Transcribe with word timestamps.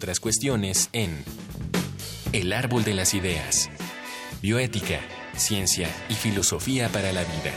otras 0.00 0.20
cuestiones 0.20 0.90
en 0.92 1.24
El 2.32 2.52
Árbol 2.52 2.84
de 2.84 2.94
las 2.94 3.14
Ideas. 3.14 3.68
Bioética, 4.40 5.00
ciencia 5.34 5.88
y 6.08 6.14
filosofía 6.14 6.88
para 6.88 7.10
la 7.12 7.22
vida. 7.22 7.52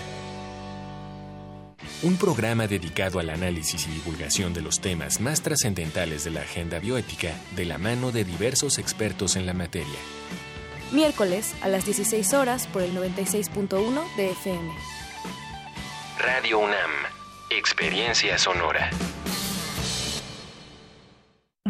Un 2.02 2.18
programa 2.18 2.66
dedicado 2.66 3.20
al 3.20 3.30
análisis 3.30 3.86
y 3.86 3.92
divulgación 3.92 4.56
de 4.56 4.62
los 4.62 4.82
temas 4.82 5.22
más 5.22 5.44
trascendentales 5.44 6.24
de 6.24 6.32
la 6.32 6.42
agenda 6.42 6.80
bioética 6.80 7.32
de 7.56 7.66
la 7.66 7.78
mano 7.78 8.12
de 8.12 8.24
diversos 8.24 8.80
expertos 8.80 9.36
en 9.36 9.46
la 9.46 9.54
materia. 9.54 10.00
Miércoles 10.92 11.54
a 11.62 11.68
las 11.68 11.86
16 11.86 12.34
horas 12.34 12.66
por 12.66 12.82
el 12.82 12.96
96.1 12.96 14.16
de 14.16 14.32
FM. 14.32 14.74
Radio 16.18 16.58
UNAM, 16.58 16.90
Experiencia 17.52 18.40
Sonora. 18.40 18.90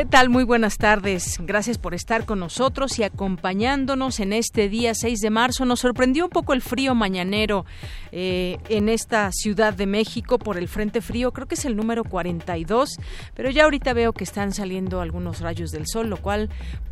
¿Qué 0.00 0.06
tal? 0.06 0.30
Muy 0.30 0.44
buenas 0.44 0.78
tardes. 0.78 1.36
Gracias 1.42 1.76
por 1.76 1.92
estar 1.92 2.24
con 2.24 2.40
nosotros 2.40 2.98
y 2.98 3.02
acompañándonos 3.02 4.18
en 4.20 4.32
este 4.32 4.70
día 4.70 4.94
6 4.94 5.20
de 5.20 5.28
marzo. 5.28 5.66
Nos 5.66 5.80
sorprendió 5.80 6.24
un 6.24 6.30
poco 6.30 6.54
el 6.54 6.62
frío 6.62 6.94
mañanero 6.94 7.66
eh, 8.10 8.56
en 8.70 8.88
esta 8.88 9.30
Ciudad 9.30 9.74
de 9.74 9.84
México 9.84 10.38
por 10.38 10.56
el 10.56 10.68
Frente 10.68 11.02
Frío. 11.02 11.32
Creo 11.32 11.46
que 11.46 11.54
es 11.54 11.66
el 11.66 11.76
número 11.76 12.02
42, 12.02 12.96
pero 13.34 13.50
ya 13.50 13.64
ahorita 13.64 13.92
veo 13.92 14.14
que 14.14 14.24
están 14.24 14.54
saliendo 14.54 15.02
algunos 15.02 15.40
rayos 15.40 15.70
del 15.70 15.86
sol, 15.86 16.08
lo 16.08 16.16
cual 16.16 16.48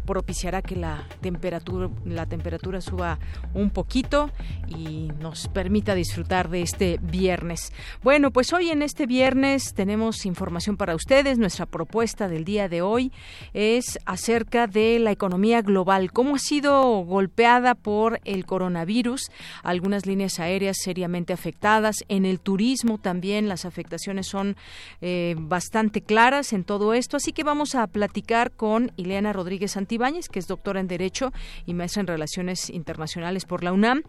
propiciará 0.09 0.63
que 0.63 0.75
la 0.75 1.05
temperatura, 1.21 1.91
la 2.07 2.25
temperatura 2.25 2.81
suba 2.81 3.19
un 3.53 3.69
poquito 3.69 4.31
y 4.67 5.11
nos 5.21 5.49
permita 5.49 5.95
disfrutar 5.95 6.49
de 6.49 6.63
este 6.63 6.99
viernes. 7.03 7.75
Bueno, 8.03 8.31
pues 8.31 8.55
hoy 8.55 8.71
en 8.71 8.81
este 8.81 9.05
viernes 9.05 9.75
tenemos 9.75 10.25
información 10.25 10.79
para 10.79 10.95
ustedes. 10.95 11.37
Nuestra 11.37 11.67
propuesta 11.67 12.27
del 12.27 12.47
día 12.47 12.71
de 12.71 12.81
hoy 12.81 13.13
es 13.53 13.99
acerca 14.07 14.67
de 14.67 14.99
la 14.99 15.11
economía 15.11 15.61
global, 15.61 16.11
cómo 16.11 16.37
ha 16.37 16.39
sido 16.39 17.05
golpeada 17.05 17.75
por 17.75 18.21
el 18.25 18.47
coronavirus, 18.47 19.31
algunas 19.63 20.07
líneas 20.07 20.41
aéreas 20.41 20.79
seriamente 20.83 21.35
afectadas, 21.35 21.97
en 22.09 22.25
el 22.25 22.41
turismo 22.41 22.97
también 22.97 23.47
las 23.47 23.67
afectaciones 23.67 24.27
son 24.27 24.57
eh, 25.03 25.35
bastante 25.39 26.01
claras 26.01 26.55
en 26.55 26.65
todo 26.65 26.95
esto, 26.95 27.19
así 27.19 27.35
que 27.35 27.45
vamos 27.45 27.75
a 27.75 27.87
platicar 27.89 28.53
con 28.53 28.91
Ileana 28.97 29.35
Rodríguez 29.35 29.77
Antibáñez, 29.99 30.29
que 30.29 30.39
es 30.39 30.47
doctora 30.47 30.79
en 30.79 30.87
Derecho 30.87 31.33
y 31.67 31.75
maestra 31.75 32.01
en 32.01 32.07
Relaciones 32.07 32.71
Internacionales 32.71 33.45
por 33.45 33.65
la 33.65 33.73
UNAM, 33.73 34.03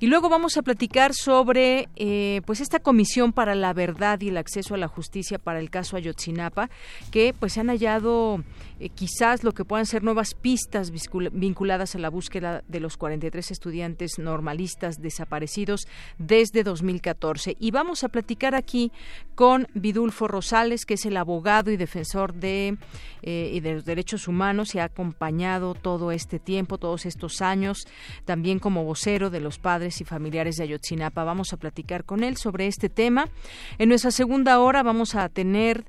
y 0.00 0.06
luego 0.06 0.30
vamos 0.30 0.56
a 0.56 0.62
platicar 0.62 1.12
sobre 1.12 1.88
eh, 1.96 2.40
pues 2.46 2.60
esta 2.60 2.80
comisión 2.80 3.32
para 3.34 3.54
la 3.54 3.74
verdad 3.74 4.20
y 4.22 4.28
el 4.28 4.38
acceso 4.38 4.74
a 4.74 4.78
la 4.78 4.88
justicia 4.88 5.38
para 5.38 5.60
el 5.60 5.68
caso 5.68 5.96
Ayotzinapa, 5.96 6.70
que 7.10 7.34
pues 7.38 7.52
se 7.52 7.60
han 7.60 7.68
hallado 7.68 8.42
eh, 8.80 8.88
quizás 8.88 9.44
lo 9.44 9.52
que 9.52 9.66
puedan 9.66 9.84
ser 9.84 10.02
nuevas 10.02 10.34
pistas 10.34 10.90
vinculadas 11.32 11.94
a 11.94 11.98
la 11.98 12.08
búsqueda 12.08 12.64
de 12.66 12.80
los 12.80 12.96
43 12.96 13.50
estudiantes 13.50 14.18
normalistas 14.18 15.02
desaparecidos 15.02 15.86
desde 16.16 16.62
2014. 16.62 17.56
Y 17.60 17.70
vamos 17.70 18.02
a 18.02 18.08
platicar 18.08 18.54
aquí 18.54 18.92
con 19.34 19.68
Vidulfo 19.74 20.26
Rosales, 20.26 20.86
que 20.86 20.94
es 20.94 21.04
el 21.04 21.18
abogado 21.18 21.70
y 21.70 21.76
defensor 21.76 22.32
de, 22.32 22.78
eh, 23.22 23.50
y 23.52 23.60
de 23.60 23.74
los 23.74 23.84
derechos 23.84 24.26
humanos 24.26 24.74
y 24.74 24.78
ha 24.78 24.84
acompañado 24.84 25.33
todo 25.82 26.12
este 26.12 26.38
tiempo, 26.38 26.78
todos 26.78 27.06
estos 27.06 27.42
años, 27.42 27.86
también 28.24 28.58
como 28.58 28.84
vocero 28.84 29.30
de 29.30 29.40
los 29.40 29.58
padres 29.58 30.00
y 30.00 30.04
familiares 30.04 30.56
de 30.56 30.64
Ayotzinapa. 30.64 31.24
Vamos 31.24 31.52
a 31.52 31.56
platicar 31.56 32.04
con 32.04 32.22
él 32.22 32.36
sobre 32.36 32.66
este 32.66 32.88
tema. 32.88 33.28
En 33.78 33.88
nuestra 33.88 34.10
segunda 34.10 34.60
hora 34.60 34.82
vamos 34.82 35.14
a 35.14 35.28
tener 35.28 35.84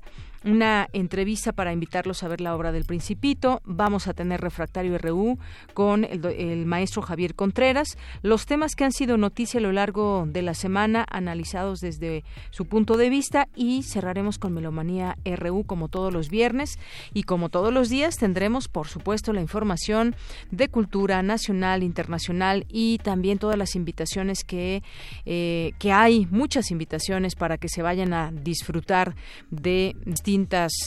una 0.46 0.88
entrevista 0.92 1.52
para 1.52 1.72
invitarlos 1.72 2.22
a 2.22 2.28
ver 2.28 2.40
la 2.40 2.54
obra 2.54 2.70
del 2.70 2.84
Principito. 2.84 3.60
Vamos 3.64 4.06
a 4.06 4.14
tener 4.14 4.40
Refractario 4.40 4.96
RU 4.96 5.38
con 5.74 6.04
el, 6.04 6.66
maestro 6.66 7.02
Javier 7.02 7.34
Contreras. 7.34 7.98
Los 8.22 8.46
temas 8.46 8.76
que 8.76 8.84
han 8.84 8.92
sido 8.92 9.16
noticia 9.16 9.58
a 9.58 9.62
lo 9.62 9.72
largo 9.72 10.24
de 10.26 10.42
la 10.42 10.54
semana, 10.54 11.04
analizados 11.10 11.80
desde 11.80 12.24
su 12.50 12.66
punto 12.66 12.96
de 12.96 13.10
vista, 13.10 13.48
y 13.56 13.82
cerraremos 13.82 14.38
con 14.38 14.54
Melomanía 14.54 15.18
RU 15.24 15.64
como 15.64 15.88
todos 15.88 16.12
los 16.12 16.30
viernes. 16.30 16.78
Y 17.12 17.24
como 17.24 17.48
todos 17.48 17.72
los 17.72 17.88
días, 17.88 18.16
tendremos, 18.16 18.68
por 18.68 18.86
supuesto, 18.86 19.32
la 19.32 19.40
información 19.40 20.14
de 20.52 20.68
cultura 20.68 21.22
nacional, 21.22 21.82
internacional 21.82 22.66
y 22.68 22.98
también 22.98 23.38
todas 23.38 23.58
las 23.58 23.74
invitaciones 23.74 24.44
que, 24.44 24.84
eh, 25.24 25.72
que 25.80 25.90
hay, 25.90 26.26
muchas 26.30 26.70
invitaciones 26.70 27.34
para 27.34 27.58
que 27.58 27.68
se 27.68 27.82
vayan 27.82 28.12
a 28.12 28.30
disfrutar 28.30 29.16
de 29.50 29.96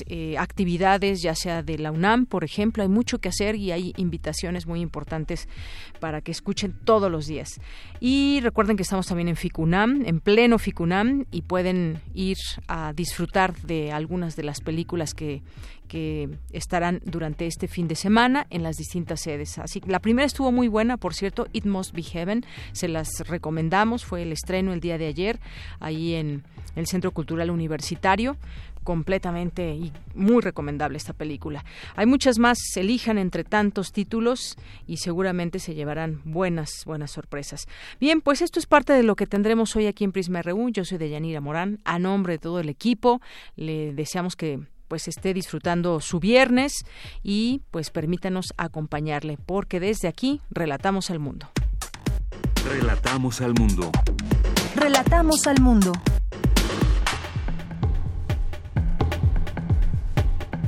eh, 0.07 0.37
actividades, 0.37 1.21
ya 1.21 1.35
sea 1.35 1.63
de 1.63 1.77
la 1.77 1.91
UNAM, 1.91 2.25
por 2.25 2.43
ejemplo, 2.43 2.83
hay 2.83 2.89
mucho 2.89 3.19
que 3.19 3.29
hacer 3.29 3.55
y 3.55 3.71
hay 3.71 3.93
invitaciones 3.97 4.67
muy 4.67 4.81
importantes 4.81 5.47
para 5.99 6.21
que 6.21 6.31
escuchen 6.31 6.73
todos 6.83 7.11
los 7.11 7.25
días. 7.25 7.59
Y 7.99 8.39
recuerden 8.41 8.77
que 8.77 8.83
estamos 8.83 9.07
también 9.07 9.27
en 9.27 9.35
FICUNAM, 9.35 10.05
en 10.05 10.19
pleno 10.19 10.59
FICUNAM, 10.59 11.25
y 11.31 11.41
pueden 11.41 12.01
ir 12.13 12.37
a 12.67 12.93
disfrutar 12.93 13.55
de 13.61 13.91
algunas 13.91 14.35
de 14.35 14.43
las 14.43 14.61
películas 14.61 15.13
que, 15.13 15.41
que 15.89 16.29
estarán 16.53 17.01
durante 17.03 17.47
este 17.47 17.67
fin 17.67 17.89
de 17.89 17.95
semana 17.95 18.47
en 18.49 18.63
las 18.63 18.77
distintas 18.77 19.19
sedes. 19.19 19.57
Así 19.57 19.81
la 19.85 19.99
primera 19.99 20.25
estuvo 20.25 20.53
muy 20.53 20.69
buena, 20.69 20.95
por 20.95 21.13
cierto, 21.13 21.47
It 21.51 21.65
Must 21.65 21.93
Be 21.93 22.03
Heaven, 22.03 22.45
se 22.71 22.87
las 22.87 23.09
recomendamos, 23.27 24.05
fue 24.05 24.21
el 24.21 24.31
estreno 24.31 24.71
el 24.71 24.79
día 24.79 24.97
de 24.97 25.07
ayer 25.07 25.39
ahí 25.81 26.13
en 26.13 26.43
el 26.75 26.87
Centro 26.87 27.11
Cultural 27.11 27.49
Universitario 27.49 28.37
completamente 28.83 29.73
y 29.73 29.91
muy 30.15 30.41
recomendable 30.41 30.97
esta 30.97 31.13
película. 31.13 31.63
Hay 31.95 32.05
muchas 32.05 32.39
más, 32.39 32.57
elijan 32.75 33.17
entre 33.17 33.43
tantos 33.43 33.91
títulos 33.91 34.57
y 34.87 34.97
seguramente 34.97 35.59
se 35.59 35.75
llevarán 35.75 36.21
buenas, 36.23 36.85
buenas 36.85 37.11
sorpresas. 37.11 37.67
Bien, 37.99 38.21
pues 38.21 38.41
esto 38.41 38.57
es 38.57 38.65
parte 38.65 38.93
de 38.93 39.03
lo 39.03 39.15
que 39.15 39.27
tendremos 39.27 39.75
hoy 39.75 39.87
aquí 39.87 40.05
en 40.05 40.11
Prisma 40.11 40.41
RU. 40.41 40.69
Yo 40.69 40.85
soy 40.85 40.97
Deyanira 40.97 41.41
Morán, 41.41 41.79
a 41.83 41.99
nombre 41.99 42.33
de 42.33 42.39
todo 42.39 42.59
el 42.59 42.69
equipo, 42.69 43.21
le 43.55 43.93
deseamos 43.93 44.35
que 44.35 44.59
pues 44.89 45.07
esté 45.07 45.33
disfrutando 45.33 46.01
su 46.01 46.19
viernes 46.19 46.73
y 47.23 47.61
pues 47.71 47.91
permítanos 47.91 48.47
acompañarle, 48.57 49.37
porque 49.45 49.79
desde 49.79 50.09
aquí 50.09 50.41
relatamos 50.49 51.09
al 51.09 51.19
mundo. 51.19 51.47
Relatamos 52.67 53.39
al 53.39 53.53
mundo. 53.53 53.91
Relatamos 54.75 55.47
al 55.47 55.61
mundo. 55.61 55.93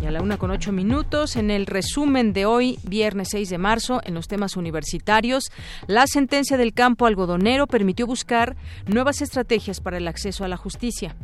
Y 0.02 0.06
a 0.06 0.12
la 0.12 0.22
una 0.22 0.38
con 0.38 0.52
ocho 0.52 0.72
minutos, 0.72 1.36
en 1.36 1.52
el 1.52 1.66
resumen 1.66 2.34
de 2.34 2.46
hoy, 2.46 2.80
viernes 2.84 3.30
6 3.32 3.50
de 3.50 3.58
marzo, 3.58 4.02
en 4.04 4.14
los 4.14 4.28
temas 4.28 4.56
universitarios, 4.56 5.52
la 5.88 6.08
sentencia 6.08 6.58
del 6.58 6.74
campo 6.74 7.06
algodonero 7.06 7.68
permitió 7.68 8.08
buscar 8.08 8.56
nuevas 8.88 9.22
estrategias 9.22 9.80
para 9.80 9.98
el 9.98 10.08
acceso 10.08 10.44
a 10.44 10.48
la 10.48 10.58
justicia. 10.58 11.16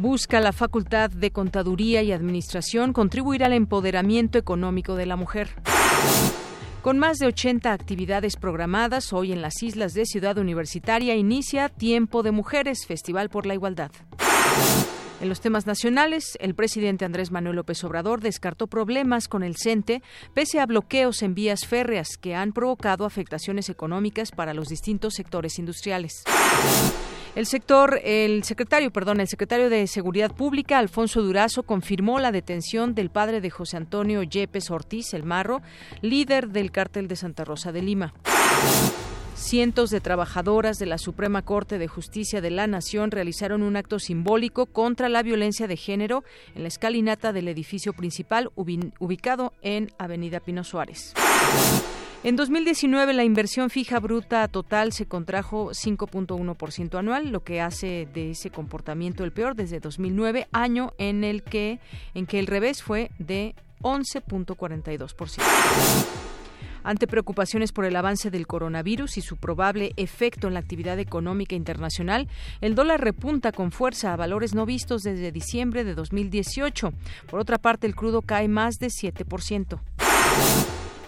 Busca 0.00 0.38
la 0.40 0.52
Facultad 0.52 1.10
de 1.10 1.32
Contaduría 1.32 2.04
y 2.04 2.12
Administración 2.12 2.92
contribuir 2.92 3.42
al 3.42 3.52
empoderamiento 3.52 4.38
económico 4.38 4.94
de 4.94 5.06
la 5.06 5.16
mujer. 5.16 5.48
Con 6.82 7.00
más 7.00 7.18
de 7.18 7.26
80 7.26 7.72
actividades 7.72 8.36
programadas, 8.36 9.12
hoy 9.12 9.32
en 9.32 9.42
las 9.42 9.60
islas 9.60 9.94
de 9.94 10.06
Ciudad 10.06 10.38
Universitaria 10.38 11.16
inicia 11.16 11.68
Tiempo 11.68 12.22
de 12.22 12.30
Mujeres, 12.30 12.86
Festival 12.86 13.28
por 13.28 13.44
la 13.44 13.54
Igualdad. 13.54 13.90
En 15.20 15.28
los 15.28 15.40
temas 15.40 15.66
nacionales, 15.66 16.38
el 16.40 16.54
presidente 16.54 17.04
Andrés 17.04 17.32
Manuel 17.32 17.56
López 17.56 17.82
Obrador 17.82 18.20
descartó 18.20 18.68
problemas 18.68 19.26
con 19.26 19.42
el 19.42 19.56
CENTE 19.56 20.04
pese 20.32 20.60
a 20.60 20.66
bloqueos 20.66 21.22
en 21.22 21.34
vías 21.34 21.66
férreas 21.66 22.16
que 22.16 22.36
han 22.36 22.52
provocado 22.52 23.04
afectaciones 23.04 23.68
económicas 23.68 24.30
para 24.30 24.54
los 24.54 24.68
distintos 24.68 25.14
sectores 25.14 25.58
industriales. 25.58 26.22
El 27.34 27.46
sector, 27.46 28.00
el 28.02 28.42
secretario, 28.44 28.90
perdón, 28.90 29.20
el 29.20 29.28
secretario 29.28 29.70
de 29.70 29.86
Seguridad 29.86 30.34
Pública, 30.34 30.78
Alfonso 30.78 31.22
Durazo, 31.22 31.62
confirmó 31.62 32.18
la 32.18 32.32
detención 32.32 32.94
del 32.94 33.10
padre 33.10 33.40
de 33.40 33.50
José 33.50 33.76
Antonio 33.76 34.22
Yepes 34.22 34.70
Ortiz, 34.70 35.14
el 35.14 35.22
Marro, 35.22 35.62
líder 36.02 36.48
del 36.48 36.72
cártel 36.72 37.06
de 37.06 37.16
Santa 37.16 37.44
Rosa 37.44 37.70
de 37.70 37.82
Lima. 37.82 38.14
Cientos 39.34 39.90
de 39.90 40.00
trabajadoras 40.00 40.80
de 40.80 40.86
la 40.86 40.98
Suprema 40.98 41.42
Corte 41.42 41.78
de 41.78 41.86
Justicia 41.86 42.40
de 42.40 42.50
la 42.50 42.66
Nación 42.66 43.12
realizaron 43.12 43.62
un 43.62 43.76
acto 43.76 44.00
simbólico 44.00 44.66
contra 44.66 45.08
la 45.08 45.22
violencia 45.22 45.68
de 45.68 45.76
género 45.76 46.24
en 46.56 46.62
la 46.62 46.68
escalinata 46.68 47.32
del 47.32 47.46
edificio 47.46 47.92
principal 47.92 48.50
ubicado 48.56 49.52
en 49.62 49.92
Avenida 49.96 50.40
Pino 50.40 50.64
Suárez. 50.64 51.14
En 52.24 52.34
2019 52.34 53.12
la 53.12 53.22
inversión 53.22 53.70
fija 53.70 54.00
bruta 54.00 54.48
total 54.48 54.92
se 54.92 55.06
contrajo 55.06 55.70
5.1% 55.70 56.98
anual, 56.98 57.30
lo 57.30 57.44
que 57.44 57.60
hace 57.60 58.08
de 58.12 58.32
ese 58.32 58.50
comportamiento 58.50 59.22
el 59.22 59.30
peor 59.30 59.54
desde 59.54 59.78
2009, 59.78 60.48
año 60.50 60.94
en 60.98 61.22
el 61.22 61.44
que 61.44 61.78
en 62.14 62.26
que 62.26 62.40
el 62.40 62.48
revés 62.48 62.82
fue 62.82 63.12
de 63.20 63.54
11.42%. 63.82 65.42
Ante 66.82 67.06
preocupaciones 67.06 67.70
por 67.70 67.84
el 67.84 67.94
avance 67.94 68.32
del 68.32 68.48
coronavirus 68.48 69.16
y 69.18 69.20
su 69.20 69.36
probable 69.36 69.92
efecto 69.96 70.48
en 70.48 70.54
la 70.54 70.60
actividad 70.60 70.98
económica 70.98 71.54
internacional, 71.54 72.26
el 72.60 72.74
dólar 72.74 73.00
repunta 73.00 73.52
con 73.52 73.70
fuerza 73.70 74.12
a 74.12 74.16
valores 74.16 74.54
no 74.54 74.66
vistos 74.66 75.02
desde 75.02 75.30
diciembre 75.30 75.84
de 75.84 75.94
2018. 75.94 76.92
Por 77.30 77.38
otra 77.38 77.58
parte, 77.58 77.86
el 77.86 77.94
crudo 77.94 78.22
cae 78.22 78.48
más 78.48 78.78
de 78.80 78.88
7%. 78.88 79.78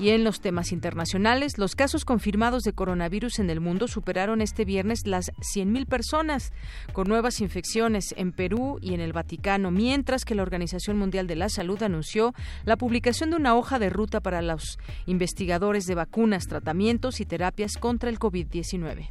Y 0.00 0.08
en 0.08 0.24
los 0.24 0.40
temas 0.40 0.72
internacionales, 0.72 1.58
los 1.58 1.74
casos 1.74 2.06
confirmados 2.06 2.62
de 2.62 2.72
coronavirus 2.72 3.38
en 3.38 3.50
el 3.50 3.60
mundo 3.60 3.86
superaron 3.86 4.40
este 4.40 4.64
viernes 4.64 5.00
las 5.04 5.30
100.000 5.54 5.86
personas, 5.86 6.54
con 6.94 7.06
nuevas 7.06 7.42
infecciones 7.42 8.14
en 8.16 8.32
Perú 8.32 8.78
y 8.80 8.94
en 8.94 9.00
el 9.02 9.12
Vaticano, 9.12 9.70
mientras 9.70 10.24
que 10.24 10.34
la 10.34 10.40
Organización 10.40 10.96
Mundial 10.96 11.26
de 11.26 11.36
la 11.36 11.50
Salud 11.50 11.82
anunció 11.82 12.32
la 12.64 12.78
publicación 12.78 13.28
de 13.28 13.36
una 13.36 13.54
hoja 13.54 13.78
de 13.78 13.90
ruta 13.90 14.20
para 14.20 14.40
los 14.40 14.78
investigadores 15.04 15.84
de 15.84 15.96
vacunas, 15.96 16.46
tratamientos 16.46 17.20
y 17.20 17.26
terapias 17.26 17.76
contra 17.76 18.08
el 18.08 18.18
COVID-19. 18.18 19.06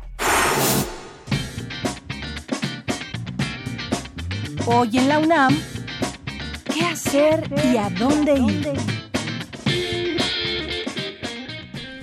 Hoy 4.65 4.97
en 4.97 5.07
la 5.07 5.19
UNAM, 5.19 5.55
¿qué 6.73 6.81
hacer 6.81 7.47
y 7.71 7.77
a 7.77 7.91
dónde 7.91 8.39
ir? 8.39 9.08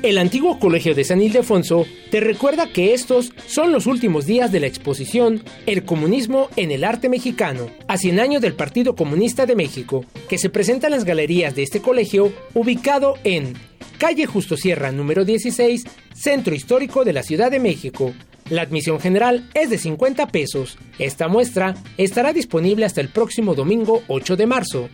El 0.06 0.18
antiguo 0.18 0.60
Colegio 0.60 0.94
de 0.94 1.02
San 1.02 1.20
Ildefonso 1.20 1.84
te 2.12 2.20
recuerda 2.20 2.68
que 2.68 2.94
estos 2.94 3.32
son 3.48 3.72
los 3.72 3.86
últimos 3.86 4.24
días 4.24 4.52
de 4.52 4.60
la 4.60 4.68
exposición 4.68 5.42
El 5.66 5.84
comunismo 5.84 6.48
en 6.54 6.70
el 6.70 6.84
arte 6.84 7.08
mexicano, 7.08 7.66
a 7.88 7.98
100 7.98 8.20
años 8.20 8.40
del 8.40 8.54
Partido 8.54 8.94
Comunista 8.94 9.46
de 9.46 9.56
México, 9.56 10.04
que 10.28 10.38
se 10.38 10.48
presenta 10.48 10.86
en 10.86 10.92
las 10.92 11.04
galerías 11.04 11.56
de 11.56 11.64
este 11.64 11.82
colegio 11.82 12.32
ubicado 12.54 13.14
en 13.24 13.54
calle 13.98 14.26
Justo 14.26 14.56
Sierra 14.56 14.92
número 14.92 15.24
16, 15.24 15.82
Centro 16.14 16.54
Histórico 16.54 17.04
de 17.04 17.12
la 17.12 17.24
Ciudad 17.24 17.50
de 17.50 17.58
México. 17.58 18.14
La 18.48 18.62
admisión 18.62 19.00
general 19.00 19.50
es 19.54 19.70
de 19.70 19.78
50 19.78 20.28
pesos. 20.28 20.78
Esta 21.00 21.26
muestra 21.26 21.74
estará 21.96 22.32
disponible 22.32 22.86
hasta 22.86 23.00
el 23.00 23.08
próximo 23.08 23.56
domingo 23.56 24.04
8 24.06 24.36
de 24.36 24.46
marzo. 24.46 24.88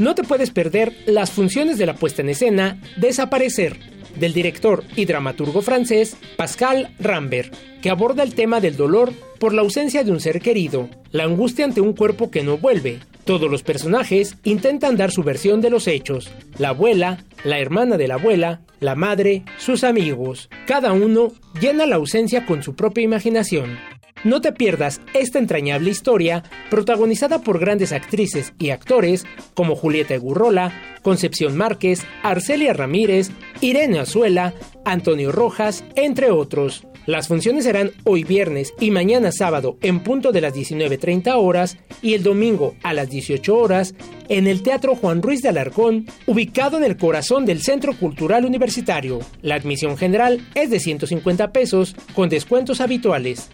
No 0.00 0.14
te 0.14 0.22
puedes 0.22 0.50
perder 0.50 0.96
las 1.04 1.30
funciones 1.30 1.76
de 1.76 1.84
la 1.84 1.94
puesta 1.94 2.22
en 2.22 2.30
escena 2.30 2.80
Desaparecer, 2.96 3.89
del 4.16 4.32
director 4.32 4.84
y 4.96 5.04
dramaturgo 5.04 5.62
francés 5.62 6.16
Pascal 6.36 6.94
Rambert, 6.98 7.54
que 7.82 7.90
aborda 7.90 8.22
el 8.22 8.34
tema 8.34 8.60
del 8.60 8.76
dolor 8.76 9.12
por 9.38 9.54
la 9.54 9.62
ausencia 9.62 10.04
de 10.04 10.12
un 10.12 10.20
ser 10.20 10.40
querido, 10.40 10.88
la 11.12 11.24
angustia 11.24 11.64
ante 11.64 11.80
un 11.80 11.94
cuerpo 11.94 12.30
que 12.30 12.42
no 12.42 12.58
vuelve. 12.58 13.00
Todos 13.24 13.50
los 13.50 13.62
personajes 13.62 14.36
intentan 14.44 14.96
dar 14.96 15.10
su 15.10 15.22
versión 15.22 15.60
de 15.60 15.70
los 15.70 15.86
hechos, 15.86 16.30
la 16.58 16.70
abuela, 16.70 17.24
la 17.44 17.58
hermana 17.58 17.96
de 17.96 18.08
la 18.08 18.14
abuela, 18.14 18.60
la 18.80 18.94
madre, 18.94 19.44
sus 19.58 19.84
amigos. 19.84 20.48
Cada 20.66 20.92
uno 20.92 21.32
llena 21.60 21.86
la 21.86 21.96
ausencia 21.96 22.46
con 22.46 22.62
su 22.62 22.74
propia 22.74 23.04
imaginación. 23.04 23.78
No 24.22 24.40
te 24.40 24.52
pierdas 24.52 25.00
esta 25.14 25.38
entrañable 25.38 25.90
historia 25.90 26.42
protagonizada 26.68 27.40
por 27.40 27.58
grandes 27.58 27.92
actrices 27.92 28.52
y 28.58 28.70
actores 28.70 29.24
como 29.54 29.76
Julieta 29.76 30.14
Egurrola, 30.14 30.72
Concepción 31.02 31.56
Márquez, 31.56 32.04
Arcelia 32.22 32.74
Ramírez, 32.74 33.30
Irene 33.62 33.98
Azuela, 33.98 34.52
Antonio 34.84 35.32
Rojas, 35.32 35.84
entre 35.96 36.30
otros. 36.30 36.86
Las 37.06 37.28
funciones 37.28 37.64
serán 37.64 37.92
hoy 38.04 38.24
viernes 38.24 38.74
y 38.78 38.90
mañana 38.90 39.32
sábado 39.32 39.78
en 39.80 40.00
punto 40.00 40.32
de 40.32 40.42
las 40.42 40.54
19.30 40.54 41.32
horas 41.36 41.78
y 42.02 42.12
el 42.12 42.22
domingo 42.22 42.74
a 42.82 42.92
las 42.92 43.08
18 43.08 43.56
horas 43.56 43.94
en 44.28 44.46
el 44.46 44.62
Teatro 44.62 44.94
Juan 44.94 45.22
Ruiz 45.22 45.40
de 45.40 45.48
Alarcón, 45.48 46.06
ubicado 46.26 46.76
en 46.76 46.84
el 46.84 46.98
corazón 46.98 47.46
del 47.46 47.62
Centro 47.62 47.94
Cultural 47.94 48.44
Universitario. 48.44 49.20
La 49.40 49.54
admisión 49.54 49.96
general 49.96 50.46
es 50.54 50.70
de 50.70 50.78
150 50.78 51.52
pesos 51.52 51.96
con 52.14 52.28
descuentos 52.28 52.82
habituales. 52.82 53.50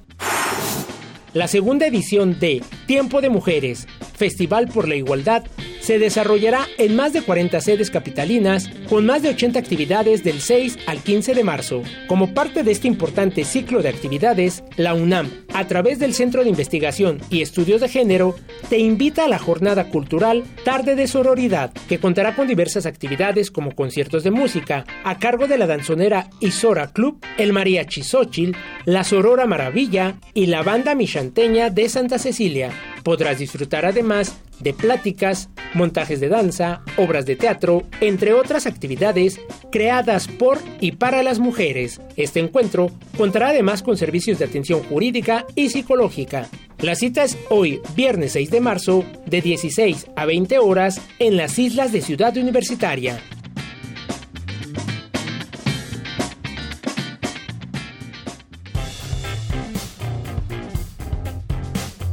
La 1.33 1.49
segunda 1.49 1.87
edición 1.87 2.39
de 2.39 2.63
Tiempo 2.87 3.21
de 3.21 3.29
Mujeres, 3.29 3.87
Festival 4.17 4.69
por 4.69 4.89
la 4.89 4.97
Igualdad, 4.97 5.45
se 5.81 6.01
desarrollará 6.01 6.67
en 6.79 6.97
más 6.97 7.13
de 7.13 7.23
40 7.23 7.61
sedes 7.61 7.93
capitalinas, 7.93 8.69
con 8.89 9.07
más 9.07 9.23
de 9.23 9.29
80 9.29 9.57
actividades 9.57 10.25
del 10.25 10.41
6 10.41 10.79
al 10.87 10.99
15 10.99 11.35
de 11.35 11.45
marzo. 11.45 11.83
Como 12.09 12.35
parte 12.35 12.65
de 12.65 12.73
este 12.73 12.89
importante 12.89 13.45
ciclo 13.45 13.83
de 13.83 13.91
actividades, 13.91 14.65
la 14.77 14.95
UNAM, 14.95 15.31
a 15.55 15.67
través 15.69 16.01
del 16.01 16.13
Centro 16.13 16.43
de 16.43 16.51
Investigación 16.51 17.21
y 17.31 17.41
Estudios 17.41 17.81
de 17.81 17.89
Género, 17.89 18.35
te 18.69 18.79
invita 18.79 19.27
a 19.27 19.29
la 19.29 19.39
jornada 19.39 19.85
cultural 19.85 20.43
Tarde 20.65 20.97
de 20.97 21.07
Sororidad, 21.07 21.73
que 21.89 21.99
contará 21.99 22.35
con 22.35 22.49
diversas 22.49 22.85
actividades 22.85 23.53
como 23.53 23.73
conciertos 23.73 24.25
de 24.25 24.33
música, 24.33 24.85
a 25.05 25.19
cargo 25.19 25.47
de 25.47 25.59
la 25.59 25.69
danzonera 25.69 26.31
Isora 26.41 26.89
Club, 26.93 27.25
el 27.39 27.53
Mariachi 27.53 28.03
Xochitl, 28.03 28.57
la 28.87 29.05
Sorora 29.05 29.47
Maravilla 29.47 30.17
y 30.35 30.47
la 30.47 30.65
banda 30.65 30.97
michanteña 30.97 31.71
de 31.71 31.89
Santa 31.89 32.19
Cecilia. 32.19 32.73
Podrás 33.07 33.39
disfrutar 33.39 33.87
además 33.87 34.37
de 34.59 34.75
pláticas, 34.75 35.49
montajes 35.75 36.19
de 36.19 36.29
danza, 36.29 36.83
obras 36.97 37.25
de 37.25 37.37
teatro, 37.37 37.85
entre 38.01 38.33
otras 38.33 38.67
actividades 38.67 39.41
creadas 39.71 40.27
por 40.27 40.59
y 40.81 40.91
para 40.91 41.23
las 41.23 41.39
mujeres. 41.39 42.01
Este 42.17 42.41
encuentro 42.41 42.91
contará 43.17 43.51
además 43.51 43.85
con 43.85 43.97
servicios 43.97 44.41
de 44.41 44.47
atención 44.47 44.83
jurídica 44.83 45.47
y 45.55 45.69
psicológica. 45.69 46.49
La 46.81 46.97
cita 46.97 47.23
es 47.23 47.39
hoy, 47.49 47.81
viernes 47.95 48.33
6 48.33 48.51
de 48.51 48.61
marzo, 48.61 49.05
de 49.25 49.41
16 49.41 50.09
a 50.17 50.27
20 50.27 50.59
horas 50.59 51.01
en 51.21 51.37
las 51.37 51.61
islas 51.61 51.93
de 51.93 52.01
Ciudad 52.01 52.37
Universitaria. 52.37 53.21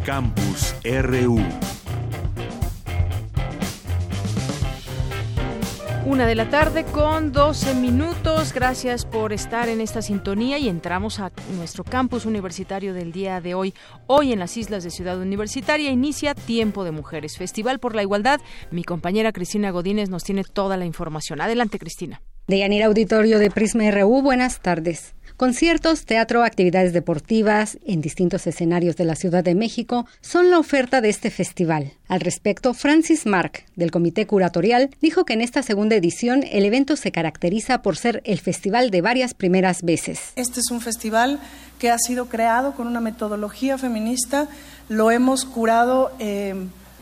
Campus 0.06 0.76
RU. 0.84 1.40
Una 6.06 6.28
de 6.28 6.36
la 6.36 6.50
tarde 6.50 6.84
con 6.84 7.32
12 7.32 7.76
minutos. 7.76 8.52
Gracias 8.54 9.06
por 9.06 9.32
estar 9.32 9.70
en 9.70 9.80
esta 9.80 10.02
sintonía 10.02 10.58
y 10.58 10.68
entramos 10.68 11.22
a 11.22 11.32
nuestro 11.56 11.86
campus 11.86 12.26
universitario 12.26 12.94
del 12.94 13.14
día 13.14 13.40
de 13.40 13.54
hoy. 13.54 13.74
Hoy 14.06 14.34
en 14.34 14.40
las 14.40 14.58
islas 14.58 14.84
de 14.84 14.92
Ciudad 14.92 15.18
Universitaria 15.18 15.90
inicia 15.90 16.36
Tiempo 16.36 16.84
de 16.84 16.92
Mujeres, 16.92 17.38
Festival 17.38 17.80
por 17.80 17.96
la 17.96 18.02
Igualdad. 18.02 18.42
Mi 18.72 18.84
compañera 18.84 19.32
Cristina 19.32 19.72
Godínez 19.72 20.10
nos 20.10 20.26
tiene 20.26 20.44
toda 20.44 20.76
la 20.76 20.86
información. 20.86 21.40
Adelante, 21.40 21.80
Cristina. 21.80 22.22
De 22.48 22.60
Yanira 22.60 22.88
Auditorio 22.88 23.40
de 23.40 23.50
Prisma 23.50 23.90
RU, 23.90 24.22
buenas 24.22 24.60
tardes. 24.60 25.16
Conciertos, 25.38 26.06
teatro, 26.06 26.44
actividades 26.44 26.94
deportivas 26.94 27.80
en 27.86 28.02
distintos 28.02 28.46
escenarios 28.46 28.96
de 28.96 29.06
la 29.06 29.16
Ciudad 29.16 29.44
de 29.44 29.56
México 29.56 30.06
son 30.22 30.52
la 30.52 30.60
oferta 30.60 31.02
de 31.02 31.10
este 31.10 31.32
festival. 31.32 31.94
Al 32.08 32.22
respecto, 32.22 32.74
Francis 32.76 33.26
Mark, 33.26 33.66
del 33.76 33.90
Comité 33.90 34.28
Curatorial, 34.28 34.92
dijo 35.02 35.26
que 35.26 35.34
en 35.34 35.42
esta 35.42 35.64
segunda 35.64 35.96
edición 35.96 36.44
el 36.52 36.66
evento 36.66 36.96
se 36.96 37.12
caracteriza 37.12 37.82
por 37.82 37.98
ser 37.98 38.22
el 38.26 38.40
festival 38.40 38.92
de 38.92 39.02
varias 39.02 39.34
primeras 39.34 39.82
veces. 39.82 40.34
Este 40.36 40.60
es 40.60 40.70
un 40.70 40.82
festival 40.82 41.40
que 41.80 41.90
ha 41.90 41.98
sido 41.98 42.28
creado 42.28 42.74
con 42.74 42.88
una 42.88 43.02
metodología 43.02 43.78
feminista, 43.78 44.48
lo 44.88 45.10
hemos 45.10 45.46
curado 45.46 46.12
eh, 46.20 46.54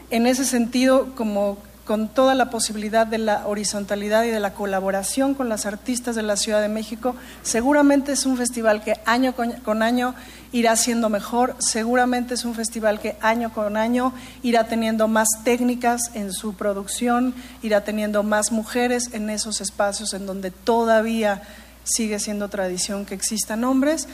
en 0.09 0.25
ese 0.25 0.45
sentido 0.45 1.13
como 1.15 1.57
con 1.91 2.07
toda 2.07 2.35
la 2.35 2.49
posibilidad 2.49 3.05
de 3.05 3.17
la 3.17 3.45
horizontalidad 3.45 4.23
y 4.23 4.29
de 4.29 4.39
la 4.39 4.53
colaboración 4.53 5.33
con 5.33 5.49
las 5.49 5.65
artistas 5.65 6.15
de 6.15 6.23
la 6.23 6.37
Ciudad 6.37 6.61
de 6.61 6.69
México. 6.69 7.17
Seguramente 7.43 8.13
es 8.13 8.25
un 8.25 8.37
festival 8.37 8.81
que 8.81 8.93
año 9.03 9.33
con 9.35 9.83
año 9.83 10.15
irá 10.53 10.77
siendo 10.77 11.09
mejor, 11.09 11.53
seguramente 11.59 12.35
es 12.35 12.45
un 12.45 12.55
festival 12.55 13.01
que 13.01 13.17
año 13.19 13.51
con 13.51 13.75
año 13.75 14.13
irá 14.41 14.67
teniendo 14.67 15.09
más 15.09 15.27
técnicas 15.43 16.11
en 16.13 16.31
su 16.31 16.53
producción, 16.53 17.35
irá 17.61 17.83
teniendo 17.83 18.23
más 18.23 18.53
mujeres 18.53 19.09
en 19.11 19.29
esos 19.29 19.59
espacios 19.59 20.13
en 20.13 20.25
donde 20.25 20.49
todavía 20.49 21.41
sigue 21.83 22.19
siendo 22.19 22.47
tradición 22.47 23.05
que 23.05 23.15
existan 23.15 23.65
hombres. 23.65 24.07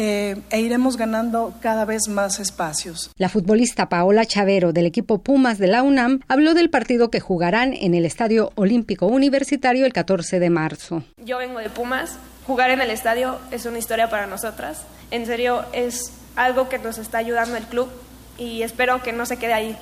Eh, 0.00 0.36
e 0.50 0.60
iremos 0.60 0.96
ganando 0.96 1.52
cada 1.60 1.84
vez 1.84 2.06
más 2.06 2.38
espacios. 2.38 3.10
La 3.16 3.28
futbolista 3.28 3.88
Paola 3.88 4.24
Chavero 4.24 4.72
del 4.72 4.86
equipo 4.86 5.18
Pumas 5.18 5.58
de 5.58 5.66
la 5.66 5.82
UNAM 5.82 6.20
habló 6.28 6.54
del 6.54 6.70
partido 6.70 7.10
que 7.10 7.18
jugarán 7.18 7.74
en 7.74 7.94
el 7.94 8.04
Estadio 8.04 8.52
Olímpico 8.54 9.06
Universitario 9.06 9.84
el 9.86 9.92
14 9.92 10.38
de 10.38 10.50
marzo. 10.50 11.02
Yo 11.16 11.38
vengo 11.38 11.58
de 11.58 11.68
Pumas, 11.68 12.16
jugar 12.46 12.70
en 12.70 12.80
el 12.80 12.90
estadio 12.90 13.40
es 13.50 13.66
una 13.66 13.78
historia 13.78 14.08
para 14.08 14.28
nosotras. 14.28 14.82
En 15.10 15.26
serio, 15.26 15.64
es 15.72 16.12
algo 16.36 16.68
que 16.68 16.78
nos 16.78 16.98
está 16.98 17.18
ayudando 17.18 17.56
el 17.56 17.64
club 17.64 17.88
y 18.38 18.62
espero 18.62 19.02
que 19.02 19.12
no 19.12 19.26
se 19.26 19.36
quede 19.36 19.52
ahí. 19.52 19.76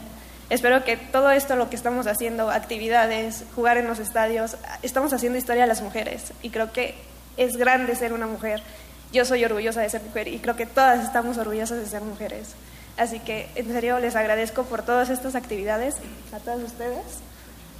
Espero 0.48 0.82
que 0.82 0.96
todo 0.96 1.30
esto, 1.30 1.56
lo 1.56 1.68
que 1.68 1.76
estamos 1.76 2.06
haciendo, 2.06 2.50
actividades, 2.50 3.44
jugar 3.54 3.76
en 3.76 3.86
los 3.86 3.98
estadios, 3.98 4.56
estamos 4.82 5.12
haciendo 5.12 5.36
historia 5.36 5.64
a 5.64 5.66
las 5.66 5.82
mujeres 5.82 6.32
y 6.40 6.48
creo 6.48 6.72
que 6.72 6.94
es 7.36 7.58
grande 7.58 7.94
ser 7.96 8.14
una 8.14 8.26
mujer. 8.26 8.62
Yo 9.12 9.24
soy 9.24 9.44
orgullosa 9.44 9.80
de 9.80 9.90
ser 9.90 10.02
mujer 10.02 10.28
y 10.28 10.38
creo 10.38 10.56
que 10.56 10.66
todas 10.66 11.04
estamos 11.04 11.38
orgullosas 11.38 11.78
de 11.78 11.86
ser 11.86 12.02
mujeres. 12.02 12.54
Así 12.96 13.20
que 13.20 13.48
en 13.54 13.66
serio 13.66 13.98
les 13.98 14.16
agradezco 14.16 14.64
por 14.64 14.82
todas 14.82 15.10
estas 15.10 15.34
actividades 15.34 15.96
a 16.32 16.38
todas 16.38 16.62
ustedes 16.62 17.20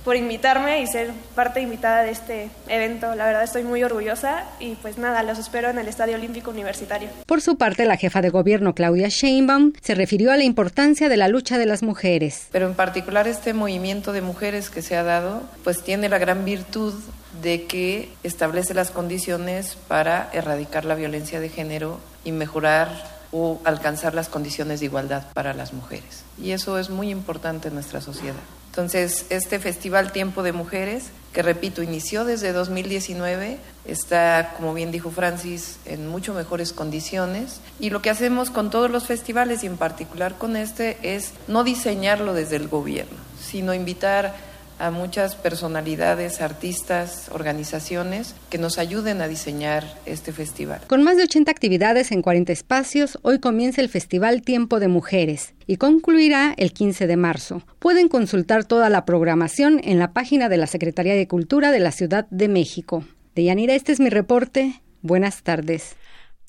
por 0.06 0.14
invitarme 0.14 0.82
y 0.82 0.86
ser 0.86 1.10
parte 1.34 1.60
invitada 1.60 2.04
de 2.04 2.12
este 2.12 2.48
evento. 2.68 3.16
La 3.16 3.26
verdad 3.26 3.42
estoy 3.42 3.64
muy 3.64 3.82
orgullosa 3.82 4.44
y 4.60 4.76
pues 4.76 4.98
nada, 4.98 5.24
los 5.24 5.36
espero 5.36 5.68
en 5.68 5.80
el 5.80 5.88
Estadio 5.88 6.14
Olímpico 6.14 6.52
Universitario. 6.52 7.08
Por 7.26 7.40
su 7.40 7.58
parte, 7.58 7.84
la 7.86 7.96
jefa 7.96 8.22
de 8.22 8.30
gobierno 8.30 8.72
Claudia 8.72 9.08
Sheinbaum 9.08 9.72
se 9.82 9.96
refirió 9.96 10.30
a 10.30 10.36
la 10.36 10.44
importancia 10.44 11.08
de 11.08 11.16
la 11.16 11.26
lucha 11.26 11.58
de 11.58 11.66
las 11.66 11.82
mujeres. 11.82 12.46
Pero 12.52 12.68
en 12.68 12.74
particular 12.74 13.26
este 13.26 13.52
movimiento 13.52 14.12
de 14.12 14.20
mujeres 14.22 14.70
que 14.70 14.80
se 14.80 14.96
ha 14.96 15.02
dado, 15.02 15.42
pues 15.64 15.82
tiene 15.82 16.08
la 16.08 16.18
gran 16.18 16.44
virtud 16.44 16.94
de 17.42 17.64
que 17.64 18.08
establece 18.22 18.74
las 18.74 18.92
condiciones 18.92 19.76
para 19.88 20.30
erradicar 20.32 20.84
la 20.84 20.94
violencia 20.94 21.40
de 21.40 21.48
género 21.48 21.98
y 22.22 22.30
mejorar 22.30 22.90
o 23.32 23.60
alcanzar 23.64 24.14
las 24.14 24.28
condiciones 24.28 24.78
de 24.78 24.86
igualdad 24.86 25.24
para 25.34 25.52
las 25.52 25.72
mujeres. 25.72 26.22
Y 26.40 26.52
eso 26.52 26.78
es 26.78 26.90
muy 26.90 27.10
importante 27.10 27.68
en 27.68 27.74
nuestra 27.74 28.00
sociedad. 28.00 28.36
Entonces, 28.76 29.24
este 29.30 29.58
Festival 29.58 30.12
Tiempo 30.12 30.42
de 30.42 30.52
Mujeres, 30.52 31.04
que 31.32 31.40
repito, 31.40 31.82
inició 31.82 32.26
desde 32.26 32.52
2019, 32.52 33.56
está, 33.86 34.52
como 34.54 34.74
bien 34.74 34.92
dijo 34.92 35.10
Francis, 35.10 35.78
en 35.86 36.06
mucho 36.06 36.34
mejores 36.34 36.74
condiciones. 36.74 37.62
Y 37.80 37.88
lo 37.88 38.02
que 38.02 38.10
hacemos 38.10 38.50
con 38.50 38.68
todos 38.68 38.90
los 38.90 39.06
festivales, 39.06 39.64
y 39.64 39.66
en 39.66 39.78
particular 39.78 40.34
con 40.36 40.56
este, 40.56 40.98
es 41.00 41.32
no 41.48 41.64
diseñarlo 41.64 42.34
desde 42.34 42.56
el 42.56 42.68
gobierno, 42.68 43.16
sino 43.40 43.72
invitar 43.72 44.36
a 44.78 44.90
muchas 44.90 45.34
personalidades, 45.36 46.40
artistas, 46.40 47.30
organizaciones 47.32 48.34
que 48.50 48.58
nos 48.58 48.78
ayuden 48.78 49.20
a 49.20 49.28
diseñar 49.28 49.84
este 50.06 50.32
festival. 50.32 50.80
Con 50.86 51.02
más 51.02 51.16
de 51.16 51.24
80 51.24 51.50
actividades 51.50 52.12
en 52.12 52.22
40 52.22 52.52
espacios, 52.52 53.18
hoy 53.22 53.38
comienza 53.38 53.80
el 53.80 53.88
Festival 53.88 54.42
Tiempo 54.42 54.80
de 54.80 54.88
Mujeres 54.88 55.54
y 55.66 55.76
concluirá 55.76 56.54
el 56.56 56.72
15 56.72 57.06
de 57.06 57.16
marzo. 57.16 57.62
Pueden 57.78 58.08
consultar 58.08 58.64
toda 58.64 58.90
la 58.90 59.04
programación 59.04 59.80
en 59.82 59.98
la 59.98 60.12
página 60.12 60.48
de 60.48 60.56
la 60.56 60.66
Secretaría 60.66 61.14
de 61.14 61.28
Cultura 61.28 61.70
de 61.70 61.80
la 61.80 61.92
Ciudad 61.92 62.26
de 62.30 62.48
México. 62.48 63.04
Deyanira, 63.34 63.74
este 63.74 63.92
es 63.92 64.00
mi 64.00 64.10
reporte. 64.10 64.80
Buenas 65.02 65.42
tardes. 65.42 65.96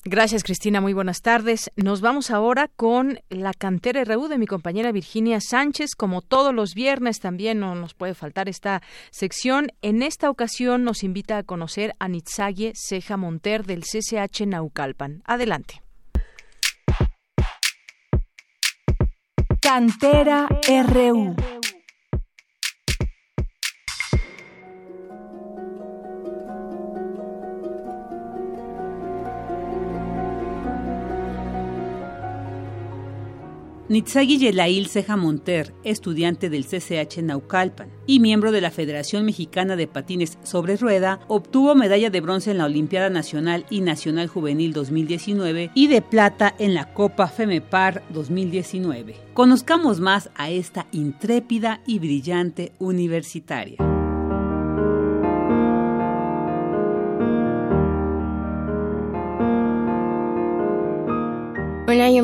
Gracias, 0.04 0.44
Cristina. 0.44 0.80
Muy 0.80 0.92
buenas 0.92 1.22
tardes. 1.22 1.70
Nos 1.76 2.00
vamos 2.00 2.30
ahora 2.30 2.68
con 2.68 3.20
la 3.28 3.52
cantera 3.52 4.04
RU 4.04 4.28
de 4.28 4.38
mi 4.38 4.46
compañera 4.46 4.92
Virginia 4.92 5.40
Sánchez. 5.40 5.94
Como 5.96 6.22
todos 6.22 6.54
los 6.54 6.74
viernes, 6.74 7.18
también 7.18 7.58
no 7.58 7.74
nos 7.74 7.94
puede 7.94 8.14
faltar 8.14 8.48
esta 8.48 8.80
sección. 9.10 9.68
En 9.82 10.02
esta 10.02 10.30
ocasión 10.30 10.84
nos 10.84 11.02
invita 11.02 11.36
a 11.36 11.42
conocer 11.42 11.94
a 11.98 12.08
Nitzague 12.08 12.72
Ceja 12.74 13.16
Monter 13.16 13.66
del 13.66 13.82
CCH 13.82 14.46
Naucalpan. 14.46 15.22
Adelante. 15.26 15.82
Cantera 19.60 20.48
RU. 20.86 21.34
Nitzagi 33.88 34.36
Yelail 34.36 34.86
Ceja 34.88 35.16
Monter, 35.16 35.72
estudiante 35.82 36.50
del 36.50 36.66
CCH 36.66 37.22
Naucalpan 37.22 37.88
y 38.06 38.20
miembro 38.20 38.52
de 38.52 38.60
la 38.60 38.70
Federación 38.70 39.24
Mexicana 39.24 39.76
de 39.76 39.86
Patines 39.86 40.36
sobre 40.42 40.76
Rueda, 40.76 41.20
obtuvo 41.26 41.74
medalla 41.74 42.10
de 42.10 42.20
bronce 42.20 42.50
en 42.50 42.58
la 42.58 42.66
Olimpiada 42.66 43.08
Nacional 43.08 43.64
y 43.70 43.80
Nacional 43.80 44.28
Juvenil 44.28 44.74
2019 44.74 45.70
y 45.72 45.86
de 45.86 46.02
plata 46.02 46.54
en 46.58 46.74
la 46.74 46.92
Copa 46.92 47.28
FEMEPAR 47.28 48.02
2019. 48.10 49.16
Conozcamos 49.32 50.00
más 50.00 50.28
a 50.34 50.50
esta 50.50 50.86
intrépida 50.92 51.80
y 51.86 51.98
brillante 51.98 52.72
universitaria. 52.78 53.97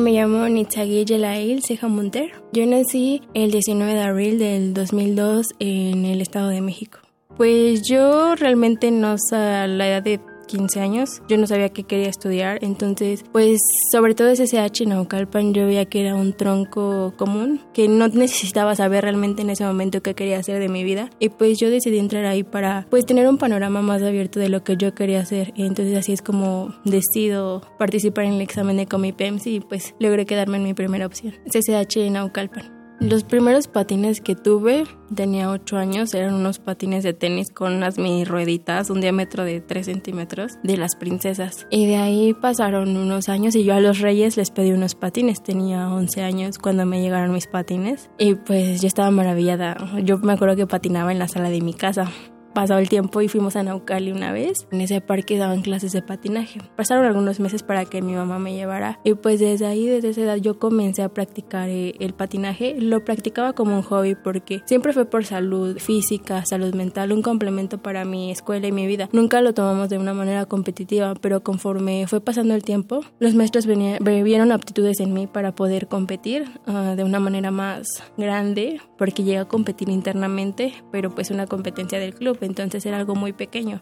Me 0.05 0.11
llamo 0.11 0.47
Nitzagui 0.47 1.03
Yelail 1.03 1.63
Ceja 1.63 1.87
Monter. 1.87 2.31
Yo 2.53 2.63
nací 2.67 3.23
el 3.33 3.49
19 3.49 3.95
de 3.95 4.01
abril 4.03 4.37
del 4.37 4.71
2002 4.75 5.47
en 5.57 6.05
el 6.05 6.21
Estado 6.21 6.49
de 6.49 6.61
México. 6.61 6.99
Pues 7.35 7.81
yo 7.89 8.35
realmente 8.35 8.91
no 8.91 9.17
sé 9.17 9.35
la 9.67 9.87
edad 9.87 10.03
de 10.03 10.19
15 10.45 10.79
años. 10.79 11.21
Yo 11.27 11.37
no 11.37 11.47
sabía 11.47 11.69
qué 11.69 11.83
quería 11.83 12.09
estudiar, 12.09 12.59
entonces, 12.61 13.23
pues, 13.31 13.59
sobre 13.91 14.15
todo 14.15 14.29
ese 14.29 14.47
CH 14.47 14.85
Naucalpan, 14.85 15.53
yo 15.53 15.65
veía 15.65 15.85
que 15.85 16.01
era 16.01 16.15
un 16.15 16.33
tronco 16.33 17.13
común, 17.17 17.61
que 17.73 17.87
no 17.87 18.07
necesitaba 18.07 18.75
saber 18.75 19.03
realmente 19.03 19.41
en 19.41 19.49
ese 19.49 19.65
momento 19.65 20.01
qué 20.01 20.15
quería 20.15 20.39
hacer 20.39 20.59
de 20.59 20.69
mi 20.69 20.83
vida. 20.83 21.09
Y 21.19 21.29
pues 21.29 21.59
yo 21.59 21.69
decidí 21.69 21.99
entrar 21.99 22.25
ahí 22.25 22.43
para, 22.43 22.87
pues, 22.89 23.05
tener 23.05 23.27
un 23.27 23.37
panorama 23.37 23.81
más 23.81 24.01
abierto 24.01 24.39
de 24.39 24.49
lo 24.49 24.63
que 24.63 24.77
yo 24.77 24.93
quería 24.93 25.19
hacer. 25.19 25.53
Y 25.55 25.65
entonces 25.65 25.97
así 25.97 26.13
es 26.13 26.21
como 26.21 26.73
decido 26.83 27.61
participar 27.77 28.25
en 28.25 28.33
el 28.33 28.41
examen 28.41 28.77
de 28.77 28.87
Comipems 28.87 29.47
y 29.47 29.59
pues 29.59 29.95
logré 29.99 30.25
quedarme 30.25 30.57
en 30.57 30.63
mi 30.63 30.73
primera 30.73 31.05
opción, 31.05 31.33
CCH 31.45 32.09
Naucalpan. 32.11 32.74
Los 32.99 33.23
primeros 33.23 33.67
patines 33.67 34.21
que 34.21 34.35
tuve, 34.35 34.85
tenía 35.13 35.49
8 35.49 35.77
años, 35.77 36.13
eran 36.13 36.33
unos 36.33 36.59
patines 36.59 37.03
de 37.03 37.13
tenis 37.13 37.51
con 37.51 37.73
unas 37.73 37.97
mini 37.97 38.23
rueditas, 38.23 38.89
un 38.89 39.01
diámetro 39.01 39.43
de 39.43 39.59
3 39.59 39.85
centímetros, 39.85 40.57
de 40.63 40.77
las 40.77 40.95
princesas. 40.95 41.67
Y 41.69 41.87
de 41.87 41.97
ahí 41.97 42.33
pasaron 42.33 42.95
unos 42.95 43.27
años 43.27 43.55
y 43.55 43.63
yo 43.63 43.73
a 43.73 43.81
los 43.81 43.99
reyes 43.99 44.37
les 44.37 44.49
pedí 44.49 44.71
unos 44.71 44.95
patines. 44.95 45.43
Tenía 45.43 45.89
11 45.89 46.23
años 46.23 46.57
cuando 46.57 46.85
me 46.85 47.01
llegaron 47.01 47.33
mis 47.33 47.47
patines. 47.47 48.09
Y 48.17 48.35
pues 48.35 48.81
yo 48.81 48.87
estaba 48.87 49.11
maravillada. 49.11 49.75
Yo 50.03 50.17
me 50.19 50.33
acuerdo 50.33 50.55
que 50.55 50.67
patinaba 50.67 51.11
en 51.11 51.19
la 51.19 51.27
sala 51.27 51.49
de 51.49 51.61
mi 51.61 51.73
casa 51.73 52.09
pasado 52.55 52.79
el 52.79 52.89
tiempo 52.89 53.21
y 53.21 53.27
fuimos 53.27 53.55
a 53.55 53.61
Naucali 53.61 54.11
una 54.11 54.31
vez. 54.31 54.65
En 54.71 54.81
ese 54.81 55.01
parque 55.01 55.37
daban 55.37 55.61
clases 55.61 55.91
de 55.91 56.01
patinaje. 56.01 56.59
Pasaron 56.75 57.05
algunos 57.05 57.39
meses 57.39 57.61
para 57.61 57.85
que 57.85 58.01
mi 58.01 58.13
mamá 58.13 58.39
me 58.39 58.55
llevara 58.55 58.99
y 59.03 59.13
pues 59.13 59.39
desde 59.39 59.67
ahí, 59.67 59.85
desde 59.85 60.09
esa 60.09 60.21
edad 60.21 60.37
yo 60.37 60.57
comencé 60.57 61.03
a 61.03 61.09
practicar 61.09 61.69
eh, 61.69 61.93
el 61.99 62.13
patinaje. 62.13 62.75
Lo 62.79 63.05
practicaba 63.05 63.53
como 63.53 63.75
un 63.75 63.83
hobby 63.83 64.15
porque 64.15 64.63
siempre 64.65 64.93
fue 64.93 65.05
por 65.05 65.25
salud 65.25 65.77
física, 65.77 66.43
salud 66.45 66.73
mental, 66.73 67.11
un 67.11 67.21
complemento 67.21 67.77
para 67.77 68.05
mi 68.05 68.31
escuela 68.31 68.65
y 68.67 68.71
mi 68.71 68.87
vida. 68.87 69.09
Nunca 69.11 69.41
lo 69.41 69.53
tomamos 69.53 69.89
de 69.89 69.99
una 69.99 70.13
manera 70.13 70.45
competitiva, 70.45 71.13
pero 71.21 71.43
conforme 71.43 72.07
fue 72.07 72.21
pasando 72.21 72.55
el 72.55 72.63
tiempo, 72.63 73.01
los 73.19 73.35
maestros 73.35 73.67
vieron 73.67 74.51
aptitudes 74.53 75.01
en 75.01 75.13
mí 75.13 75.27
para 75.27 75.53
poder 75.53 75.87
competir 75.87 76.45
ah, 76.65 76.93
de 76.95 77.03
una 77.03 77.19
manera 77.19 77.51
más 77.51 78.01
grande 78.17 78.79
porque 78.97 79.23
llegué 79.23 79.39
a 79.39 79.45
competir 79.45 79.89
internamente, 79.89 80.73
pero 80.91 81.13
pues 81.13 81.31
una 81.31 81.47
competencia 81.47 81.99
del 81.99 82.13
club 82.13 82.37
entonces 82.45 82.85
era 82.85 82.97
algo 82.97 83.15
muy 83.15 83.33
pequeño 83.33 83.81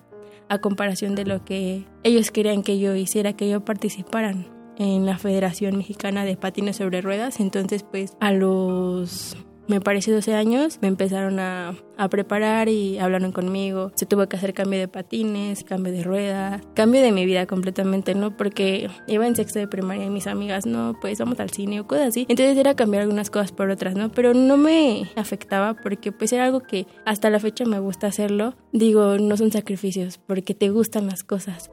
a 0.50 0.60
comparación 0.60 1.16
de 1.16 1.26
lo 1.26 1.46
que 1.46 1.86
ellos 2.04 2.32
querían 2.32 2.64
que 2.64 2.80
yo 2.80 2.96
hiciera, 2.96 3.34
que 3.34 3.50
yo 3.50 3.64
participara 3.64 4.34
en 4.78 5.06
la 5.06 5.18
Federación 5.18 5.78
Mexicana 5.78 6.26
de 6.26 6.36
Patines 6.36 6.78
sobre 6.78 7.02
Ruedas. 7.02 7.40
Entonces, 7.40 7.84
pues 7.84 8.16
a 8.20 8.32
los 8.32 9.38
me 9.68 9.82
parece 9.82 10.12
12 10.12 10.34
años, 10.34 10.80
me 10.82 10.88
empezaron 10.88 11.40
a, 11.40 11.76
a, 11.98 12.10
preparar 12.10 12.70
y 12.70 13.00
hablaron 13.00 13.32
conmigo. 13.32 13.92
Se 13.96 14.06
tuvo 14.06 14.28
que 14.28 14.36
hacer 14.36 14.54
cambio 14.54 14.80
de 14.80 14.88
patines, 14.88 15.64
cambio 15.64 15.94
de 15.94 16.04
rueda, 16.04 16.62
cambio 16.74 17.02
de 17.02 17.12
mi 17.12 17.26
vida 17.26 17.46
completamente, 17.46 18.16
¿no? 18.16 18.36
Porque 18.36 18.90
iba 19.08 19.26
en 19.26 19.36
sexto 19.36 19.60
de 19.60 19.68
primaria 19.68 20.06
y 20.06 20.10
mis 20.10 20.28
amigas, 20.28 20.66
no, 20.66 20.96
pues 21.02 21.20
vamos 21.20 21.40
al 21.40 21.50
cine 21.50 21.80
o 21.80 21.88
cosas 21.88 22.10
así. 22.10 22.26
Entonces 22.30 22.58
era 22.58 22.76
cambiar 22.76 23.04
algunas 23.04 23.30
cosas 23.30 23.52
por 23.52 23.70
otras, 23.70 23.96
¿no? 23.96 24.12
Pero 24.12 24.34
no 24.34 24.58
me 24.58 25.10
afectaba 25.16 25.76
porque 25.76 26.12
pues 26.12 26.34
era 26.34 26.46
algo 26.46 26.62
que 26.62 26.88
hasta 27.06 27.30
la 27.30 27.40
fecha 27.40 27.66
me 27.66 27.80
gusta 27.80 28.08
hacerlo. 28.08 28.56
Digo, 28.72 29.18
no 29.18 29.38
son 29.38 29.52
sacrificios 29.52 30.18
porque 30.18 30.54
te 30.54 30.70
gustan 30.70 31.08
las 31.08 31.24
cosas. 31.24 31.72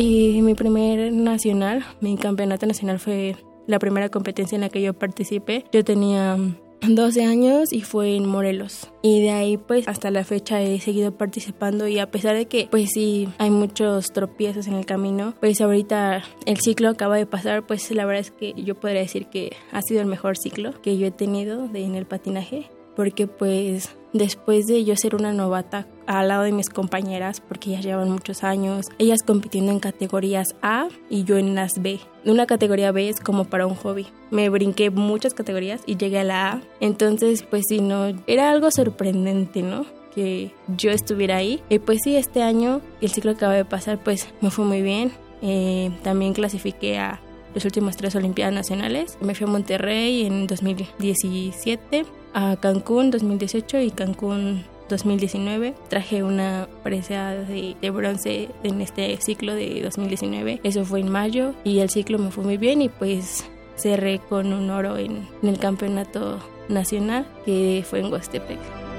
Y 0.00 0.40
mi 0.40 0.54
primer 0.54 1.12
nacional, 1.12 1.84
mi 2.00 2.16
campeonato 2.16 2.64
nacional 2.64 2.98
fue 2.98 3.36
la 3.66 3.78
primera 3.78 4.08
competencia 4.08 4.56
en 4.56 4.62
la 4.62 4.70
que 4.70 4.80
yo 4.80 4.94
participé. 4.94 5.66
Yo 5.72 5.84
tenía 5.84 6.38
12 6.80 7.22
años 7.26 7.70
y 7.70 7.82
fue 7.82 8.16
en 8.16 8.26
Morelos. 8.26 8.90
Y 9.02 9.20
de 9.20 9.32
ahí 9.32 9.58
pues 9.58 9.86
hasta 9.88 10.10
la 10.10 10.24
fecha 10.24 10.62
he 10.62 10.80
seguido 10.80 11.12
participando 11.12 11.86
y 11.86 11.98
a 11.98 12.10
pesar 12.10 12.34
de 12.34 12.46
que 12.46 12.66
pues 12.70 12.92
sí 12.94 13.28
hay 13.36 13.50
muchos 13.50 14.10
tropiezos 14.10 14.68
en 14.68 14.72
el 14.76 14.86
camino, 14.86 15.34
pues 15.38 15.60
ahorita 15.60 16.22
el 16.46 16.56
ciclo 16.56 16.88
acaba 16.88 17.18
de 17.18 17.26
pasar, 17.26 17.66
pues 17.66 17.90
la 17.90 18.06
verdad 18.06 18.22
es 18.22 18.30
que 18.30 18.54
yo 18.54 18.80
podría 18.80 19.02
decir 19.02 19.26
que 19.26 19.52
ha 19.70 19.82
sido 19.82 20.00
el 20.00 20.06
mejor 20.06 20.38
ciclo 20.38 20.80
que 20.80 20.96
yo 20.96 21.08
he 21.08 21.10
tenido 21.10 21.68
de, 21.68 21.84
en 21.84 21.94
el 21.94 22.06
patinaje 22.06 22.70
porque 22.96 23.26
pues 23.26 23.94
después 24.12 24.66
de 24.66 24.84
yo 24.84 24.96
ser 24.96 25.14
una 25.14 25.32
novata 25.32 25.86
al 26.06 26.28
lado 26.28 26.42
de 26.42 26.52
mis 26.52 26.68
compañeras, 26.68 27.40
porque 27.40 27.70
ellas 27.70 27.84
llevan 27.84 28.10
muchos 28.10 28.42
años, 28.42 28.88
ellas 28.98 29.20
compitiendo 29.24 29.72
en 29.72 29.78
categorías 29.78 30.56
A 30.62 30.88
y 31.08 31.24
yo 31.24 31.38
en 31.38 31.54
las 31.54 31.80
B. 31.80 32.00
Una 32.24 32.46
categoría 32.46 32.92
B 32.92 33.08
es 33.08 33.20
como 33.20 33.44
para 33.44 33.66
un 33.66 33.74
hobby. 33.74 34.08
Me 34.30 34.48
brinqué 34.48 34.90
muchas 34.90 35.34
categorías 35.34 35.82
y 35.86 35.96
llegué 35.96 36.18
a 36.18 36.24
la 36.24 36.52
A. 36.52 36.62
Entonces, 36.80 37.42
pues 37.42 37.64
sí, 37.68 37.80
no, 37.80 38.12
era 38.26 38.50
algo 38.50 38.70
sorprendente, 38.70 39.62
¿no? 39.62 39.86
Que 40.14 40.52
yo 40.76 40.90
estuviera 40.90 41.36
ahí. 41.36 41.62
Y 41.68 41.78
pues 41.78 42.00
sí, 42.02 42.16
este 42.16 42.42
año, 42.42 42.80
el 43.00 43.10
ciclo 43.10 43.32
que 43.32 43.38
acaba 43.38 43.54
de 43.54 43.64
pasar, 43.64 43.98
pues 44.02 44.28
me 44.40 44.50
fue 44.50 44.64
muy 44.64 44.82
bien. 44.82 45.12
Eh, 45.42 45.90
también 46.02 46.34
clasifiqué 46.34 46.98
a 46.98 47.20
los 47.54 47.64
últimos 47.64 47.96
tres 47.96 48.14
Olimpiadas 48.14 48.54
Nacionales. 48.54 49.18
Me 49.20 49.34
fui 49.34 49.46
a 49.46 49.50
Monterrey 49.50 50.26
en 50.26 50.46
2017 50.46 52.04
a 52.34 52.56
Cancún 52.56 53.10
2018 53.10 53.80
y 53.80 53.90
Cancún 53.90 54.64
2019. 54.88 55.74
Traje 55.88 56.22
una 56.22 56.68
presea 56.82 57.34
de, 57.34 57.90
bronce 57.90 58.48
en 58.62 58.80
este 58.80 59.16
ciclo 59.20 59.54
de 59.54 59.82
2019. 59.82 60.60
Eso 60.62 60.84
fue 60.84 61.00
en 61.00 61.10
mayo 61.10 61.54
y 61.64 61.78
el 61.78 61.90
ciclo 61.90 62.18
me 62.18 62.30
fue 62.30 62.44
muy 62.44 62.56
bien 62.56 62.82
y 62.82 62.88
pues 62.88 63.44
cerré 63.76 64.18
con 64.18 64.52
un 64.52 64.70
oro 64.70 64.98
en, 64.98 65.28
en 65.42 65.48
el 65.48 65.58
campeonato 65.58 66.38
nacional 66.68 67.26
que 67.44 67.84
fue 67.88 68.00
en 68.00 68.12
Huastepec. 68.12 68.89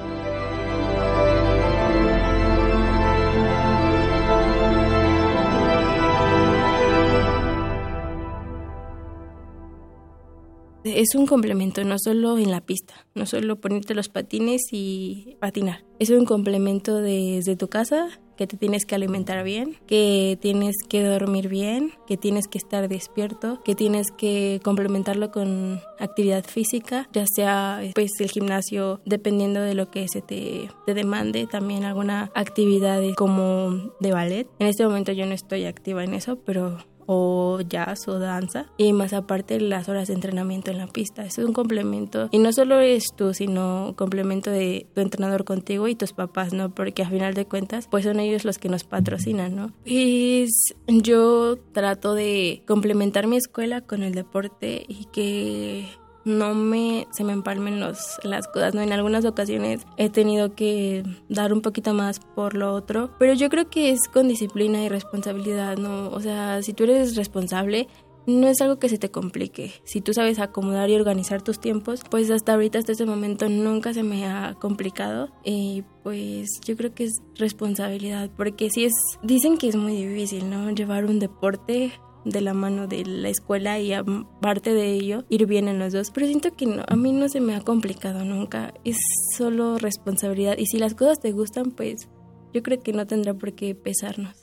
Es 10.84 11.14
un 11.16 11.28
complemento, 11.28 11.84
no 11.84 11.98
solo 12.00 12.38
en 12.38 12.50
la 12.50 12.62
pista, 12.62 13.06
no 13.14 13.26
solo 13.26 13.58
ponerte 13.58 13.94
los 13.94 14.10
patines 14.10 14.62
y 14.72 15.38
patinar. 15.40 15.84
Es 16.00 16.10
un 16.10 16.26
complemento 16.26 16.98
desde 16.98 17.56
tu 17.56 17.68
casa, 17.68 18.10
que 18.42 18.48
te 18.48 18.58
tienes 18.58 18.88
que 18.88 18.96
alimentar 18.96 19.44
bien, 19.44 19.78
que 19.86 20.36
tienes 20.42 20.76
que 20.90 21.04
dormir 21.04 21.48
bien, 21.48 21.92
que 22.08 22.18
tienes 22.18 22.48
que 22.48 22.58
estar 22.58 22.90
despierto, 22.90 23.62
que 23.64 23.76
tienes 23.76 24.08
que 24.10 24.60
complementarlo 24.64 25.30
con 25.30 25.80
actividad 26.00 26.44
física, 26.44 27.08
ya 27.14 27.26
sea 27.28 27.84
pues 27.94 28.10
el 28.20 28.32
gimnasio, 28.32 29.00
dependiendo 29.06 29.62
de 29.62 29.76
lo 29.76 29.92
que 29.92 30.08
se 30.08 30.24
te, 30.24 30.72
te 30.88 30.96
demande, 30.96 31.46
también 31.46 31.84
alguna 31.84 32.32
actividad 32.34 33.04
como 33.16 33.94
de 34.00 34.12
ballet. 34.12 34.48
En 34.58 34.66
este 34.66 34.88
momento 34.88 35.12
yo 35.12 35.28
no 35.28 35.34
estoy 35.34 35.66
activa 35.66 36.04
en 36.04 36.16
eso, 36.16 36.38
pero 36.38 36.80
o 37.06 37.60
jazz 37.62 38.08
o 38.08 38.20
danza 38.20 38.68
y 38.78 38.94
más 38.94 39.14
aparte 39.14 39.60
las 39.60 39.90
horas 39.90 40.08
de 40.08 40.14
entrenamiento 40.14 40.72
en 40.72 40.78
la 40.78 40.88
pista. 40.88 41.26
Es 41.26 41.38
un 41.38 41.54
complemento 41.54 42.30
y 42.32 42.40
no 42.40 42.52
solo 42.54 42.80
es 42.80 43.06
tú, 43.16 43.34
sino 43.34 43.94
complemento 43.98 44.52
de 44.52 44.88
tu 44.94 45.02
entrenador 45.02 45.44
contigo 45.44 45.88
y 45.88 45.96
tus 45.96 46.14
papás, 46.14 46.54
¿no? 46.54 46.74
Porque 46.74 47.04
a 47.04 47.10
final 47.10 47.34
de 47.34 47.46
cuentas, 47.46 47.88
pues 47.90 48.06
son 48.06 48.20
ellos 48.20 48.46
los 48.46 48.58
que 48.58 48.70
nos 48.70 48.84
patrocinan, 48.84 49.56
¿no? 49.56 49.72
Y 49.86 50.48
yo 50.88 51.58
trato 51.74 52.14
de 52.14 52.64
complementar 52.68 53.28
mi 53.28 53.38
escuela 53.38 53.82
con 53.82 54.04
el 54.04 54.14
deporte 54.14 54.86
y 54.88 55.06
que 55.06 55.88
no 56.26 56.54
me 56.54 57.08
se 57.12 57.24
me 57.24 57.34
empalmen 57.34 57.80
los, 57.80 58.20
las 58.24 58.48
cosas, 58.48 58.74
¿no? 58.74 58.82
En 58.82 58.92
algunas 58.92 59.26
ocasiones 59.26 59.86
he 59.98 60.10
tenido 60.10 60.56
que 60.56 61.04
dar 61.30 61.54
un 61.54 61.62
poquito 61.62 61.94
más 61.94 62.20
por 62.20 62.56
lo 62.56 62.74
otro, 62.74 63.12
pero 63.20 63.34
yo 63.34 63.50
creo 63.50 63.70
que 63.70 63.92
es 63.92 64.08
con 64.08 64.28
disciplina 64.28 64.84
y 64.84 64.90
responsabilidad, 64.90 65.78
¿no? 65.78 66.10
O 66.10 66.20
sea, 66.20 66.62
si 66.62 66.74
tú 66.74 66.84
eres 66.84 67.16
responsable, 67.16 67.88
no 68.28 68.48
es 68.48 68.62
algo 68.62 68.78
que 68.80 68.90
se 68.90 68.98
te 68.98 69.10
complique. 69.10 69.72
Si 69.84 70.02
tú 70.02 70.14
sabes 70.14 70.40
acomodar 70.40 70.90
y 70.90 70.96
organizar 70.96 71.42
tus 71.42 71.60
tiempos, 71.60 72.02
pues 72.10 72.30
hasta 72.30 72.54
ahorita, 72.54 72.80
hasta 72.80 72.92
este 72.92 73.06
momento, 73.06 73.50
nunca 73.50 73.94
se 73.94 74.04
me 74.04 74.26
ha 74.26 74.56
complicado. 74.60 75.30
Y 75.44 75.84
pues 76.04 76.62
yo 76.64 76.78
creo 76.78 76.94
que 76.94 77.06
es 77.06 77.22
responsabilidad, 77.36 78.30
porque 78.38 78.70
si 78.70 78.86
es, 78.86 78.94
dicen 79.24 79.58
que 79.58 79.70
es 79.70 79.76
muy 79.76 79.96
difícil, 79.96 80.50
¿no? 80.50 80.70
Llevar 80.72 81.06
un 81.06 81.20
deporte 81.20 81.92
de 82.26 82.42
la 82.42 82.54
mano 82.54 82.88
de 82.88 83.06
la 83.06 83.30
escuela 83.30 83.80
y 83.80 83.94
aparte 83.94 84.74
de 84.74 84.94
ello 84.94 85.24
ir 85.30 85.46
bien 85.46 85.68
en 85.68 85.80
los 85.80 85.94
dos. 85.94 86.12
Pero 86.12 86.28
siento 86.28 86.52
que 86.52 86.66
no, 86.66 86.84
a 86.88 86.96
mí 86.96 87.12
no 87.12 87.30
se 87.30 87.42
me 87.42 87.56
ha 87.56 87.62
complicado 87.62 88.24
nunca. 88.26 88.74
Es 88.84 88.98
solo 89.38 89.78
responsabilidad 89.78 90.58
y 90.58 90.66
si 90.66 90.78
las 90.78 90.96
cosas 90.96 91.20
te 91.20 91.32
gustan, 91.32 91.72
pues 91.72 92.10
yo 92.54 92.64
creo 92.64 92.82
que 92.82 92.94
no 92.94 93.08
tendrá 93.08 93.34
por 93.34 93.54
qué 93.54 93.76
pesarnos. 93.76 94.41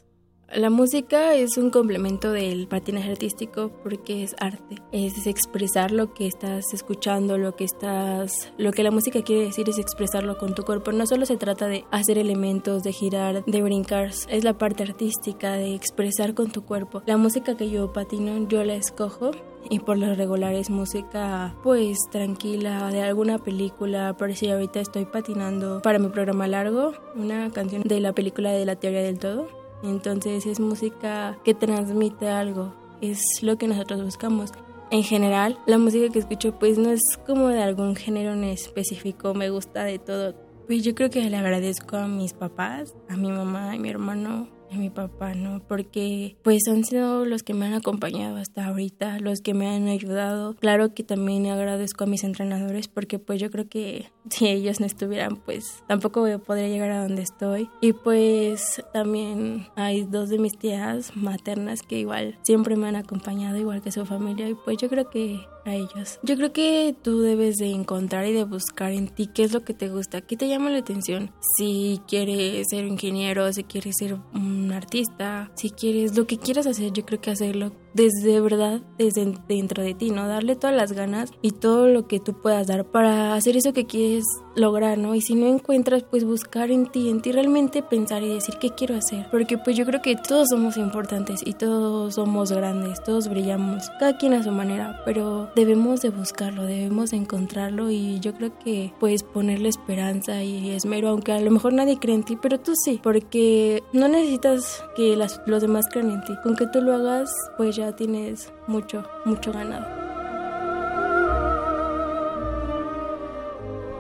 La 0.55 0.71
música 0.71 1.35
es 1.35 1.59
un 1.59 1.69
complemento 1.69 2.33
del 2.33 2.69
patinaje 2.69 3.11
artístico 3.11 3.71
porque 3.83 4.23
es 4.23 4.35
arte, 4.41 4.77
es 4.93 5.27
expresar 5.27 5.91
lo 5.91 6.15
que 6.15 6.27
estás 6.27 6.73
escuchando, 6.73 7.37
lo 7.37 7.55
que 7.55 7.65
estás, 7.65 8.51
lo 8.57 8.73
que 8.73 8.83
la 8.83 8.91
música 8.91 9.21
quiere 9.21 9.45
decir 9.45 9.69
es 9.69 9.79
expresarlo 9.79 10.39
con 10.39 10.55
tu 10.55 10.63
cuerpo. 10.63 10.91
No 10.91 11.07
solo 11.07 11.27
se 11.27 11.37
trata 11.37 11.67
de 11.67 11.85
hacer 11.91 12.17
elementos, 12.17 12.83
de 12.83 12.93
girar, 12.93 13.45
de 13.45 13.63
brincar, 13.63 14.11
es 14.29 14.43
la 14.43 14.57
parte 14.57 14.85
artística 14.85 15.53
de 15.53 15.75
expresar 15.75 16.33
con 16.33 16.51
tu 16.51 16.65
cuerpo. 16.65 17.03
La 17.05 17.19
música 17.19 17.55
que 17.55 17.69
yo 17.69 17.93
patino, 17.93 18.49
yo 18.49 18.65
la 18.65 18.75
escojo 18.75 19.33
y 19.69 19.81
por 19.81 19.99
lo 19.99 20.15
regular 20.15 20.55
es 20.55 20.71
música 20.71 21.55
pues 21.63 21.99
tranquila 22.11 22.91
de 22.91 23.03
alguna 23.03 23.39
película 23.39 24.17
por 24.17 24.35
si 24.35 24.49
ahorita 24.49 24.81
estoy 24.81 25.05
patinando 25.05 25.83
para 25.83 25.99
mi 25.99 26.09
programa 26.09 26.47
largo 26.47 26.95
una 27.15 27.51
canción 27.51 27.83
de 27.83 28.01
la 28.01 28.15
película 28.15 28.51
de 28.53 28.65
la 28.65 28.77
teoría 28.77 29.03
del 29.03 29.19
todo 29.19 29.58
entonces 29.83 30.47
es 30.47 30.61
música 30.61 31.39
que 31.45 31.55
transmite 31.55 32.29
algo, 32.29 32.75
es 33.01 33.21
lo 33.43 33.57
que 33.57 33.69
nosotros 33.69 34.03
buscamos. 34.03 34.53
En 34.91 35.03
general, 35.03 35.59
la 35.67 35.79
música 35.79 36.11
que 36.11 36.19
escucho 36.19 36.59
pues 36.59 36.79
no 36.79 36.91
es 36.91 37.03
como 37.27 37.49
de 37.49 37.63
algún 37.63 37.95
género 37.95 38.33
en 38.33 38.45
específico, 38.45 39.35
me 39.35 39.51
gusta 39.51 39.85
de 39.85 39.99
todo. 39.99 40.35
Pues 40.67 40.83
yo 40.83 40.95
creo 40.95 41.11
que 41.11 41.29
le 41.29 41.37
agradezco 41.37 41.97
a 41.97 42.09
mis 42.09 42.33
papás, 42.33 42.95
a 43.09 43.17
mi 43.17 43.31
mamá 43.31 43.77
y 43.77 43.79
mi 43.79 43.91
hermano 43.91 44.49
a 44.71 44.77
mi 44.77 44.91
papá, 44.91 45.35
¿no? 45.35 45.61
Porque 45.67 46.37
pues 46.43 46.63
han 46.69 46.85
sido 46.85 47.25
los 47.25 47.43
que 47.43 47.55
me 47.55 47.67
han 47.67 47.75
acompañado 47.75 48.37
hasta 48.37 48.67
ahorita, 48.67 49.19
los 49.21 49.41
que 49.41 49.55
me 49.55 49.69
han 49.69 49.89
ayudado. 49.89 50.55
Claro 50.55 50.95
que 50.95 51.03
también 51.03 51.47
agradezco 51.47 52.05
a 52.05 52.07
mis 52.07 52.25
entrenadores 52.25 52.89
porque 52.89 53.19
pues 53.19 53.41
yo 53.41 53.51
creo 53.51 53.69
que 53.69 54.11
si 54.31 54.49
ellos 54.49 54.81
no 54.81 54.87
estuvieran 54.87 55.37
pues 55.37 55.83
tampoco 55.87 56.27
podría 56.41 56.69
llegar 56.69 56.91
a 56.91 57.03
donde 57.03 57.23
estoy. 57.23 57.71
Y 57.81 57.93
pues 57.93 58.83
también 58.93 59.67
hay 59.77 60.05
dos 60.05 60.29
de 60.29 60.39
mis 60.39 60.57
tías 60.59 61.17
maternas 61.17 61.83
que 61.83 61.99
igual 61.99 62.39
siempre 62.43 62.77
me 62.77 62.89
han 62.89 62.97
acompañado 62.97 63.57
igual 63.57 63.83
que 63.83 63.93
su 63.93 64.05
familia 64.07 64.49
y 64.49 64.55
pues 64.55 64.79
yo 64.79 64.89
creo 64.89 65.11
que 65.11 65.41
a 65.65 65.75
ellos. 65.75 66.19
Yo 66.23 66.37
creo 66.37 66.53
que 66.53 66.95
tú 67.03 67.21
debes 67.21 67.57
de 67.57 67.71
encontrar 67.71 68.27
y 68.27 68.33
de 68.33 68.45
buscar 68.45 68.93
en 68.93 69.09
ti 69.09 69.27
qué 69.27 69.45
es 69.45 69.53
lo 69.53 69.65
que 69.65 69.75
te 69.75 69.89
gusta, 69.89 70.21
qué 70.21 70.37
te 70.37 70.49
llama 70.49 70.71
la 70.71 70.79
atención. 70.79 71.31
Si 71.57 72.01
quieres 72.07 72.67
ser 72.71 72.87
ingeniero, 72.87 73.53
si 73.53 73.65
quieres 73.65 73.97
ser 73.99 74.17
un 74.35 74.73
artista, 74.73 75.51
si 75.55 75.71
quieres 75.71 76.17
lo 76.17 76.27
que 76.27 76.39
quieras 76.39 76.67
hacer, 76.67 76.93
yo 76.93 77.05
creo 77.05 77.21
que 77.21 77.31
hacerlo 77.31 77.73
desde 77.95 78.41
verdad, 78.41 78.81
desde 78.99 79.35
dentro 79.49 79.83
de 79.83 79.95
ti, 79.95 80.11
¿no? 80.11 80.27
Darle 80.29 80.57
todas 80.57 80.77
las 80.77 80.93
ganas 80.93 81.31
y 81.43 81.53
todo 81.53 81.89
lo 81.89 82.07
que 82.07 82.21
tú 82.21 82.35
puedas 82.35 82.67
dar 82.67 82.85
para 82.85 83.35
hacer 83.35 83.57
eso 83.57 83.73
que 83.73 83.87
quieres 83.87 84.25
lograr, 84.55 84.99
¿no? 84.99 85.15
Y 85.15 85.21
si 85.21 85.35
no 85.35 85.47
encuentras, 85.47 86.03
pues 86.03 86.25
buscar 86.25 86.71
en 86.71 86.87
ti, 86.87 87.09
en 87.09 87.23
ti 87.23 87.33
realmente 87.33 87.83
pensar 87.83 88.23
y 88.23 88.29
decir 88.29 88.57
qué 88.61 88.71
quiero 88.71 88.97
hacer. 88.97 89.27
Porque 89.31 89.59
pues 89.59 89.77
yo 89.77 89.87
creo 89.87 90.03
que 90.03 90.17
todos 90.17 90.49
somos 90.51 90.77
importantes 90.77 91.41
y 91.45 91.55
todos 91.55 92.15
somos 92.15 92.53
grandes, 92.53 93.03
todos 93.03 93.29
brillamos, 93.29 93.91
cada 93.99 94.19
quien 94.19 94.35
a 94.35 94.43
su 94.43 94.51
manera, 94.51 95.03
pero 95.05 95.51
debemos 95.55 96.01
de 96.01 96.11
buscarlo, 96.11 96.65
debemos 96.65 97.11
de 97.11 97.19
encontrarlo 97.19 97.91
y 97.91 98.21
yo 98.21 98.35
creo 98.35 98.59
que 98.59 98.93
pues 98.99 99.23
ponerle 99.23 99.69
esperanza 99.69 100.43
y 100.43 100.71
esmero, 100.71 101.09
aunque 101.09 101.33
a 101.33 101.41
lo 101.41 101.51
mejor 101.51 101.73
nadie 101.73 101.99
cree 101.99 102.15
en 102.15 102.25
ti, 102.25 102.37
pero 102.41 102.59
tú 102.59 102.73
sí, 102.85 103.01
porque 103.03 103.83
no 103.93 104.09
necesitas 104.09 104.85
que 104.97 105.17
los 105.17 105.63
demás 105.63 105.87
crean 105.91 106.11
en 106.11 106.23
ti. 106.23 106.35
Con 106.43 106.57
que 106.57 106.67
tú 106.67 106.81
lo 106.81 106.95
hagas, 106.95 107.31
pues 107.57 107.78
ya 107.79 107.93
tienes 107.93 108.53
mucho, 108.67 109.05
mucho 109.25 109.53
ganado. 109.53 109.87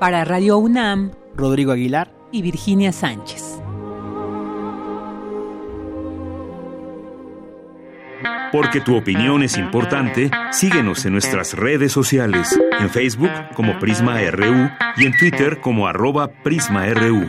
Para 0.00 0.24
Radio 0.24 0.58
UNAM, 0.58 1.12
Rodrigo 1.36 1.72
Aguilar 1.72 2.12
y 2.32 2.42
Virginia 2.42 2.92
Sánchez. 2.92 3.62
Porque 8.50 8.80
tu 8.80 8.96
opinión 8.96 9.42
es 9.42 9.56
importante, 9.58 10.30
síguenos 10.50 11.04
en 11.04 11.12
nuestras 11.12 11.54
redes 11.54 11.92
sociales, 11.92 12.58
en 12.80 12.90
Facebook 12.90 13.30
como 13.54 13.78
Prisma 13.78 14.18
RU 14.30 14.70
y 14.96 15.06
en 15.06 15.16
Twitter 15.16 15.60
como 15.60 15.86
arroba 15.86 16.28
PrismaRU. 16.42 17.28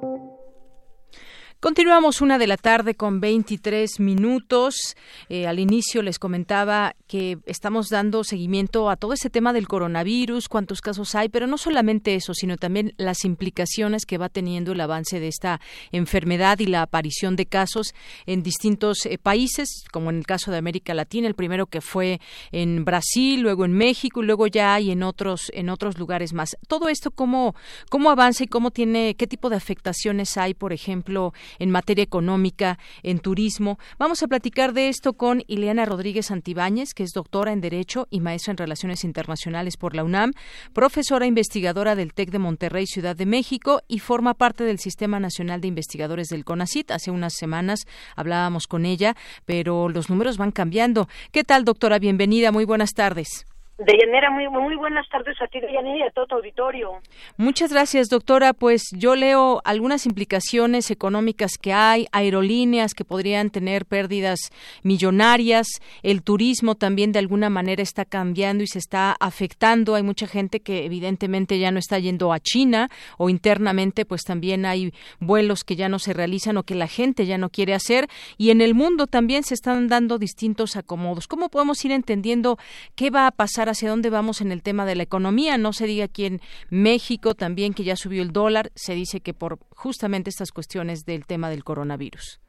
Continuamos 1.61 2.21
una 2.21 2.39
de 2.39 2.47
la 2.47 2.57
tarde 2.57 2.95
con 2.95 3.21
23 3.21 3.99
minutos. 3.99 4.95
Eh, 5.29 5.45
al 5.45 5.59
inicio 5.59 6.01
les 6.01 6.17
comentaba 6.17 6.95
que 7.05 7.37
estamos 7.45 7.89
dando 7.89 8.23
seguimiento 8.23 8.89
a 8.89 8.95
todo 8.95 9.13
ese 9.13 9.29
tema 9.29 9.53
del 9.53 9.67
coronavirus, 9.67 10.49
cuántos 10.49 10.81
casos 10.81 11.13
hay, 11.13 11.29
pero 11.29 11.45
no 11.45 11.59
solamente 11.59 12.15
eso, 12.15 12.33
sino 12.33 12.57
también 12.57 12.95
las 12.97 13.25
implicaciones 13.25 14.07
que 14.07 14.17
va 14.17 14.27
teniendo 14.29 14.71
el 14.71 14.81
avance 14.81 15.19
de 15.19 15.27
esta 15.27 15.61
enfermedad 15.91 16.57
y 16.57 16.65
la 16.65 16.81
aparición 16.81 17.35
de 17.35 17.45
casos 17.45 17.93
en 18.25 18.41
distintos 18.41 19.05
eh, 19.05 19.19
países, 19.19 19.83
como 19.91 20.09
en 20.09 20.17
el 20.17 20.25
caso 20.25 20.49
de 20.49 20.57
América 20.57 20.95
Latina, 20.95 21.27
el 21.27 21.35
primero 21.35 21.67
que 21.67 21.81
fue 21.81 22.19
en 22.51 22.85
Brasil, 22.85 23.39
luego 23.39 23.65
en 23.65 23.73
México 23.73 24.23
y 24.23 24.25
luego 24.25 24.47
ya 24.47 24.73
hay 24.73 24.89
en 24.89 25.03
otros 25.03 25.51
en 25.53 25.69
otros 25.69 25.99
lugares 25.99 26.33
más. 26.33 26.57
Todo 26.67 26.89
esto 26.89 27.11
cómo 27.11 27.53
cómo 27.87 28.09
avanza 28.09 28.45
y 28.45 28.47
cómo 28.47 28.71
tiene 28.71 29.13
qué 29.13 29.27
tipo 29.27 29.51
de 29.51 29.57
afectaciones 29.57 30.37
hay, 30.37 30.55
por 30.55 30.73
ejemplo, 30.73 31.33
en 31.59 31.71
materia 31.71 32.03
económica, 32.03 32.79
en 33.03 33.19
turismo. 33.19 33.79
Vamos 33.97 34.23
a 34.23 34.27
platicar 34.27 34.73
de 34.73 34.89
esto 34.89 35.13
con 35.13 35.43
Ileana 35.47 35.85
Rodríguez 35.85 36.27
Santibáñez, 36.27 36.93
que 36.93 37.03
es 37.03 37.11
doctora 37.11 37.53
en 37.53 37.61
Derecho 37.61 38.07
y 38.09 38.19
maestra 38.19 38.51
en 38.51 38.57
Relaciones 38.57 39.03
Internacionales 39.03 39.77
por 39.77 39.95
la 39.95 40.03
UNAM, 40.03 40.33
profesora 40.73 41.25
investigadora 41.25 41.95
del 41.95 42.13
TEC 42.13 42.31
de 42.31 42.39
Monterrey, 42.39 42.87
Ciudad 42.87 43.15
de 43.15 43.25
México, 43.25 43.81
y 43.87 43.99
forma 43.99 44.33
parte 44.33 44.63
del 44.63 44.79
Sistema 44.79 45.19
Nacional 45.19 45.61
de 45.61 45.67
Investigadores 45.67 46.27
del 46.27 46.45
CONACIT. 46.45 46.91
Hace 46.91 47.11
unas 47.11 47.33
semanas 47.33 47.85
hablábamos 48.15 48.67
con 48.67 48.85
ella, 48.85 49.15
pero 49.45 49.89
los 49.89 50.09
números 50.09 50.37
van 50.37 50.51
cambiando. 50.51 51.07
¿Qué 51.31 51.43
tal, 51.43 51.65
doctora? 51.65 51.99
Bienvenida, 51.99 52.51
muy 52.51 52.65
buenas 52.65 52.93
tardes. 52.93 53.45
Deyanira, 53.85 54.29
muy, 54.29 54.47
muy 54.47 54.75
buenas 54.75 55.09
tardes 55.09 55.41
a 55.41 55.47
ti, 55.47 55.59
Deyanira, 55.59 56.05
y 56.05 56.07
a 56.07 56.11
todo 56.11 56.27
tu 56.27 56.35
auditorio. 56.35 57.01
Muchas 57.37 57.71
gracias, 57.71 58.09
doctora. 58.09 58.53
Pues 58.53 58.83
yo 58.91 59.15
leo 59.15 59.59
algunas 59.65 60.05
implicaciones 60.05 60.91
económicas 60.91 61.57
que 61.57 61.73
hay, 61.73 62.05
aerolíneas 62.11 62.93
que 62.93 63.05
podrían 63.05 63.49
tener 63.49 63.87
pérdidas 63.87 64.51
millonarias, 64.83 65.67
el 66.03 66.21
turismo 66.21 66.75
también 66.75 67.11
de 67.11 67.19
alguna 67.19 67.49
manera 67.49 67.81
está 67.81 68.05
cambiando 68.05 68.63
y 68.63 68.67
se 68.67 68.77
está 68.77 69.15
afectando. 69.19 69.95
Hay 69.95 70.03
mucha 70.03 70.27
gente 70.27 70.59
que 70.59 70.85
evidentemente 70.85 71.57
ya 71.57 71.71
no 71.71 71.79
está 71.79 71.97
yendo 71.97 72.33
a 72.33 72.39
China 72.39 72.89
o 73.17 73.29
internamente 73.29 74.05
pues 74.05 74.21
también 74.21 74.67
hay 74.67 74.93
vuelos 75.19 75.63
que 75.63 75.75
ya 75.75 75.89
no 75.89 75.97
se 75.97 76.13
realizan 76.13 76.57
o 76.57 76.63
que 76.63 76.75
la 76.75 76.87
gente 76.87 77.25
ya 77.25 77.39
no 77.39 77.49
quiere 77.49 77.73
hacer 77.73 78.07
y 78.37 78.51
en 78.51 78.61
el 78.61 78.75
mundo 78.75 79.07
también 79.07 79.41
se 79.41 79.55
están 79.55 79.87
dando 79.87 80.19
distintos 80.19 80.75
acomodos. 80.75 81.27
¿Cómo 81.27 81.49
podemos 81.49 81.83
ir 81.83 81.91
entendiendo 81.91 82.59
qué 82.95 83.09
va 83.09 83.25
a 83.25 83.31
pasar 83.31 83.70
hacia 83.71 83.89
dónde 83.89 84.09
vamos 84.09 84.41
en 84.41 84.51
el 84.51 84.63
tema 84.63 84.85
de 84.85 84.95
la 84.95 85.03
economía. 85.03 85.57
No 85.57 85.73
se 85.73 85.87
diga 85.87 86.05
aquí 86.05 86.25
en 86.25 86.39
México 86.69 87.35
también 87.35 87.73
que 87.73 87.83
ya 87.83 87.95
subió 87.95 88.21
el 88.21 88.31
dólar, 88.31 88.71
se 88.75 88.93
dice 88.93 89.21
que 89.21 89.33
por 89.33 89.59
justamente 89.75 90.29
estas 90.29 90.51
cuestiones 90.51 91.05
del 91.05 91.25
tema 91.25 91.49
del 91.49 91.63
coronavirus. 91.63 92.39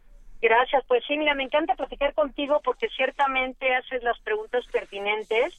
Gracias, 0.41 0.85
pues 0.89 1.05
sí, 1.07 1.17
mira, 1.17 1.35
me 1.35 1.45
encanta 1.45 1.75
platicar 1.77 2.15
contigo 2.15 2.61
porque 2.65 2.89
ciertamente 2.89 3.75
haces 3.75 4.03
las 4.03 4.19
preguntas 4.21 4.65
pertinentes 4.73 5.55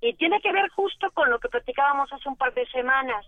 y 0.00 0.14
tiene 0.14 0.40
que 0.40 0.52
ver 0.52 0.68
justo 0.70 1.10
con 1.12 1.30
lo 1.30 1.38
que 1.38 1.48
platicábamos 1.48 2.12
hace 2.12 2.28
un 2.28 2.36
par 2.36 2.52
de 2.54 2.66
semanas. 2.66 3.24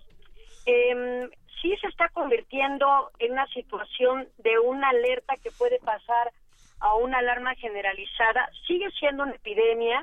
Eh, 0.67 1.29
sí 1.63 1.77
se 1.81 1.87
está 1.87 2.09
convirtiendo 2.09 3.11
en 3.19 3.33
una 3.33 3.47
situación 3.49 4.29
de 4.39 4.59
una 4.59 4.91
alerta 4.91 5.35
que 5.43 5.51
puede 5.53 5.79
pasar 5.79 6.33
a 6.81 6.95
una 6.95 7.19
alarma 7.19 7.55
generalizada. 7.57 8.49
Sigue 8.67 8.91
siendo 8.99 9.25
una 9.25 9.35
epidemia, 9.35 10.03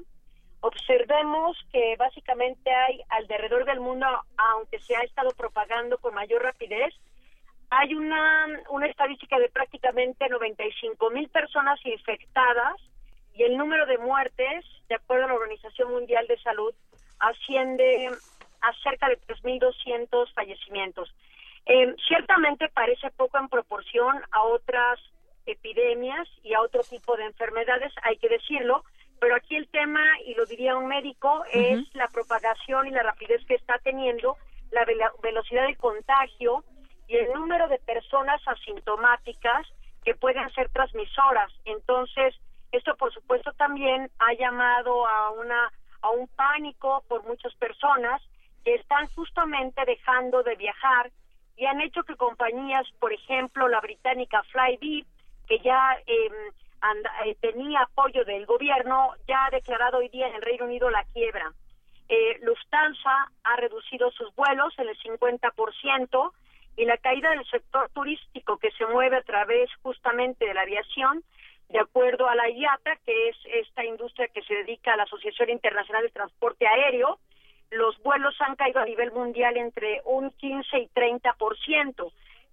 observemos 0.65 1.55
que 1.71 1.95
básicamente 1.97 2.71
hay 2.71 3.01
alrededor 3.09 3.65
del 3.65 3.79
mundo, 3.79 4.07
aunque 4.35 4.79
se 4.79 4.95
ha 4.95 5.01
estado 5.01 5.29
propagando 5.31 5.99
con 5.99 6.15
mayor 6.15 6.41
rapidez, 6.41 6.93
hay 7.69 7.93
una, 7.93 8.47
una 8.69 8.87
estadística 8.87 9.37
de 9.37 9.49
prácticamente 9.49 10.27
95 10.27 11.11
mil 11.11 11.29
personas 11.29 11.79
infectadas 11.85 12.75
y 13.35 13.43
el 13.43 13.57
número 13.57 13.85
de 13.85 13.99
muertes, 13.99 14.65
de 14.89 14.95
acuerdo 14.95 15.25
a 15.25 15.27
la 15.27 15.33
Organización 15.35 15.91
Mundial 15.91 16.25
de 16.27 16.39
Salud, 16.39 16.73
asciende 17.19 18.09
a 18.61 18.73
cerca 18.81 19.07
de 19.09 19.19
3.200 19.19 20.33
fallecimientos. 20.33 21.13
Eh, 21.67 21.95
ciertamente 22.07 22.69
parece 22.69 23.11
poco 23.11 23.37
en 23.37 23.49
proporción 23.49 24.19
a 24.31 24.43
otras 24.43 24.99
epidemias 25.45 26.27
y 26.43 26.55
a 26.55 26.61
otro 26.61 26.81
tipo 26.81 27.15
de 27.17 27.25
enfermedades, 27.25 27.93
hay 28.01 28.17
que 28.17 28.29
decirlo, 28.29 28.83
pero 29.19 29.35
aquí 29.35 29.55
el 29.55 29.67
tema, 29.69 30.01
y 30.25 30.33
lo 30.35 30.45
diría 30.45 30.77
un 30.77 30.87
médico, 30.87 31.43
es 31.51 31.79
la 31.95 32.07
propagación 32.07 32.87
y 32.87 32.91
la 32.91 33.03
rapidez 33.03 33.43
que 33.45 33.55
está 33.55 33.77
teniendo, 33.79 34.37
la 34.71 34.85
velocidad 35.21 35.67
de 35.67 35.75
contagio 35.75 36.63
y 37.07 37.15
el 37.15 37.33
número 37.33 37.67
de 37.67 37.79
personas 37.79 38.41
asintomáticas 38.47 39.67
que 40.03 40.15
pueden 40.15 40.49
ser 40.53 40.69
transmisoras. 40.69 41.51
Entonces, 41.65 42.35
esto 42.71 42.95
por 42.95 43.13
supuesto 43.13 43.53
también 43.53 44.09
ha 44.19 44.33
llamado 44.33 45.07
a 45.07 45.31
una 45.31 45.71
a 46.01 46.09
un 46.11 46.27
pánico 46.27 47.03
por 47.07 47.23
muchas 47.23 47.53
personas 47.55 48.21
que 48.63 48.75
están 48.75 49.07
justamente 49.15 49.83
dejando 49.85 50.43
de 50.43 50.55
viajar 50.55 51.11
y 51.57 51.65
han 51.65 51.81
hecho 51.81 52.03
que 52.03 52.15
compañías, 52.15 52.85
por 52.99 53.11
ejemplo, 53.11 53.67
la 53.67 53.79
británica 53.79 54.43
Flybe, 54.51 55.05
que 55.47 55.59
ya 55.59 55.97
eh, 56.05 56.29
eh, 57.25 57.35
tenía 57.41 57.81
apoyo 57.81 58.23
del 58.25 58.45
gobierno, 58.45 59.13
ya 59.27 59.45
ha 59.45 59.49
declarado 59.49 59.97
hoy 59.97 60.09
día 60.09 60.27
en 60.27 60.35
el 60.35 60.41
Reino 60.41 60.65
Unido 60.65 60.89
la 60.89 61.03
quiebra. 61.13 61.51
Eh, 62.07 62.39
Lufthansa 62.41 63.31
ha 63.43 63.55
reducido 63.57 64.11
sus 64.11 64.33
vuelos 64.35 64.73
en 64.77 64.89
el 64.89 64.97
50% 64.97 66.31
y 66.77 66.85
la 66.85 66.97
caída 66.97 67.31
del 67.31 67.45
sector 67.45 67.89
turístico 67.89 68.57
que 68.57 68.71
se 68.71 68.85
mueve 68.85 69.17
a 69.17 69.23
través 69.23 69.69
justamente 69.81 70.45
de 70.45 70.53
la 70.53 70.61
aviación, 70.61 71.23
de 71.69 71.79
acuerdo 71.79 72.27
a 72.27 72.35
la 72.35 72.49
IATA, 72.49 72.97
que 73.05 73.29
es 73.29 73.37
esta 73.45 73.83
industria 73.83 74.27
que 74.27 74.43
se 74.43 74.53
dedica 74.53 74.93
a 74.93 74.97
la 74.97 75.03
Asociación 75.03 75.49
Internacional 75.49 76.03
de 76.03 76.09
Transporte 76.09 76.67
Aéreo, 76.67 77.19
los 77.71 77.97
vuelos 78.03 78.35
han 78.39 78.55
caído 78.55 78.79
a 78.79 78.85
nivel 78.85 79.11
mundial 79.11 79.57
entre 79.57 80.01
un 80.05 80.29
15 80.31 80.77
y 80.79 80.87
30%. 80.89 82.11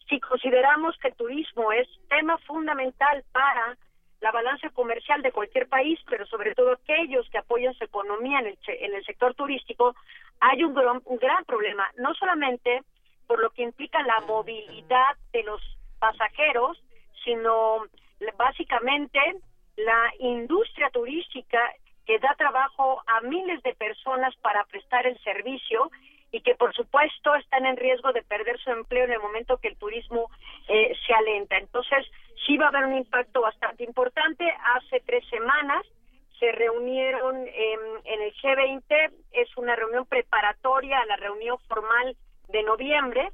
Si 0.09 0.21
consideramos 0.21 0.97
que 0.99 1.09
el 1.09 1.15
turismo 1.15 1.73
es 1.73 1.89
tema 2.09 2.39
fundamental 2.39 3.23
para 3.33 3.77
la 4.23 4.31
balanza 4.31 4.71
comercial 4.71 5.21
de 5.21 5.33
cualquier 5.33 5.69
país, 5.69 5.99
pero 6.09 6.25
sobre 6.27 6.55
todo 6.55 6.73
aquellos 6.73 7.29
que 7.29 7.39
apoyan 7.39 7.75
su 7.75 7.85
economía 7.85 8.39
en 8.39 8.47
el, 8.47 8.59
en 8.67 8.95
el 8.95 9.05
sector 9.05 9.35
turístico, 9.35 9.97
hay 10.39 10.63
un 10.63 10.75
gran, 10.75 11.03
un 11.05 11.19
gran 11.19 11.45
problema, 11.45 11.91
no 11.99 12.15
solamente 12.15 12.83
por 13.27 13.41
lo 13.41 13.51
que 13.51 13.63
implica 13.63 14.01
la 14.03 14.21
movilidad 14.21 15.17
de 15.33 15.43
los 15.43 15.61
pasajeros, 15.99 16.81
sino 17.25 17.85
básicamente 18.37 19.19
la 19.77 20.13
industria 20.21 20.91
turística 20.91 21.59
que 22.07 22.19
da 22.21 22.35
trabajo 22.37 23.03
a 23.07 23.21
miles 23.23 23.61
de 23.63 23.75
personas 23.75 24.35
para 24.37 24.65
prestar 24.67 25.07
el 25.07 25.19
servicio 25.23 25.91
y 26.31 26.41
que 26.41 26.55
por 26.55 26.75
supuesto 26.75 27.35
están 27.35 27.67
en 27.67 27.77
riesgo 27.77 28.13
de 28.13 28.23
perder 28.23 28.59
su 28.61 28.71
empleo 28.71 29.05
en 29.05 29.13
el 29.13 29.21
momento 29.21 29.59
que 29.59 29.69
el 29.69 29.77
turismo 29.77 30.31
eh, 30.69 30.97
se 31.07 31.13
alenta. 31.13 31.59
Entonces, 31.59 32.07
sí 32.47 32.57
va 32.57 32.67
a 32.67 32.69
haber 32.69 32.85
un 32.87 32.97
impacto 32.97 33.41
bastante 33.41 33.85
importante. 33.85 34.45
Hace 34.77 35.01
tres 35.01 35.27
semanas 35.29 35.87
se 36.39 36.51
reunieron 36.53 37.37
en 37.37 38.23
el 38.23 38.35
G20, 38.35 39.13
es 39.33 39.57
una 39.57 39.77
reunión 39.77 40.07
preparatoria 40.07 40.99
a 40.99 41.07
la 41.07 41.17
reunión 41.17 41.57
formal 41.69 42.17
de 42.49 42.63
noviembre, 42.65 43.31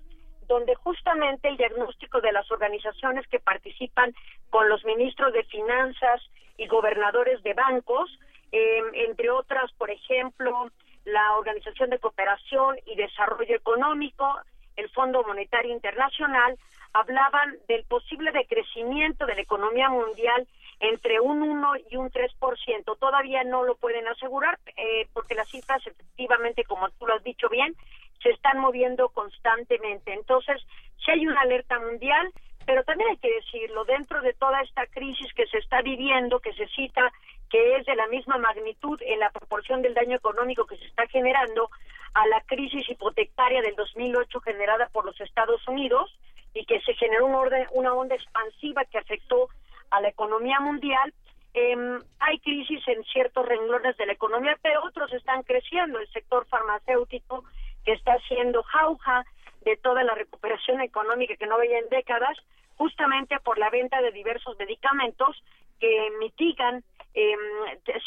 donde 0.46 0.74
justamente 0.74 1.48
el 1.48 1.56
diagnóstico 1.56 2.20
de 2.20 2.32
las 2.32 2.50
organizaciones 2.50 3.26
que 3.28 3.38
participan 3.38 4.14
con 4.50 4.68
los 4.68 4.84
ministros 4.84 5.32
de 5.32 5.44
finanzas 5.44 6.22
y 6.56 6.66
gobernadores 6.66 7.42
de 7.42 7.54
bancos, 7.54 8.10
eh, 8.50 8.82
entre 8.94 9.30
otras, 9.30 9.70
por 9.72 9.90
ejemplo, 9.90 10.70
la 11.04 11.36
Organización 11.36 11.90
de 11.90 11.98
Cooperación 11.98 12.76
y 12.86 12.96
Desarrollo 12.96 13.56
Económico, 13.56 14.38
el 14.76 14.88
Fondo 14.90 15.22
Monetario 15.22 15.72
Internacional, 15.72 16.58
hablaban 16.92 17.56
del 17.68 17.84
posible 17.84 18.32
decrecimiento 18.32 19.26
de 19.26 19.34
la 19.34 19.42
economía 19.42 19.88
mundial 19.88 20.46
entre 20.80 21.20
un 21.20 21.42
1 21.42 21.72
y 21.90 21.96
un 21.96 22.10
3%. 22.10 22.98
Todavía 22.98 23.44
no 23.44 23.64
lo 23.64 23.76
pueden 23.76 24.06
asegurar 24.08 24.58
eh, 24.76 25.08
porque 25.12 25.34
las 25.34 25.48
cifras 25.48 25.84
efectivamente, 25.86 26.64
como 26.64 26.88
tú 26.90 27.06
lo 27.06 27.14
has 27.14 27.24
dicho 27.24 27.48
bien, 27.48 27.74
se 28.22 28.30
están 28.30 28.58
moviendo 28.58 29.08
constantemente. 29.10 30.12
Entonces, 30.12 30.60
si 31.04 31.10
hay 31.10 31.26
una 31.26 31.40
alerta 31.40 31.78
mundial, 31.80 32.30
pero 32.66 32.84
también 32.84 33.10
hay 33.10 33.16
que 33.16 33.32
decirlo, 33.32 33.84
dentro 33.84 34.20
de 34.20 34.34
toda 34.34 34.60
esta 34.60 34.86
crisis 34.86 35.32
que 35.34 35.46
se 35.46 35.58
está 35.58 35.80
viviendo, 35.82 36.40
que 36.40 36.52
se 36.52 36.66
cita 36.68 37.10
que 37.48 37.76
es 37.76 37.86
de 37.86 37.96
la 37.96 38.06
misma 38.08 38.36
magnitud 38.36 39.00
en 39.02 39.20
la 39.20 39.30
proporción 39.30 39.80
del 39.80 39.94
daño 39.94 40.16
económico 40.16 40.66
que 40.66 40.76
se 40.76 40.84
está 40.84 41.06
generando 41.06 41.70
a 42.14 42.26
la 42.26 42.42
crisis 42.42 42.88
hipotecaria 42.88 43.62
del 43.62 43.74
2008 43.74 44.40
generada 44.40 44.88
por 44.92 45.06
los 45.06 45.18
Estados 45.20 45.66
Unidos 45.66 46.14
y 46.58 46.64
que 46.64 46.80
se 46.80 46.94
generó 46.94 47.26
una, 47.26 47.38
orden, 47.38 47.66
una 47.70 47.94
onda 47.94 48.16
expansiva 48.16 48.84
que 48.86 48.98
afectó 48.98 49.48
a 49.90 50.00
la 50.00 50.08
economía 50.08 50.58
mundial. 50.58 51.14
Em, 51.54 52.00
hay 52.18 52.40
crisis 52.40 52.82
en 52.88 53.04
ciertos 53.04 53.46
renglones 53.46 53.96
de 53.96 54.06
la 54.06 54.12
economía, 54.12 54.58
pero 54.60 54.84
otros 54.84 55.12
están 55.12 55.44
creciendo. 55.44 56.00
El 56.00 56.08
sector 56.08 56.46
farmacéutico 56.48 57.44
que 57.84 57.92
está 57.92 58.14
haciendo 58.14 58.64
jauja 58.64 59.24
de 59.62 59.76
toda 59.76 60.02
la 60.02 60.14
recuperación 60.14 60.80
económica 60.80 61.36
que 61.36 61.46
no 61.46 61.58
veía 61.58 61.78
en 61.78 61.88
décadas, 61.90 62.36
justamente 62.76 63.38
por 63.44 63.56
la 63.58 63.70
venta 63.70 64.02
de 64.02 64.10
diversos 64.10 64.58
medicamentos 64.58 65.40
que 65.78 66.10
mitigan 66.18 66.82
em, 67.14 67.38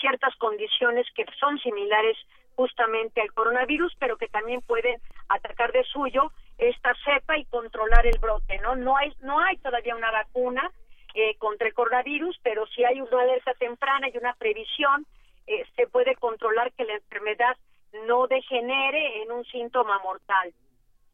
ciertas 0.01 0.35
condiciones 0.35 1.07
que 1.15 1.25
son 1.39 1.57
similares 1.59 2.17
justamente 2.61 3.21
al 3.21 3.33
coronavirus, 3.33 3.91
pero 3.97 4.17
que 4.17 4.27
también 4.27 4.61
pueden 4.61 5.01
atacar 5.29 5.71
de 5.71 5.83
suyo 5.85 6.31
esta 6.59 6.93
cepa 7.03 7.35
y 7.39 7.45
controlar 7.45 8.05
el 8.05 8.19
brote, 8.19 8.59
¿no? 8.59 8.75
No 8.75 8.95
hay, 8.97 9.11
no 9.21 9.39
hay 9.39 9.57
todavía 9.57 9.95
una 9.95 10.11
vacuna 10.11 10.71
eh, 11.15 11.35
contra 11.39 11.67
el 11.67 11.73
coronavirus, 11.73 12.39
pero 12.43 12.67
si 12.67 12.83
hay 12.83 13.01
una 13.01 13.19
alerta 13.19 13.55
temprana 13.55 14.09
y 14.09 14.17
una 14.17 14.33
previsión, 14.35 15.07
eh, 15.47 15.65
se 15.75 15.87
puede 15.87 16.15
controlar 16.17 16.71
que 16.73 16.85
la 16.85 16.93
enfermedad 16.93 17.57
no 18.05 18.27
degenere 18.27 19.23
en 19.23 19.31
un 19.31 19.43
síntoma 19.45 19.97
mortal. 20.03 20.53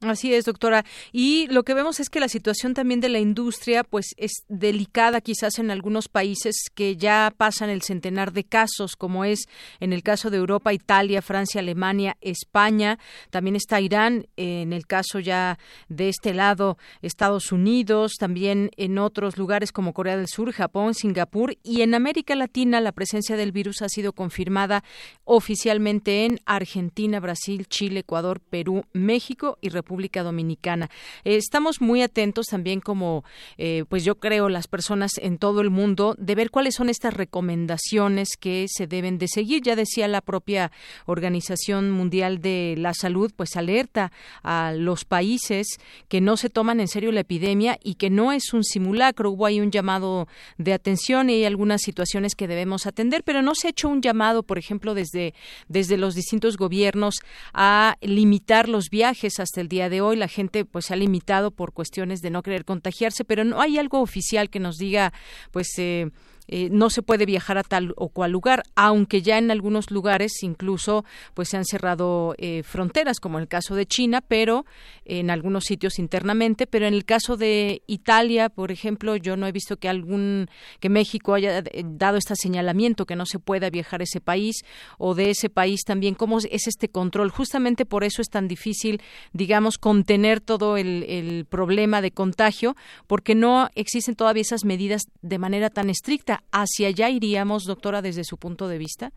Así 0.01 0.31
es, 0.31 0.45
doctora. 0.45 0.85
Y 1.11 1.47
lo 1.47 1.63
que 1.63 1.73
vemos 1.73 1.99
es 1.99 2.11
que 2.11 2.19
la 2.19 2.29
situación 2.29 2.75
también 2.75 2.99
de 2.99 3.09
la 3.09 3.17
industria, 3.17 3.83
pues, 3.83 4.13
es 4.17 4.43
delicada 4.47 5.21
quizás 5.21 5.57
en 5.57 5.71
algunos 5.71 6.07
países 6.07 6.55
que 6.75 6.97
ya 6.97 7.33
pasan 7.35 7.71
el 7.71 7.81
centenar 7.81 8.31
de 8.31 8.43
casos, 8.43 8.95
como 8.95 9.25
es 9.25 9.45
en 9.79 9.93
el 9.93 10.03
caso 10.03 10.29
de 10.29 10.37
Europa, 10.37 10.71
Italia, 10.71 11.23
Francia, 11.23 11.61
Alemania, 11.61 12.15
España. 12.21 12.99
También 13.31 13.55
está 13.55 13.81
Irán, 13.81 14.27
en 14.35 14.71
el 14.71 14.85
caso 14.85 15.17
ya 15.17 15.57
de 15.89 16.09
este 16.09 16.35
lado, 16.35 16.77
Estados 17.01 17.51
Unidos, 17.51 18.17
también 18.19 18.69
en 18.77 18.99
otros 18.99 19.39
lugares 19.39 19.71
como 19.71 19.93
Corea 19.93 20.15
del 20.15 20.27
Sur, 20.27 20.51
Japón, 20.51 20.93
Singapur 20.93 21.57
y 21.63 21.81
en 21.81 21.95
América 21.95 22.35
Latina 22.35 22.81
la 22.81 22.91
presencia 22.91 23.35
del 23.35 23.51
virus 23.51 23.81
ha 23.81 23.89
sido 23.89 24.13
confirmada 24.13 24.83
oficialmente 25.23 26.25
en 26.25 26.39
Argentina, 26.45 27.19
Brasil, 27.19 27.65
Chile, 27.67 28.01
Ecuador, 28.01 28.41
Perú, 28.41 28.85
México 28.93 29.57
y 29.59 29.69
República 29.69 29.86
República 29.87 30.21
Dominicana. 30.21 30.89
Eh, 31.23 31.37
estamos 31.37 31.79
muy 31.79 32.01
atentos 32.01 32.47
también 32.47 32.81
como, 32.81 33.23
eh, 33.57 33.85
pues 33.87 34.03
yo 34.03 34.15
creo, 34.15 34.49
las 34.49 34.67
personas 34.67 35.13
en 35.17 35.37
todo 35.37 35.61
el 35.61 35.69
mundo 35.69 36.13
de 36.17 36.35
ver 36.35 36.51
cuáles 36.51 36.75
son 36.75 36.89
estas 36.89 37.13
recomendaciones 37.13 38.35
que 38.37 38.65
se 38.67 38.85
deben 38.85 39.17
de 39.17 39.29
seguir. 39.29 39.63
Ya 39.63 39.77
decía 39.77 40.09
la 40.09 40.19
propia 40.19 40.73
Organización 41.05 41.91
Mundial 41.91 42.41
de 42.41 42.75
la 42.77 42.93
Salud, 42.93 43.31
pues 43.33 43.55
alerta 43.55 44.11
a 44.43 44.73
los 44.75 45.05
países 45.05 45.67
que 46.09 46.19
no 46.19 46.35
se 46.35 46.49
toman 46.49 46.81
en 46.81 46.89
serio 46.89 47.13
la 47.13 47.21
epidemia 47.21 47.79
y 47.81 47.95
que 47.95 48.09
no 48.09 48.33
es 48.33 48.53
un 48.53 48.65
simulacro. 48.65 49.31
Hubo 49.31 49.45
ahí 49.45 49.61
un 49.61 49.71
llamado 49.71 50.27
de 50.57 50.73
atención 50.73 51.29
y 51.29 51.35
hay 51.35 51.45
algunas 51.45 51.81
situaciones 51.81 52.35
que 52.35 52.49
debemos 52.49 52.87
atender, 52.87 53.23
pero 53.23 53.41
no 53.41 53.55
se 53.55 53.67
ha 53.67 53.69
hecho 53.69 53.87
un 53.87 54.01
llamado, 54.01 54.43
por 54.43 54.57
ejemplo, 54.57 54.93
desde, 54.93 55.33
desde 55.69 55.95
los 55.95 56.13
distintos 56.13 56.57
gobiernos 56.57 57.15
a 57.53 57.95
limitar 58.01 58.67
los 58.67 58.89
viajes 58.89 59.39
hasta 59.39 59.61
el 59.61 59.69
día 59.69 59.76
día 59.77 59.89
de 59.89 60.01
hoy. 60.01 60.15
La 60.15 60.27
gente 60.27 60.65
pues 60.65 60.85
se 60.85 60.93
ha 60.93 60.97
limitado 60.97 61.51
por 61.51 61.71
cuestiones 61.71 62.21
de 62.21 62.31
no 62.31 62.41
querer 62.41 62.65
contagiarse, 62.65 63.23
pero 63.23 63.43
no 63.43 63.61
hay 63.61 63.77
algo 63.77 64.01
oficial 64.01 64.49
que 64.49 64.59
nos 64.59 64.77
diga 64.77 65.13
pues 65.51 65.67
eh, 65.77 66.09
eh, 66.47 66.69
no 66.71 66.89
se 66.89 67.01
puede 67.01 67.25
viajar 67.25 67.57
a 67.57 67.63
tal 67.63 67.93
o 67.97 68.09
cual 68.09 68.31
lugar, 68.31 68.63
aunque 68.75 69.21
ya 69.21 69.37
en 69.37 69.51
algunos 69.51 69.91
lugares 69.91 70.43
incluso 70.43 71.05
pues 71.33 71.49
se 71.49 71.57
han 71.57 71.65
cerrado 71.65 72.35
eh, 72.37 72.63
fronteras, 72.63 73.19
como 73.19 73.37
en 73.37 73.43
el 73.43 73.47
caso 73.47 73.75
de 73.75 73.85
China, 73.85 74.21
pero 74.21 74.65
en 75.05 75.29
algunos 75.29 75.65
sitios 75.65 75.99
internamente, 75.99 76.67
pero 76.67 76.87
en 76.87 76.93
el 76.93 77.05
caso 77.05 77.37
de 77.37 77.81
Italia, 77.87 78.49
por 78.49 78.71
ejemplo, 78.71 79.15
yo 79.15 79.37
no 79.37 79.47
he 79.47 79.51
visto 79.51 79.77
que 79.77 79.89
algún 79.89 80.49
que 80.79 80.89
México 80.89 81.33
haya 81.33 81.59
eh, 81.59 81.83
dado 81.85 82.17
este 82.17 82.35
señalamiento 82.35 83.05
que 83.05 83.15
no 83.15 83.25
se 83.25 83.39
pueda 83.39 83.69
viajar 83.69 84.01
a 84.01 84.03
ese 84.03 84.21
país 84.21 84.63
o 84.97 85.15
de 85.15 85.31
ese 85.31 85.49
país 85.49 85.81
también. 85.85 86.15
Cómo 86.15 86.39
es 86.39 86.67
este 86.67 86.89
control. 86.89 87.29
Justamente 87.29 87.85
por 87.85 88.03
eso 88.03 88.21
es 88.21 88.29
tan 88.29 88.47
difícil, 88.47 89.01
digamos, 89.33 89.77
contener 89.77 90.41
todo 90.41 90.77
el, 90.77 91.03
el 91.03 91.45
problema 91.45 92.01
de 92.01 92.11
contagio, 92.11 92.75
porque 93.07 93.35
no 93.35 93.69
existen 93.75 94.15
todavía 94.15 94.41
esas 94.41 94.65
medidas 94.65 95.03
de 95.21 95.37
manera 95.39 95.69
tan 95.69 95.89
estricta 95.89 96.36
¿Hacia 96.51 96.89
allá 96.89 97.09
iríamos, 97.09 97.65
doctora, 97.65 98.01
desde 98.01 98.23
su 98.23 98.37
punto 98.37 98.67
de 98.67 98.77
vista? 98.77 99.11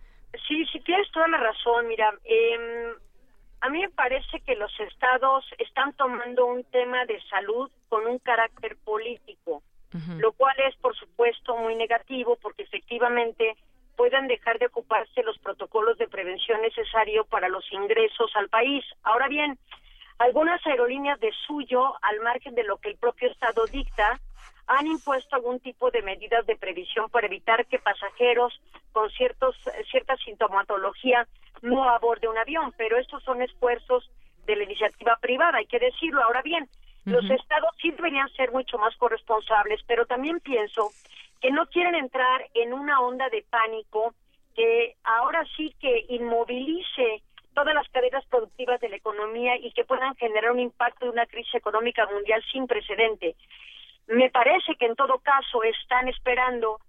Sí, 0.46 0.64
sí, 0.72 0.80
tienes 0.80 1.10
toda 1.12 1.28
la 1.28 1.38
razón. 1.38 1.88
Mira, 1.88 2.12
eh, 2.24 2.92
a 3.60 3.68
mí 3.68 3.80
me 3.80 3.90
parece 3.90 4.40
que 4.40 4.56
los 4.56 4.72
estados 4.80 5.44
están 5.58 5.92
tomando 5.94 6.46
un 6.46 6.64
tema 6.64 7.04
de 7.04 7.20
salud 7.28 7.70
con 7.88 8.06
un 8.06 8.18
carácter 8.18 8.76
político, 8.84 9.62
lo 10.18 10.32
cual 10.32 10.54
es, 10.68 10.76
por 10.76 10.96
supuesto, 10.96 11.56
muy 11.56 11.74
negativo 11.74 12.38
porque 12.40 12.62
efectivamente 12.62 13.56
pueden 13.96 14.28
dejar 14.28 14.58
de 14.58 14.66
ocuparse 14.66 15.22
los 15.24 15.36
protocolos 15.38 15.98
de 15.98 16.08
prevención 16.08 16.62
necesarios 16.62 17.26
para 17.26 17.48
los 17.48 17.64
ingresos 17.72 18.30
al 18.34 18.48
país. 18.48 18.84
Ahora 19.02 19.28
bien, 19.28 19.58
algunas 20.18 20.64
aerolíneas 20.66 21.20
de 21.20 21.32
suyo, 21.46 21.94
al 22.00 22.20
margen 22.20 22.54
de 22.54 22.64
lo 22.64 22.78
que 22.78 22.90
el 22.90 22.96
propio 22.96 23.30
Estado 23.30 23.66
dicta, 23.66 24.18
han 24.70 24.86
impuesto 24.86 25.34
algún 25.34 25.58
tipo 25.58 25.90
de 25.90 26.00
medidas 26.02 26.46
de 26.46 26.56
previsión 26.56 27.10
para 27.10 27.26
evitar 27.26 27.66
que 27.66 27.80
pasajeros 27.80 28.60
con 28.92 29.10
ciertos, 29.10 29.56
cierta 29.90 30.16
sintomatología 30.18 31.26
no 31.62 31.84
aborden 31.84 32.30
un 32.30 32.38
avión, 32.38 32.72
pero 32.76 32.96
estos 32.96 33.22
son 33.24 33.42
esfuerzos 33.42 34.08
de 34.46 34.54
la 34.54 34.64
iniciativa 34.64 35.18
privada, 35.20 35.58
hay 35.58 35.66
que 35.66 35.80
decirlo. 35.80 36.22
Ahora 36.22 36.42
bien, 36.42 36.68
los 37.04 37.28
estados 37.28 37.70
sí 37.82 37.90
deberían 37.90 38.28
ser 38.30 38.52
mucho 38.52 38.78
más 38.78 38.94
corresponsables, 38.96 39.80
pero 39.88 40.06
también 40.06 40.38
pienso 40.38 40.90
que 41.40 41.50
no 41.50 41.66
quieren 41.66 41.96
entrar 41.96 42.46
en 42.54 42.72
una 42.72 43.00
onda 43.00 43.28
de 43.28 43.44
pánico 43.50 44.14
que 44.54 44.94
ahora 45.02 45.44
sí 45.56 45.74
que 45.80 46.04
inmovilice 46.10 47.22
todas 47.54 47.74
las 47.74 47.88
cadenas 47.88 48.24
productivas 48.26 48.80
de 48.80 48.88
la 48.88 48.96
economía 48.96 49.56
y 49.56 49.72
que 49.72 49.84
puedan 49.84 50.14
generar 50.14 50.52
un 50.52 50.60
impacto 50.60 51.06
de 51.06 51.10
una 51.10 51.26
crisis 51.26 51.56
económica 51.56 52.06
mundial 52.06 52.40
sin 52.52 52.68
precedente. 52.68 53.34
Me 54.10 54.28
parece 54.28 54.74
que 54.74 54.86
en 54.86 54.96
todo 54.96 55.20
caso 55.20 55.62
están 55.62 56.08
esperando 56.08 56.80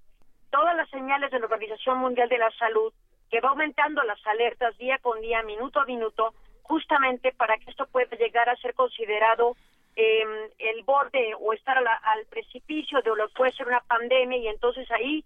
todas 0.50 0.76
las 0.76 0.90
señales 0.90 1.30
de 1.30 1.38
la 1.38 1.46
Organización 1.46 2.00
Mundial 2.00 2.28
de 2.28 2.40
la 2.40 2.50
Salud, 2.58 2.92
que 3.30 3.40
va 3.40 3.50
aumentando 3.50 4.02
las 4.02 4.26
alertas 4.26 4.76
día 4.80 4.98
con 4.98 5.22
día, 5.22 5.44
minuto 5.44 5.80
a 5.80 5.86
minuto, 5.86 6.34
justamente 6.64 7.32
para 7.32 7.58
que 7.60 7.70
esto 7.70 7.86
pueda 7.86 8.18
llegar 8.18 8.50
a 8.50 8.56
ser 8.56 8.74
considerado 8.74 9.56
em, 9.96 10.50
el 10.58 10.82
borde 10.84 11.36
o 11.40 11.54
estar 11.54 11.78
al 11.78 12.26
precipicio 12.28 13.04
de 13.04 13.16
lo 13.16 13.28
que 13.28 13.36
puede 13.36 13.52
ser 13.52 13.68
una 13.68 13.82
pandemia 13.82 14.40
y 14.40 14.48
entonces 14.48 14.90
ahí 14.90 15.24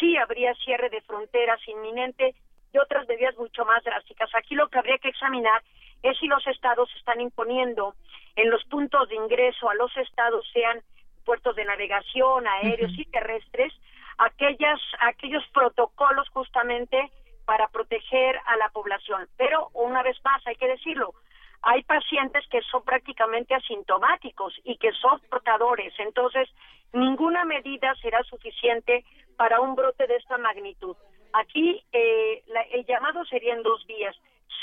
sí 0.00 0.16
habría 0.16 0.54
cierre 0.54 0.88
de 0.88 1.02
fronteras 1.02 1.60
inminente 1.68 2.34
y 2.72 2.78
otras 2.78 3.06
medidas 3.06 3.36
mucho 3.36 3.66
más 3.66 3.84
drásticas. 3.84 4.30
Aquí 4.34 4.54
lo 4.54 4.68
que 4.68 4.78
habría 4.78 4.96
que 4.96 5.08
examinar 5.08 5.62
es 6.02 6.18
si 6.18 6.26
los 6.26 6.46
estados 6.46 6.88
están 6.96 7.20
imponiendo 7.20 7.94
en 8.34 8.48
los 8.48 8.64
puntos 8.64 9.10
de 9.10 9.16
ingreso 9.16 9.68
a 9.68 9.74
los 9.74 9.94
estados 9.98 10.48
sean 10.50 10.82
puertos 11.24 11.56
de 11.56 11.64
navegación, 11.64 12.46
aéreos 12.46 12.92
y 12.96 13.04
terrestres, 13.06 13.72
aquellas, 14.18 14.80
aquellos 15.00 15.46
protocolos 15.48 16.28
justamente 16.30 17.10
para 17.44 17.68
proteger 17.68 18.38
a 18.46 18.56
la 18.56 18.68
población. 18.70 19.28
Pero 19.36 19.68
una 19.74 20.02
vez 20.02 20.16
más, 20.24 20.46
hay 20.46 20.56
que 20.56 20.68
decirlo, 20.68 21.14
hay 21.62 21.82
pacientes 21.82 22.46
que 22.48 22.60
son 22.62 22.82
prácticamente 22.84 23.54
asintomáticos 23.54 24.54
y 24.64 24.76
que 24.76 24.92
son 24.92 25.20
portadores. 25.30 25.92
Entonces, 25.98 26.48
ninguna 26.92 27.44
medida 27.44 27.94
será 28.02 28.22
suficiente 28.24 29.04
para 29.36 29.60
un 29.60 29.74
brote 29.74 30.06
de 30.06 30.16
esta 30.16 30.38
magnitud. 30.38 30.96
Aquí 31.32 31.82
eh, 31.92 32.42
el 32.72 32.84
llamado 32.86 33.24
sería 33.24 33.54
en 33.54 33.62
dos 33.62 33.84
vías. 33.86 34.14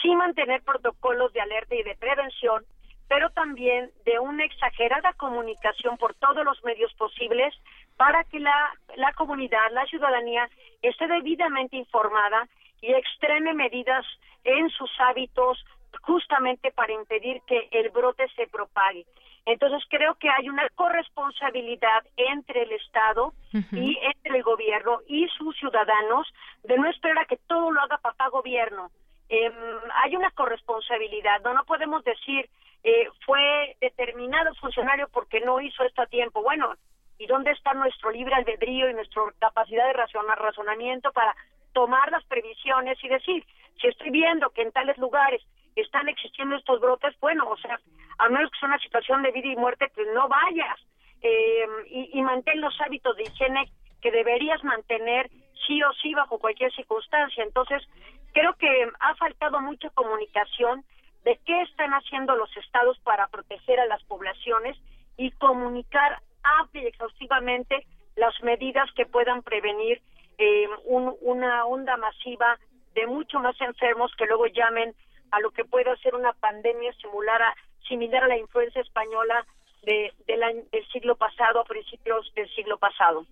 Sí 0.02 0.16
mantener 0.16 0.64
protocolos 0.64 1.34
de 1.34 1.42
alerta 1.42 1.76
y 1.76 1.84
de 1.84 1.96
prevención, 1.96 2.64
pero 3.12 3.30
también 3.32 3.92
de 4.06 4.20
una 4.20 4.46
exagerada 4.46 5.12
comunicación 5.12 5.98
por 5.98 6.14
todos 6.14 6.46
los 6.46 6.64
medios 6.64 6.94
posibles 6.94 7.54
para 7.98 8.24
que 8.24 8.40
la, 8.40 8.72
la 8.96 9.12
comunidad, 9.12 9.70
la 9.74 9.86
ciudadanía, 9.88 10.50
esté 10.82 11.08
debidamente 11.08 11.76
informada 11.76 12.48
y 12.82 12.94
extreme 12.94 13.54
medidas 13.54 14.06
en 14.46 14.70
sus 14.70 14.90
hábitos 14.98 15.62
justamente 16.04 16.72
para 16.72 16.94
impedir 16.94 17.42
que 17.48 17.68
el 17.72 17.90
brote 17.90 18.30
se 18.38 18.48
propague. 18.48 19.06
Entonces 19.46 19.84
creo 19.90 20.16
que 20.16 20.30
hay 20.30 20.48
una 20.48 20.70
corresponsabilidad 20.76 22.06
entre 22.16 22.62
el 22.62 22.72
Estado 22.72 23.34
y 23.74 23.98
entre 24.04 24.38
el 24.38 24.44
gobierno 24.44 25.00
y 25.06 25.28
sus 25.38 25.54
ciudadanos 25.58 26.34
de 26.64 26.78
no 26.78 26.90
esperar 26.90 27.20
a 27.20 27.26
que 27.26 27.36
todo 27.36 27.72
lo 27.72 27.82
haga 27.82 27.98
papá 27.98 28.30
gobierno. 28.30 28.90
Em, 29.28 29.54
hay 30.02 30.16
una 30.16 30.32
corresponsabilidad, 30.32 31.42
no, 31.42 31.54
no 31.54 31.66
podemos 31.66 32.06
decir 32.06 32.50
eh, 32.84 33.08
fue 33.26 33.78
determinado 33.80 34.54
funcionario 34.56 35.08
porque 35.12 35.40
no 35.42 35.62
hizo 35.62 35.84
esto 35.84 36.02
a 36.02 36.08
tiempo. 36.08 36.42
Bueno, 36.42 36.74
¿y 37.18 37.28
dónde 37.28 37.52
está 37.52 37.74
nuestro 37.74 38.12
libre 38.12 38.36
albedrío 38.36 38.90
y 38.90 38.94
nuestra 38.94 39.24
capacidad 39.40 39.86
de 39.88 39.94
razonar, 39.94 40.40
razonamiento 40.40 41.12
para 41.12 41.36
tomar 41.74 42.12
las 42.12 42.24
previsiones 42.26 42.98
y 43.04 43.08
decir, 43.08 43.46
si 43.80 43.88
estoy 43.88 44.10
viendo 44.10 44.50
que 44.50 44.64
en 44.64 44.72
tales 44.72 44.98
lugares 44.98 45.42
están 45.76 46.10
existiendo 46.10 46.56
estos 46.56 46.82
brotes, 46.82 47.18
bueno, 47.20 47.48
o 47.48 47.58
sea, 47.58 47.80
a 48.18 48.30
menos 48.30 48.52
que 48.52 48.60
sea 48.60 48.70
una 48.70 48.80
situación 48.80 49.22
de 49.24 49.32
vida 49.32 49.48
y 49.48 49.56
muerte, 49.56 49.90
pues 49.96 50.08
no 50.14 50.28
vayas 50.28 50.80
eh, 51.22 51.66
y, 51.88 52.10
y 52.14 52.22
mantén 52.22 52.60
los 52.60 52.80
hábitos 52.82 53.16
de 53.16 53.24
higiene 53.24 53.72
que 54.02 54.12
deberías 54.12 54.64
mantener 54.64 55.30
sí 55.66 55.82
o 55.84 55.94
sí 55.94 56.14
bajo 56.14 56.40
cualquier 56.40 56.74
circunstancia. 56.74 57.44
Entonces, 57.44 57.88
creo 58.34 58.54
que 58.56 58.90
ha 59.00 59.16
faltado 59.16 59.62
mucha 59.62 59.90
comunicación, 59.92 60.84
de 61.24 61.40
qué 61.46 61.62
están 61.62 61.92
haciendo 61.92 62.36
los 62.36 62.56
estados 62.58 63.00
para 63.00 63.28
proteger 63.28 63.80
a 63.80 63.86
las 63.86 64.04
poblaciones 64.04 64.78
y 65.18 65.32
comunicar 65.32 66.20
amplia 66.44 66.84
y 66.84 66.88
exhaustivamente 66.88 67.86
las 68.16 68.34
medidas 68.44 68.92
que 68.94 69.06
puedan 69.06 69.44
prevenir 69.44 70.02
eh, 70.38 70.68
una 70.86 71.66
onda 71.66 71.98
masiva 71.98 72.58
de 72.96 73.08
mucho 73.08 73.40
más 73.40 73.60
enfermos 73.62 74.12
que 74.18 74.26
luego 74.26 74.48
llamen 74.48 74.94
a 75.32 75.40
lo 75.40 75.52
que 75.52 75.64
pueda 75.64 75.96
ser 75.98 76.16
una 76.16 76.34
pandemia 76.34 76.94
similar 76.94 77.42
a, 77.42 77.56
similar 77.88 78.24
a 78.24 78.28
la 78.28 78.38
influenza 78.38 78.80
española 78.80 79.46
de, 79.84 80.14
del 80.28 80.88
siglo 80.92 81.16
pasado, 81.16 81.62
a 81.62 81.66
principios 81.66 82.32
del 82.36 82.50
siglo 82.54 82.78
pasado. 82.78 83.26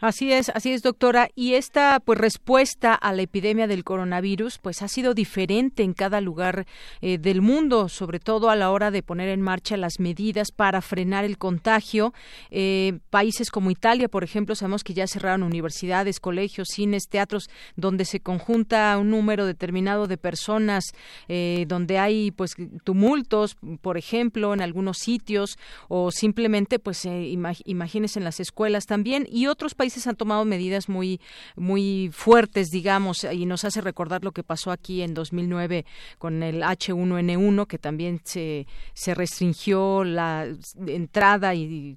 Así 0.00 0.32
es, 0.32 0.50
así 0.54 0.72
es, 0.72 0.82
doctora. 0.82 1.28
Y 1.34 1.54
esta 1.54 2.00
pues 2.00 2.18
respuesta 2.18 2.94
a 2.94 3.12
la 3.12 3.22
epidemia 3.22 3.66
del 3.66 3.84
coronavirus 3.84 4.58
pues 4.58 4.82
ha 4.82 4.88
sido 4.88 5.12
diferente 5.14 5.82
en 5.82 5.92
cada 5.92 6.20
lugar 6.20 6.66
eh, 7.02 7.18
del 7.18 7.42
mundo, 7.42 7.88
sobre 7.88 8.18
todo 8.18 8.50
a 8.50 8.56
la 8.56 8.70
hora 8.70 8.90
de 8.90 9.02
poner 9.02 9.28
en 9.28 9.42
marcha 9.42 9.76
las 9.76 10.00
medidas 10.00 10.52
para 10.52 10.80
frenar 10.80 11.24
el 11.24 11.36
contagio. 11.38 12.14
Eh, 12.50 12.98
países 13.10 13.50
como 13.50 13.70
Italia, 13.70 14.08
por 14.08 14.24
ejemplo, 14.24 14.54
sabemos 14.54 14.84
que 14.84 14.94
ya 14.94 15.06
cerraron 15.06 15.42
universidades, 15.42 16.20
colegios, 16.20 16.68
cines, 16.68 17.08
teatros, 17.08 17.50
donde 17.76 18.04
se 18.04 18.20
conjunta 18.20 18.96
un 18.98 19.10
número 19.10 19.46
determinado 19.46 20.06
de 20.06 20.16
personas, 20.16 20.84
eh, 21.28 21.64
donde 21.68 21.98
hay 21.98 22.30
pues 22.30 22.54
tumultos, 22.84 23.56
por 23.82 23.98
ejemplo, 23.98 24.54
en 24.54 24.62
algunos 24.62 24.98
sitios, 24.98 25.58
o 25.88 26.10
simplemente 26.10 26.78
pues 26.78 27.04
imagínense 27.04 28.18
en 28.18 28.24
las 28.24 28.40
escuelas 28.40 28.86
también 28.86 29.26
y 29.30 29.46
otros 29.46 29.69
países 29.74 30.06
han 30.06 30.16
tomado 30.16 30.44
medidas 30.44 30.88
muy, 30.88 31.20
muy 31.56 32.10
fuertes, 32.12 32.70
digamos, 32.70 33.24
y 33.24 33.46
nos 33.46 33.64
hace 33.64 33.80
recordar 33.80 34.24
lo 34.24 34.32
que 34.32 34.42
pasó 34.42 34.70
aquí 34.70 35.02
en 35.02 35.14
2009 35.14 35.84
con 36.18 36.42
el 36.42 36.62
H1N1, 36.62 37.66
que 37.66 37.78
también 37.78 38.20
se, 38.24 38.66
se 38.94 39.14
restringió 39.14 40.04
la 40.04 40.46
entrada 40.86 41.54
y, 41.54 41.96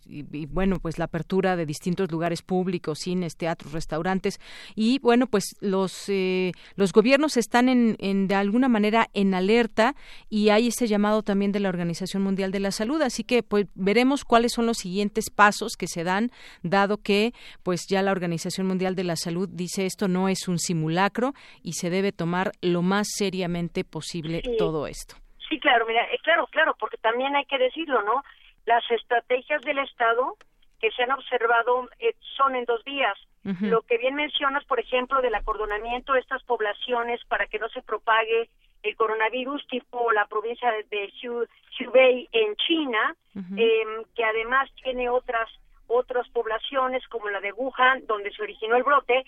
bueno, 0.50 0.80
pues 0.80 0.98
la 0.98 1.06
apertura 1.06 1.56
de 1.56 1.66
distintos 1.66 2.12
lugares 2.12 2.42
públicos, 2.42 3.00
cines, 3.00 3.36
teatros, 3.36 3.74
restaurantes. 3.74 4.40
Y 4.76 5.00
bueno, 5.00 5.28
pues 5.28 5.56
los, 5.60 6.08
eh, 6.08 6.52
los 6.76 6.94
gobiernos 6.94 7.38
están 7.38 7.70
en, 7.70 7.96
en, 8.00 8.28
de 8.28 8.36
alguna 8.36 8.70
manera 8.70 9.10
en 9.14 9.34
alerta 9.34 9.96
y 10.30 10.50
hay 10.50 10.68
ese 10.68 10.88
llamado 10.88 11.24
también 11.24 11.52
de 11.52 11.60
la 11.60 11.70
Organización 11.70 12.24
Mundial 12.24 12.52
de 12.52 12.60
la 12.60 12.72
Salud. 12.72 13.02
Así 13.02 13.24
que 13.24 13.44
pues 13.44 13.68
veremos 13.76 14.26
cuáles 14.26 14.54
son 14.54 14.66
los 14.66 14.78
siguientes 14.78 15.30
pasos 15.30 15.76
que 15.78 15.88
se 15.88 16.04
dan, 16.04 16.32
dado 16.62 16.98
que 16.98 17.34
pues 17.64 17.88
ya 17.90 18.02
la 18.02 18.12
Organización 18.12 18.68
Mundial 18.68 18.96
de 18.96 19.04
la 19.04 19.16
Salud 19.16 19.50
dice 19.52 19.86
esto 19.86 20.08
no 20.08 20.30
es 20.30 20.48
un 20.48 20.60
simulacro 20.60 21.34
y 21.62 21.74
se 21.74 21.90
debe 21.90 22.12
tomar 22.12 22.52
lo 22.62 22.82
más 22.82 23.08
seriamente 23.16 23.84
posible 23.84 24.42
todo 24.58 24.88
esto. 24.88 25.16
Sí, 25.50 25.60
claro, 25.60 25.86
mira, 25.88 26.04
eh, 26.12 26.20
claro, 26.24 26.48
claro, 26.48 26.76
porque 26.80 26.98
también 26.98 27.36
hay 27.36 27.46
que 27.46 27.58
decirlo, 27.58 28.02
¿no? 28.04 28.24
Las 28.66 28.84
estrategias 28.92 29.62
del 29.62 29.80
Estado 29.80 30.36
que 30.80 30.92
se 30.92 31.04
han 31.04 31.12
observado 31.12 31.90
eh, 32.00 32.14
son 32.36 32.56
en 32.56 32.66
dos 32.66 32.84
vías. 32.84 33.18
Lo 33.60 33.82
que 33.82 33.98
bien 33.98 34.16
mencionas, 34.16 34.64
por 34.64 34.80
ejemplo, 34.80 35.22
del 35.22 35.36
acordonamiento 35.36 36.14
de 36.14 36.22
estas 36.22 36.42
poblaciones 36.44 37.20
para 37.28 37.46
que 37.48 37.60
no 37.60 37.68
se 37.70 37.82
propague 37.82 38.50
el 38.84 38.96
coronavirus, 38.96 39.68
tipo 39.68 40.12
la 40.14 40.26
provincia 40.28 40.72
de 40.90 41.12
Hubei 41.24 42.30
en 42.32 42.56
China, 42.56 43.16
em, 43.36 44.04
que 44.16 44.24
además 44.24 44.70
tiene 44.82 45.10
otras 45.10 45.50
otras 45.94 46.28
poblaciones 46.30 47.08
como 47.08 47.30
la 47.30 47.40
de 47.40 47.54
Wuhan, 47.54 48.06
donde 48.08 48.32
se 48.32 48.44
originó 48.44 48.76
el 48.76 48.84
brote, 48.84 49.24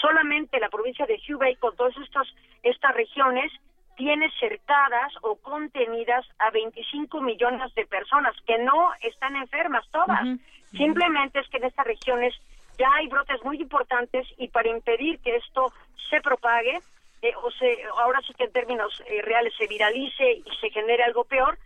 solamente 0.00 0.60
la 0.60 0.68
provincia 0.68 1.06
de 1.06 1.20
Hubei, 1.28 1.56
con 1.56 1.74
todas 1.76 1.96
estas, 1.96 2.26
estas 2.62 2.94
regiones, 2.94 3.52
tiene 3.96 4.30
cercadas 4.38 5.12
o 5.22 5.36
contenidas 5.36 6.24
a 6.38 6.50
25 6.50 7.20
millones 7.20 7.74
de 7.74 7.84
personas 7.86 8.34
que 8.46 8.56
no 8.58 8.90
están 9.02 9.34
enfermas 9.36 9.84
todas. 9.90 10.22
Simplemente 10.70 11.40
es 11.40 11.48
que 11.48 11.56
en 11.56 11.64
estas 11.64 11.86
regiones 11.86 12.34
ya 12.78 12.88
hay 12.94 13.08
brotes 13.08 13.42
muy 13.44 13.60
importantes 13.60 14.26
y 14.36 14.48
para 14.48 14.68
impedir 14.68 15.18
que 15.18 15.36
esto 15.36 15.72
se 16.08 16.20
propague, 16.20 16.78
eh, 17.22 17.32
o 17.42 17.50
se, 17.50 17.76
ahora 18.00 18.20
sí 18.26 18.32
que 18.34 18.44
en 18.44 18.52
términos 18.52 19.02
eh, 19.08 19.20
reales 19.22 19.52
se 19.58 19.66
viralice 19.66 20.30
y 20.30 20.56
se 20.60 20.70
genere 20.70 21.02
algo 21.02 21.24
peor, 21.24 21.58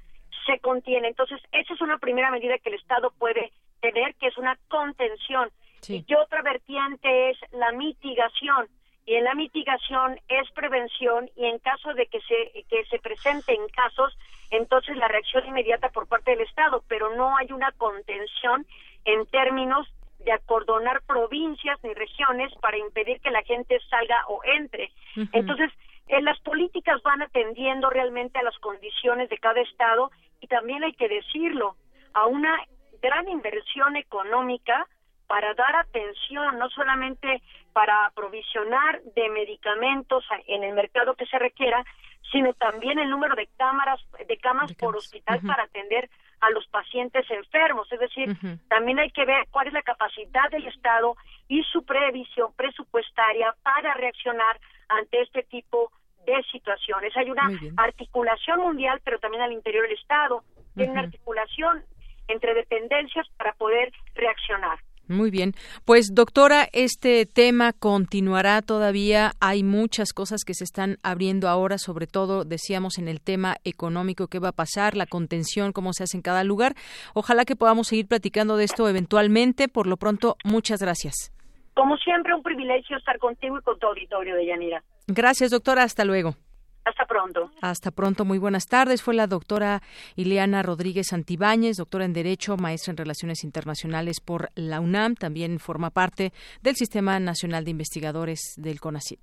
se 0.46 0.58
contiene. 0.58 1.08
Entonces, 1.08 1.40
esa 1.52 1.74
es 1.74 1.80
una 1.82 1.98
primera 1.98 2.30
medida 2.30 2.58
que 2.58 2.70
el 2.70 2.76
Estado 2.76 3.12
puede 3.18 3.52
tener, 3.82 4.14
que 4.14 4.28
es 4.28 4.38
una 4.38 4.56
contención. 4.68 5.50
Y 5.86 6.14
otra 6.14 6.42
vertiente 6.42 7.30
es 7.30 7.38
la 7.50 7.72
mitigación. 7.72 8.68
Y 9.04 9.16
en 9.16 9.24
la 9.24 9.34
mitigación 9.34 10.18
es 10.28 10.48
prevención 10.52 11.28
y 11.36 11.46
en 11.46 11.58
caso 11.58 11.92
de 11.92 12.06
que 12.06 12.20
se, 12.20 12.64
que 12.70 12.84
se 12.84 13.00
presenten 13.00 13.58
casos, 13.74 14.16
entonces 14.50 14.96
la 14.96 15.08
reacción 15.08 15.44
inmediata 15.44 15.88
por 15.88 16.06
parte 16.06 16.30
del 16.30 16.42
Estado, 16.42 16.84
pero 16.86 17.14
no 17.16 17.36
hay 17.36 17.50
una 17.50 17.72
contención 17.72 18.64
en 19.04 19.26
términos 19.26 19.88
de 20.20 20.30
acordonar 20.30 21.02
provincias 21.02 21.82
ni 21.82 21.92
regiones 21.94 22.54
para 22.60 22.78
impedir 22.78 23.20
que 23.20 23.32
la 23.32 23.42
gente 23.42 23.80
salga 23.90 24.24
o 24.28 24.40
entre. 24.44 24.92
Entonces, 25.32 25.72
eh, 26.06 26.22
las 26.22 26.38
políticas 26.40 27.02
van 27.02 27.22
atendiendo 27.22 27.90
realmente 27.90 28.38
a 28.38 28.44
las 28.44 28.56
condiciones 28.58 29.28
de 29.30 29.38
cada 29.38 29.60
Estado 29.60 30.12
y 30.40 30.46
también 30.46 30.84
hay 30.84 30.92
que 30.92 31.08
decirlo, 31.08 31.74
a 32.14 32.26
una 32.26 32.56
gran 33.02 33.28
inversión 33.28 33.96
económica 33.96 34.86
para 35.26 35.54
dar 35.54 35.76
atención, 35.76 36.58
no 36.58 36.68
solamente 36.70 37.42
para 37.72 38.06
aprovisionar 38.06 39.02
de 39.14 39.28
medicamentos 39.30 40.24
en 40.46 40.62
el 40.62 40.74
mercado 40.74 41.14
que 41.14 41.26
se 41.26 41.38
requiera, 41.38 41.84
sino 42.30 42.52
también 42.54 42.98
el 42.98 43.10
número 43.10 43.34
de 43.34 43.48
cámaras, 43.58 44.00
de 44.26 44.36
camas 44.38 44.72
por 44.74 44.96
hospital 44.96 45.40
para 45.46 45.64
atender 45.64 46.08
a 46.40 46.50
los 46.50 46.66
pacientes 46.68 47.24
enfermos. 47.30 47.90
Es 47.92 48.00
decir, 48.00 48.36
también 48.68 48.98
hay 48.98 49.10
que 49.10 49.24
ver 49.24 49.46
cuál 49.50 49.68
es 49.68 49.72
la 49.72 49.82
capacidad 49.82 50.50
del 50.50 50.66
Estado 50.66 51.16
y 51.48 51.62
su 51.64 51.84
previsión 51.84 52.52
presupuestaria 52.54 53.54
para 53.62 53.94
reaccionar 53.94 54.58
ante 54.88 55.22
este 55.22 55.44
tipo 55.44 55.92
de 56.26 56.42
situaciones. 56.50 57.16
Hay 57.16 57.30
una 57.30 57.48
articulación 57.76 58.60
mundial, 58.60 59.00
pero 59.04 59.18
también 59.18 59.42
al 59.42 59.52
interior 59.52 59.84
del 59.84 59.98
Estado. 59.98 60.42
Hay 60.76 60.88
una 60.88 61.00
articulación 61.00 61.84
entre 62.28 62.54
dependencias 62.54 63.26
para 63.36 63.52
poder 63.54 63.92
reaccionar. 64.14 64.78
Muy 65.08 65.30
bien. 65.30 65.52
Pues 65.84 66.14
doctora, 66.14 66.68
este 66.72 67.26
tema 67.26 67.72
continuará 67.72 68.62
todavía. 68.62 69.32
Hay 69.40 69.62
muchas 69.62 70.12
cosas 70.12 70.44
que 70.44 70.54
se 70.54 70.64
están 70.64 70.96
abriendo 71.02 71.48
ahora, 71.48 71.78
sobre 71.78 72.06
todo, 72.06 72.44
decíamos, 72.44 72.98
en 72.98 73.08
el 73.08 73.20
tema 73.20 73.56
económico, 73.64 74.28
qué 74.28 74.38
va 74.38 74.48
a 74.48 74.52
pasar, 74.52 74.96
la 74.96 75.06
contención, 75.06 75.72
cómo 75.72 75.92
se 75.92 76.04
hace 76.04 76.16
en 76.16 76.22
cada 76.22 76.44
lugar. 76.44 76.74
Ojalá 77.14 77.44
que 77.44 77.56
podamos 77.56 77.88
seguir 77.88 78.06
platicando 78.06 78.56
de 78.56 78.64
esto 78.64 78.88
eventualmente. 78.88 79.68
Por 79.68 79.86
lo 79.86 79.96
pronto, 79.96 80.36
muchas 80.44 80.80
gracias. 80.80 81.32
Como 81.74 81.96
siempre, 81.96 82.34
un 82.34 82.42
privilegio 82.42 82.96
estar 82.96 83.18
contigo 83.18 83.58
y 83.58 83.62
con 83.62 83.78
tu 83.78 83.86
auditorio 83.86 84.36
de 84.36 84.46
Yanira. 84.46 84.82
Gracias, 85.08 85.50
doctora. 85.50 85.82
Hasta 85.82 86.04
luego. 86.04 86.36
Hasta 86.84 87.06
pronto. 87.06 87.50
Hasta 87.60 87.90
pronto, 87.90 88.24
muy 88.24 88.38
buenas 88.38 88.66
tardes. 88.66 89.02
Fue 89.02 89.14
la 89.14 89.26
doctora 89.26 89.82
Ileana 90.16 90.62
Rodríguez 90.62 91.08
Santibáñez, 91.08 91.76
doctora 91.76 92.04
en 92.04 92.12
Derecho, 92.12 92.56
maestra 92.56 92.90
en 92.90 92.96
Relaciones 92.96 93.44
Internacionales 93.44 94.20
por 94.20 94.50
la 94.54 94.80
UNAM. 94.80 95.14
También 95.14 95.58
forma 95.60 95.90
parte 95.90 96.32
del 96.62 96.74
Sistema 96.76 97.20
Nacional 97.20 97.64
de 97.64 97.70
Investigadores 97.70 98.54
del 98.56 98.80
CONACIT. 98.80 99.20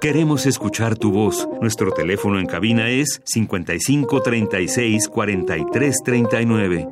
Queremos 0.00 0.46
escuchar 0.46 0.96
tu 0.96 1.10
voz. 1.10 1.48
Nuestro 1.60 1.90
teléfono 1.92 2.38
en 2.38 2.46
cabina 2.46 2.88
es 2.90 3.20
55 3.24 4.20
36 4.20 5.08
43 5.08 5.96
39. 6.04 6.88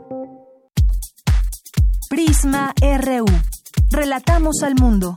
Prisma 2.08 2.72
RU. 2.80 3.26
Relatamos 3.90 4.62
al 4.62 4.74
mundo. 4.74 5.16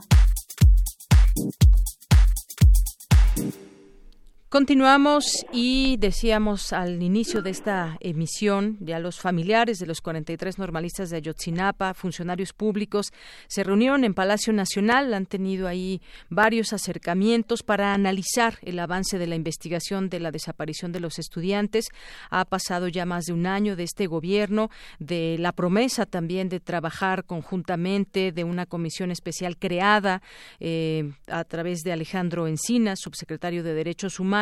Continuamos 4.50 5.44
y 5.52 5.98
decíamos 5.98 6.72
al 6.72 7.02
inicio 7.02 7.42
de 7.42 7.50
esta 7.50 7.98
emisión, 8.00 8.78
ya 8.80 8.98
los 8.98 9.20
familiares 9.20 9.78
de 9.78 9.84
los 9.84 10.00
43 10.00 10.58
normalistas 10.58 11.10
de 11.10 11.18
Ayotzinapa, 11.18 11.92
funcionarios 11.92 12.54
públicos, 12.54 13.12
se 13.46 13.62
reunieron 13.62 14.04
en 14.04 14.14
Palacio 14.14 14.54
Nacional, 14.54 15.12
han 15.12 15.26
tenido 15.26 15.68
ahí 15.68 16.00
varios 16.30 16.72
acercamientos 16.72 17.62
para 17.62 17.92
analizar 17.92 18.56
el 18.62 18.78
avance 18.78 19.18
de 19.18 19.26
la 19.26 19.34
investigación 19.34 20.08
de 20.08 20.18
la 20.18 20.30
desaparición 20.30 20.92
de 20.92 21.00
los 21.00 21.18
estudiantes. 21.18 21.84
Ha 22.30 22.46
pasado 22.46 22.88
ya 22.88 23.04
más 23.04 23.26
de 23.26 23.34
un 23.34 23.46
año 23.46 23.76
de 23.76 23.82
este 23.82 24.06
gobierno, 24.06 24.70
de 24.98 25.36
la 25.38 25.52
promesa 25.52 26.06
también 26.06 26.48
de 26.48 26.60
trabajar 26.60 27.24
conjuntamente, 27.24 28.32
de 28.32 28.44
una 28.44 28.64
comisión 28.64 29.10
especial 29.10 29.58
creada 29.58 30.22
eh, 30.58 31.12
a 31.26 31.44
través 31.44 31.82
de 31.82 31.92
Alejandro 31.92 32.46
Encinas, 32.46 33.00
subsecretario 33.00 33.62
de 33.62 33.74
Derechos 33.74 34.18
Humanos 34.18 34.37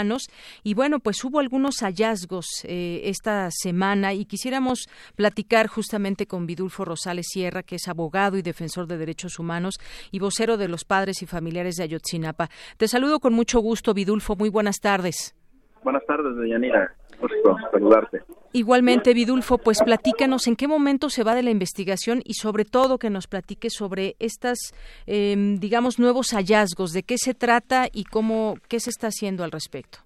y 0.62 0.74
bueno, 0.74 1.00
pues 1.00 1.22
hubo 1.24 1.38
algunos 1.38 1.80
hallazgos 1.80 2.46
eh, 2.64 3.02
esta 3.04 3.48
semana 3.50 4.12
y 4.12 4.24
quisiéramos 4.24 4.88
platicar 5.14 5.68
justamente 5.68 6.26
con 6.26 6.46
Vidulfo 6.46 6.84
Rosales 6.84 7.26
Sierra, 7.28 7.62
que 7.62 7.76
es 7.76 7.88
abogado 7.88 8.36
y 8.36 8.42
defensor 8.42 8.86
de 8.86 8.98
derechos 8.98 9.38
humanos 9.38 9.74
y 10.10 10.18
vocero 10.18 10.56
de 10.56 10.68
los 10.68 10.84
padres 10.84 11.22
y 11.22 11.26
familiares 11.26 11.76
de 11.76 11.84
Ayotzinapa. 11.84 12.50
Te 12.76 12.88
saludo 12.88 13.20
con 13.20 13.32
mucho 13.32 13.60
gusto, 13.60 13.94
Vidulfo. 13.94 14.36
Muy 14.36 14.48
buenas 14.48 14.80
tardes. 14.80 15.34
Buenas 15.82 16.04
tardes, 16.06 16.36
Deyanira. 16.36 16.94
Gusto 17.16 17.56
saludarte. 17.72 18.22
Igualmente, 18.52 19.12
Vidulfo, 19.12 19.58
pues 19.58 19.82
platícanos 19.82 20.46
en 20.46 20.56
qué 20.56 20.66
momento 20.66 21.10
se 21.10 21.24
va 21.24 21.34
de 21.34 21.42
la 21.42 21.50
investigación 21.50 22.22
y 22.24 22.34
sobre 22.34 22.64
todo 22.64 22.98
que 22.98 23.10
nos 23.10 23.26
platique 23.26 23.68
sobre 23.70 24.16
estas, 24.18 24.58
em, 25.06 25.58
digamos, 25.58 25.98
nuevos 25.98 26.28
hallazgos, 26.32 26.92
de 26.92 27.02
qué 27.02 27.18
se 27.18 27.34
trata 27.34 27.86
y 27.92 28.04
cómo, 28.04 28.54
qué 28.68 28.80
se 28.80 28.90
está 28.90 29.08
haciendo 29.08 29.44
al 29.44 29.50
respecto. 29.50 29.98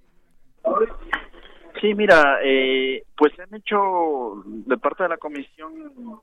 Sí, 1.80 1.94
mira, 1.94 2.38
eh, 2.44 3.04
pues 3.16 3.32
han 3.40 3.54
hecho 3.54 4.42
de 4.44 4.76
parte 4.76 5.04
de 5.04 5.08
la 5.08 5.16
Comisión 5.16 6.20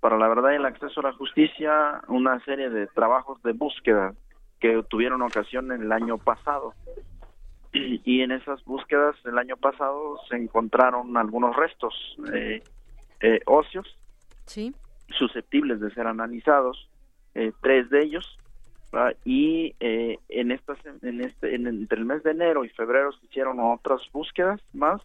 para 0.00 0.18
la 0.18 0.28
Verdad 0.28 0.52
y 0.52 0.56
el 0.56 0.64
Acceso 0.66 1.00
a 1.00 1.10
la 1.10 1.12
Justicia 1.12 2.00
una 2.08 2.42
serie 2.44 2.70
de 2.70 2.86
trabajos 2.88 3.40
de 3.42 3.52
búsqueda 3.52 4.14
que 4.60 4.82
tuvieron 4.88 5.22
ocasión 5.22 5.70
en 5.72 5.82
el 5.82 5.92
año 5.92 6.18
pasado. 6.18 6.74
Y, 8.04 8.20
en 8.22 8.32
esas 8.32 8.64
búsquedas 8.64 9.16
el 9.24 9.38
año 9.38 9.56
pasado 9.56 10.18
se 10.28 10.36
encontraron 10.36 11.16
algunos 11.16 11.54
restos 11.56 11.94
eh, 12.32 12.62
eh, 13.20 13.40
óseos 13.46 13.86
¿Sí? 14.46 14.74
susceptibles 15.18 15.80
de 15.80 15.90
ser 15.92 16.06
analizados, 16.06 16.88
eh, 17.34 17.52
tres 17.60 17.90
de 17.90 18.02
ellos, 18.02 18.38
y 19.24 19.74
eh, 19.80 20.18
en 20.28 20.52
estas 20.52 20.78
en 21.02 21.20
este 21.20 21.54
entre 21.54 21.98
el 21.98 22.04
mes 22.04 22.22
de 22.22 22.30
enero 22.30 22.64
y 22.64 22.68
febrero 22.70 23.12
se 23.12 23.26
hicieron 23.26 23.58
otras 23.60 24.00
búsquedas 24.12 24.60
más 24.72 25.02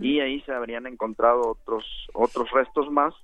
y 0.00 0.20
ahí 0.20 0.40
se 0.40 0.52
habrían 0.52 0.86
encontrado 0.86 1.42
otros 1.50 1.84
otros 2.12 2.50
restos 2.50 2.90
más. 2.90 3.14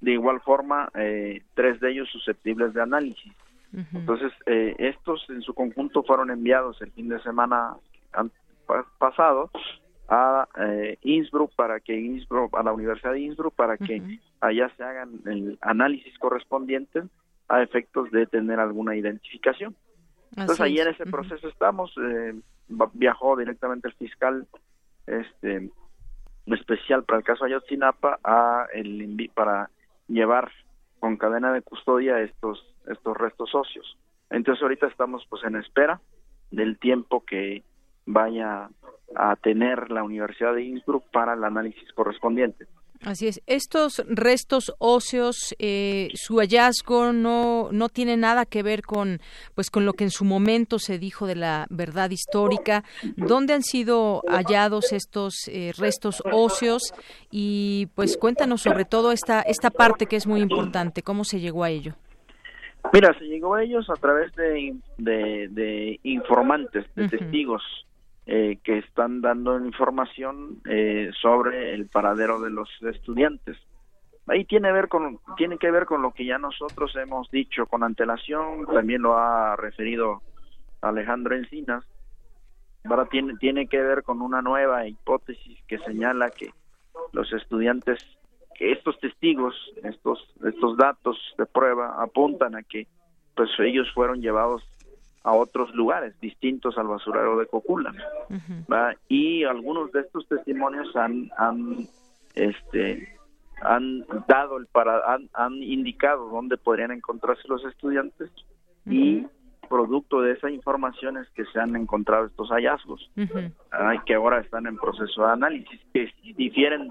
De 0.00 0.12
igual 0.12 0.40
forma 0.42 0.90
eh, 0.94 1.42
tres 1.54 1.80
de 1.80 1.92
ellos 1.92 2.08
susceptibles 2.10 2.74
de 2.74 2.82
análisis. 2.82 3.32
Entonces 3.92 4.32
eh, 4.46 4.74
estos 4.78 5.24
en 5.30 5.42
su 5.42 5.54
conjunto 5.54 6.04
fueron 6.04 6.30
enviados 6.30 6.80
el 6.82 6.92
fin 6.92 7.08
de 7.08 7.20
semana 7.22 7.74
pasado 8.98 9.50
a 10.08 10.46
Innsbruck 11.02 11.54
para 11.54 11.80
que 11.80 11.98
Innsbruck 11.98 12.56
a 12.56 12.62
la 12.62 12.72
Universidad 12.72 13.12
de 13.12 13.20
Innsbruck 13.20 13.54
para 13.54 13.76
que 13.78 14.18
allá 14.40 14.70
se 14.76 14.84
hagan 14.84 15.20
el 15.26 15.58
análisis 15.60 16.18
correspondiente 16.18 17.02
a 17.48 17.62
efectos 17.62 18.10
de 18.10 18.26
tener 18.26 18.60
alguna 18.60 18.96
identificación. 18.96 19.74
Entonces 20.36 20.60
ahí 20.60 20.78
en 20.78 20.88
ese 20.88 21.06
proceso 21.06 21.48
estamos. 21.48 21.94
Eh, 21.98 22.34
viajó 22.94 23.36
directamente 23.36 23.88
el 23.88 23.94
fiscal 23.94 24.46
este 25.06 25.70
especial 26.46 27.04
para 27.04 27.18
el 27.18 27.24
caso 27.24 27.44
Ayotzinapa 27.44 28.18
a 28.24 28.66
el 28.72 29.30
para 29.34 29.70
llevar 30.08 30.50
con 30.98 31.16
cadena 31.16 31.52
de 31.52 31.62
custodia 31.62 32.20
estos 32.20 32.64
estos 32.88 33.16
restos 33.16 33.54
óseos. 33.54 33.98
Entonces 34.30 34.62
ahorita 34.62 34.86
estamos 34.86 35.24
pues 35.28 35.44
en 35.44 35.56
espera 35.56 36.00
del 36.50 36.78
tiempo 36.78 37.24
que 37.24 37.62
vaya 38.06 38.68
a 39.16 39.36
tener 39.36 39.90
la 39.90 40.02
Universidad 40.02 40.54
de 40.54 40.64
Innsbruck 40.64 41.04
para 41.10 41.34
el 41.34 41.44
análisis 41.44 41.92
correspondiente. 41.92 42.66
Así 43.04 43.28
es. 43.28 43.42
Estos 43.46 44.02
restos 44.08 44.72
óseos, 44.78 45.54
eh, 45.58 46.08
su 46.14 46.38
hallazgo 46.38 47.12
no, 47.12 47.68
no 47.70 47.88
tiene 47.90 48.16
nada 48.16 48.46
que 48.46 48.62
ver 48.62 48.82
con, 48.82 49.20
pues, 49.54 49.70
con 49.70 49.84
lo 49.84 49.92
que 49.92 50.04
en 50.04 50.10
su 50.10 50.24
momento 50.24 50.78
se 50.78 50.98
dijo 50.98 51.26
de 51.26 51.34
la 51.34 51.66
verdad 51.68 52.10
histórica. 52.10 52.82
¿Dónde 53.16 53.52
han 53.52 53.62
sido 53.62 54.22
hallados 54.26 54.92
estos 54.92 55.48
eh, 55.48 55.72
restos 55.76 56.22
óseos? 56.32 56.94
Y, 57.30 57.88
pues, 57.94 58.16
cuéntanos 58.16 58.62
sobre 58.62 58.86
todo 58.86 59.12
esta, 59.12 59.42
esta 59.42 59.70
parte 59.70 60.06
que 60.06 60.16
es 60.16 60.26
muy 60.26 60.40
importante. 60.40 61.02
¿Cómo 61.02 61.24
se 61.24 61.40
llegó 61.40 61.64
a 61.64 61.70
ello? 61.70 61.94
Mira, 62.92 63.16
se 63.18 63.24
llegó 63.24 63.54
a 63.54 63.62
ellos 63.64 63.88
a 63.90 63.94
través 63.94 64.32
de, 64.34 64.76
de, 64.96 66.00
informantes, 66.04 66.86
de 66.94 67.08
testigos 67.08 67.62
eh, 68.26 68.58
que 68.64 68.78
están 68.78 69.20
dando 69.20 69.58
información 69.58 70.62
eh, 70.66 71.10
sobre 71.20 71.74
el 71.74 71.88
paradero 71.88 72.40
de 72.40 72.50
los 72.50 72.70
estudiantes. 72.82 73.58
Ahí 74.26 74.46
tiene, 74.46 74.72
ver 74.72 74.88
con, 74.88 75.20
tiene 75.36 75.58
que 75.58 75.70
ver 75.70 75.84
con 75.84 76.00
lo 76.00 76.12
que 76.12 76.24
ya 76.24 76.38
nosotros 76.38 76.96
hemos 76.96 77.30
dicho 77.30 77.66
con 77.66 77.82
antelación, 77.82 78.64
también 78.66 79.02
lo 79.02 79.18
ha 79.18 79.56
referido 79.56 80.22
Alejandro 80.80 81.36
Encinas. 81.36 81.84
Ahora 82.84 83.04
tiene, 83.06 83.34
tiene 83.36 83.66
que 83.66 83.82
ver 83.82 84.02
con 84.02 84.22
una 84.22 84.40
nueva 84.40 84.86
hipótesis 84.86 85.58
que 85.66 85.78
señala 85.80 86.30
que 86.30 86.50
los 87.12 87.30
estudiantes, 87.32 87.98
que 88.54 88.72
estos 88.72 88.98
testigos, 89.00 89.54
estos, 89.82 90.34
estos 90.42 90.78
datos 90.78 91.18
de 91.36 91.44
prueba 91.44 92.02
apuntan 92.02 92.54
a 92.54 92.62
que 92.62 92.86
pues 93.36 93.50
ellos 93.58 93.92
fueron 93.92 94.22
llevados 94.22 94.62
a 95.24 95.32
otros 95.32 95.74
lugares 95.74 96.14
distintos 96.20 96.78
al 96.78 96.86
basurero 96.86 97.38
de 97.38 97.46
Cocula. 97.46 97.92
Y 99.08 99.44
algunos 99.44 99.90
de 99.90 100.00
estos 100.00 100.28
testimonios 100.28 100.94
han, 100.94 101.30
han 101.36 101.88
este 102.34 103.18
han 103.62 104.04
dado 104.28 104.58
el 104.58 104.66
para 104.66 105.12
han, 105.12 105.30
han 105.32 105.54
indicado 105.62 106.28
dónde 106.28 106.58
podrían 106.58 106.90
encontrarse 106.90 107.48
los 107.48 107.64
estudiantes 107.64 108.30
y 108.84 109.26
producto 109.64 110.20
de 110.20 110.32
esa 110.32 110.50
información 110.50 111.16
es 111.16 111.28
que 111.30 111.44
se 111.46 111.58
han 111.58 111.74
encontrado 111.74 112.26
estos 112.26 112.50
hallazgos 112.50 113.10
que 114.06 114.14
ahora 114.14 114.40
están 114.40 114.66
en 114.66 114.76
proceso 114.76 115.24
de 115.24 115.32
análisis 115.32 115.80
que 115.92 116.12
difieren 116.36 116.88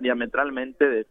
diametralmente 0.00 0.88
de 0.88 1.06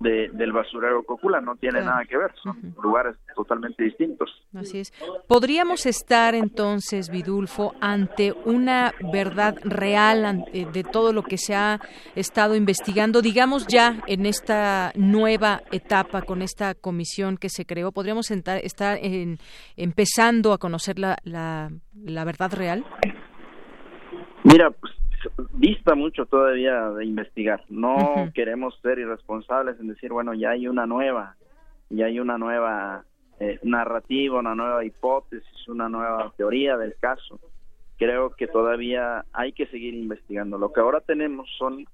de, 0.00 0.28
del 0.32 0.52
basurero 0.52 1.02
Cocula, 1.04 1.40
no 1.40 1.56
tiene 1.56 1.80
nada 1.80 2.04
que 2.04 2.16
ver, 2.16 2.32
son 2.42 2.74
lugares 2.82 3.16
totalmente 3.34 3.82
distintos. 3.84 4.30
Así 4.54 4.80
es. 4.80 4.92
¿Podríamos 5.26 5.86
estar 5.86 6.34
entonces, 6.34 7.10
Vidulfo, 7.10 7.74
ante 7.80 8.32
una 8.44 8.92
verdad 9.12 9.56
real 9.64 10.44
de 10.52 10.84
todo 10.84 11.12
lo 11.12 11.22
que 11.22 11.38
se 11.38 11.54
ha 11.54 11.80
estado 12.14 12.54
investigando, 12.54 13.22
digamos 13.22 13.66
ya 13.66 14.02
en 14.06 14.26
esta 14.26 14.92
nueva 14.94 15.62
etapa 15.72 16.22
con 16.22 16.42
esta 16.42 16.74
comisión 16.74 17.36
que 17.36 17.48
se 17.48 17.64
creó? 17.66 17.92
¿Podríamos 17.92 18.30
estar 18.30 18.98
en, 19.02 19.38
empezando 19.76 20.52
a 20.52 20.58
conocer 20.58 20.98
la, 20.98 21.16
la, 21.24 21.70
la 21.94 22.24
verdad 22.24 22.52
real? 22.52 22.84
Mira, 24.44 24.70
pues 24.70 24.92
vista 25.52 25.94
mucho 25.94 26.26
todavía 26.26 26.90
de 26.90 27.04
investigar. 27.04 27.64
No 27.68 28.30
queremos 28.34 28.78
ser 28.82 28.98
irresponsables 28.98 29.78
en 29.80 29.88
decir, 29.88 30.12
bueno, 30.12 30.34
ya 30.34 30.50
hay 30.50 30.68
una 30.68 30.86
nueva, 30.86 31.36
ya 31.90 32.06
hay 32.06 32.20
una 32.20 32.38
nueva 32.38 33.04
eh, 33.40 33.58
narrativa, 33.62 34.38
una 34.38 34.54
nueva 34.54 34.84
hipótesis, 34.84 35.68
una 35.68 35.88
nueva 35.88 36.32
teoría 36.36 36.76
del 36.76 36.94
caso. 36.98 37.40
Creo 37.98 38.30
que 38.30 38.46
todavía 38.46 39.24
hay 39.32 39.52
que 39.52 39.66
seguir 39.66 39.94
investigando. 39.94 40.58
Lo 40.58 40.72
que 40.72 40.80
ahora 40.80 41.00
tenemos 41.00 41.48
son 41.58 41.86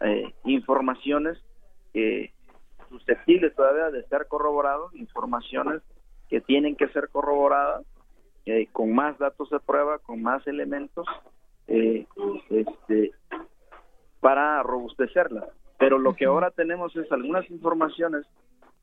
eh, 0.00 0.32
informaciones 0.44 1.38
que 1.92 2.32
susceptibles 2.88 3.54
todavía 3.54 3.90
de 3.90 4.04
ser 4.04 4.26
corroborados, 4.28 4.94
informaciones 4.94 5.82
que 6.28 6.40
tienen 6.40 6.76
que 6.76 6.88
ser 6.88 7.08
corroboradas 7.08 7.84
eh, 8.46 8.66
con 8.72 8.94
más 8.94 9.18
datos 9.18 9.50
de 9.50 9.60
prueba, 9.60 9.98
con 9.98 10.22
más 10.22 10.46
elementos 10.46 11.06
eh, 11.68 12.06
este, 12.50 13.12
para 14.20 14.62
robustecerla. 14.62 15.46
Pero 15.78 15.98
lo 15.98 16.14
que 16.14 16.24
ahora 16.24 16.50
tenemos 16.50 16.94
es 16.96 17.10
algunas 17.12 17.48
informaciones 17.50 18.26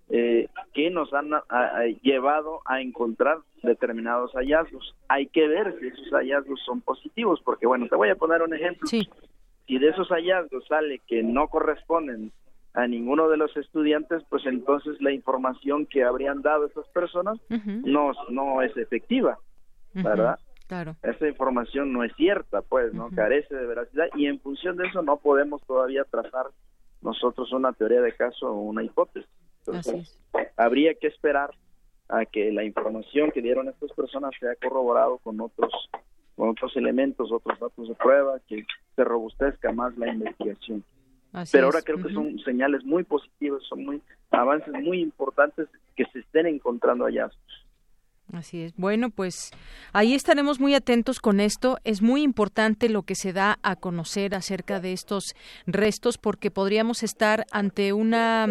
eh, 0.09 0.47
que 0.73 0.89
nos 0.91 1.11
han 1.13 1.31
llevado 2.01 2.61
a 2.65 2.79
encontrar 2.79 3.39
determinados 3.63 4.31
hallazgos. 4.33 4.95
Hay 5.07 5.27
que 5.27 5.47
ver 5.47 5.75
si 5.79 5.87
esos 5.87 6.09
hallazgos 6.11 6.61
son 6.65 6.81
positivos, 6.81 7.41
porque 7.43 7.65
bueno, 7.65 7.87
te 7.87 7.95
voy 7.95 8.09
a 8.09 8.15
poner 8.15 8.41
un 8.43 8.53
ejemplo. 8.53 8.87
Si 8.87 9.79
de 9.79 9.89
esos 9.89 10.07
hallazgos 10.09 10.65
sale 10.67 11.01
que 11.07 11.23
no 11.23 11.47
corresponden 11.47 12.31
a 12.75 12.87
ninguno 12.87 13.29
de 13.29 13.37
los 13.37 13.55
estudiantes, 13.57 14.23
pues 14.29 14.45
entonces 14.45 15.01
la 15.01 15.11
información 15.11 15.85
que 15.85 16.03
habrían 16.03 16.41
dado 16.41 16.65
esas 16.65 16.87
personas 16.89 17.39
no, 17.83 18.11
no 18.29 18.61
es 18.61 18.75
efectiva, 18.77 19.39
¿verdad? 19.93 20.37
Claro. 20.67 20.95
Esa 21.03 21.27
información 21.27 21.93
no 21.93 22.03
es 22.03 22.15
cierta, 22.15 22.61
pues, 22.63 22.93
¿no? 22.93 23.09
Carece 23.11 23.53
de 23.53 23.65
veracidad 23.67 24.07
y 24.15 24.25
en 24.25 24.39
función 24.39 24.77
de 24.77 24.87
eso 24.87 25.01
no 25.03 25.17
podemos 25.17 25.61
todavía 25.63 26.03
trazar 26.05 26.47
nosotros 27.01 27.51
una 27.53 27.71
teoría 27.73 28.01
de 28.01 28.13
caso 28.13 28.47
o 28.47 28.61
una 28.61 28.83
hipótesis. 28.83 29.29
Entonces, 29.59 30.19
habría 30.57 30.95
que 30.95 31.07
esperar 31.07 31.51
a 32.09 32.25
que 32.25 32.51
la 32.51 32.63
información 32.63 33.31
que 33.31 33.41
dieron 33.41 33.67
estas 33.67 33.91
personas 33.93 34.31
sea 34.39 34.55
corroborado 34.55 35.17
con 35.19 35.39
otros 35.41 35.71
con 36.35 36.49
otros 36.49 36.75
elementos, 36.75 37.31
otros 37.31 37.57
datos 37.59 37.87
de 37.87 37.95
prueba, 37.95 38.39
que 38.47 38.65
se 38.95 39.03
robustezca 39.05 39.71
más 39.71 39.97
la 39.97 40.09
investigación. 40.09 40.83
Pero 41.51 41.67
ahora 41.67 41.81
creo 41.81 42.01
que 42.01 42.13
son 42.13 42.37
señales 42.39 42.83
muy 42.83 43.03
positivas, 43.03 43.61
son 43.63 43.85
muy 43.85 44.01
avances 44.31 44.73
muy 44.73 45.01
importantes 45.01 45.67
que 45.95 46.05
se 46.07 46.19
estén 46.19 46.45
encontrando 46.45 47.05
hallazgos. 47.05 47.64
Así 48.35 48.63
es. 48.63 48.73
Bueno, 48.75 49.09
pues 49.09 49.51
ahí 49.93 50.13
estaremos 50.13 50.59
muy 50.59 50.75
atentos 50.75 51.19
con 51.19 51.39
esto. 51.39 51.79
Es 51.83 52.01
muy 52.01 52.21
importante 52.21 52.89
lo 52.89 53.03
que 53.03 53.15
se 53.15 53.31
da 53.31 53.59
a 53.63 53.75
conocer 53.77 54.35
acerca 54.35 54.79
de 54.79 54.93
estos 54.93 55.35
restos 55.65 56.17
porque 56.17 56.51
podríamos 56.51 57.03
estar 57.03 57.45
ante 57.51 57.93
una 57.93 58.47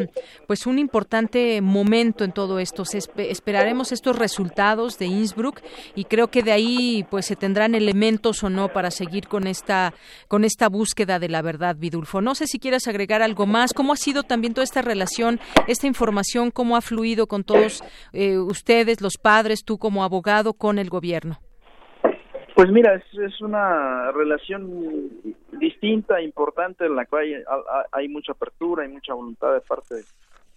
pues 0.46 0.66
un 0.66 0.78
importante 0.78 1.60
momento 1.60 2.24
en 2.24 2.32
todo 2.32 2.58
esto. 2.58 2.84
esperaremos 3.16 3.92
estos 3.92 4.16
resultados 4.16 4.98
de 4.98 5.06
Innsbruck 5.06 5.60
y 5.94 6.04
creo 6.04 6.28
que 6.28 6.42
de 6.42 6.52
ahí 6.52 7.06
pues 7.10 7.26
se 7.26 7.36
tendrán 7.36 7.74
elementos 7.74 8.42
o 8.42 8.50
no 8.50 8.72
para 8.72 8.90
seguir 8.90 9.28
con 9.28 9.46
esta 9.46 9.92
con 10.28 10.44
esta 10.44 10.68
búsqueda 10.68 11.18
de 11.18 11.28
la 11.28 11.42
verdad, 11.42 11.76
Vidulfo. 11.76 12.20
No 12.20 12.34
sé 12.34 12.46
si 12.46 12.58
quieres 12.58 12.88
agregar 12.88 13.22
algo 13.22 13.46
más. 13.46 13.72
¿Cómo 13.74 13.92
ha 13.92 13.96
sido 13.96 14.22
también 14.22 14.54
toda 14.54 14.64
esta 14.64 14.82
relación, 14.82 15.40
esta 15.66 15.86
información, 15.86 16.50
cómo 16.50 16.76
ha 16.76 16.80
fluido 16.80 17.26
con 17.26 17.44
todos 17.44 17.82
eh, 18.12 18.38
ustedes, 18.38 19.00
los 19.00 19.18
padres, 19.18 19.64
tú 19.64 19.73
como 19.78 20.04
abogado 20.04 20.54
con 20.54 20.78
el 20.78 20.90
gobierno? 20.90 21.38
Pues 22.54 22.70
mira, 22.70 22.94
es, 22.94 23.40
una 23.40 24.12
relación 24.12 25.10
distinta, 25.52 26.22
importante, 26.22 26.86
en 26.86 26.94
la 26.94 27.04
cual 27.04 27.44
hay, 27.90 28.08
mucha 28.08 28.32
apertura, 28.32 28.84
hay 28.84 28.90
mucha 28.90 29.12
voluntad 29.12 29.52
de 29.54 29.60
parte 29.60 29.96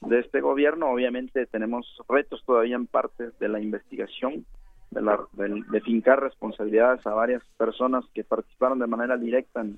de, 0.01 0.19
este 0.19 0.39
gobierno. 0.39 0.91
Obviamente 0.91 1.47
tenemos 1.47 1.87
retos 2.07 2.43
todavía 2.45 2.75
en 2.75 2.85
parte 2.85 3.31
de 3.39 3.47
la 3.47 3.59
investigación, 3.59 4.45
de, 4.91 5.01
la, 5.01 5.19
de, 5.33 5.81
fincar 5.81 6.21
responsabilidades 6.21 7.05
a 7.07 7.15
varias 7.15 7.41
personas 7.57 8.05
que 8.13 8.23
participaron 8.23 8.77
de 8.77 8.87
manera 8.87 9.17
directa 9.17 9.61
en 9.61 9.77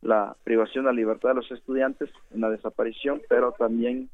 la 0.00 0.36
privación 0.44 0.84
de 0.84 0.92
la 0.92 0.96
libertad 0.96 1.30
de 1.30 1.34
los 1.34 1.50
estudiantes, 1.50 2.08
en 2.32 2.40
la 2.40 2.48
desaparición, 2.48 3.20
pero 3.28 3.52
también 3.52 4.08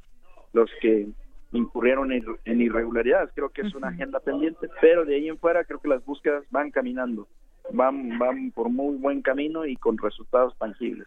los 0.52 0.68
que 0.80 1.06
incurrieron 1.54 2.12
en, 2.12 2.60
irregularidades. 2.60 3.30
Creo 3.34 3.50
que 3.50 3.62
es 3.62 3.74
una 3.74 3.88
agenda 3.88 4.20
pendiente, 4.20 4.68
pero 4.80 5.04
de 5.04 5.16
ahí 5.16 5.28
en 5.28 5.38
fuera 5.38 5.64
creo 5.64 5.80
que 5.80 5.88
las 5.88 6.04
búsquedas 6.04 6.44
van 6.50 6.70
caminando, 6.70 7.28
van, 7.72 8.18
van 8.18 8.50
por 8.50 8.68
muy 8.68 8.96
buen 8.96 9.22
camino 9.22 9.64
y 9.64 9.76
con 9.76 9.96
resultados 9.98 10.56
tangibles. 10.58 11.06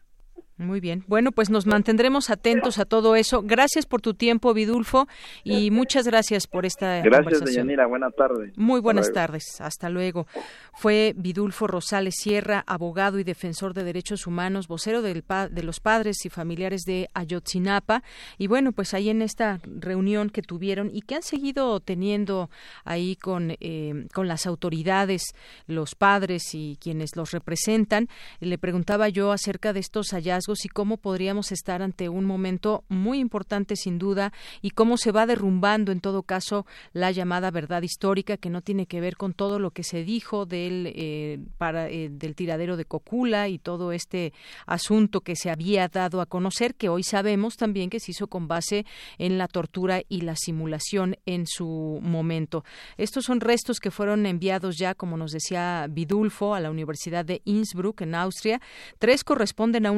Muy 0.58 0.80
bien. 0.80 1.03
Bueno, 1.08 1.32
pues 1.32 1.51
nos 1.51 1.68
mantendremos 1.68 2.32
atentos 2.32 2.80
a 2.80 2.86
todo 2.86 3.16
eso. 3.16 3.43
Gracias 3.43 3.86
por 3.86 4.01
tu 4.01 4.16
tiempo, 4.16 4.55
Vidulfo, 4.55 5.08
y 5.43 5.70
muchas 5.70 6.08
gracias 6.08 6.47
por 6.47 6.66
esta 6.66 7.01
gracias, 7.01 7.45
Deyanira. 7.45 7.86
Buenas 7.86 8.16
tardes. 8.16 8.58
Muy 8.58 8.82
buenas 8.82 9.12
tardes. 9.12 9.62
Hasta 9.62 9.89
luego. 9.89 10.26
Fue 10.74 11.14
Vidulfo 11.16 11.68
Rosales 11.68 12.16
Sierra, 12.18 12.64
abogado 12.66 13.20
y 13.20 13.24
defensor 13.24 13.76
de 13.76 13.84
derechos 13.84 14.26
humanos, 14.26 14.68
vocero 14.68 15.03
del 15.03 15.24
de 15.51 15.64
los 15.64 15.80
padres 15.80 16.26
y 16.26 16.30
familiares 16.30 16.82
de 16.88 17.08
Ayotzinapa. 17.14 18.01
Y 18.39 18.47
bueno, 18.47 18.72
pues 18.72 18.95
ahí 18.95 19.10
en 19.10 19.22
esta 19.22 19.60
reunión 19.64 20.32
que 20.32 20.41
tuvieron 20.41 20.89
y 20.91 21.01
que 21.01 21.16
han 21.16 21.24
seguido 21.24 21.80
teniendo 21.82 22.49
ahí 22.84 23.16
con, 23.16 23.55
eh, 23.60 24.08
con 24.12 24.28
las 24.28 24.47
autoridades, 24.47 25.36
los 25.68 25.93
padres 25.93 26.55
y 26.55 26.80
quienes 26.82 27.16
los 27.16 27.30
representan, 27.30 28.08
le 28.39 28.58
preguntaba 28.58 29.08
yo 29.10 29.32
acerca 29.32 29.72
de 29.72 29.82
estos 29.82 30.08
hallazgos 30.14 30.46
y 30.65 30.69
cómo 30.69 30.97
podríamos 30.97 31.51
estar 31.51 31.81
ante 31.81 32.09
un 32.09 32.25
momento 32.25 32.83
muy 32.89 33.19
importante 33.19 33.75
sin 33.75 33.97
duda 33.97 34.31
y 34.61 34.71
cómo 34.71 34.97
se 34.97 35.11
va 35.11 35.25
derrumbando 35.25 35.91
en 35.91 35.99
todo 35.99 36.23
caso 36.23 36.65
la 36.93 37.11
llamada 37.11 37.51
verdad 37.51 37.81
histórica 37.81 38.37
que 38.37 38.49
no 38.49 38.61
tiene 38.61 38.85
que 38.85 39.01
ver 39.01 39.17
con 39.17 39.33
todo 39.33 39.59
lo 39.59 39.71
que 39.71 39.83
se 39.83 40.03
dijo 40.03 40.45
del 40.45 40.91
eh, 40.95 41.39
para 41.57 41.89
eh, 41.89 42.09
del 42.09 42.35
tiradero 42.35 42.77
de 42.77 42.85
Cocula 42.85 43.47
y 43.49 43.59
todo 43.59 43.91
este 43.91 44.33
asunto 44.65 45.21
que 45.21 45.35
se 45.35 45.49
había 45.49 45.87
dado 45.87 46.21
a 46.21 46.25
conocer 46.25 46.75
que 46.75 46.89
hoy 46.89 47.03
sabemos 47.03 47.57
también 47.57 47.89
que 47.89 47.99
se 47.99 48.11
hizo 48.11 48.27
con 48.27 48.47
base 48.47 48.85
en 49.17 49.37
la 49.37 49.47
tortura 49.47 50.01
y 50.07 50.21
la 50.21 50.35
simulación 50.35 51.17
en 51.25 51.45
su 51.47 51.99
momento. 52.01 52.63
Estos 52.97 53.25
son 53.25 53.41
restos 53.41 53.79
que 53.79 53.91
fueron 53.91 54.25
enviados 54.25 54.77
ya, 54.77 54.95
como 54.95 55.17
nos 55.17 55.31
decía 55.31 55.87
Vidulfo, 55.89 56.55
a 56.55 56.59
la 56.59 56.71
Universidad 56.71 57.25
de 57.25 57.41
Innsbruck 57.45 58.01
en 58.01 58.15
Austria. 58.15 58.61
Tres 58.99 59.23
corresponden 59.23 59.85
a 59.85 59.91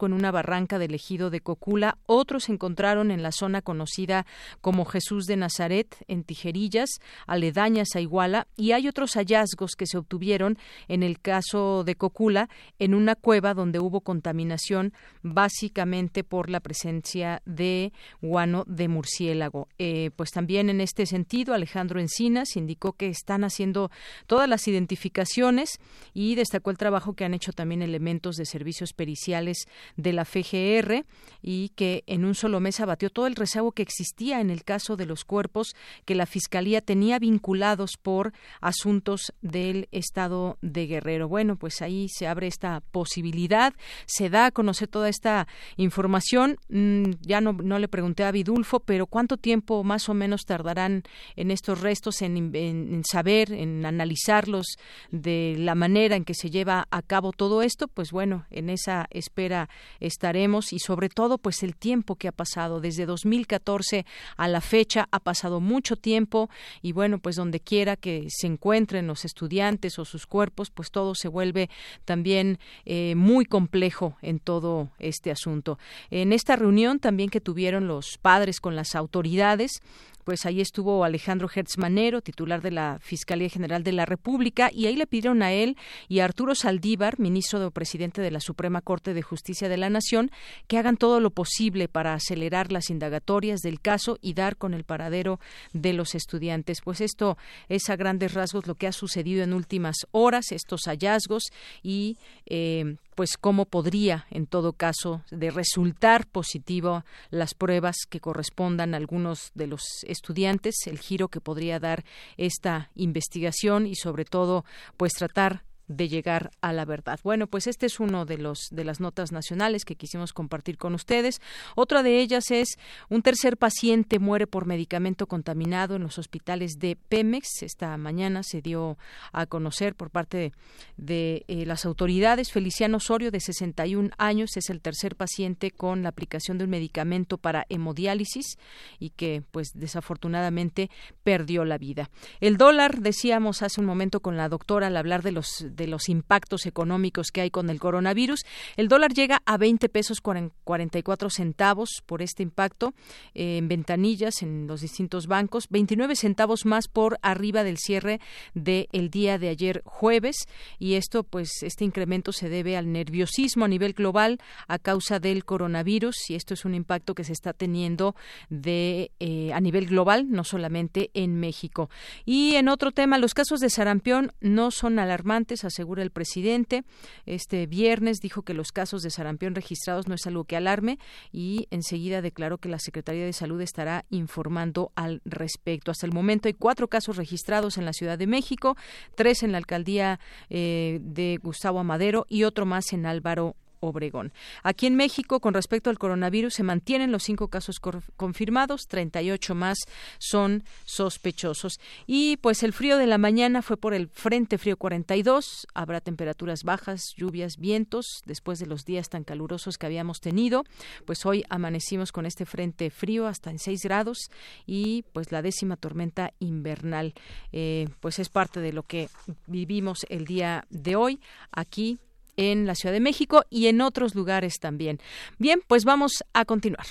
en 0.00 0.12
una 0.12 0.30
barranca 0.30 0.78
del 0.78 0.94
ejido 0.94 1.30
de 1.30 1.40
Cocula. 1.40 1.98
Otros 2.06 2.44
se 2.44 2.52
encontraron 2.52 3.10
en 3.10 3.22
la 3.22 3.32
zona 3.32 3.62
conocida 3.62 4.26
como 4.60 4.84
Jesús 4.84 5.26
de 5.26 5.36
Nazaret, 5.36 5.96
en 6.08 6.24
Tijerillas, 6.24 6.88
aledañas 7.26 7.94
a 7.94 8.00
Iguala, 8.00 8.46
y 8.56 8.72
hay 8.72 8.88
otros 8.88 9.14
hallazgos 9.14 9.76
que 9.76 9.86
se 9.86 9.98
obtuvieron 9.98 10.58
en 10.88 11.02
el 11.02 11.20
caso 11.20 11.84
de 11.84 11.94
Cocula, 11.94 12.48
en 12.78 12.94
una 12.94 13.14
cueva 13.14 13.54
donde 13.54 13.78
hubo 13.78 14.00
contaminación 14.00 14.92
básicamente 15.22 16.24
por 16.24 16.50
la 16.50 16.60
presencia 16.60 17.42
de 17.44 17.92
guano 18.20 18.64
de 18.66 18.88
murciélago. 18.88 19.68
Eh, 19.78 20.10
pues 20.16 20.30
también 20.30 20.70
en 20.70 20.80
este 20.80 21.06
sentido, 21.06 21.54
Alejandro 21.54 22.00
Encinas 22.00 22.56
indicó 22.56 22.94
que 22.94 23.08
están 23.08 23.44
haciendo 23.44 23.90
todas 24.26 24.48
las 24.48 24.66
identificaciones 24.68 25.78
y 26.14 26.34
destacó 26.34 26.70
el 26.70 26.78
trabajo 26.78 27.14
que 27.14 27.24
han 27.24 27.34
hecho 27.34 27.52
también 27.52 27.82
elementos 27.82 28.36
de 28.36 28.46
servicios 28.46 28.92
periciales 28.92 29.66
de 29.96 30.12
la 30.12 30.24
FGR 30.24 31.04
y 31.42 31.70
que 31.70 32.04
en 32.06 32.24
un 32.24 32.34
solo 32.34 32.60
mes 32.60 32.80
abatió 32.80 33.10
todo 33.10 33.26
el 33.26 33.36
rezago 33.36 33.72
que 33.72 33.82
existía 33.82 34.40
en 34.40 34.50
el 34.50 34.64
caso 34.64 34.96
de 34.96 35.06
los 35.06 35.24
cuerpos 35.24 35.74
que 36.04 36.14
la 36.14 36.26
Fiscalía 36.26 36.80
tenía 36.80 37.18
vinculados 37.18 37.96
por 38.00 38.32
asuntos 38.60 39.32
del 39.42 39.88
Estado 39.90 40.58
de 40.62 40.86
Guerrero. 40.86 41.28
Bueno, 41.28 41.56
pues 41.56 41.82
ahí 41.82 42.08
se 42.08 42.26
abre 42.26 42.46
esta 42.46 42.80
posibilidad, 42.80 43.74
se 44.06 44.30
da 44.30 44.46
a 44.46 44.50
conocer 44.50 44.88
toda 44.88 45.08
esta 45.08 45.48
información. 45.76 46.58
Mm, 46.68 47.12
ya 47.20 47.40
no, 47.40 47.52
no 47.52 47.78
le 47.78 47.88
pregunté 47.88 48.24
a 48.24 48.30
Vidulfo, 48.30 48.80
pero 48.80 49.06
¿cuánto 49.06 49.36
tiempo 49.36 49.82
más 49.84 50.08
o 50.08 50.14
menos 50.14 50.44
tardarán 50.44 51.02
en 51.36 51.50
estos 51.50 51.80
restos 51.80 52.22
en, 52.22 52.54
en 52.54 53.02
saber, 53.04 53.52
en 53.52 53.84
analizarlos 53.84 54.76
de 55.10 55.56
la 55.58 55.74
manera 55.74 56.16
en 56.16 56.24
que 56.24 56.34
se 56.34 56.50
lleva 56.50 56.86
a 56.90 57.02
cabo 57.02 57.32
todo 57.32 57.62
esto? 57.62 57.88
Pues 57.88 58.10
bueno, 58.10 58.46
en 58.50 58.70
esa 58.70 59.06
espera 59.10 59.68
estaremos 60.00 60.72
y 60.72 60.78
sobre 60.78 61.08
todo 61.08 61.38
pues 61.38 61.62
el 61.62 61.76
tiempo 61.76 62.16
que 62.16 62.28
ha 62.28 62.32
pasado 62.32 62.80
desde 62.80 63.06
2014 63.06 64.06
a 64.36 64.48
la 64.48 64.60
fecha 64.60 65.08
ha 65.10 65.20
pasado 65.20 65.60
mucho 65.60 65.96
tiempo 65.96 66.50
y 66.82 66.92
bueno 66.92 67.18
pues 67.18 67.36
donde 67.36 67.60
quiera 67.60 67.96
que 67.96 68.26
se 68.28 68.46
encuentren 68.46 69.06
los 69.06 69.24
estudiantes 69.24 69.98
o 69.98 70.04
sus 70.04 70.26
cuerpos 70.26 70.70
pues 70.70 70.90
todo 70.90 71.14
se 71.14 71.28
vuelve 71.28 71.70
también 72.04 72.58
eh, 72.84 73.14
muy 73.14 73.44
complejo 73.44 74.16
en 74.22 74.38
todo 74.38 74.90
este 74.98 75.30
asunto. 75.30 75.78
En 76.10 76.32
esta 76.32 76.56
reunión 76.56 76.98
también 76.98 77.30
que 77.30 77.40
tuvieron 77.40 77.86
los 77.86 78.18
padres 78.20 78.60
con 78.60 78.76
las 78.76 78.94
autoridades 78.94 79.82
pues 80.24 80.46
ahí 80.46 80.60
estuvo 80.60 81.04
Alejandro 81.04 81.48
Hertz 81.54 81.78
Manero, 81.78 82.22
titular 82.22 82.62
de 82.62 82.70
la 82.70 82.98
Fiscalía 83.00 83.48
General 83.48 83.82
de 83.82 83.92
la 83.92 84.06
República, 84.06 84.70
y 84.72 84.86
ahí 84.86 84.96
le 84.96 85.06
pidieron 85.06 85.42
a 85.42 85.52
él 85.52 85.76
y 86.08 86.20
a 86.20 86.24
Arturo 86.24 86.54
Saldívar, 86.54 87.18
ministro 87.18 87.70
presidente 87.70 88.22
de 88.22 88.30
la 88.30 88.40
Suprema 88.40 88.80
Corte 88.80 89.14
de 89.14 89.22
Justicia 89.22 89.68
de 89.68 89.76
la 89.76 89.90
Nación, 89.90 90.30
que 90.66 90.78
hagan 90.78 90.96
todo 90.96 91.20
lo 91.20 91.30
posible 91.30 91.88
para 91.88 92.14
acelerar 92.14 92.72
las 92.72 92.90
indagatorias 92.90 93.60
del 93.60 93.80
caso 93.80 94.18
y 94.20 94.34
dar 94.34 94.56
con 94.56 94.74
el 94.74 94.84
paradero 94.84 95.40
de 95.72 95.92
los 95.92 96.14
estudiantes. 96.14 96.80
Pues 96.82 97.00
esto 97.00 97.36
es 97.68 97.90
a 97.90 97.96
grandes 97.96 98.34
rasgos 98.34 98.66
lo 98.66 98.74
que 98.74 98.86
ha 98.86 98.92
sucedido 98.92 99.42
en 99.42 99.52
últimas 99.52 99.96
horas, 100.10 100.52
estos 100.52 100.82
hallazgos 100.86 101.44
y 101.82 102.16
eh, 102.46 102.96
pues 103.14 103.36
cómo 103.36 103.66
podría 103.66 104.26
en 104.30 104.46
todo 104.46 104.72
caso 104.72 105.22
de 105.30 105.50
resultar 105.50 106.26
positivo 106.26 107.04
las 107.30 107.54
pruebas 107.54 107.96
que 108.08 108.20
correspondan 108.20 108.94
a 108.94 108.96
algunos 108.96 109.50
de 109.54 109.66
los 109.66 109.82
estudiantes, 110.06 110.74
el 110.86 110.98
giro 110.98 111.28
que 111.28 111.40
podría 111.40 111.78
dar 111.78 112.04
esta 112.36 112.90
investigación 112.94 113.86
y 113.86 113.94
sobre 113.94 114.24
todo 114.24 114.64
pues 114.96 115.12
tratar 115.12 115.64
de 115.88 116.08
llegar 116.08 116.50
a 116.60 116.72
la 116.72 116.84
verdad. 116.84 117.18
Bueno, 117.22 117.46
pues 117.46 117.66
este 117.66 117.86
es 117.86 118.00
uno 118.00 118.24
de 118.24 118.38
los 118.38 118.68
de 118.70 118.84
las 118.84 119.00
notas 119.00 119.32
nacionales 119.32 119.84
que 119.84 119.96
quisimos 119.96 120.32
compartir 120.32 120.78
con 120.78 120.94
ustedes. 120.94 121.40
Otra 121.74 122.02
de 122.02 122.20
ellas 122.20 122.50
es 122.50 122.78
un 123.08 123.22
tercer 123.22 123.56
paciente 123.56 124.18
muere 124.18 124.46
por 124.46 124.66
medicamento 124.66 125.26
contaminado 125.26 125.96
en 125.96 126.02
los 126.02 126.18
hospitales 126.18 126.78
de 126.78 126.96
Pemex. 126.96 127.62
Esta 127.62 127.96
mañana 127.96 128.42
se 128.42 128.62
dio 128.62 128.98
a 129.32 129.46
conocer 129.46 129.94
por 129.94 130.10
parte 130.10 130.52
de, 130.96 131.44
eh, 131.48 131.66
las 131.66 131.84
autoridades. 131.84 132.52
Feliciano 132.52 132.98
Osorio, 132.98 133.30
de 133.30 133.40
61 133.40 134.10
años, 134.18 134.56
es 134.56 134.70
el 134.70 134.80
tercer 134.80 135.16
paciente 135.16 135.70
con 135.70 136.02
la 136.02 136.10
aplicación 136.10 136.58
de 136.58 136.64
un 136.64 136.70
medicamento 136.70 137.38
para 137.38 137.66
hemodiálisis 137.68 138.58
y 138.98 139.10
que, 139.10 139.42
pues, 139.50 139.72
desafortunadamente 139.74 140.90
perdió 141.22 141.64
la 141.64 141.78
vida. 141.78 142.10
El 142.40 142.56
dólar, 142.56 143.00
decíamos 143.00 143.62
hace 143.62 143.80
un 143.80 143.86
momento 143.86 144.20
con 144.20 144.36
la 144.36 144.48
doctora 144.48 144.86
al 144.86 144.96
hablar 144.96 145.22
de 145.22 145.32
los 145.32 145.66
de 145.72 145.86
los 145.86 146.08
impactos 146.08 146.66
económicos 146.66 147.30
que 147.32 147.40
hay 147.40 147.50
con 147.50 147.70
el 147.70 147.80
coronavirus. 147.80 148.44
El 148.76 148.88
dólar 148.88 149.12
llega 149.12 149.42
a 149.46 149.56
20 149.56 149.88
pesos 149.88 150.20
44 150.20 151.30
centavos 151.30 152.02
por 152.06 152.22
este 152.22 152.42
impacto 152.42 152.94
eh, 153.34 153.58
en 153.58 153.68
ventanillas 153.68 154.42
en 154.42 154.66
los 154.66 154.80
distintos 154.80 155.26
bancos, 155.26 155.66
29 155.70 156.16
centavos 156.16 156.66
más 156.66 156.88
por 156.88 157.18
arriba 157.22 157.64
del 157.64 157.78
cierre 157.78 158.20
del 158.54 159.10
día 159.10 159.38
de 159.38 159.48
ayer 159.48 159.82
jueves 159.84 160.46
y 160.78 160.94
esto 160.94 161.22
pues 161.22 161.62
este 161.62 161.84
incremento 161.84 162.32
se 162.32 162.48
debe 162.48 162.76
al 162.76 162.92
nerviosismo 162.92 163.64
a 163.64 163.68
nivel 163.68 163.92
global 163.92 164.38
a 164.68 164.78
causa 164.78 165.18
del 165.18 165.44
coronavirus 165.44 166.30
y 166.30 166.34
esto 166.34 166.54
es 166.54 166.64
un 166.64 166.74
impacto 166.74 167.14
que 167.14 167.24
se 167.24 167.32
está 167.32 167.52
teniendo 167.52 168.14
de 168.48 169.10
eh, 169.20 169.52
a 169.52 169.60
nivel 169.60 169.86
global, 169.86 170.30
no 170.30 170.44
solamente 170.44 171.10
en 171.14 171.38
México. 171.38 171.90
Y 172.24 172.54
en 172.56 172.68
otro 172.68 172.92
tema, 172.92 173.18
los 173.18 173.34
casos 173.34 173.60
de 173.60 173.70
sarampión 173.70 174.32
no 174.40 174.70
son 174.70 174.98
alarmantes, 174.98 175.61
asegura 175.64 176.02
el 176.02 176.10
presidente. 176.10 176.84
Este 177.26 177.66
viernes 177.66 178.18
dijo 178.20 178.42
que 178.42 178.54
los 178.54 178.72
casos 178.72 179.02
de 179.02 179.10
sarampión 179.10 179.54
registrados 179.54 180.08
no 180.08 180.14
es 180.14 180.26
algo 180.26 180.44
que 180.44 180.56
alarme 180.56 180.98
y 181.32 181.66
enseguida 181.70 182.22
declaró 182.22 182.58
que 182.58 182.68
la 182.68 182.78
Secretaría 182.78 183.24
de 183.24 183.32
Salud 183.32 183.60
estará 183.60 184.04
informando 184.10 184.92
al 184.94 185.20
respecto. 185.24 185.90
Hasta 185.90 186.06
el 186.06 186.12
momento 186.12 186.48
hay 186.48 186.54
cuatro 186.54 186.88
casos 186.88 187.16
registrados 187.16 187.78
en 187.78 187.84
la 187.84 187.92
Ciudad 187.92 188.18
de 188.18 188.26
México, 188.26 188.76
tres 189.14 189.42
en 189.42 189.52
la 189.52 189.58
alcaldía 189.58 190.20
eh, 190.50 190.98
de 191.02 191.38
Gustavo 191.42 191.78
Amadero 191.78 192.26
y 192.28 192.44
otro 192.44 192.66
más 192.66 192.92
en 192.92 193.06
Álvaro 193.06 193.56
Obregón. 193.82 194.32
Aquí 194.62 194.86
en 194.86 194.94
México, 194.94 195.40
con 195.40 195.54
respecto 195.54 195.90
al 195.90 195.98
coronavirus, 195.98 196.54
se 196.54 196.62
mantienen 196.62 197.10
los 197.10 197.24
cinco 197.24 197.48
casos 197.48 197.80
confirmados, 198.16 198.86
38 198.86 199.54
más 199.54 199.78
son 200.18 200.62
sospechosos. 200.84 201.80
Y 202.06 202.36
pues 202.38 202.62
el 202.62 202.72
frío 202.72 202.96
de 202.96 203.06
la 203.06 203.18
mañana 203.18 203.60
fue 203.60 203.76
por 203.76 203.92
el 203.92 204.08
Frente 204.08 204.56
Frío 204.56 204.76
42. 204.76 205.66
Habrá 205.74 206.00
temperaturas 206.00 206.62
bajas, 206.62 207.12
lluvias, 207.16 207.56
vientos, 207.58 208.22
después 208.24 208.60
de 208.60 208.66
los 208.66 208.84
días 208.84 209.08
tan 209.08 209.24
calurosos 209.24 209.78
que 209.78 209.86
habíamos 209.86 210.20
tenido. 210.20 210.64
Pues 211.04 211.26
hoy 211.26 211.44
amanecimos 211.48 212.12
con 212.12 212.24
este 212.24 212.46
Frente 212.46 212.90
Frío 212.90 213.26
hasta 213.26 213.50
en 213.50 213.58
6 213.58 213.82
grados 213.82 214.30
y 214.64 215.04
pues 215.12 215.32
la 215.32 215.42
décima 215.42 215.76
tormenta 215.76 216.32
invernal. 216.38 217.14
Eh, 217.50 217.88
pues 217.98 218.20
es 218.20 218.28
parte 218.28 218.60
de 218.60 218.72
lo 218.72 218.84
que 218.84 219.08
vivimos 219.46 220.06
el 220.08 220.24
día 220.24 220.66
de 220.70 220.94
hoy 220.94 221.20
aquí 221.50 221.98
en 222.36 222.66
la 222.66 222.74
Ciudad 222.74 222.92
de 222.92 223.00
México 223.00 223.44
y 223.50 223.66
en 223.66 223.80
otros 223.80 224.14
lugares 224.14 224.58
también. 224.60 224.98
Bien, 225.38 225.60
pues 225.66 225.84
vamos 225.84 226.24
a 226.32 226.44
continuar. 226.44 226.86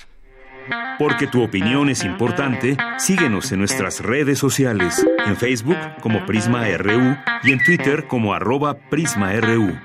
Porque 0.98 1.26
tu 1.26 1.42
opinión 1.42 1.88
es 1.88 2.04
importante, 2.04 2.76
síguenos 2.98 3.50
en 3.52 3.58
nuestras 3.58 4.00
redes 4.00 4.38
sociales, 4.38 5.04
en 5.26 5.36
Facebook 5.36 5.78
como 6.00 6.24
Prisma 6.24 6.68
RU 6.76 7.16
y 7.42 7.52
en 7.52 7.64
Twitter 7.64 8.06
como 8.06 8.32
arroba 8.32 8.78
PrismaRU. 8.88 9.76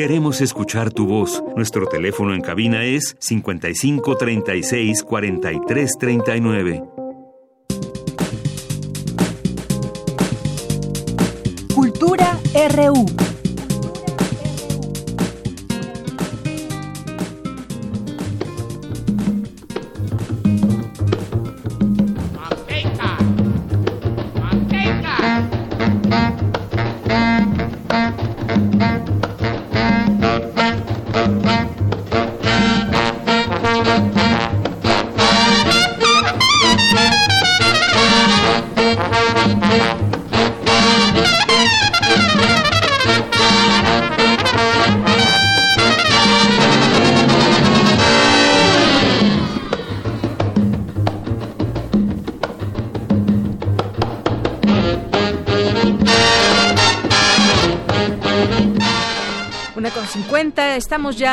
Queremos 0.00 0.40
escuchar 0.40 0.92
tu 0.92 1.06
voz. 1.06 1.44
Nuestro 1.56 1.86
teléfono 1.86 2.34
en 2.34 2.40
cabina 2.40 2.84
es 2.84 3.16
55 3.20 4.16
36 4.16 5.04
RU. 12.60 13.29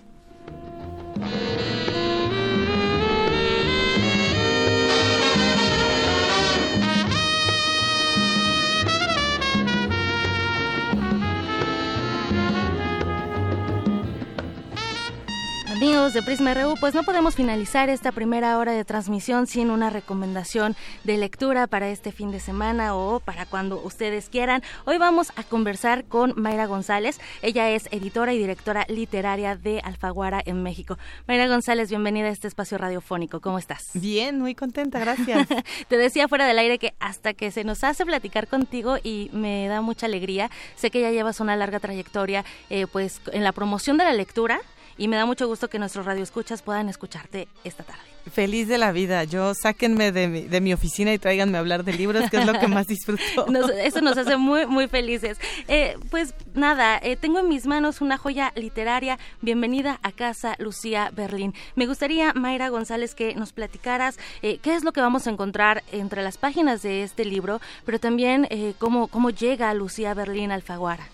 Amigos 15.82 16.12
de 16.12 16.22
Prisma 16.22 16.54
RU, 16.54 16.76
pues 16.78 16.94
no 16.94 17.02
podemos 17.02 17.34
finalizar 17.34 17.88
esta 17.88 18.12
primera 18.12 18.56
hora 18.56 18.70
de 18.70 18.84
transmisión 18.84 19.48
sin 19.48 19.68
una 19.68 19.90
recomendación 19.90 20.76
de 21.02 21.16
lectura 21.16 21.66
para 21.66 21.88
este 21.88 22.12
fin 22.12 22.30
de 22.30 22.38
semana 22.38 22.94
o 22.94 23.18
para 23.18 23.46
cuando 23.46 23.82
ustedes 23.82 24.28
quieran. 24.28 24.62
Hoy 24.84 24.98
vamos 24.98 25.32
a 25.34 25.42
conversar 25.42 26.04
con 26.04 26.34
Mayra 26.40 26.66
González. 26.66 27.18
Ella 27.42 27.68
es 27.70 27.88
editora 27.90 28.32
y 28.32 28.38
directora 28.38 28.86
literaria 28.88 29.56
de 29.56 29.80
Alfaguara 29.80 30.40
en 30.46 30.62
México. 30.62 30.98
Mayra 31.26 31.48
González, 31.48 31.88
bienvenida 31.88 32.28
a 32.28 32.30
este 32.30 32.46
espacio 32.46 32.78
radiofónico. 32.78 33.40
¿Cómo 33.40 33.58
estás? 33.58 33.90
Bien, 33.94 34.38
muy 34.38 34.54
contenta, 34.54 35.00
gracias. 35.00 35.48
Te 35.88 35.96
decía 35.96 36.28
fuera 36.28 36.46
del 36.46 36.60
aire 36.60 36.78
que 36.78 36.94
hasta 37.00 37.34
que 37.34 37.50
se 37.50 37.64
nos 37.64 37.82
hace 37.82 38.06
platicar 38.06 38.46
contigo 38.46 38.98
y 39.02 39.30
me 39.32 39.66
da 39.66 39.80
mucha 39.80 40.06
alegría, 40.06 40.48
sé 40.76 40.92
que 40.92 41.00
ya 41.00 41.10
llevas 41.10 41.40
una 41.40 41.56
larga 41.56 41.80
trayectoria 41.80 42.44
eh, 42.70 42.86
pues 42.86 43.20
en 43.32 43.42
la 43.42 43.50
promoción 43.50 43.98
de 43.98 44.04
la 44.04 44.12
lectura 44.12 44.60
y 44.96 45.08
me 45.08 45.16
da 45.16 45.26
mucho 45.26 45.46
gusto 45.46 45.68
que 45.68 45.78
nuestros 45.78 46.06
radioescuchas 46.06 46.62
puedan 46.62 46.88
escucharte 46.88 47.48
esta 47.64 47.84
tarde. 47.84 48.02
Feliz 48.30 48.68
de 48.68 48.78
la 48.78 48.92
vida. 48.92 49.24
Yo 49.24 49.52
sáquenme 49.54 50.12
de 50.12 50.28
mi, 50.28 50.42
de 50.42 50.60
mi 50.60 50.72
oficina 50.72 51.12
y 51.12 51.18
tráiganme 51.18 51.56
a 51.56 51.60
hablar 51.60 51.82
de 51.82 51.92
libros, 51.92 52.30
que 52.30 52.36
es 52.36 52.46
lo 52.46 52.52
que 52.52 52.68
más 52.68 52.86
disfruto. 52.86 53.46
eso 53.82 54.00
nos 54.00 54.16
hace 54.16 54.36
muy, 54.36 54.66
muy 54.66 54.86
felices. 54.86 55.38
Eh, 55.66 55.96
pues 56.10 56.34
nada, 56.54 56.98
eh, 57.02 57.16
tengo 57.16 57.40
en 57.40 57.48
mis 57.48 57.66
manos 57.66 58.00
una 58.00 58.18
joya 58.18 58.52
literaria. 58.54 59.18
Bienvenida 59.40 59.98
a 60.02 60.12
casa, 60.12 60.54
Lucía 60.58 61.10
Berlín. 61.12 61.52
Me 61.74 61.86
gustaría, 61.86 62.32
Mayra 62.32 62.68
González, 62.68 63.14
que 63.16 63.34
nos 63.34 63.52
platicaras 63.52 64.18
eh, 64.42 64.58
qué 64.62 64.74
es 64.74 64.84
lo 64.84 64.92
que 64.92 65.00
vamos 65.00 65.26
a 65.26 65.30
encontrar 65.30 65.82
entre 65.90 66.22
las 66.22 66.38
páginas 66.38 66.82
de 66.82 67.02
este 67.02 67.24
libro, 67.24 67.60
pero 67.84 67.98
también 67.98 68.48
cómo, 68.78 69.08
cómo 69.08 69.30
llega 69.30 69.74
Lucía 69.74 70.14
Berlín 70.14 70.52
Alfaguara. 70.52 71.08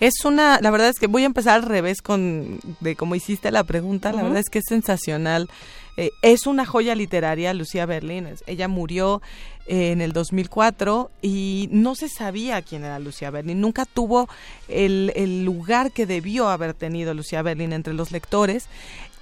Es 0.00 0.24
una, 0.24 0.58
la 0.60 0.70
verdad 0.70 0.88
es 0.88 0.98
que 0.98 1.06
voy 1.06 1.22
a 1.22 1.26
empezar 1.26 1.54
al 1.54 1.62
revés 1.62 2.02
con 2.02 2.60
de 2.80 2.96
cómo 2.96 3.14
hiciste 3.14 3.50
la 3.50 3.64
pregunta, 3.64 4.12
la 4.12 4.22
verdad 4.22 4.38
es 4.38 4.50
que 4.50 4.58
es 4.58 4.64
sensacional. 4.68 5.48
Eh, 5.96 6.12
es 6.22 6.46
una 6.46 6.64
joya 6.64 6.94
literaria, 6.94 7.52
Lucía 7.52 7.84
Berlín. 7.84 8.28
Ella 8.46 8.68
murió 8.68 9.20
eh, 9.66 9.90
en 9.92 10.00
el 10.00 10.12
2004 10.12 11.10
y 11.20 11.68
no 11.72 11.94
se 11.94 12.08
sabía 12.08 12.62
quién 12.62 12.84
era 12.84 12.98
Lucía 12.98 13.30
Berlín. 13.30 13.60
Nunca 13.60 13.84
tuvo 13.84 14.28
el, 14.68 15.12
el 15.16 15.44
lugar 15.44 15.92
que 15.92 16.06
debió 16.06 16.48
haber 16.48 16.74
tenido 16.74 17.12
Lucía 17.12 17.42
Berlín 17.42 17.72
entre 17.72 17.92
los 17.92 18.12
lectores 18.12 18.68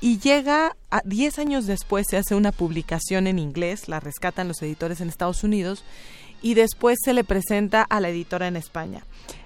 y 0.01 0.19
llega 0.19 0.77
a 0.91 1.03
10 1.05 1.39
años 1.41 1.67
después 1.67 2.07
se 2.09 2.17
hace 2.17 2.37
una 2.37 2.53
publicación 2.53 3.27
en 3.27 3.39
inglés, 3.39 3.89
la 3.89 3.99
rescatan 3.99 4.47
los 4.47 4.63
editores 4.63 5.01
en 5.01 5.09
Estados 5.09 5.43
Unidos 5.43 5.85
y 6.41 6.55
después 6.55 6.99
se 7.05 7.13
le 7.13 7.25
presenta 7.25 7.83
a 7.83 8.01
la 8.01 8.09
editora 8.09 8.47
en 8.47 8.57
España. 8.57 9.03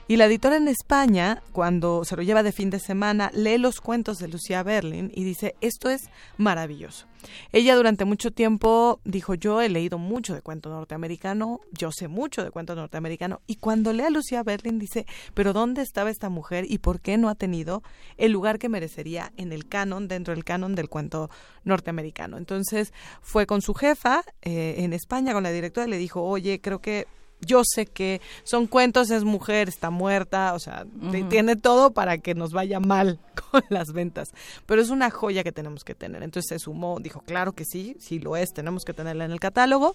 Y 0.08 0.16
la 0.16 0.26
editora 0.26 0.56
en 0.56 0.66
España, 0.66 1.42
cuando 1.52 2.04
se 2.04 2.16
lo 2.16 2.22
lleva 2.22 2.42
de 2.42 2.50
fin 2.50 2.70
de 2.70 2.80
semana, 2.80 3.30
lee 3.34 3.56
los 3.56 3.80
cuentos 3.80 4.18
de 4.18 4.26
Lucía 4.26 4.64
Berlin 4.64 5.12
y 5.14 5.22
dice, 5.22 5.54
esto 5.60 5.88
es 5.88 6.10
maravilloso. 6.36 7.06
Ella 7.52 7.76
durante 7.76 8.04
mucho 8.04 8.32
tiempo 8.32 9.00
dijo, 9.04 9.34
yo 9.34 9.60
he 9.60 9.68
leído 9.68 9.98
mucho 9.98 10.34
de 10.34 10.42
cuento 10.42 10.70
norteamericano, 10.70 11.60
yo 11.70 11.92
sé 11.92 12.08
mucho 12.08 12.42
de 12.42 12.50
cuento 12.50 12.74
norteamericano, 12.74 13.42
y 13.46 13.56
cuando 13.56 13.92
lee 13.92 14.02
a 14.02 14.10
Lucía 14.10 14.42
Berlin 14.42 14.80
dice, 14.80 15.06
pero 15.34 15.52
¿dónde 15.52 15.82
estaba 15.82 16.10
esta 16.10 16.28
mujer 16.28 16.66
y 16.68 16.78
por 16.78 17.00
qué 17.00 17.16
no 17.16 17.28
ha 17.28 17.36
tenido 17.36 17.84
el 18.16 18.32
lugar 18.32 18.58
que 18.58 18.68
merecería 18.68 19.32
en 19.36 19.52
el 19.52 19.68
canon, 19.68 20.08
dentro 20.08 20.34
del 20.34 20.44
canon 20.44 20.74
del 20.74 20.88
cuento 20.88 21.30
norteamericano? 21.62 22.38
Entonces 22.38 22.92
fue 23.20 23.46
con 23.46 23.62
su 23.62 23.72
jefa 23.72 24.24
eh, 24.42 24.74
en 24.78 24.92
España, 24.92 25.32
con 25.32 25.44
la 25.44 25.52
directora, 25.52 25.86
y 25.86 25.90
le 25.90 25.98
dijo, 25.98 26.22
oye, 26.22 26.60
creo 26.60 26.80
que 26.80 27.06
yo 27.44 27.62
sé 27.64 27.86
que 27.86 28.20
son 28.44 28.66
cuentos, 28.66 29.10
es 29.10 29.24
mujer, 29.24 29.68
está 29.68 29.90
muerta, 29.90 30.54
o 30.54 30.58
sea, 30.58 30.86
tiene 31.28 31.56
todo 31.56 31.92
para 31.92 32.18
que 32.18 32.34
nos 32.34 32.52
vaya 32.52 32.80
mal 32.80 33.18
con 33.50 33.62
las 33.68 33.92
ventas. 33.92 34.30
Pero 34.66 34.80
es 34.80 34.90
una 34.90 35.10
joya 35.10 35.42
que 35.42 35.52
tenemos 35.52 35.84
que 35.84 35.94
tener. 35.94 36.22
Entonces 36.22 36.48
se 36.48 36.58
sumó, 36.58 36.98
dijo, 37.00 37.20
claro 37.20 37.52
que 37.52 37.64
sí, 37.64 37.96
sí 37.98 38.18
lo 38.18 38.36
es, 38.36 38.52
tenemos 38.52 38.84
que 38.84 38.94
tenerla 38.94 39.24
en 39.24 39.32
el 39.32 39.40
catálogo 39.40 39.94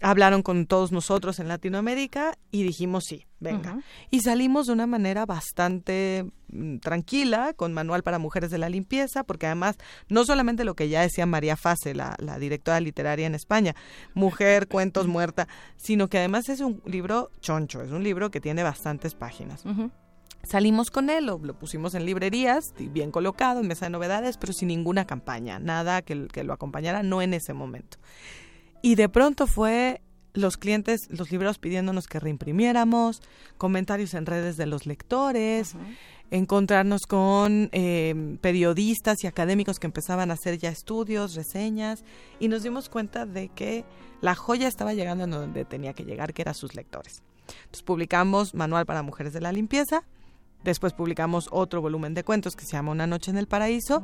hablaron 0.00 0.42
con 0.42 0.66
todos 0.66 0.92
nosotros 0.92 1.38
en 1.40 1.48
Latinoamérica 1.48 2.36
y 2.50 2.62
dijimos 2.62 3.04
sí, 3.04 3.26
venga. 3.40 3.80
Y 4.10 4.20
salimos 4.20 4.66
de 4.66 4.72
una 4.72 4.86
manera 4.86 5.26
bastante 5.26 6.30
mm, 6.48 6.78
tranquila, 6.78 7.52
con 7.54 7.72
manual 7.72 8.02
para 8.02 8.18
mujeres 8.18 8.50
de 8.50 8.58
la 8.58 8.68
limpieza, 8.68 9.24
porque 9.24 9.46
además 9.46 9.76
no 10.08 10.24
solamente 10.24 10.64
lo 10.64 10.74
que 10.74 10.88
ya 10.88 11.02
decía 11.02 11.26
María 11.26 11.56
Fase, 11.56 11.94
la, 11.94 12.16
directora 12.38 12.80
literaria 12.80 13.26
en 13.26 13.34
España, 13.34 13.74
mujer, 14.14 14.68
cuentos 14.68 15.06
muerta, 15.06 15.48
sino 15.76 16.08
que 16.08 16.18
además 16.18 16.48
es 16.48 16.60
un 16.60 16.80
libro 16.84 17.30
choncho, 17.40 17.82
es 17.82 17.90
un 17.90 18.04
libro 18.04 18.30
que 18.30 18.40
tiene 18.40 18.62
bastantes 18.62 19.14
páginas. 19.14 19.64
Salimos 20.44 20.90
con 20.90 21.10
él, 21.10 21.26
lo, 21.26 21.38
pusimos 21.58 21.94
en 21.94 22.06
librerías, 22.06 22.72
bien 22.78 23.10
colocado, 23.10 23.60
en 23.60 23.66
mesa 23.66 23.86
de 23.86 23.90
novedades, 23.90 24.38
pero 24.38 24.52
sin 24.52 24.68
ninguna 24.68 25.04
campaña, 25.04 25.58
nada 25.58 26.02
que, 26.02 26.28
que 26.28 26.44
lo 26.44 26.52
acompañara, 26.52 27.02
no 27.02 27.20
en 27.20 27.34
ese 27.34 27.54
momento. 27.54 27.98
Y 28.82 28.94
de 28.94 29.08
pronto 29.08 29.46
fue 29.46 30.00
los 30.34 30.56
clientes, 30.56 31.08
los 31.10 31.30
libros 31.30 31.58
pidiéndonos 31.58 32.06
que 32.06 32.20
reimprimiéramos, 32.20 33.22
comentarios 33.56 34.14
en 34.14 34.26
redes 34.26 34.56
de 34.56 34.66
los 34.66 34.86
lectores, 34.86 35.74
encontrarnos 36.30 37.06
con 37.06 37.70
em, 37.72 38.36
periodistas 38.38 39.24
y 39.24 39.26
académicos 39.26 39.78
que 39.78 39.86
empezaban 39.86 40.30
a 40.30 40.34
hacer 40.34 40.58
ya 40.58 40.68
estudios, 40.68 41.34
reseñas, 41.34 42.04
y 42.38 42.48
nos 42.48 42.62
dimos 42.62 42.88
cuenta 42.88 43.26
de 43.26 43.48
que 43.48 43.84
la 44.20 44.34
joya 44.34 44.68
estaba 44.68 44.94
llegando 44.94 45.24
a 45.24 45.26
donde 45.26 45.64
tenía 45.64 45.92
que 45.92 46.04
llegar, 46.04 46.32
que 46.34 46.42
eran 46.42 46.54
sus 46.54 46.74
lectores. 46.74 47.22
Entonces 47.48 47.82
publicamos 47.82 48.54
Manual 48.54 48.84
para 48.84 49.02
Mujeres 49.02 49.32
de 49.32 49.40
la 49.40 49.52
Limpieza, 49.52 50.04
Después 50.64 50.92
publicamos 50.92 51.48
otro 51.52 51.80
volumen 51.80 52.14
de 52.14 52.24
cuentos 52.24 52.56
que 52.56 52.64
se 52.64 52.72
llama 52.72 52.90
Una 52.90 53.06
noche 53.06 53.30
en 53.30 53.38
el 53.38 53.46
paraíso 53.46 54.02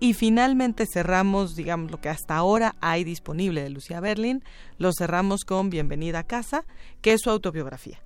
y 0.00 0.12
finalmente 0.12 0.86
cerramos, 0.86 1.56
digamos, 1.56 1.90
lo 1.90 2.00
que 2.00 2.10
hasta 2.10 2.36
ahora 2.36 2.76
hay 2.80 3.04
disponible 3.04 3.62
de 3.62 3.70
Lucía 3.70 4.00
Berlin, 4.00 4.44
lo 4.76 4.92
cerramos 4.92 5.44
con 5.44 5.70
Bienvenida 5.70 6.20
a 6.20 6.24
casa, 6.24 6.64
que 7.00 7.14
es 7.14 7.22
su 7.22 7.30
autobiografía. 7.30 8.02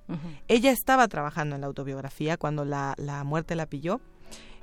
Ella 0.47 0.71
estaba 0.71 1.07
trabajando 1.07 1.55
en 1.55 1.61
la 1.61 1.67
autobiografía 1.67 2.37
cuando 2.37 2.63
la, 2.63 2.95
la 2.97 3.23
muerte 3.25 3.55
la 3.55 3.65
pilló. 3.65 3.99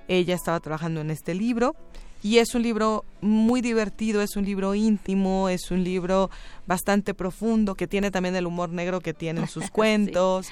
Ella 0.08 0.34
estaba 0.34 0.60
trabajando 0.60 1.00
en 1.00 1.10
este 1.10 1.34
libro 1.34 1.74
y 2.22 2.38
es 2.38 2.54
un 2.54 2.62
libro 2.62 3.04
muy 3.20 3.60
divertido, 3.60 4.22
es 4.22 4.36
un 4.36 4.44
libro 4.44 4.74
íntimo, 4.74 5.48
es 5.48 5.70
un 5.70 5.84
libro 5.84 6.30
bastante 6.66 7.12
profundo, 7.12 7.74
que 7.74 7.86
tiene 7.86 8.10
también 8.10 8.34
el 8.34 8.46
humor 8.46 8.70
negro 8.70 9.00
que 9.00 9.12
tienen 9.14 9.46
sus 9.46 9.70
cuentos 9.70 10.48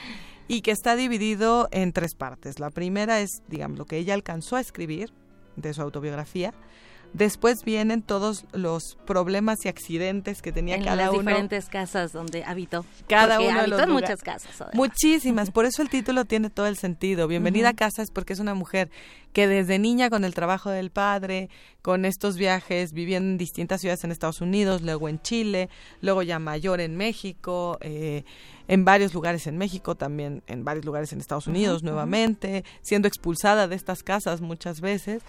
y 0.48 0.60
que 0.60 0.70
está 0.70 0.96
dividido 0.96 1.68
en 1.70 1.92
tres 1.92 2.14
partes. 2.14 2.58
La 2.58 2.70
primera 2.70 3.20
es, 3.20 3.42
digamos, 3.48 3.78
lo 3.78 3.86
que 3.86 3.98
ella 3.98 4.14
alcanzó 4.14 4.56
a 4.56 4.60
escribir 4.60 5.12
de 5.56 5.72
su 5.72 5.82
autobiografía. 5.82 6.52
Después 7.12 7.64
vienen 7.64 8.02
todos 8.02 8.44
los 8.52 8.96
problemas 9.06 9.64
y 9.64 9.68
accidentes 9.68 10.42
que 10.42 10.50
tenía 10.50 10.78
cada 10.80 10.96
las 10.96 11.10
uno. 11.10 11.20
diferentes 11.20 11.68
casas 11.68 12.12
donde 12.12 12.42
habitó. 12.42 12.84
Cada 13.08 13.38
uno 13.38 13.60
de 13.60 13.68
los 13.68 13.86
muchas 13.86 14.20
casas. 14.20 14.50
Muchísimas. 14.72 15.50
Por 15.52 15.64
eso 15.64 15.80
el 15.80 15.90
título 15.90 16.24
tiene 16.24 16.50
todo 16.50 16.66
el 16.66 16.76
sentido. 16.76 17.28
Bienvenida 17.28 17.68
a 17.68 17.74
casa 17.74 18.02
es 18.02 18.10
porque 18.10 18.32
es 18.32 18.40
una 18.40 18.54
mujer 18.54 18.90
que 19.34 19.48
desde 19.48 19.78
niña 19.78 20.08
con 20.08 20.24
el 20.24 20.32
trabajo 20.32 20.70
del 20.70 20.90
padre, 20.90 21.50
con 21.82 22.06
estos 22.06 22.38
viajes, 22.38 22.94
viviendo 22.94 23.28
en 23.28 23.36
distintas 23.36 23.82
ciudades 23.82 24.04
en 24.04 24.12
Estados 24.12 24.40
Unidos, 24.40 24.80
luego 24.80 25.08
en 25.10 25.20
Chile, 25.20 25.68
luego 26.00 26.22
ya 26.22 26.38
mayor 26.38 26.80
en 26.80 26.96
México, 26.96 27.76
eh, 27.82 28.24
en 28.68 28.84
varios 28.84 29.12
lugares 29.12 29.46
en 29.46 29.58
México, 29.58 29.94
también 29.94 30.42
en 30.46 30.64
varios 30.64 30.86
lugares 30.86 31.12
en 31.12 31.20
Estados 31.20 31.46
Unidos 31.46 31.82
nuevamente, 31.82 32.64
siendo 32.80 33.08
expulsada 33.08 33.68
de 33.68 33.76
estas 33.76 34.02
casas 34.02 34.40
muchas 34.40 34.80
veces. 34.80 35.22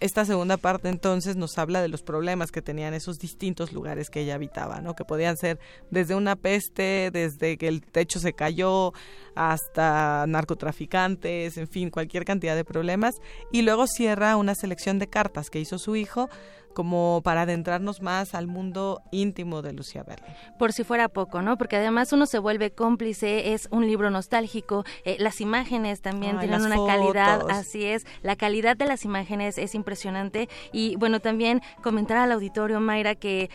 esta 0.00 0.24
segunda 0.24 0.56
parte 0.58 0.88
entonces 0.88 1.36
nos 1.36 1.56
habla 1.56 1.80
de 1.80 1.88
los 1.88 2.02
problemas 2.02 2.52
que 2.52 2.60
tenían 2.60 2.92
esos 2.92 3.18
distintos 3.18 3.72
lugares 3.72 4.10
que 4.10 4.20
ella 4.20 4.34
habitaba, 4.34 4.80
¿no? 4.80 4.94
Que 4.94 5.04
podían 5.04 5.36
ser 5.36 5.58
desde 5.90 6.14
una 6.14 6.36
peste, 6.36 7.10
desde 7.12 7.56
que 7.56 7.68
el 7.68 7.80
techo 7.80 8.18
se 8.18 8.34
cayó, 8.34 8.92
hasta 9.36 10.24
narcotraficantes, 10.26 11.58
en 11.58 11.68
fin, 11.68 11.90
cualquier 11.90 12.24
cantidad 12.24 12.56
de 12.56 12.64
problemas. 12.64 13.20
Y 13.52 13.62
luego 13.62 13.86
cierra 13.86 14.36
una 14.36 14.54
selección 14.54 14.98
de 14.98 15.08
cartas 15.08 15.50
que 15.50 15.60
hizo 15.60 15.78
su 15.78 15.96
hijo 15.96 16.28
como 16.76 17.22
para 17.24 17.42
adentrarnos 17.42 18.02
más 18.02 18.34
al 18.34 18.48
mundo 18.48 19.00
íntimo 19.10 19.62
de 19.62 19.72
Lucía 19.72 20.02
Berlin. 20.02 20.30
Por 20.58 20.74
si 20.74 20.84
fuera 20.84 21.08
poco, 21.08 21.40
¿no? 21.40 21.56
Porque 21.56 21.76
además 21.76 22.12
uno 22.12 22.26
se 22.26 22.38
vuelve 22.38 22.70
cómplice, 22.70 23.54
es 23.54 23.66
un 23.70 23.86
libro 23.86 24.10
nostálgico, 24.10 24.84
eh, 25.06 25.16
las 25.18 25.40
imágenes 25.40 26.02
también 26.02 26.38
tienen 26.38 26.60
una 26.60 26.76
calidad, 26.86 27.48
así 27.48 27.86
es, 27.86 28.04
la 28.20 28.36
calidad 28.36 28.76
de 28.76 28.84
las 28.84 29.06
imágenes 29.06 29.56
es 29.56 29.74
impresionante 29.74 30.50
y 30.70 30.96
bueno, 30.96 31.18
también 31.18 31.62
comentar 31.82 32.18
al 32.18 32.30
auditorio, 32.30 32.78
Mayra, 32.78 33.14
que 33.14 33.48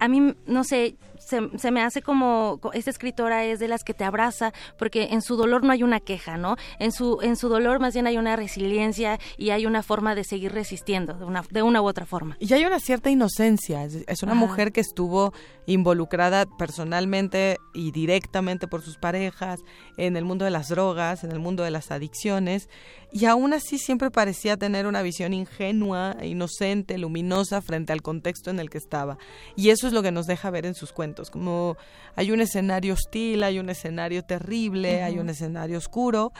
a 0.00 0.08
mí, 0.08 0.34
no 0.46 0.64
sé, 0.64 0.96
se, 1.24 1.70
me 1.70 1.82
hace 1.82 2.02
como 2.02 2.60
esta 2.72 2.90
escritora 2.90 3.44
es 3.44 3.58
de 3.58 3.68
las 3.68 3.84
que 3.84 3.94
te 3.94 4.04
abraza 4.04 4.52
porque 4.78 5.08
en 5.12 5.22
su 5.22 5.36
dolor 5.36 5.64
no 5.64 5.72
hay 5.72 5.82
una 5.82 6.00
queja, 6.00 6.36
¿no? 6.36 6.56
En 6.78 6.92
su 6.92 7.18
en 7.22 7.36
su 7.36 7.48
dolor 7.48 7.80
más 7.80 7.94
bien 7.94 8.06
hay 8.06 8.18
una 8.18 8.36
resiliencia 8.36 9.18
y 9.36 9.50
hay 9.50 9.66
una 9.66 9.82
forma 9.82 10.14
de 10.14 10.24
seguir 10.24 10.52
resistiendo 10.52 11.14
de 11.14 11.24
una 11.24 11.42
de 11.50 11.62
una 11.62 11.82
u 11.82 11.86
otra 11.86 12.06
forma. 12.06 12.36
Y 12.40 12.52
hay 12.52 12.64
una 12.64 12.80
cierta 12.80 13.10
inocencia, 13.10 13.84
es, 13.84 14.22
una 14.22 14.34
mujer 14.34 14.72
que 14.72 14.80
estuvo 14.80 15.32
involucrada 15.66 16.46
personalmente 16.46 17.58
y 17.74 17.90
directamente 17.90 18.68
por 18.68 18.82
sus 18.82 18.96
parejas 18.96 19.60
en 19.96 20.16
el 20.16 20.24
mundo 20.24 20.44
de 20.44 20.50
las 20.50 20.68
drogas, 20.68 21.24
en 21.24 21.32
el 21.32 21.38
mundo 21.38 21.62
de 21.62 21.70
las 21.70 21.90
adicciones 21.90 22.68
y 23.14 23.26
aún 23.26 23.52
así 23.52 23.78
siempre 23.78 24.10
parecía 24.10 24.56
tener 24.56 24.88
una 24.88 25.00
visión 25.00 25.32
ingenua, 25.32 26.16
inocente, 26.24 26.98
luminosa 26.98 27.62
frente 27.62 27.92
al 27.92 28.02
contexto 28.02 28.50
en 28.50 28.58
el 28.58 28.70
que 28.70 28.78
estaba. 28.78 29.18
Y 29.54 29.70
eso 29.70 29.86
es 29.86 29.92
lo 29.92 30.02
que 30.02 30.10
nos 30.10 30.26
deja 30.26 30.50
ver 30.50 30.66
en 30.66 30.74
sus 30.74 30.92
cuentos, 30.92 31.30
como 31.30 31.76
hay 32.16 32.32
un 32.32 32.40
escenario 32.40 32.94
hostil, 32.94 33.44
hay 33.44 33.60
un 33.60 33.70
escenario 33.70 34.24
terrible, 34.24 35.04
hay 35.04 35.20
un 35.20 35.28
escenario 35.30 35.78
oscuro, 35.78 36.32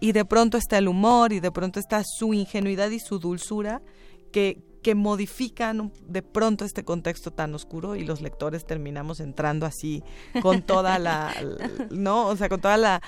y 0.00 0.12
de 0.12 0.24
pronto 0.24 0.56
está 0.56 0.78
el 0.78 0.88
humor 0.88 1.34
y 1.34 1.40
de 1.40 1.52
pronto 1.52 1.78
está 1.78 2.02
su 2.02 2.32
ingenuidad 2.32 2.90
y 2.90 2.98
su 2.98 3.18
dulzura 3.18 3.82
que, 4.32 4.58
que 4.82 4.94
modifican 4.94 5.92
de 6.06 6.22
pronto 6.22 6.64
este 6.64 6.84
contexto 6.84 7.30
tan 7.30 7.54
oscuro 7.54 7.96
y 7.96 8.04
los 8.04 8.20
lectores 8.20 8.66
terminamos 8.66 9.20
entrando 9.20 9.66
así 9.66 10.02
con 10.42 10.62
toda 10.62 10.98
la 10.98 11.32
no, 11.90 12.26
o 12.26 12.36
sea, 12.36 12.48
con 12.48 12.60
toda 12.60 12.76
la 12.76 13.02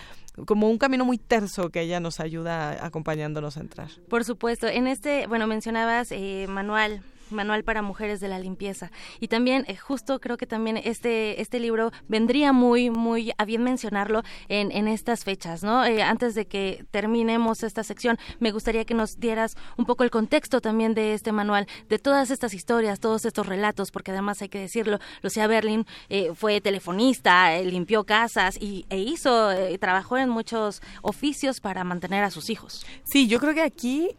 como 0.46 0.68
un 0.68 0.78
camino 0.78 1.04
muy 1.04 1.18
terso 1.18 1.70
que 1.70 1.80
ella 1.80 2.00
nos 2.00 2.18
ayuda 2.18 2.84
acompañándonos 2.84 3.56
a 3.56 3.60
entrar. 3.60 3.88
Por 4.08 4.24
supuesto, 4.24 4.66
en 4.66 4.88
este, 4.88 5.26
bueno, 5.28 5.46
mencionabas 5.46 6.10
eh, 6.10 6.46
manual 6.48 7.02
manual 7.30 7.64
para 7.64 7.82
mujeres 7.82 8.20
de 8.20 8.28
la 8.28 8.38
limpieza. 8.38 8.90
Y 9.20 9.28
también 9.28 9.64
eh, 9.68 9.76
justo 9.76 10.20
creo 10.20 10.36
que 10.36 10.46
también 10.46 10.76
este 10.76 11.40
este 11.40 11.58
libro 11.58 11.92
vendría 12.08 12.52
muy 12.52 12.90
muy 12.90 13.32
a 13.38 13.44
bien 13.44 13.62
mencionarlo 13.62 14.22
en, 14.48 14.70
en 14.72 14.88
estas 14.88 15.24
fechas 15.24 15.62
no 15.62 15.84
eh, 15.84 16.02
antes 16.02 16.34
de 16.34 16.46
que 16.46 16.84
terminemos 16.90 17.62
esta 17.62 17.84
sección 17.84 18.18
me 18.40 18.50
gustaría 18.50 18.84
que 18.84 18.94
nos 18.94 19.18
dieras 19.18 19.56
un 19.76 19.86
poco 19.86 20.04
el 20.04 20.10
contexto 20.10 20.60
también 20.60 20.94
de 20.94 21.14
este 21.14 21.32
manual 21.32 21.66
de 21.88 21.98
todas 21.98 22.30
estas 22.30 22.54
historias 22.54 23.00
todos 23.00 23.24
estos 23.24 23.46
relatos 23.46 23.90
porque 23.90 24.10
además 24.10 24.42
hay 24.42 24.48
que 24.48 24.58
decirlo 24.60 24.98
Lucía 25.22 25.46
Berlin 25.46 25.86
eh, 26.08 26.32
fue 26.34 26.60
telefonista 26.60 27.58
limpió 27.60 28.04
casas 28.04 28.56
y, 28.60 28.86
e 28.90 28.98
hizo 28.98 29.50
trabajó 29.80 30.18
en 30.18 30.28
muchos 30.28 30.82
oficios 31.02 31.60
para 31.60 31.84
mantener 31.84 32.24
a 32.24 32.30
sus 32.30 32.50
hijos. 32.50 32.86
Sí 33.04 33.26
yo 33.26 33.40
creo 33.40 33.54
que 33.54 33.62
aquí 33.62 34.10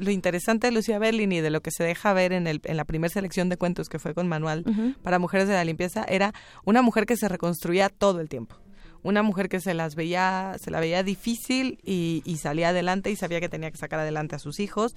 lo 0.00 0.10
interesante 0.10 0.68
de 0.68 0.72
Lucía 0.72 0.98
Berlin 0.98 1.32
y 1.32 1.40
de 1.40 1.50
lo 1.50 1.60
que 1.60 1.70
se 1.70 1.84
deja 1.84 2.12
ver 2.12 2.32
en 2.32 2.46
el 2.46 2.51
en 2.64 2.76
la 2.76 2.84
primera 2.84 3.12
selección 3.12 3.48
de 3.48 3.56
cuentos 3.56 3.88
que 3.88 3.98
fue 3.98 4.14
con 4.14 4.28
Manual 4.28 4.64
para 5.02 5.18
Mujeres 5.18 5.48
de 5.48 5.54
la 5.54 5.64
Limpieza, 5.64 6.04
era 6.08 6.32
una 6.64 6.82
mujer 6.82 7.06
que 7.06 7.16
se 7.16 7.28
reconstruía 7.28 7.88
todo 7.88 8.20
el 8.20 8.28
tiempo. 8.28 8.56
Una 9.04 9.24
mujer 9.24 9.48
que 9.48 9.58
se 9.58 9.74
las 9.74 9.96
veía, 9.96 10.54
se 10.60 10.70
la 10.70 10.78
veía 10.78 11.02
difícil 11.02 11.80
y, 11.82 12.22
y 12.24 12.36
salía 12.36 12.68
adelante 12.68 13.10
y 13.10 13.16
sabía 13.16 13.40
que 13.40 13.48
tenía 13.48 13.68
que 13.72 13.76
sacar 13.76 13.98
adelante 13.98 14.36
a 14.36 14.38
sus 14.38 14.60
hijos 14.60 14.94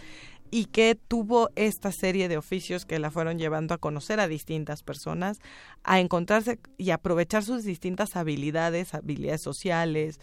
y 0.52 0.66
que 0.66 0.96
tuvo 0.96 1.50
esta 1.56 1.92
serie 1.92 2.28
de 2.28 2.38
oficios 2.38 2.86
que 2.86 3.00
la 3.00 3.12
fueron 3.12 3.38
llevando 3.38 3.74
a 3.74 3.78
conocer 3.78 4.20
a 4.20 4.28
distintas 4.28 4.84
personas, 4.84 5.40
a 5.84 6.00
encontrarse 6.00 6.60
y 6.78 6.92
aprovechar 6.92 7.44
sus 7.44 7.64
distintas 7.64 8.16
habilidades, 8.16 8.94
habilidades 8.94 9.42
sociales, 9.42 10.20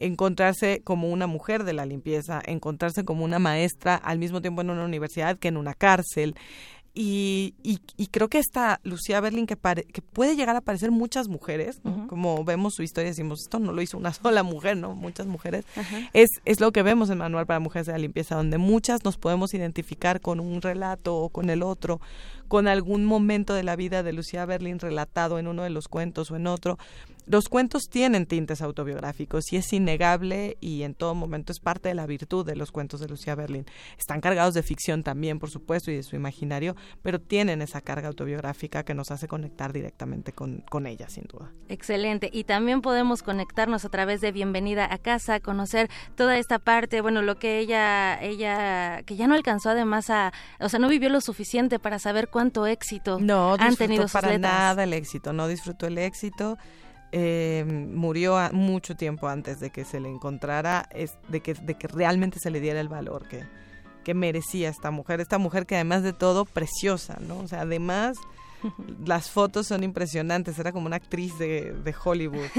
encontrarse 0.00 0.80
como 0.82 1.10
una 1.10 1.26
mujer 1.26 1.64
de 1.64 1.72
la 1.72 1.86
limpieza, 1.86 2.40
encontrarse 2.44 3.04
como 3.04 3.24
una 3.24 3.38
maestra 3.38 3.96
al 3.96 4.18
mismo 4.18 4.40
tiempo 4.40 4.62
en 4.62 4.70
una 4.70 4.84
universidad 4.84 5.38
que 5.38 5.48
en 5.48 5.56
una 5.56 5.74
cárcel, 5.74 6.34
y, 6.98 7.54
y, 7.62 8.06
creo 8.06 8.28
que 8.28 8.38
esta 8.38 8.80
Lucía 8.82 9.20
Berlin, 9.20 9.46
que, 9.46 9.58
que 9.92 10.00
puede 10.00 10.34
llegar 10.34 10.56
a 10.56 10.62
parecer 10.62 10.90
muchas 10.90 11.28
mujeres, 11.28 11.78
como 12.08 12.42
vemos 12.42 12.74
su 12.74 12.82
historia, 12.82 13.10
decimos, 13.10 13.42
esto 13.42 13.58
no 13.58 13.72
lo 13.72 13.82
hizo 13.82 13.98
una 13.98 14.12
sola 14.14 14.42
mujer, 14.42 14.78
¿no? 14.78 14.94
Muchas 14.94 15.26
mujeres. 15.26 15.66
Es, 16.14 16.30
es 16.46 16.58
lo 16.58 16.72
que 16.72 16.82
vemos 16.82 17.10
en 17.10 17.18
Manual 17.18 17.44
para 17.44 17.60
Mujeres 17.60 17.86
de 17.86 17.92
la 17.92 17.98
Limpieza, 17.98 18.36
donde 18.36 18.56
muchas 18.56 19.04
nos 19.04 19.18
podemos 19.18 19.52
identificar 19.52 20.22
con 20.22 20.40
un 20.40 20.62
relato 20.62 21.16
o 21.16 21.28
con 21.28 21.50
el 21.50 21.62
otro, 21.62 22.00
con 22.48 22.68
algún 22.68 23.04
momento 23.04 23.54
de 23.54 23.62
la 23.62 23.76
vida 23.76 24.02
de 24.02 24.12
Lucía 24.12 24.46
Berlin 24.46 24.78
relatado 24.78 25.38
en 25.38 25.46
uno 25.46 25.62
de 25.62 25.70
los 25.70 25.88
cuentos 25.88 26.30
o 26.30 26.36
en 26.36 26.46
otro. 26.46 26.78
Los 27.28 27.48
cuentos 27.48 27.88
tienen 27.90 28.24
tintes 28.24 28.62
autobiográficos 28.62 29.52
y 29.52 29.56
es 29.56 29.72
innegable 29.72 30.56
y 30.60 30.84
en 30.84 30.94
todo 30.94 31.16
momento 31.16 31.50
es 31.50 31.58
parte 31.58 31.88
de 31.88 31.96
la 31.96 32.06
virtud 32.06 32.46
de 32.46 32.54
los 32.54 32.70
cuentos 32.70 33.00
de 33.00 33.08
Lucía 33.08 33.34
Berlin. 33.34 33.66
Están 33.98 34.20
cargados 34.20 34.54
de 34.54 34.62
ficción 34.62 35.02
también, 35.02 35.40
por 35.40 35.50
supuesto, 35.50 35.90
y 35.90 35.96
de 35.96 36.04
su 36.04 36.14
imaginario, 36.14 36.76
pero 37.02 37.20
tienen 37.20 37.62
esa 37.62 37.80
carga 37.80 38.06
autobiográfica 38.06 38.84
que 38.84 38.94
nos 38.94 39.10
hace 39.10 39.26
conectar 39.26 39.72
directamente 39.72 40.32
con, 40.32 40.62
con 40.70 40.86
ella, 40.86 41.08
sin 41.08 41.24
duda. 41.24 41.50
Excelente. 41.68 42.30
Y 42.32 42.44
también 42.44 42.80
podemos 42.80 43.24
conectarnos 43.24 43.84
a 43.84 43.88
través 43.88 44.20
de 44.20 44.30
Bienvenida 44.30 44.86
a 44.88 44.98
Casa, 44.98 45.40
conocer 45.40 45.90
toda 46.14 46.38
esta 46.38 46.60
parte, 46.60 47.00
bueno, 47.00 47.22
lo 47.22 47.40
que 47.40 47.58
ella, 47.58 48.22
ella, 48.22 49.02
que 49.02 49.16
ya 49.16 49.26
no 49.26 49.34
alcanzó 49.34 49.70
además 49.70 50.10
a, 50.10 50.32
o 50.60 50.68
sea, 50.68 50.78
no 50.78 50.88
vivió 50.88 51.08
lo 51.08 51.20
suficiente 51.20 51.80
para 51.80 51.98
saber 51.98 52.28
cuánto 52.36 52.66
éxito 52.66 53.18
no, 53.18 53.54
han 53.58 53.76
tenido 53.76 54.02
sus 54.02 54.12
para 54.12 54.28
letras. 54.28 54.52
nada 54.52 54.84
el 54.84 54.92
éxito, 54.92 55.32
no 55.32 55.48
disfrutó 55.48 55.86
el 55.86 55.96
éxito 55.96 56.58
eh, 57.12 57.64
murió 57.66 58.36
mucho 58.52 58.94
tiempo 58.94 59.28
antes 59.28 59.58
de 59.58 59.70
que 59.70 59.84
se 59.86 60.00
le 60.00 60.08
encontrara, 60.10 60.86
es, 60.92 61.16
de, 61.28 61.40
que, 61.40 61.54
de 61.54 61.74
que 61.74 61.88
realmente 61.88 62.38
se 62.40 62.50
le 62.50 62.60
diera 62.60 62.78
el 62.80 62.88
valor 62.88 63.26
que, 63.28 63.44
que 64.04 64.12
merecía 64.12 64.68
esta 64.68 64.90
mujer. 64.90 65.20
Esta 65.20 65.38
mujer 65.38 65.64
que 65.66 65.76
además 65.76 66.02
de 66.02 66.12
todo, 66.12 66.44
preciosa, 66.44 67.16
¿no? 67.20 67.38
O 67.38 67.48
sea, 67.48 67.62
además 67.62 68.16
las 69.06 69.30
fotos 69.30 69.66
son 69.66 69.84
impresionantes, 69.84 70.58
era 70.58 70.72
como 70.72 70.86
una 70.86 70.96
actriz 70.96 71.38
de, 71.38 71.72
de 71.72 71.94
Hollywood. 72.04 72.46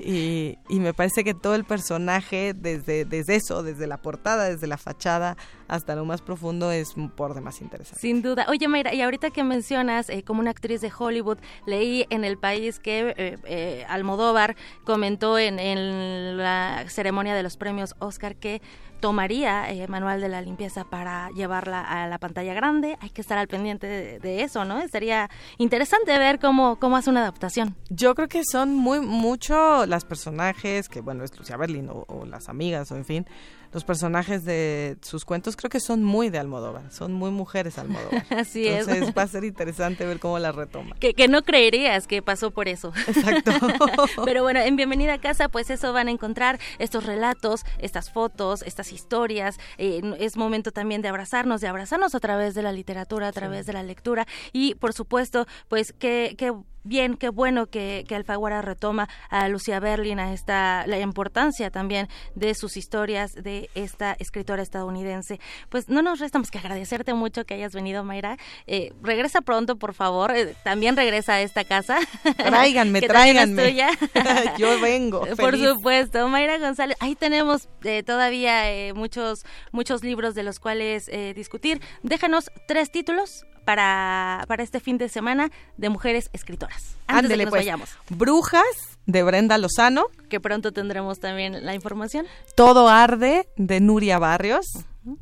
Y, 0.00 0.58
y, 0.68 0.80
me 0.80 0.94
parece 0.94 1.24
que 1.24 1.34
todo 1.34 1.54
el 1.54 1.64
personaje, 1.64 2.54
desde, 2.54 3.04
desde 3.04 3.36
eso, 3.36 3.62
desde 3.62 3.86
la 3.86 3.98
portada, 3.98 4.48
desde 4.48 4.66
la 4.66 4.78
fachada 4.78 5.36
hasta 5.66 5.94
lo 5.94 6.04
más 6.04 6.22
profundo, 6.22 6.70
es 6.72 6.94
por 7.16 7.34
demás 7.34 7.60
interesante. 7.60 8.00
Sin 8.00 8.22
duda. 8.22 8.46
Oye, 8.48 8.68
Mayra, 8.68 8.94
y 8.94 9.02
ahorita 9.02 9.30
que 9.30 9.44
mencionas 9.44 10.08
eh, 10.08 10.22
como 10.22 10.40
una 10.40 10.50
actriz 10.50 10.80
de 10.80 10.90
Hollywood, 10.96 11.38
leí 11.66 12.06
en 12.10 12.24
El 12.24 12.38
País 12.38 12.78
que 12.78 13.14
eh, 13.16 13.38
eh, 13.44 13.84
Almodóvar 13.88 14.56
comentó 14.84 15.38
en, 15.38 15.58
en 15.58 16.38
la 16.38 16.84
ceremonia 16.88 17.34
de 17.34 17.42
los 17.42 17.56
premios 17.56 17.94
Oscar 17.98 18.36
que 18.36 18.62
tomaría 19.00 19.70
el 19.70 19.88
manual 19.88 20.20
de 20.20 20.28
la 20.28 20.40
limpieza 20.40 20.84
para 20.84 21.30
llevarla 21.30 21.80
a 21.80 22.06
la 22.08 22.18
pantalla 22.18 22.54
grande. 22.54 22.96
Hay 23.00 23.10
que 23.10 23.20
estar 23.20 23.38
al 23.38 23.48
pendiente 23.48 23.86
de, 23.86 24.42
eso, 24.42 24.64
¿no? 24.64 24.86
Sería 24.88 25.28
interesante 25.58 26.16
ver 26.18 26.38
cómo, 26.38 26.76
cómo 26.78 26.96
hace 26.96 27.10
una 27.10 27.20
adaptación. 27.20 27.74
Yo 27.90 28.14
creo 28.14 28.28
que 28.28 28.42
son 28.44 28.74
muy 28.74 29.00
mucho 29.00 29.86
las 29.86 30.04
personajes, 30.04 30.88
que 30.88 31.00
bueno, 31.00 31.24
es 31.24 31.36
Lucia 31.38 31.56
Berlin 31.56 31.88
o 31.90 32.26
las 32.26 32.48
amigas, 32.48 32.90
o 32.92 32.96
en 32.96 33.04
fin, 33.04 33.26
los 33.72 33.84
personajes 33.84 34.44
de 34.44 34.96
sus 35.02 35.24
cuentos 35.24 35.56
creo 35.56 35.70
que 35.70 35.80
son 35.80 36.02
muy 36.02 36.30
de 36.30 36.38
Almodóvar, 36.38 36.90
son 36.90 37.12
muy 37.12 37.30
mujeres 37.30 37.78
Almodóvar. 37.78 38.24
Así 38.30 38.66
Entonces 38.66 39.08
es. 39.08 39.14
va 39.16 39.22
a 39.22 39.26
ser 39.26 39.44
interesante 39.44 40.06
ver 40.06 40.18
cómo 40.18 40.38
la 40.38 40.52
retoma. 40.52 40.96
Que, 40.98 41.14
que 41.14 41.28
no 41.28 41.42
creerías 41.42 42.06
que 42.06 42.22
pasó 42.22 42.50
por 42.50 42.68
eso. 42.68 42.92
Exacto. 43.06 43.52
Pero 44.24 44.42
bueno, 44.42 44.60
en 44.60 44.76
Bienvenida 44.76 45.14
a 45.14 45.18
Casa, 45.18 45.48
pues 45.48 45.70
eso 45.70 45.92
van 45.92 46.08
a 46.08 46.10
encontrar 46.10 46.58
estos 46.78 47.04
relatos, 47.04 47.64
estas 47.78 48.10
fotos, 48.10 48.62
estas 48.62 48.92
historias. 48.92 49.58
Eh, 49.76 50.00
es 50.18 50.36
momento 50.36 50.72
también 50.72 51.02
de 51.02 51.08
abrazarnos, 51.08 51.60
de 51.60 51.68
abrazarnos 51.68 52.14
a 52.14 52.20
través 52.20 52.54
de 52.54 52.62
la 52.62 52.72
literatura, 52.72 53.28
a 53.28 53.32
través 53.32 53.60
sí. 53.60 53.66
de 53.68 53.72
la 53.74 53.82
lectura 53.82 54.26
y 54.52 54.74
por 54.76 54.92
supuesto, 54.92 55.46
pues 55.68 55.92
que, 55.92 56.34
que 56.38 56.52
bien, 56.84 57.16
qué 57.16 57.28
bueno 57.28 57.66
que, 57.66 58.04
que, 58.08 58.14
Alfaguara 58.14 58.62
retoma 58.62 59.08
a 59.30 59.48
Lucía 59.48 59.80
Berlin, 59.80 60.18
a 60.18 60.32
esta, 60.32 60.86
la 60.86 60.98
importancia 60.98 61.70
también 61.70 62.08
de 62.34 62.54
sus 62.54 62.76
historias 62.76 63.34
de 63.34 63.70
esta 63.74 64.16
escritora 64.18 64.62
estadounidense. 64.62 65.40
Pues 65.68 65.88
no 65.88 66.02
nos 66.02 66.20
resta 66.20 66.38
más 66.38 66.50
que 66.50 66.58
agradecerte 66.58 67.14
mucho 67.14 67.44
que 67.44 67.54
hayas 67.54 67.72
venido, 67.72 68.04
Mayra. 68.04 68.36
Eh, 68.66 68.92
regresa 69.02 69.40
pronto, 69.40 69.76
por 69.76 69.94
favor. 69.94 70.34
Eh, 70.34 70.54
también 70.64 70.96
regresa 70.96 71.34
a 71.34 71.42
esta 71.42 71.64
casa. 71.64 71.98
Tráiganme, 72.36 73.00
tráiganme. 73.02 73.76
Yo 74.58 74.80
vengo. 74.80 75.22
Feliz. 75.22 75.36
Por 75.38 75.58
supuesto. 75.58 76.28
Mayra 76.28 76.58
González, 76.58 76.96
ahí 77.00 77.14
tenemos 77.14 77.68
eh, 77.84 78.02
todavía 78.02 78.64
muchos, 78.94 79.44
muchos 79.72 80.02
libros 80.02 80.34
de 80.34 80.42
los 80.42 80.60
cuales 80.60 81.10
discutir. 81.34 81.80
Déjanos 82.02 82.50
tres 82.66 82.90
títulos 82.90 83.46
para, 83.68 84.46
para 84.48 84.62
este 84.62 84.80
fin 84.80 84.96
de 84.96 85.10
semana 85.10 85.50
de 85.76 85.90
mujeres 85.90 86.30
escritoras. 86.32 86.96
Antes 87.06 87.24
Ándele, 87.24 87.34
de 87.34 87.38
que 87.38 87.44
nos 87.44 87.50
pues. 87.50 87.60
vayamos. 87.60 87.90
Brujas 88.08 88.64
de 89.04 89.22
Brenda 89.22 89.58
Lozano. 89.58 90.06
Que 90.30 90.40
pronto 90.40 90.72
tendremos 90.72 91.20
también 91.20 91.66
la 91.66 91.74
información. 91.74 92.24
Todo 92.54 92.88
arde 92.88 93.46
de 93.56 93.80
Nuria 93.80 94.18
Barrios. 94.18 94.64
Uh 95.04 95.10
-huh. 95.10 95.18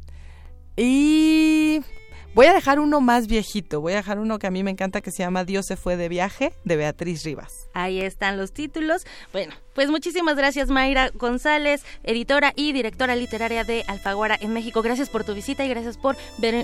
Y 0.77 1.81
voy 2.37 2.47
a 2.47 2.53
dejar 2.53 2.81
uno 2.81 3.01
más 3.01 3.29
viejito, 3.29 3.81
voy 3.81 3.95
a 3.95 3.97
dejar 3.97 4.19
uno 4.19 4.39
que 4.39 4.47
a 4.47 4.51
mí 4.51 4.63
me 4.63 4.71
encanta 4.71 5.01
que 5.01 5.11
se 5.11 5.23
llama 5.23 5.45
Dios 5.45 5.65
se 5.67 5.77
fue 5.77 5.97
de 5.97 6.11
viaje 6.11 6.53
de 6.65 6.77
Beatriz 6.77 7.25
Rivas. 7.25 7.71
Ahí 7.73 8.03
están 8.03 8.37
los 8.37 8.53
títulos. 8.53 9.07
Bueno, 9.33 9.55
pues 9.75 9.89
muchísimas 9.89 10.37
gracias 10.37 10.69
Mayra 10.69 11.09
González, 11.15 11.83
editora 12.03 12.53
y 12.55 12.73
directora 12.73 13.17
literaria 13.17 13.65
de 13.65 13.85
Alfaguara 13.89 14.37
en 14.39 14.53
México. 14.53 14.83
Gracias 14.83 15.09
por 15.09 15.25
tu 15.25 15.33
visita 15.33 15.65
y 15.65 15.71
gracias 15.71 15.97
por 15.97 16.15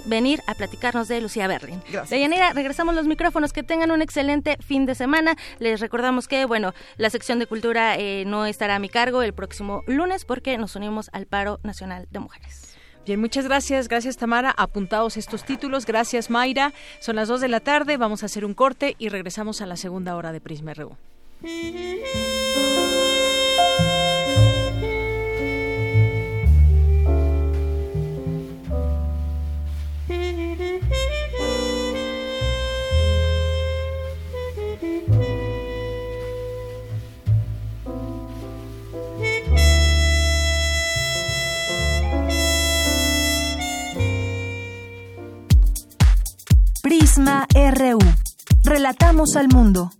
venir 0.04 0.42
a 0.46 0.54
platicarnos 0.54 1.08
de 1.08 1.22
Lucía 1.22 1.48
Berlin. 1.48 1.80
Gracias. 1.90 2.10
Deyanira, 2.10 2.52
regresamos 2.52 2.94
los 2.94 3.06
micrófonos. 3.06 3.54
Que 3.54 3.62
tengan 3.62 3.90
un 3.92 4.02
excelente 4.02 4.58
fin 4.60 4.84
de 4.84 4.94
semana. 4.94 5.36
Les 5.58 5.80
recordamos 5.80 6.28
que, 6.28 6.44
bueno, 6.44 6.74
la 6.98 7.08
sección 7.08 7.38
de 7.38 7.46
cultura 7.46 7.96
eh, 7.96 8.24
no 8.26 8.44
estará 8.44 8.76
a 8.76 8.78
mi 8.78 8.90
cargo 8.90 9.22
el 9.22 9.32
próximo 9.32 9.82
lunes 9.86 10.26
porque 10.26 10.58
nos 10.58 10.76
unimos 10.76 11.08
al 11.12 11.26
paro 11.26 11.60
nacional 11.62 12.08
de 12.10 12.18
mujeres. 12.18 12.71
Bien, 13.04 13.20
muchas 13.20 13.46
gracias. 13.46 13.88
Gracias, 13.88 14.16
Tamara. 14.16 14.54
Apuntados 14.56 15.16
estos 15.16 15.44
títulos. 15.44 15.86
Gracias, 15.86 16.30
Mayra. 16.30 16.72
Son 17.00 17.16
las 17.16 17.28
2 17.28 17.40
de 17.40 17.48
la 17.48 17.60
tarde. 17.60 17.96
Vamos 17.96 18.22
a 18.22 18.26
hacer 18.26 18.44
un 18.44 18.54
corte 18.54 18.94
y 18.98 19.08
regresamos 19.08 19.60
a 19.60 19.66
la 19.66 19.76
segunda 19.76 20.16
hora 20.16 20.32
de 20.32 20.40
Prisma 20.40 20.74
RU. 20.74 20.96
Prisma 46.82 47.46
RU. 47.54 48.00
Relatamos 48.64 49.36
al 49.36 49.46
mundo. 49.46 49.92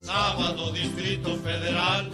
Sábado 0.00 0.72
Distrito 0.72 1.36
Federal. 1.36 2.10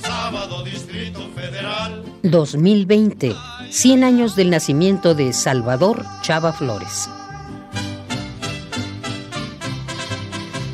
Sábado 0.00 0.64
Distrito 0.64 1.28
Federal. 1.34 2.04
2020. 2.22 3.36
100 3.68 4.02
años 4.02 4.34
del 4.34 4.48
nacimiento 4.48 5.14
de 5.14 5.34
Salvador 5.34 6.06
Chava 6.22 6.54
Flores. 6.54 7.10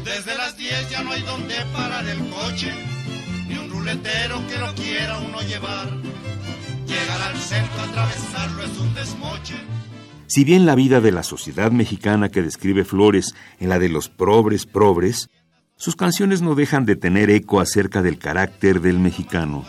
Desde 0.04 0.36
las 0.36 0.56
10 0.56 0.90
ya 0.90 1.02
no 1.02 1.10
hay 1.10 1.22
donde 1.22 1.56
parar 1.72 2.06
el 2.06 2.20
coche, 2.30 2.72
ni 3.48 3.58
un 3.58 3.68
ruletero 3.68 4.46
que 4.46 4.58
lo 4.58 4.72
quiera 4.76 5.18
uno 5.18 5.40
llevar. 5.40 6.05
Llegar 6.86 7.20
al 7.22 7.36
centro, 7.36 7.80
atravesarlo 7.82 8.62
es 8.62 8.78
un 8.78 8.94
desmoche. 8.94 9.54
Si 10.26 10.44
bien 10.44 10.66
la 10.66 10.74
vida 10.74 11.00
de 11.00 11.12
la 11.12 11.22
sociedad 11.22 11.70
mexicana 11.70 12.28
que 12.28 12.42
describe 12.42 12.84
Flores 12.84 13.34
en 13.58 13.68
la 13.68 13.78
de 13.78 13.88
los 13.88 14.08
probres 14.08 14.66
probres, 14.66 15.28
sus 15.76 15.96
canciones 15.96 16.42
no 16.42 16.54
dejan 16.54 16.84
de 16.84 16.96
tener 16.96 17.30
eco 17.30 17.60
acerca 17.60 18.02
del 18.02 18.18
carácter 18.18 18.80
del 18.80 18.98
mexicano. 18.98 19.64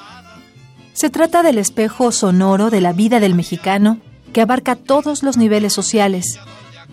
Se 0.94 1.10
trata 1.10 1.44
del 1.44 1.58
espejo 1.58 2.12
sonoro 2.12 2.70
de 2.70 2.82
la 2.82 2.94
vida 2.94 3.20
del 3.20 3.36
mexicano 3.36 4.00
que 4.34 4.42
abarca 4.42 4.76
todos 4.76 5.24
los 5.24 5.38
niveles 5.38 5.74
sociales, 5.74 6.40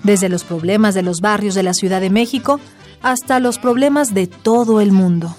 desde 0.03 0.29
los 0.29 0.45
problemas 0.45 0.95
de 0.95 1.03
los 1.03 1.21
barrios 1.21 1.55
de 1.55 1.63
la 1.63 1.75
Ciudad 1.75 2.01
de 2.01 2.11
México 2.11 2.61
hasta 3.03 3.41
los 3.41 3.59
problemas 3.59 4.15
de 4.15 4.27
todo 4.27 4.81
el 4.81 4.93
mundo. 4.93 5.35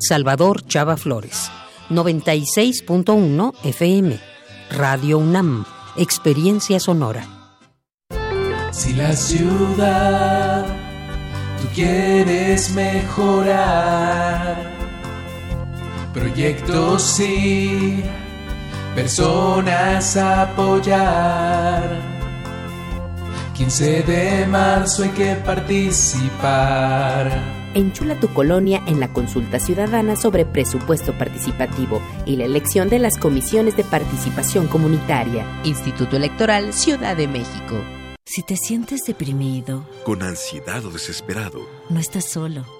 Salvador 0.00 0.64
Chava 0.66 0.96
Flores, 0.96 1.50
96.1 1.90 3.52
FM, 3.62 4.18
Radio 4.70 5.18
UNAM, 5.18 5.66
Experiencia 5.96 6.80
Sonora. 6.80 7.26
Si 8.72 8.94
la 8.94 9.12
ciudad 9.14 10.64
tú 11.60 11.68
quieres 11.74 12.70
mejorar, 12.70 14.56
proyectos 16.14 17.02
sí, 17.02 18.02
personas 18.94 20.16
apoyar. 20.16 22.00
15 23.54 24.02
de 24.04 24.46
marzo 24.46 25.02
hay 25.02 25.10
que 25.10 25.34
participar. 25.34 27.30
Enchula 27.74 28.18
tu 28.18 28.28
colonia 28.28 28.82
en 28.86 28.98
la 28.98 29.12
consulta 29.12 29.60
ciudadana 29.60 30.16
sobre 30.16 30.44
presupuesto 30.44 31.16
participativo 31.16 32.02
y 32.26 32.36
la 32.36 32.44
elección 32.44 32.88
de 32.88 32.98
las 32.98 33.16
comisiones 33.16 33.76
de 33.76 33.84
participación 33.84 34.66
comunitaria. 34.66 35.46
Instituto 35.64 36.16
Electoral 36.16 36.72
Ciudad 36.72 37.16
de 37.16 37.28
México. 37.28 37.76
Si 38.24 38.42
te 38.42 38.56
sientes 38.56 39.02
deprimido, 39.06 39.84
con 40.04 40.22
ansiedad 40.22 40.84
o 40.84 40.90
desesperado, 40.90 41.60
no 41.88 41.98
estás 41.98 42.26
solo. 42.26 42.79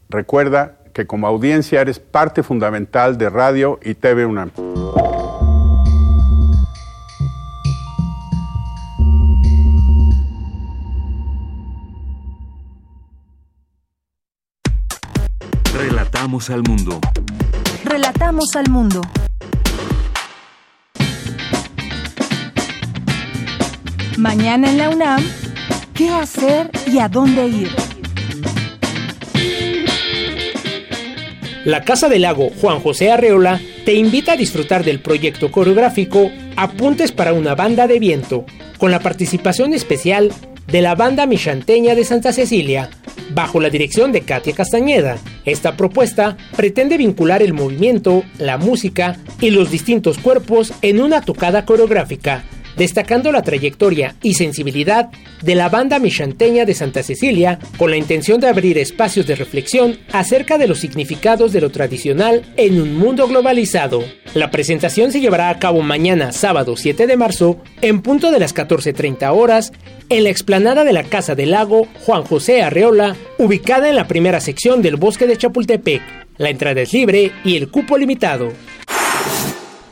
Recuerda 0.11 0.73
que 0.93 1.07
como 1.07 1.25
audiencia 1.25 1.79
eres 1.79 1.97
parte 1.97 2.43
fundamental 2.43 3.17
de 3.17 3.29
Radio 3.29 3.79
y 3.81 3.93
TV 3.93 4.25
UNAM. 4.25 4.51
Relatamos 15.73 16.49
al 16.49 16.61
mundo. 16.63 16.99
Relatamos 17.85 18.53
al 18.57 18.69
mundo. 18.69 19.01
Mañana 24.17 24.69
en 24.69 24.77
la 24.77 24.89
UNAM, 24.89 25.23
¿qué 25.93 26.09
hacer 26.09 26.69
y 26.85 26.99
a 26.99 27.07
dónde 27.07 27.47
ir? 27.47 27.90
La 31.65 31.83
Casa 31.83 32.09
del 32.09 32.23
Lago 32.23 32.49
Juan 32.59 32.79
José 32.79 33.11
Arreola 33.11 33.61
te 33.85 33.93
invita 33.93 34.33
a 34.33 34.37
disfrutar 34.37 34.83
del 34.83 34.99
proyecto 34.99 35.51
coreográfico 35.51 36.31
Apuntes 36.55 37.11
para 37.11 37.33
una 37.33 37.53
banda 37.53 37.85
de 37.85 37.99
viento, 37.99 38.45
con 38.79 38.89
la 38.89 38.99
participación 38.99 39.73
especial 39.73 40.31
de 40.65 40.81
la 40.81 40.95
banda 40.95 41.27
Michanteña 41.27 41.93
de 41.93 42.03
Santa 42.03 42.33
Cecilia, 42.33 42.89
bajo 43.35 43.59
la 43.59 43.69
dirección 43.69 44.11
de 44.11 44.21
Katia 44.21 44.55
Castañeda. 44.55 45.19
Esta 45.45 45.77
propuesta 45.77 46.35
pretende 46.55 46.97
vincular 46.97 47.43
el 47.43 47.53
movimiento, 47.53 48.23
la 48.39 48.57
música 48.57 49.17
y 49.39 49.51
los 49.51 49.69
distintos 49.69 50.17
cuerpos 50.17 50.73
en 50.81 50.99
una 50.99 51.21
tocada 51.21 51.65
coreográfica 51.65 52.43
destacando 52.77 53.31
la 53.31 53.41
trayectoria 53.41 54.15
y 54.21 54.33
sensibilidad 54.33 55.09
de 55.41 55.55
la 55.55 55.69
banda 55.69 55.99
michanteña 55.99 56.65
de 56.65 56.73
Santa 56.73 57.03
Cecilia 57.03 57.59
con 57.77 57.91
la 57.91 57.97
intención 57.97 58.39
de 58.39 58.47
abrir 58.47 58.77
espacios 58.77 59.27
de 59.27 59.35
reflexión 59.35 59.99
acerca 60.11 60.57
de 60.57 60.67
los 60.67 60.79
significados 60.79 61.51
de 61.51 61.61
lo 61.61 61.69
tradicional 61.69 62.43
en 62.57 62.81
un 62.81 62.95
mundo 62.95 63.27
globalizado. 63.27 64.03
La 64.33 64.51
presentación 64.51 65.11
se 65.11 65.19
llevará 65.19 65.49
a 65.49 65.59
cabo 65.59 65.81
mañana, 65.81 66.31
sábado 66.31 66.77
7 66.77 67.07
de 67.07 67.17
marzo, 67.17 67.61
en 67.81 68.01
punto 68.01 68.31
de 68.31 68.39
las 68.39 68.55
14.30 68.55 69.33
horas, 69.35 69.73
en 70.09 70.23
la 70.23 70.29
explanada 70.29 70.83
de 70.83 70.93
la 70.93 71.03
Casa 71.03 71.35
del 71.35 71.51
Lago 71.51 71.87
Juan 72.05 72.23
José 72.23 72.61
Arreola, 72.63 73.15
ubicada 73.37 73.89
en 73.89 73.95
la 73.95 74.07
primera 74.07 74.39
sección 74.39 74.81
del 74.81 74.95
bosque 74.95 75.27
de 75.27 75.37
Chapultepec. 75.37 76.01
La 76.37 76.49
entrada 76.49 76.81
es 76.81 76.93
libre 76.93 77.31
y 77.43 77.57
el 77.57 77.69
cupo 77.69 77.97
limitado. 77.97 78.51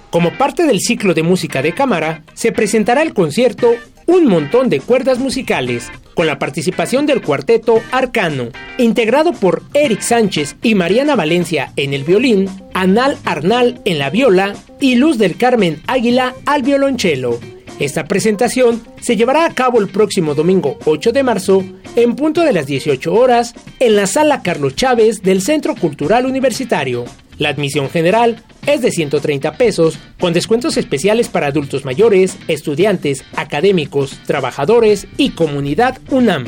Como 0.09 0.31
parte 0.33 0.63
del 0.63 0.79
ciclo 0.79 1.13
de 1.13 1.21
música 1.21 1.61
de 1.61 1.73
cámara, 1.73 2.23
se 2.33 2.51
presentará 2.51 3.03
el 3.03 3.13
concierto 3.13 3.75
Un 4.07 4.25
montón 4.25 4.69
de 4.69 4.79
cuerdas 4.79 5.19
musicales, 5.19 5.91
con 6.15 6.25
la 6.25 6.39
participación 6.39 7.05
del 7.05 7.21
cuarteto 7.21 7.79
Arcano, 7.91 8.49
integrado 8.79 9.33
por 9.33 9.61
Eric 9.75 10.01
Sánchez 10.01 10.55
y 10.63 10.73
Mariana 10.73 11.15
Valencia 11.15 11.73
en 11.75 11.93
el 11.93 12.03
violín, 12.03 12.49
Anal 12.73 13.19
Arnal 13.23 13.81
en 13.85 13.99
la 13.99 14.09
viola 14.09 14.55
y 14.79 14.95
Luz 14.95 15.19
del 15.19 15.37
Carmen 15.37 15.83
Águila 15.85 16.33
al 16.47 16.63
violonchelo. 16.63 17.39
Esta 17.79 18.05
presentación 18.05 18.81
se 18.99 19.15
llevará 19.15 19.45
a 19.45 19.53
cabo 19.53 19.79
el 19.79 19.89
próximo 19.89 20.33
domingo 20.33 20.79
8 20.85 21.11
de 21.11 21.23
marzo 21.23 21.63
en 21.95 22.15
punto 22.15 22.41
de 22.41 22.51
las 22.51 22.65
18 22.65 23.13
horas 23.13 23.53
en 23.79 23.95
la 23.95 24.07
sala 24.07 24.41
Carlos 24.41 24.75
Chávez 24.75 25.21
del 25.21 25.43
Centro 25.43 25.75
Cultural 25.75 26.25
Universitario. 26.25 27.05
La 27.39 27.49
admisión 27.49 27.89
general 27.89 28.43
es 28.67 28.81
de 28.81 28.91
130 28.91 29.53
pesos, 29.53 29.97
con 30.19 30.33
descuentos 30.33 30.77
especiales 30.77 31.29
para 31.29 31.47
adultos 31.47 31.85
mayores, 31.85 32.37
estudiantes, 32.47 33.23
académicos, 33.35 34.19
trabajadores 34.27 35.07
y 35.17 35.31
comunidad 35.31 35.97
UNAM. 36.11 36.45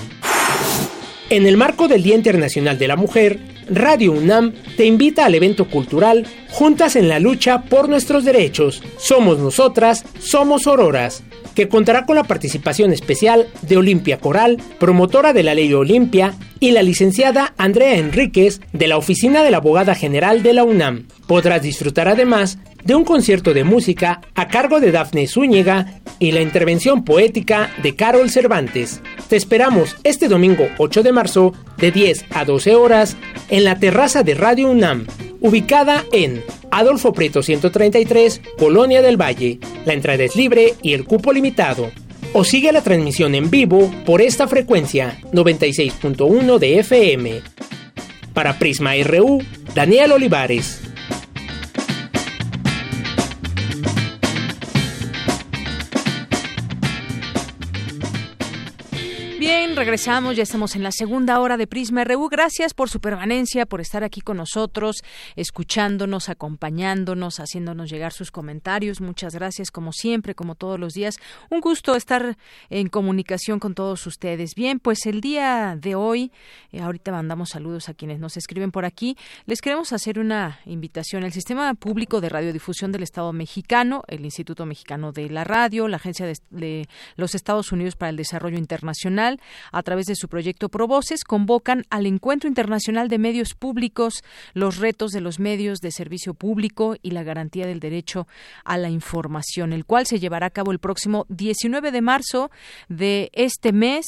En 1.30 1.48
el 1.48 1.56
marco 1.56 1.88
del 1.88 2.04
Día 2.04 2.16
Internacional 2.16 2.78
de 2.78 2.88
la 2.90 2.98
Mujer, 2.98 3.40
Radio 3.70 4.12
UNAM 4.12 4.54
te 4.76 4.86
invita 4.86 5.26
al 5.26 5.34
evento 5.34 5.70
cultural 5.70 6.28
Juntas 6.50 6.98
en 6.98 7.08
la 7.08 7.20
lucha 7.20 7.62
por 7.62 7.88
nuestros 7.88 8.26
derechos. 8.26 8.84
Somos 8.98 9.40
nosotras, 9.40 10.04
somos 10.20 10.68
auroras 10.68 11.24
que 11.56 11.68
contará 11.68 12.06
con 12.06 12.16
la 12.16 12.24
participación 12.24 12.94
especial 12.94 13.48
de 13.62 13.78
Olimpia 13.78 14.20
Coral, 14.20 14.58
promotora 14.80 15.34
de 15.34 15.44
la 15.44 15.56
ley 15.56 15.74
Olimpia, 15.74 16.34
y 16.60 16.72
la 16.72 16.84
licenciada 16.84 17.54
Andrea 17.58 17.96
Enríquez 17.96 18.62
de 18.72 18.88
la 18.88 18.98
Oficina 18.98 19.44
de 19.44 19.52
la 19.52 19.58
Abogada 19.58 19.96
General 19.96 20.44
de 20.44 20.54
la 20.54 20.64
UNAM. 20.64 21.08
Podrás 21.28 21.62
disfrutar 21.62 22.08
además 22.08 22.60
de 22.84 22.96
un 22.96 23.04
concierto 23.04 23.54
de 23.54 23.64
música 23.64 24.22
a 24.36 24.48
cargo 24.48 24.80
de 24.80 24.92
Dafne 24.92 25.28
Zúñiga 25.28 26.02
y 26.20 26.32
la 26.32 26.42
intervención 26.42 27.04
poética 27.04 27.72
de 27.82 27.96
Carol 27.96 28.30
Cervantes. 28.30 29.02
Te 29.28 29.36
esperamos 29.36 29.96
este 30.04 30.28
domingo 30.28 30.68
8 30.78 31.04
de 31.04 31.12
marzo 31.12 31.54
de 31.78 31.92
10 31.92 32.26
a 32.32 32.46
12 32.46 32.76
horas 32.76 33.18
en 33.50 33.64
la 33.64 33.80
terraza 33.80 34.24
de 34.24 34.36
Radio 34.36 34.70
UNAM, 34.70 35.08
ubicada 35.40 36.06
en 36.12 36.44
Adolfo 36.70 37.14
Prieto 37.14 37.44
133, 37.44 38.42
Colonia 38.58 39.02
del 39.02 39.20
Valle. 39.20 39.60
La 39.86 39.94
entrada 39.94 40.24
es 40.24 40.36
libre 40.36 40.76
y 40.82 40.94
el 40.94 41.06
cupo 41.06 41.34
limitado. 41.34 41.92
o 42.34 42.46
sigue 42.46 42.72
la 42.72 42.82
transmisión 42.82 43.36
en 43.36 43.50
vivo 43.50 43.92
por 44.06 44.22
esta 44.22 44.48
frecuencia 44.48 45.20
96.1 45.34 46.60
de 46.60 46.80
FM. 46.80 47.42
Para 48.34 48.58
Prisma 48.58 48.94
RU, 49.04 49.44
Daniel 49.76 50.14
Olivares. 50.14 50.91
Regresamos, 59.82 60.36
ya 60.36 60.44
estamos 60.44 60.76
en 60.76 60.84
la 60.84 60.92
segunda 60.92 61.40
hora 61.40 61.58
de 61.58 61.66
Prisma 61.66 62.04
RU. 62.04 62.30
Gracias 62.30 62.76
por 62.76 62.88
su 62.88 63.00
permanencia, 63.00 63.66
por 63.66 63.82
estar 63.82 64.04
aquí 64.04 64.22
con 64.22 64.38
nosotros, 64.38 64.98
escuchándonos, 65.36 66.30
acompañándonos, 66.30 67.40
haciéndonos 67.40 67.90
llegar 67.90 68.14
sus 68.14 68.30
comentarios. 68.30 69.02
Muchas 69.02 69.34
gracias, 69.34 69.72
como 69.72 69.92
siempre, 69.92 70.36
como 70.36 70.54
todos 70.54 70.80
los 70.80 70.94
días. 70.94 71.16
Un 71.50 71.62
gusto 71.62 71.96
estar 71.96 72.38
en 72.70 72.90
comunicación 72.90 73.58
con 73.60 73.74
todos 73.74 74.06
ustedes. 74.06 74.52
Bien, 74.56 74.80
pues 74.80 75.08
el 75.08 75.20
día 75.20 75.76
de 75.76 75.96
hoy, 75.96 76.32
eh, 76.72 76.82
ahorita 76.82 77.12
mandamos 77.12 77.50
saludos 77.50 77.90
a 77.90 77.96
quienes 77.96 78.20
nos 78.20 78.38
escriben 78.38 78.72
por 78.72 78.86
aquí. 78.86 79.18
Les 79.48 79.62
queremos 79.62 79.94
hacer 79.94 80.20
una 80.20 80.60
invitación. 80.68 81.24
El 81.24 81.34
Sistema 81.34 81.74
Público 81.74 82.22
de 82.22 82.30
Radiodifusión 82.30 82.92
del 82.92 83.02
Estado 83.02 83.34
Mexicano, 83.34 84.04
el 84.08 84.26
Instituto 84.26 84.68
Mexicano 84.68 85.12
de 85.12 85.28
la 85.32 85.44
Radio, 85.44 85.88
la 85.88 85.98
Agencia 85.98 86.28
de, 86.28 86.38
de 86.52 86.88
los 87.16 87.34
Estados 87.34 87.72
Unidos 87.72 87.96
para 87.96 88.12
el 88.12 88.16
Desarrollo 88.16 88.60
Internacional, 88.60 89.40
a 89.72 89.84
través 89.84 90.06
de 90.06 90.16
su 90.16 90.28
proyecto 90.28 90.70
Provoces, 90.70 91.24
convocan 91.24 91.84
al 91.90 92.06
Encuentro 92.06 92.48
Internacional 92.48 93.08
de 93.08 93.18
Medios 93.18 93.54
Públicos, 93.54 94.24
los 94.54 94.78
retos 94.78 95.12
de 95.12 95.22
los 95.22 95.40
medios 95.40 95.80
de 95.80 95.92
servicio 95.92 96.34
público 96.34 96.96
y 97.02 97.12
la 97.12 97.24
garantía 97.24 97.66
del 97.66 97.80
derecho 97.80 98.28
a 98.64 98.78
la 98.78 98.90
información, 98.90 99.74
el 99.74 99.86
cual 99.86 100.06
se 100.06 100.20
llevará 100.20 100.48
a 100.48 100.52
cabo 100.52 100.72
el 100.72 100.80
próximo 100.80 101.26
19 101.30 101.92
de 101.92 102.02
marzo 102.02 102.52
de 102.90 103.30
este 103.34 103.72
mes, 103.72 104.06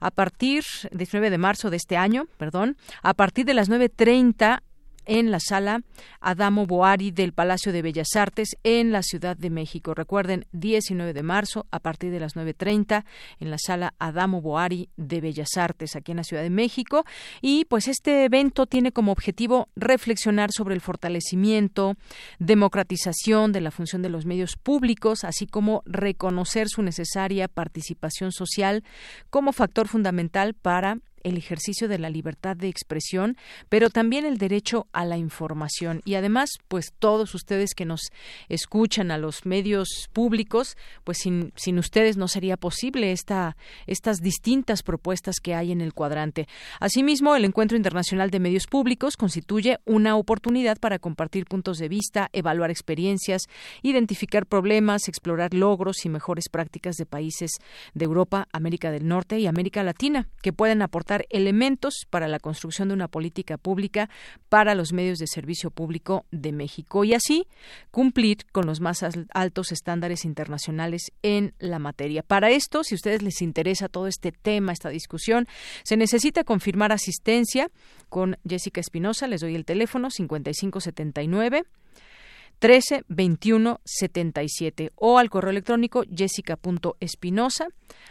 a 0.00 0.10
partir, 0.10 0.64
19 0.90 1.30
de 1.30 1.38
marzo 1.38 1.70
de 1.70 1.76
este 1.76 1.96
año, 1.96 2.26
perdón, 2.36 2.76
a 3.02 3.14
partir 3.14 3.44
de 3.44 3.54
las 3.54 3.70
9.30 3.70 4.62
en 5.06 5.30
la 5.30 5.40
sala 5.40 5.82
Adamo 6.20 6.66
Boari 6.66 7.10
del 7.10 7.32
Palacio 7.32 7.72
de 7.72 7.82
Bellas 7.82 8.16
Artes 8.16 8.56
en 8.64 8.92
la 8.92 9.02
Ciudad 9.02 9.36
de 9.36 9.50
México. 9.50 9.94
Recuerden, 9.94 10.46
19 10.52 11.12
de 11.12 11.22
marzo 11.22 11.66
a 11.70 11.80
partir 11.80 12.10
de 12.10 12.20
las 12.20 12.36
9.30 12.36 13.04
en 13.40 13.50
la 13.50 13.58
sala 13.58 13.94
Adamo 13.98 14.40
Boari 14.40 14.88
de 14.96 15.20
Bellas 15.20 15.56
Artes 15.56 15.96
aquí 15.96 16.12
en 16.12 16.18
la 16.18 16.24
Ciudad 16.24 16.42
de 16.42 16.50
México. 16.50 17.04
Y 17.40 17.64
pues 17.66 17.88
este 17.88 18.24
evento 18.24 18.66
tiene 18.66 18.92
como 18.92 19.12
objetivo 19.12 19.68
reflexionar 19.76 20.52
sobre 20.52 20.74
el 20.74 20.80
fortalecimiento, 20.80 21.96
democratización 22.38 23.52
de 23.52 23.60
la 23.60 23.70
función 23.70 24.02
de 24.02 24.08
los 24.08 24.26
medios 24.26 24.56
públicos, 24.56 25.24
así 25.24 25.46
como 25.46 25.82
reconocer 25.86 26.68
su 26.68 26.82
necesaria 26.82 27.48
participación 27.48 28.32
social 28.32 28.84
como 29.30 29.52
factor 29.52 29.88
fundamental 29.88 30.54
para 30.54 30.98
el 31.22 31.36
ejercicio 31.36 31.88
de 31.88 31.98
la 31.98 32.10
libertad 32.10 32.56
de 32.56 32.68
expresión, 32.68 33.36
pero 33.68 33.90
también 33.90 34.24
el 34.24 34.38
derecho 34.38 34.86
a 34.92 35.04
la 35.04 35.16
información. 35.16 36.02
Y 36.04 36.14
además, 36.14 36.50
pues 36.68 36.92
todos 36.98 37.34
ustedes 37.34 37.74
que 37.74 37.84
nos 37.84 38.00
escuchan 38.48 39.10
a 39.10 39.18
los 39.18 39.46
medios 39.46 40.08
públicos, 40.12 40.76
pues 41.04 41.18
sin, 41.18 41.52
sin 41.56 41.78
ustedes 41.78 42.16
no 42.16 42.28
sería 42.28 42.56
posible 42.56 43.12
esta, 43.12 43.56
estas 43.86 44.18
distintas 44.18 44.82
propuestas 44.82 45.36
que 45.40 45.54
hay 45.54 45.72
en 45.72 45.80
el 45.80 45.94
cuadrante. 45.94 46.48
Asimismo, 46.80 47.36
el 47.36 47.44
Encuentro 47.44 47.76
Internacional 47.76 48.30
de 48.30 48.40
Medios 48.40 48.66
Públicos 48.66 49.16
constituye 49.16 49.78
una 49.84 50.16
oportunidad 50.16 50.78
para 50.78 50.98
compartir 50.98 51.46
puntos 51.46 51.78
de 51.78 51.88
vista, 51.88 52.28
evaluar 52.32 52.70
experiencias, 52.70 53.42
identificar 53.82 54.46
problemas, 54.46 55.08
explorar 55.08 55.54
logros 55.54 56.04
y 56.04 56.08
mejores 56.08 56.48
prácticas 56.48 56.96
de 56.96 57.06
países 57.06 57.50
de 57.94 58.04
Europa, 58.04 58.48
América 58.52 58.90
del 58.90 59.06
Norte 59.06 59.38
y 59.38 59.46
América 59.46 59.82
Latina 59.82 60.28
que 60.42 60.52
pueden 60.52 60.82
aportar 60.82 61.11
elementos 61.30 62.06
para 62.10 62.28
la 62.28 62.38
construcción 62.38 62.88
de 62.88 62.94
una 62.94 63.08
política 63.08 63.58
pública 63.58 64.08
para 64.48 64.74
los 64.74 64.92
medios 64.92 65.18
de 65.18 65.26
servicio 65.26 65.70
público 65.70 66.24
de 66.30 66.52
México 66.52 67.04
y 67.04 67.14
así 67.14 67.46
cumplir 67.90 68.38
con 68.52 68.66
los 68.66 68.80
más 68.80 69.04
altos 69.32 69.72
estándares 69.72 70.24
internacionales 70.24 71.12
en 71.22 71.54
la 71.58 71.78
materia. 71.78 72.22
Para 72.22 72.50
esto, 72.50 72.84
si 72.84 72.94
a 72.94 72.96
ustedes 72.96 73.22
les 73.22 73.42
interesa 73.42 73.88
todo 73.88 74.06
este 74.06 74.32
tema, 74.32 74.72
esta 74.72 74.88
discusión, 74.88 75.46
se 75.84 75.96
necesita 75.96 76.44
confirmar 76.44 76.92
asistencia 76.92 77.70
con 78.08 78.36
Jessica 78.48 78.80
Espinosa. 78.80 79.26
Les 79.26 79.40
doy 79.40 79.54
el 79.54 79.64
teléfono 79.64 80.10
5579 80.10 81.64
13 82.62 83.04
21 83.08 83.80
77 83.84 84.92
o 84.94 85.18
al 85.18 85.30
correo 85.30 85.50
electrónico 85.50 86.04
jessica.espinosa 86.08 87.66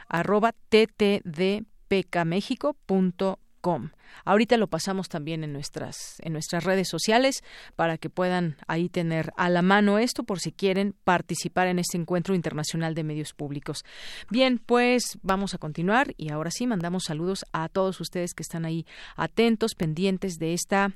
arroba 0.10 0.52
ttd 0.52 1.64
pkmexico.com. 1.92 3.90
Ahorita 4.24 4.56
lo 4.56 4.68
pasamos 4.68 5.10
también 5.10 5.44
en 5.44 5.52
nuestras 5.52 6.16
en 6.22 6.32
nuestras 6.32 6.64
redes 6.64 6.88
sociales 6.88 7.44
para 7.76 7.98
que 7.98 8.10
puedan 8.10 8.56
ahí 8.66 8.88
tener 8.88 9.34
a 9.36 9.50
la 9.50 9.62
mano 9.62 10.00
esto 10.00 10.24
por 10.24 10.40
si 10.40 10.54
quieren 10.54 10.96
participar 11.04 11.68
en 11.68 11.80
este 11.80 11.98
encuentro 11.98 12.34
internacional 12.34 12.96
de 12.96 13.04
medios 13.04 13.34
públicos. 13.34 13.84
Bien, 14.30 14.58
pues 14.58 15.20
vamos 15.22 15.54
a 15.54 15.58
continuar 15.58 16.14
y 16.16 16.32
ahora 16.32 16.50
sí 16.50 16.66
mandamos 16.66 17.04
saludos 17.08 17.44
a 17.52 17.68
todos 17.68 18.00
ustedes 18.00 18.34
que 18.34 18.44
están 18.44 18.64
ahí 18.64 18.86
atentos, 19.18 19.76
pendientes 19.76 20.40
de 20.40 20.54
esta 20.54 20.94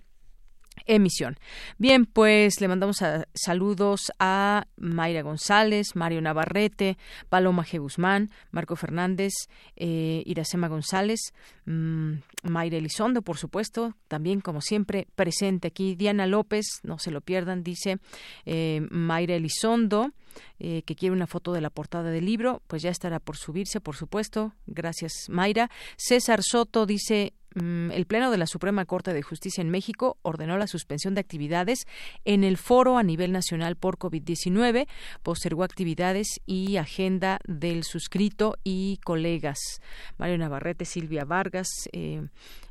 emisión. 0.85 1.37
Bien, 1.77 2.05
pues 2.05 2.61
le 2.61 2.67
mandamos 2.67 3.01
saludos 3.33 4.11
a 4.19 4.67
Mayra 4.77 5.21
González, 5.21 5.95
Mario 5.95 6.21
Navarrete, 6.21 6.97
Paloma 7.29 7.65
G. 7.65 7.79
Guzmán, 7.79 8.31
Marco 8.51 8.75
Fernández, 8.75 9.33
eh, 9.75 10.23
Iracema 10.25 10.67
González, 10.67 11.33
mmm, 11.65 12.13
Mayra 12.43 12.77
Elizondo, 12.77 13.21
por 13.21 13.37
supuesto, 13.37 13.95
también 14.07 14.41
como 14.41 14.61
siempre 14.61 15.07
presente 15.15 15.67
aquí. 15.67 15.95
Diana 15.95 16.27
López, 16.27 16.65
no 16.83 16.99
se 16.99 17.11
lo 17.11 17.21
pierdan, 17.21 17.63
dice 17.63 17.97
eh, 18.45 18.85
Mayra 18.89 19.35
Elizondo. 19.35 20.11
Eh, 20.59 20.83
que 20.85 20.95
quiere 20.95 21.15
una 21.15 21.27
foto 21.27 21.53
de 21.53 21.61
la 21.61 21.69
portada 21.69 22.11
del 22.11 22.25
libro, 22.25 22.61
pues 22.67 22.81
ya 22.81 22.89
estará 22.89 23.21
por 23.21 23.37
subirse, 23.37 23.79
por 23.79 23.95
supuesto. 23.95 24.53
Gracias, 24.67 25.27
Mayra. 25.29 25.69
César 25.95 26.43
Soto 26.43 26.85
dice 26.85 27.31
Mm, 27.44 27.44
el 27.55 28.05
Pleno 28.05 28.31
de 28.31 28.37
la 28.37 28.47
Suprema 28.47 28.85
Corte 28.85 29.13
de 29.13 29.21
Justicia 29.21 29.61
en 29.61 29.69
México 29.69 30.17
ordenó 30.21 30.57
la 30.57 30.67
suspensión 30.67 31.15
de 31.15 31.21
actividades 31.21 31.87
en 32.25 32.43
el 32.43 32.57
foro 32.57 32.97
a 32.97 33.03
nivel 33.03 33.31
nacional 33.31 33.75
por 33.75 33.97
COVID-19, 33.97 34.87
postergó 35.23 35.63
actividades 35.63 36.41
y 36.45 36.77
agenda 36.77 37.39
del 37.45 37.83
suscrito 37.83 38.57
y 38.63 38.99
colegas. 39.03 39.59
Mario 40.17 40.37
Navarrete, 40.37 40.85
Silvia 40.85 41.23
Vargas, 41.23 41.69
eh, 41.93 42.27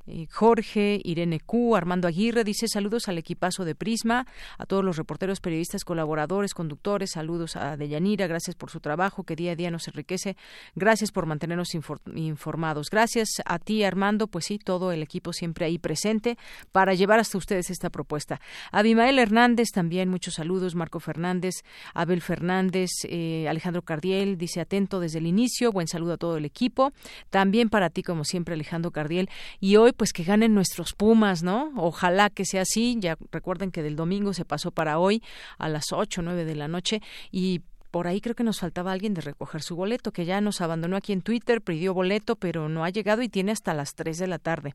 eh, 0.07 0.27
Jorge, 0.31 1.01
Irene 1.03 1.41
Q, 1.41 1.77
Armando 1.77 2.07
Aguirre 2.09 2.45
dice 2.45 2.69
saludos 2.69 3.09
al 3.09 3.19
equipazo 3.19 3.65
de 3.65 3.75
Prisma, 3.75 4.27
a 4.59 4.67
todos 4.67 4.85
los 4.85 4.97
reporteros, 4.97 5.41
periodistas, 5.41 5.85
colaboradores, 5.85 6.53
conductores, 6.53 7.13
saludos 7.13 7.57
a 7.57 7.77
Deyanira, 7.77 8.27
gracias 8.27 8.55
por 8.55 8.71
su 8.71 8.81
trabajo 8.81 9.25
que 9.25 9.37
día 9.37 9.53
a 9.53 9.57
día 9.57 9.71
nos 9.71 9.89
enriquece, 9.89 10.37
gracias 10.75 11.11
por 11.11 11.27
mantenernos 11.27 11.75
informados, 11.75 12.91
gracias 12.91 13.29
a 13.47 13.59
ti 13.59 13.83
Armando, 13.83 14.27
pues 14.27 14.45
sí, 14.45 14.59
todo 14.59 14.93
el 14.93 15.03
equipo 15.03 15.33
siempre 15.33 15.65
ahí 15.65 15.79
presente 15.79 16.37
para 16.71 16.95
llevar 16.95 17.19
hasta 17.19 17.39
ustedes 17.39 17.71
esta 17.71 17.89
propuesta. 17.89 18.41
Abimael 18.73 19.19
Hernández 19.19 19.71
también 19.73 20.11
muchos 20.11 20.35
saludos, 20.35 20.75
Marco 20.75 21.01
Fernández, 21.01 21.63
Abel 21.95 22.21
Fernández, 22.21 22.91
eh, 23.05 23.47
Alejandro 23.49 23.83
Cardiel 23.83 24.37
dice 24.37 24.61
atento 24.61 25.01
desde 25.01 25.19
el 25.19 25.27
inicio, 25.27 25.73
buen 25.73 25.89
saludo 25.89 26.13
a 26.13 26.17
todo 26.19 26.37
el 26.37 26.45
equipo, 26.45 26.93
también 27.31 27.71
para 27.71 27.89
ti 27.91 28.03
como 28.03 28.25
siempre 28.25 28.55
Alejandro 28.55 28.91
Cardiel. 28.91 29.31
Y 29.61 29.77
hoy 29.77 29.94
pues 29.97 30.13
que 30.13 30.25
ganen 30.25 30.55
nuestros 30.55 30.93
Pumas, 30.93 31.43
¿no? 31.43 31.73
Ojalá 31.77 32.31
que 32.31 32.45
sea 32.45 32.63
así. 32.63 32.97
Ya 32.99 33.17
recuerden 33.31 33.71
que 33.71 33.83
del 33.83 33.97
domingo 33.97 34.33
se 34.35 34.45
pasó 34.45 34.71
para 34.71 34.99
hoy 34.99 35.23
a 35.59 35.69
las 35.69 35.93
ocho, 35.93 36.23
nueve 36.23 36.45
de 36.45 36.55
la 36.55 36.69
noche 36.69 37.01
y 37.31 37.63
por 37.95 38.09
ahí 38.09 38.21
creo 38.21 38.35
que 38.35 38.43
nos 38.43 38.59
faltaba 38.59 38.91
alguien 38.91 39.15
de 39.15 39.21
recoger 39.21 39.63
su 39.63 39.77
boleto, 39.77 40.11
que 40.11 40.25
ya 40.25 40.41
nos 40.41 40.61
abandonó 40.61 40.97
aquí 40.97 41.13
en 41.13 41.23
Twitter, 41.23 41.63
pidió 41.63 41.95
boleto, 41.95 42.35
pero 42.35 42.69
no 42.69 42.85
ha 42.85 42.91
llegado 42.91 43.23
y 43.23 43.29
tiene 43.29 43.53
hasta 43.53 43.73
las 43.73 43.95
tres 43.95 44.19
de 44.19 44.27
la 44.27 44.41
tarde. 44.41 44.75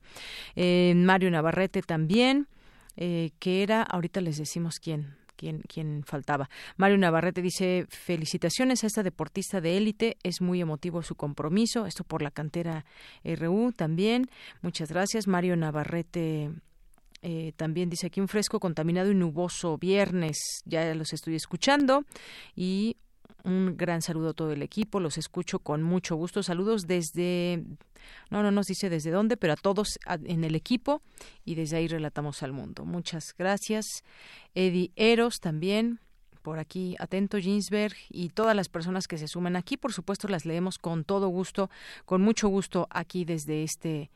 Eh, 0.56 0.94
Mario 0.96 1.30
Navarrete 1.30 1.82
también, 1.82 2.48
eh, 2.96 3.32
que 3.40 3.62
era, 3.62 3.82
ahorita 3.82 4.22
les 4.22 4.38
decimos 4.38 4.80
quién, 4.80 5.18
quien, 5.40 6.04
faltaba. 6.06 6.50
Mario 6.78 6.98
Navarrete 6.98 7.42
dice, 7.42 7.86
felicitaciones 7.90 8.84
a 8.84 8.88
esta 8.88 9.04
deportista 9.04 9.62
de 9.62 9.78
élite, 9.78 10.18
es 10.24 10.42
muy 10.42 10.62
emotivo 10.62 11.02
su 11.02 11.16
compromiso, 11.16 11.86
esto 11.86 12.04
por 12.04 12.22
la 12.22 12.32
cantera 12.32 12.86
RU 13.24 13.72
también. 13.72 14.30
Muchas 14.62 14.90
gracias. 14.90 15.28
Mario 15.28 15.56
Navarrete 15.56 16.52
eh, 17.22 17.54
también 17.56 17.90
dice 17.90 18.08
aquí 18.08 18.22
un 18.22 18.28
fresco 18.28 18.60
contaminado 18.60 19.12
y 19.12 19.16
nuboso 19.16 19.78
viernes, 19.78 20.62
ya 20.66 20.94
los 20.96 21.14
estoy 21.14 21.36
escuchando 21.36 22.06
y 22.56 22.98
un 23.44 23.78
gran 23.78 24.02
saludo 24.02 24.30
a 24.30 24.34
todo 24.34 24.52
el 24.52 24.62
equipo, 24.62 25.00
los 25.00 25.18
escucho 25.18 25.60
con 25.60 25.84
mucho 25.84 26.16
gusto. 26.16 26.44
Saludos 26.44 26.88
desde, 26.88 27.64
no, 28.30 28.44
no 28.44 28.52
nos 28.52 28.68
dice 28.68 28.90
desde 28.90 29.12
dónde, 29.12 29.38
pero 29.38 29.54
a 29.54 29.58
todos 29.58 30.00
en 30.08 30.44
el 30.44 30.56
equipo 30.56 31.02
y 31.46 31.56
desde 31.56 31.78
ahí 31.78 31.88
relatamos 31.88 32.44
al 32.44 32.52
mundo. 32.52 32.86
Muchas 32.86 33.34
gracias. 33.38 34.04
Eddie 34.56 34.92
Eros 34.96 35.40
también 35.40 36.00
por 36.42 36.60
aquí 36.60 36.96
atento 37.00 37.38
Ginsberg 37.38 37.96
y 38.10 38.30
todas 38.30 38.56
las 38.56 38.70
personas 38.70 39.08
que 39.08 39.18
se 39.18 39.28
suman 39.28 39.56
aquí. 39.56 39.78
Por 39.78 39.94
supuesto, 39.94 40.28
las 40.28 40.46
leemos 40.46 40.78
con 40.78 41.04
todo 41.04 41.28
gusto, 41.28 41.70
con 42.06 42.22
mucho 42.22 42.48
gusto 42.48 42.88
aquí 42.90 43.26
desde 43.26 43.64
este 43.64 44.10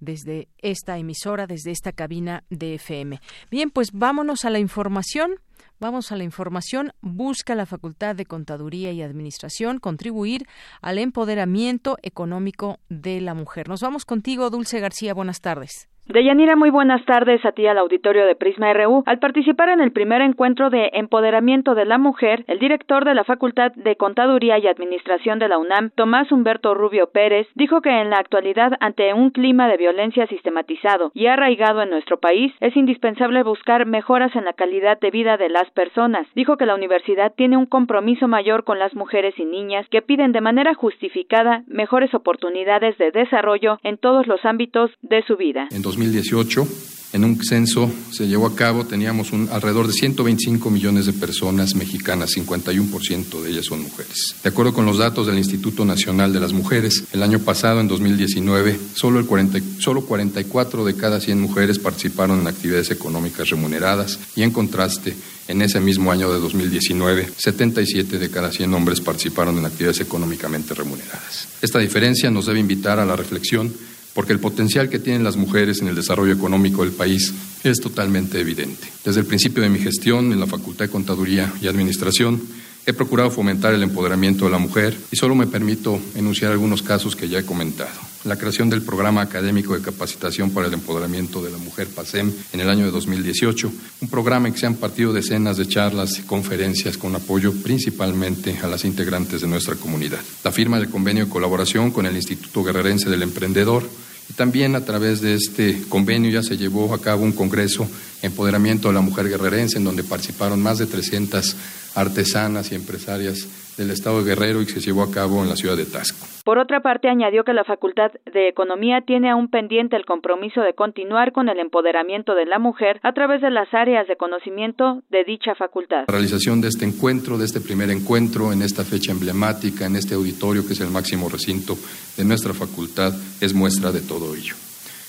desde 0.00 0.48
esta 0.58 0.96
emisora, 0.96 1.46
desde 1.46 1.72
esta 1.72 1.92
cabina 1.92 2.44
de 2.50 2.74
FM. 2.74 3.20
Bien, 3.50 3.70
pues 3.70 3.90
vámonos 3.92 4.44
a 4.44 4.50
la 4.50 4.60
información. 4.60 5.40
Vamos 5.80 6.10
a 6.10 6.16
la 6.16 6.24
información. 6.24 6.92
Busca 7.00 7.54
la 7.54 7.66
Facultad 7.66 8.16
de 8.16 8.26
Contaduría 8.26 8.90
y 8.92 9.02
Administración 9.02 9.78
contribuir 9.78 10.46
al 10.80 10.98
empoderamiento 10.98 11.98
económico 12.02 12.80
de 12.88 13.20
la 13.20 13.34
mujer. 13.34 13.68
Nos 13.68 13.80
vamos 13.80 14.04
contigo, 14.04 14.50
Dulce 14.50 14.80
García. 14.80 15.14
Buenas 15.14 15.40
tardes. 15.40 15.88
Deyanira, 16.08 16.56
muy 16.56 16.70
buenas 16.70 17.04
tardes 17.04 17.44
a 17.44 17.52
ti 17.52 17.66
al 17.66 17.76
auditorio 17.76 18.24
de 18.24 18.34
Prisma 18.34 18.72
RU. 18.72 19.02
Al 19.04 19.18
participar 19.18 19.68
en 19.68 19.82
el 19.82 19.92
primer 19.92 20.22
encuentro 20.22 20.70
de 20.70 20.88
empoderamiento 20.94 21.74
de 21.74 21.84
la 21.84 21.98
mujer, 21.98 22.44
el 22.46 22.58
director 22.58 23.04
de 23.04 23.14
la 23.14 23.24
Facultad 23.24 23.72
de 23.72 23.94
Contaduría 23.96 24.58
y 24.58 24.68
Administración 24.68 25.38
de 25.38 25.48
la 25.48 25.58
UNAM, 25.58 25.90
Tomás 25.90 26.32
Humberto 26.32 26.72
Rubio 26.72 27.10
Pérez, 27.10 27.46
dijo 27.56 27.82
que 27.82 27.90
en 27.90 28.08
la 28.08 28.16
actualidad, 28.16 28.72
ante 28.80 29.12
un 29.12 29.28
clima 29.28 29.68
de 29.68 29.76
violencia 29.76 30.26
sistematizado 30.28 31.10
y 31.12 31.26
arraigado 31.26 31.82
en 31.82 31.90
nuestro 31.90 32.18
país, 32.18 32.54
es 32.60 32.74
indispensable 32.74 33.42
buscar 33.42 33.84
mejoras 33.84 34.34
en 34.34 34.46
la 34.46 34.54
calidad 34.54 34.98
de 34.98 35.10
vida 35.10 35.36
de 35.36 35.50
las 35.50 35.70
personas. 35.72 36.26
Dijo 36.34 36.56
que 36.56 36.64
la 36.64 36.74
universidad 36.74 37.34
tiene 37.36 37.58
un 37.58 37.66
compromiso 37.66 38.28
mayor 38.28 38.64
con 38.64 38.78
las 38.78 38.94
mujeres 38.94 39.38
y 39.38 39.44
niñas 39.44 39.86
que 39.90 40.00
piden 40.00 40.32
de 40.32 40.40
manera 40.40 40.72
justificada 40.72 41.64
mejores 41.66 42.14
oportunidades 42.14 42.96
de 42.96 43.10
desarrollo 43.10 43.78
en 43.82 43.98
todos 43.98 44.26
los 44.26 44.42
ámbitos 44.46 44.90
de 45.02 45.22
su 45.24 45.36
vida. 45.36 45.68
2018, 45.98 46.68
en 47.12 47.24
un 47.24 47.42
censo 47.42 47.90
se 48.12 48.28
llevó 48.28 48.46
a 48.46 48.54
cabo, 48.54 48.84
teníamos 48.84 49.32
un, 49.32 49.48
alrededor 49.50 49.86
de 49.86 49.94
125 49.94 50.70
millones 50.70 51.06
de 51.06 51.12
personas 51.12 51.74
mexicanas, 51.74 52.36
51% 52.36 53.42
de 53.42 53.50
ellas 53.50 53.64
son 53.64 53.82
mujeres. 53.82 54.36
De 54.42 54.50
acuerdo 54.50 54.74
con 54.74 54.86
los 54.86 54.98
datos 54.98 55.26
del 55.26 55.38
Instituto 55.38 55.84
Nacional 55.84 56.32
de 56.32 56.40
las 56.40 56.52
Mujeres, 56.52 57.04
el 57.12 57.22
año 57.22 57.40
pasado, 57.40 57.80
en 57.80 57.88
2019, 57.88 58.78
solo, 58.94 59.18
el 59.18 59.26
40, 59.26 59.58
solo 59.80 60.04
44 60.04 60.84
de 60.84 60.94
cada 60.94 61.20
100 61.20 61.40
mujeres 61.40 61.78
participaron 61.78 62.40
en 62.40 62.46
actividades 62.46 62.90
económicas 62.90 63.48
remuneradas 63.48 64.18
y, 64.36 64.42
en 64.42 64.50
contraste, 64.52 65.16
en 65.48 65.62
ese 65.62 65.80
mismo 65.80 66.12
año 66.12 66.30
de 66.30 66.38
2019, 66.38 67.30
77 67.36 68.18
de 68.18 68.30
cada 68.30 68.52
100 68.52 68.72
hombres 68.74 69.00
participaron 69.00 69.56
en 69.58 69.64
actividades 69.64 70.00
económicamente 70.00 70.74
remuneradas. 70.74 71.48
Esta 71.62 71.78
diferencia 71.78 72.30
nos 72.30 72.46
debe 72.46 72.60
invitar 72.60 73.00
a 73.00 73.06
la 73.06 73.16
reflexión 73.16 73.72
porque 74.18 74.32
el 74.32 74.40
potencial 74.40 74.88
que 74.88 74.98
tienen 74.98 75.22
las 75.22 75.36
mujeres 75.36 75.80
en 75.80 75.86
el 75.86 75.94
desarrollo 75.94 76.32
económico 76.32 76.82
del 76.82 76.90
país 76.90 77.32
es 77.62 77.78
totalmente 77.78 78.40
evidente. 78.40 78.88
Desde 79.04 79.20
el 79.20 79.26
principio 79.26 79.62
de 79.62 79.68
mi 79.68 79.78
gestión 79.78 80.32
en 80.32 80.40
la 80.40 80.48
Facultad 80.48 80.86
de 80.86 80.90
Contaduría 80.90 81.52
y 81.62 81.68
Administración, 81.68 82.42
he 82.84 82.92
procurado 82.92 83.30
fomentar 83.30 83.74
el 83.74 83.82
empoderamiento 83.84 84.46
de 84.46 84.50
la 84.50 84.58
mujer 84.58 84.96
y 85.12 85.16
solo 85.16 85.36
me 85.36 85.46
permito 85.46 86.00
enunciar 86.16 86.50
algunos 86.50 86.82
casos 86.82 87.14
que 87.14 87.28
ya 87.28 87.38
he 87.38 87.44
comentado. 87.44 87.92
La 88.24 88.34
creación 88.34 88.68
del 88.68 88.82
Programa 88.82 89.20
Académico 89.20 89.74
de 89.74 89.82
Capacitación 89.82 90.50
para 90.50 90.66
el 90.66 90.74
Empoderamiento 90.74 91.40
de 91.40 91.52
la 91.52 91.58
Mujer 91.58 91.86
PASEM 91.86 92.32
en 92.52 92.60
el 92.60 92.68
año 92.68 92.86
de 92.86 92.90
2018, 92.90 93.70
un 94.00 94.08
programa 94.08 94.48
en 94.48 94.54
que 94.54 94.58
se 94.58 94.66
han 94.66 94.74
partido 94.74 95.12
decenas 95.12 95.58
de 95.58 95.68
charlas 95.68 96.18
y 96.18 96.22
conferencias 96.22 96.98
con 96.98 97.14
apoyo 97.14 97.52
principalmente 97.52 98.58
a 98.64 98.66
las 98.66 98.84
integrantes 98.84 99.42
de 99.42 99.46
nuestra 99.46 99.76
comunidad. 99.76 100.18
La 100.42 100.50
firma 100.50 100.80
del 100.80 100.90
convenio 100.90 101.26
de 101.26 101.30
colaboración 101.30 101.92
con 101.92 102.04
el 102.06 102.16
Instituto 102.16 102.64
Guerrerense 102.64 103.08
del 103.08 103.22
Emprendedor, 103.22 103.88
y 104.28 104.32
también 104.34 104.74
a 104.74 104.84
través 104.84 105.20
de 105.20 105.34
este 105.34 105.82
convenio 105.88 106.30
ya 106.30 106.42
se 106.42 106.56
llevó 106.56 106.92
a 106.94 107.00
cabo 107.00 107.24
un 107.24 107.32
congreso 107.32 107.88
Empoderamiento 108.20 108.88
de 108.88 108.94
la 108.94 109.00
Mujer 109.00 109.28
Guerrerense, 109.28 109.78
en 109.78 109.84
donde 109.84 110.02
participaron 110.02 110.60
más 110.60 110.78
de 110.78 110.86
300 110.86 111.56
artesanas 111.98 112.70
y 112.72 112.76
empresarias 112.76 113.74
del 113.76 113.90
Estado 113.90 114.22
de 114.22 114.30
Guerrero 114.30 114.60
y 114.60 114.66
que 114.66 114.72
se 114.72 114.80
llevó 114.80 115.02
a 115.02 115.10
cabo 115.10 115.42
en 115.42 115.48
la 115.48 115.56
ciudad 115.56 115.76
de 115.76 115.84
Tasco. 115.84 116.26
Por 116.44 116.58
otra 116.58 116.80
parte, 116.80 117.08
añadió 117.08 117.44
que 117.44 117.52
la 117.52 117.64
Facultad 117.64 118.10
de 118.32 118.48
Economía 118.48 119.02
tiene 119.06 119.30
aún 119.30 119.48
pendiente 119.48 119.96
el 119.96 120.04
compromiso 120.04 120.60
de 120.62 120.74
continuar 120.74 121.32
con 121.32 121.48
el 121.48 121.58
empoderamiento 121.58 122.34
de 122.34 122.46
la 122.46 122.58
mujer 122.58 123.00
a 123.02 123.12
través 123.12 123.40
de 123.40 123.50
las 123.50 123.72
áreas 123.72 124.08
de 124.08 124.16
conocimiento 124.16 125.02
de 125.10 125.24
dicha 125.24 125.54
facultad. 125.54 126.04
La 126.08 126.12
realización 126.12 126.60
de 126.60 126.68
este 126.68 126.84
encuentro, 126.84 127.38
de 127.38 127.44
este 127.44 127.60
primer 127.60 127.90
encuentro, 127.90 128.52
en 128.52 128.62
esta 128.62 128.84
fecha 128.84 129.12
emblemática, 129.12 129.86
en 129.86 129.96
este 129.96 130.14
auditorio 130.14 130.66
que 130.66 130.72
es 130.72 130.80
el 130.80 130.90
máximo 130.90 131.28
recinto 131.28 131.76
de 132.16 132.24
nuestra 132.24 132.54
facultad, 132.54 133.12
es 133.40 133.54
muestra 133.54 133.92
de 133.92 134.00
todo 134.00 134.34
ello. 134.34 134.54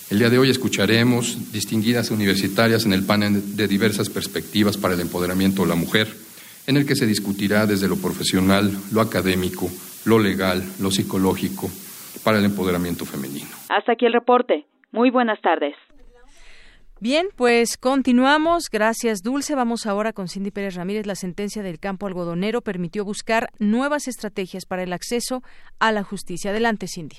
El 0.09 0.17
día 0.17 0.29
de 0.29 0.39
hoy 0.39 0.49
escucharemos 0.49 1.51
distinguidas 1.51 2.09
universitarias 2.09 2.85
en 2.85 2.93
el 2.93 3.05
panel 3.05 3.55
de 3.55 3.67
diversas 3.67 4.09
perspectivas 4.09 4.75
para 4.75 4.95
el 4.95 5.01
empoderamiento 5.01 5.61
de 5.61 5.67
la 5.69 5.75
mujer 5.75 6.07
en 6.69 6.77
el 6.77 6.85
que 6.85 6.95
se 6.95 7.07
discutirá 7.07 7.65
desde 7.65 7.87
lo 7.87 7.95
profesional, 7.95 8.71
lo 8.93 9.01
académico, 9.01 9.67
lo 10.05 10.19
legal, 10.19 10.61
lo 10.79 10.91
psicológico, 10.91 11.67
para 12.23 12.37
el 12.37 12.45
empoderamiento 12.45 13.05
femenino. 13.05 13.49
Hasta 13.69 13.93
aquí 13.93 14.05
el 14.05 14.13
reporte. 14.13 14.67
Muy 14.91 15.09
buenas 15.09 15.41
tardes. 15.41 15.73
Bien, 16.99 17.29
pues 17.35 17.75
continuamos. 17.75 18.65
Gracias, 18.71 19.23
Dulce. 19.23 19.55
Vamos 19.55 19.87
ahora 19.87 20.13
con 20.13 20.27
Cindy 20.27 20.51
Pérez 20.51 20.75
Ramírez. 20.75 21.07
La 21.07 21.15
sentencia 21.15 21.63
del 21.63 21.79
campo 21.79 22.05
algodonero 22.05 22.61
permitió 22.61 23.03
buscar 23.03 23.49
nuevas 23.57 24.07
estrategias 24.07 24.67
para 24.67 24.83
el 24.83 24.93
acceso 24.93 25.41
a 25.79 25.91
la 25.91 26.03
justicia. 26.03 26.51
Adelante, 26.51 26.85
Cindy. 26.87 27.15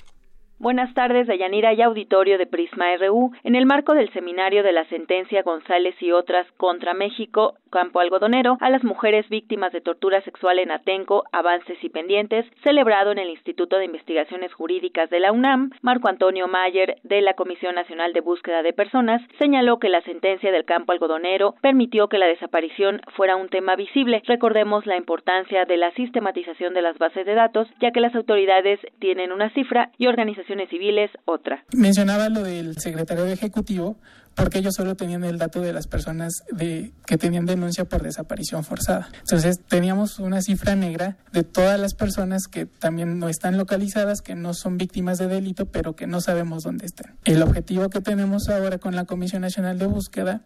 Buenas 0.61 0.93
tardes, 0.93 1.25
Dayanira 1.25 1.73
y 1.73 1.81
auditorio 1.81 2.37
de 2.37 2.45
Prisma 2.45 2.95
RU. 2.97 3.31
En 3.43 3.55
el 3.55 3.65
marco 3.65 3.95
del 3.95 4.13
seminario 4.13 4.61
de 4.61 4.71
la 4.71 4.85
sentencia 4.89 5.41
González 5.41 5.95
y 5.99 6.11
otras 6.11 6.45
contra 6.57 6.93
México, 6.93 7.55
campo 7.71 7.99
algodonero, 7.99 8.57
a 8.59 8.69
las 8.69 8.83
mujeres 8.83 9.27
víctimas 9.29 9.73
de 9.73 9.81
tortura 9.81 10.21
sexual 10.21 10.59
en 10.59 10.69
Atenco, 10.69 11.23
avances 11.31 11.83
y 11.83 11.89
pendientes, 11.89 12.45
celebrado 12.61 13.11
en 13.11 13.17
el 13.17 13.31
Instituto 13.31 13.77
de 13.77 13.85
Investigaciones 13.85 14.53
Jurídicas 14.53 15.09
de 15.09 15.19
la 15.19 15.31
UNAM, 15.31 15.71
Marco 15.81 16.09
Antonio 16.09 16.47
Mayer, 16.47 16.97
de 17.01 17.21
la 17.21 17.33
Comisión 17.33 17.73
Nacional 17.73 18.13
de 18.13 18.21
Búsqueda 18.21 18.61
de 18.61 18.73
Personas, 18.73 19.19
señaló 19.39 19.79
que 19.79 19.89
la 19.89 20.01
sentencia 20.01 20.51
del 20.51 20.65
campo 20.65 20.91
algodonero 20.91 21.55
permitió 21.61 22.07
que 22.07 22.19
la 22.19 22.27
desaparición 22.27 23.01
fuera 23.15 23.35
un 23.35 23.49
tema 23.49 23.75
visible. 23.75 24.21
Recordemos 24.27 24.85
la 24.85 24.97
importancia 24.97 25.65
de 25.65 25.77
la 25.77 25.89
sistematización 25.93 26.75
de 26.75 26.83
las 26.83 26.99
bases 26.99 27.25
de 27.25 27.33
datos, 27.33 27.67
ya 27.79 27.89
que 27.89 27.99
las 27.99 28.13
autoridades 28.13 28.79
tienen 28.99 29.31
una 29.31 29.49
cifra 29.55 29.89
y 29.97 30.05
organizaciones 30.05 30.50
civiles 30.69 31.11
otra. 31.25 31.63
Mencionaba 31.73 32.29
lo 32.29 32.43
del 32.43 32.77
secretario 32.77 33.25
Ejecutivo 33.25 33.97
porque 34.35 34.59
ellos 34.59 34.73
solo 34.75 34.95
tenían 34.95 35.23
el 35.23 35.37
dato 35.37 35.61
de 35.61 35.73
las 35.73 35.87
personas 35.87 36.43
de, 36.51 36.93
que 37.05 37.17
tenían 37.17 37.45
denuncia 37.45 37.85
por 37.85 38.01
desaparición 38.01 38.63
forzada. 38.63 39.09
Entonces 39.19 39.59
teníamos 39.67 40.19
una 40.19 40.41
cifra 40.41 40.75
negra 40.75 41.17
de 41.31 41.43
todas 41.43 41.79
las 41.79 41.93
personas 41.93 42.47
que 42.47 42.65
también 42.65 43.19
no 43.19 43.29
están 43.29 43.57
localizadas, 43.57 44.21
que 44.21 44.35
no 44.35 44.53
son 44.53 44.77
víctimas 44.77 45.17
de 45.17 45.27
delito, 45.27 45.65
pero 45.65 45.95
que 45.95 46.07
no 46.07 46.21
sabemos 46.21 46.63
dónde 46.63 46.85
están. 46.85 47.15
El 47.25 47.41
objetivo 47.41 47.89
que 47.89 48.01
tenemos 48.01 48.49
ahora 48.49 48.77
con 48.77 48.95
la 48.95 49.05
Comisión 49.05 49.41
Nacional 49.41 49.77
de 49.77 49.87
Búsqueda 49.87 50.41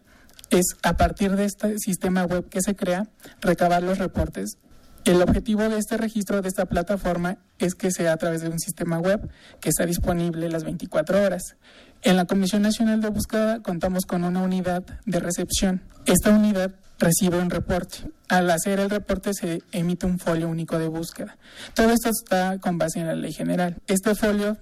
es 0.50 0.76
a 0.82 0.96
partir 0.96 1.32
de 1.32 1.44
este 1.44 1.78
sistema 1.78 2.24
web 2.24 2.48
que 2.48 2.60
se 2.60 2.76
crea, 2.76 3.08
recabar 3.40 3.82
los 3.82 3.98
reportes 3.98 4.58
el 5.06 5.22
objetivo 5.22 5.68
de 5.68 5.78
este 5.78 5.96
registro, 5.96 6.42
de 6.42 6.48
esta 6.48 6.66
plataforma, 6.66 7.38
es 7.58 7.74
que 7.74 7.90
sea 7.90 8.12
a 8.12 8.16
través 8.16 8.42
de 8.42 8.48
un 8.48 8.58
sistema 8.58 8.98
web 8.98 9.28
que 9.60 9.68
está 9.68 9.86
disponible 9.86 10.48
las 10.48 10.64
24 10.64 11.22
horas. 11.22 11.56
En 12.02 12.16
la 12.16 12.24
Comisión 12.24 12.62
Nacional 12.62 13.00
de 13.00 13.08
Búsqueda 13.08 13.62
contamos 13.62 14.04
con 14.04 14.24
una 14.24 14.42
unidad 14.42 14.84
de 15.04 15.20
recepción. 15.20 15.82
Esta 16.06 16.30
unidad 16.30 16.72
recibe 16.98 17.38
un 17.38 17.50
reporte. 17.50 17.98
Al 18.28 18.50
hacer 18.50 18.80
el 18.80 18.90
reporte 18.90 19.32
se 19.34 19.62
emite 19.70 20.06
un 20.06 20.18
folio 20.18 20.48
único 20.48 20.78
de 20.78 20.88
búsqueda. 20.88 21.36
Todo 21.74 21.90
esto 21.90 22.10
está 22.10 22.58
con 22.58 22.78
base 22.78 23.00
en 23.00 23.06
la 23.06 23.14
ley 23.14 23.32
general. 23.32 23.76
Este 23.86 24.14
folio 24.14 24.56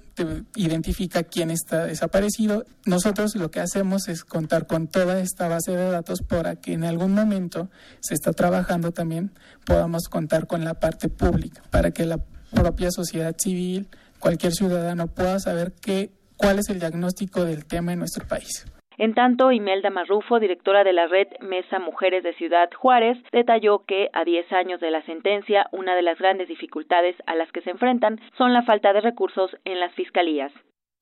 identifica 0.55 1.23
quién 1.23 1.51
está 1.51 1.87
desaparecido. 1.87 2.67
Nosotros 2.85 3.35
lo 3.37 3.51
que 3.51 3.61
hacemos 3.61 4.09
es 4.09 4.25
contar 4.25 4.67
con 4.67 4.89
toda 4.89 5.19
esta 5.21 5.49
base 5.49 5.73
de 5.73 5.91
datos 5.91 6.21
para 6.21 6.57
que 6.57 6.75
en 6.75 6.85
algún 6.85 7.15
momento 7.15 7.71
se 8.01 8.15
está 8.15 8.33
trabajando 8.33 8.93
también 8.93 9.33
podamos 9.65 10.09
contar 10.09 10.47
con 10.47 10.65
la 10.65 10.75
parte 10.75 11.09
pública, 11.09 11.63
para 11.71 11.91
que 11.91 12.05
la 12.05 12.19
propia 12.53 12.91
sociedad 12.91 13.35
civil, 13.39 13.89
cualquier 14.19 14.53
ciudadano 14.53 15.09
pueda 15.09 15.41
saber 15.41 15.73
qué, 15.73 16.13
cuál 16.37 16.59
es 16.59 16.69
el 16.69 16.79
diagnóstico 16.79 17.45
del 17.45 17.65
tema 17.65 17.93
en 17.93 18.01
nuestro 18.01 18.27
país. 18.27 18.65
En 18.97 19.15
tanto, 19.15 19.51
Imelda 19.51 19.91
Marrufo, 19.91 20.39
directora 20.39 20.85
de 20.85 20.93
la 20.93 21.09
red 21.09 21.27
Mesa 21.41 21.81
Mujeres 21.81 22.23
de 22.23 22.33
Ciudad 22.35 22.69
Juárez, 22.77 23.19
detalló 23.33 23.85
que 23.87 24.09
a 24.13 24.25
10 24.25 24.53
años 24.53 24.81
de 24.81 24.91
la 24.91 25.05
sentencia, 25.05 25.67
una 25.73 25.97
de 25.97 26.03
las 26.03 26.19
grandes 26.19 26.49
dificultades 26.49 27.17
a 27.27 27.35
las 27.35 27.51
que 27.51 27.63
se 27.63 27.71
enfrentan 27.71 28.21
son 28.39 28.53
la 28.53 28.63
falta 28.63 28.93
de 28.93 29.01
recursos 29.01 29.51
en 29.65 29.81
las 29.81 29.93
fiscalías. 29.95 30.53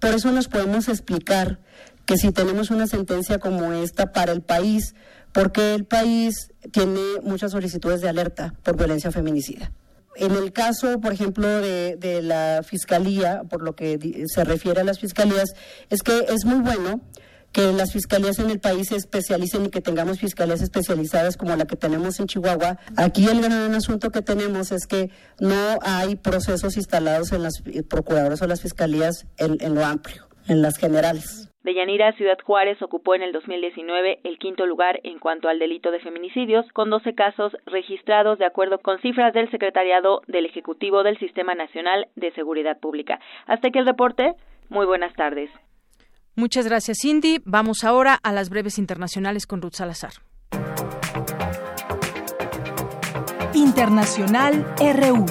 Por 0.00 0.10
eso 0.10 0.32
nos 0.32 0.48
podemos 0.48 0.88
explicar 0.88 1.58
que 2.06 2.16
si 2.16 2.32
tenemos 2.32 2.70
una 2.70 2.86
sentencia 2.86 3.38
como 3.38 3.72
esta 3.72 4.10
para 4.12 4.32
el 4.32 4.42
país, 4.42 4.94
porque 5.32 5.74
el 5.74 5.84
país 5.84 6.50
tiene 6.72 7.00
muchas 7.22 7.52
solicitudes 7.52 8.00
de 8.00 8.08
alerta 8.08 8.54
por 8.64 8.76
violencia 8.76 9.12
feminicida. 9.12 9.70
En 10.16 10.32
el 10.32 10.52
caso, 10.52 11.00
por 11.00 11.12
ejemplo, 11.12 11.46
de, 11.46 11.96
de, 11.96 12.20
la 12.20 12.62
fiscalía, 12.64 13.42
por 13.48 13.62
lo 13.62 13.74
que 13.74 13.98
se 14.26 14.44
refiere 14.44 14.80
a 14.80 14.84
las 14.84 14.98
fiscalías, 14.98 15.54
es 15.88 16.02
que 16.02 16.18
es 16.28 16.44
muy 16.44 16.60
bueno 16.60 17.00
que 17.52 17.72
las 17.72 17.92
fiscalías 17.92 18.38
en 18.38 18.50
el 18.50 18.60
país 18.60 18.88
se 18.88 18.96
especialicen 18.96 19.66
y 19.66 19.70
que 19.70 19.80
tengamos 19.80 20.18
fiscalías 20.18 20.62
especializadas 20.62 21.36
como 21.36 21.54
la 21.54 21.66
que 21.66 21.76
tenemos 21.76 22.18
en 22.18 22.26
Chihuahua. 22.26 22.78
Aquí 22.96 23.26
el 23.26 23.42
gran 23.42 23.74
asunto 23.74 24.10
que 24.10 24.22
tenemos 24.22 24.72
es 24.72 24.86
que 24.86 25.10
no 25.40 25.78
hay 25.82 26.16
procesos 26.16 26.76
instalados 26.76 27.32
en 27.32 27.42
las 27.42 27.62
procuradoras 27.88 28.40
o 28.42 28.46
las 28.46 28.62
fiscalías 28.62 29.26
en, 29.36 29.74
lo 29.74 29.84
amplio, 29.84 30.26
en 30.48 30.62
las 30.62 30.78
generales. 30.78 31.48
Deyanira 31.62 32.12
Ciudad 32.14 32.38
Juárez 32.44 32.82
ocupó 32.82 33.14
en 33.14 33.22
el 33.22 33.32
2019 33.32 34.20
el 34.24 34.38
quinto 34.38 34.66
lugar 34.66 34.98
en 35.04 35.20
cuanto 35.20 35.48
al 35.48 35.60
delito 35.60 35.92
de 35.92 36.00
feminicidios, 36.00 36.66
con 36.72 36.90
12 36.90 37.14
casos 37.14 37.52
registrados 37.66 38.38
de 38.38 38.46
acuerdo 38.46 38.78
con 38.78 39.00
cifras 39.00 39.32
del 39.32 39.48
Secretariado 39.50 40.22
del 40.26 40.46
Ejecutivo 40.46 41.04
del 41.04 41.18
Sistema 41.18 41.54
Nacional 41.54 42.08
de 42.16 42.32
Seguridad 42.32 42.80
Pública. 42.80 43.20
Hasta 43.46 43.68
aquí 43.68 43.78
el 43.78 43.86
reporte. 43.86 44.32
Muy 44.70 44.86
buenas 44.86 45.14
tardes. 45.14 45.50
Muchas 46.34 46.64
gracias, 46.64 46.98
Cindy. 47.02 47.40
Vamos 47.44 47.84
ahora 47.84 48.18
a 48.22 48.32
las 48.32 48.48
breves 48.48 48.78
internacionales 48.78 49.46
con 49.46 49.60
Ruth 49.60 49.74
Salazar. 49.74 50.12
Internacional 53.54 54.66
RU. 54.78 55.26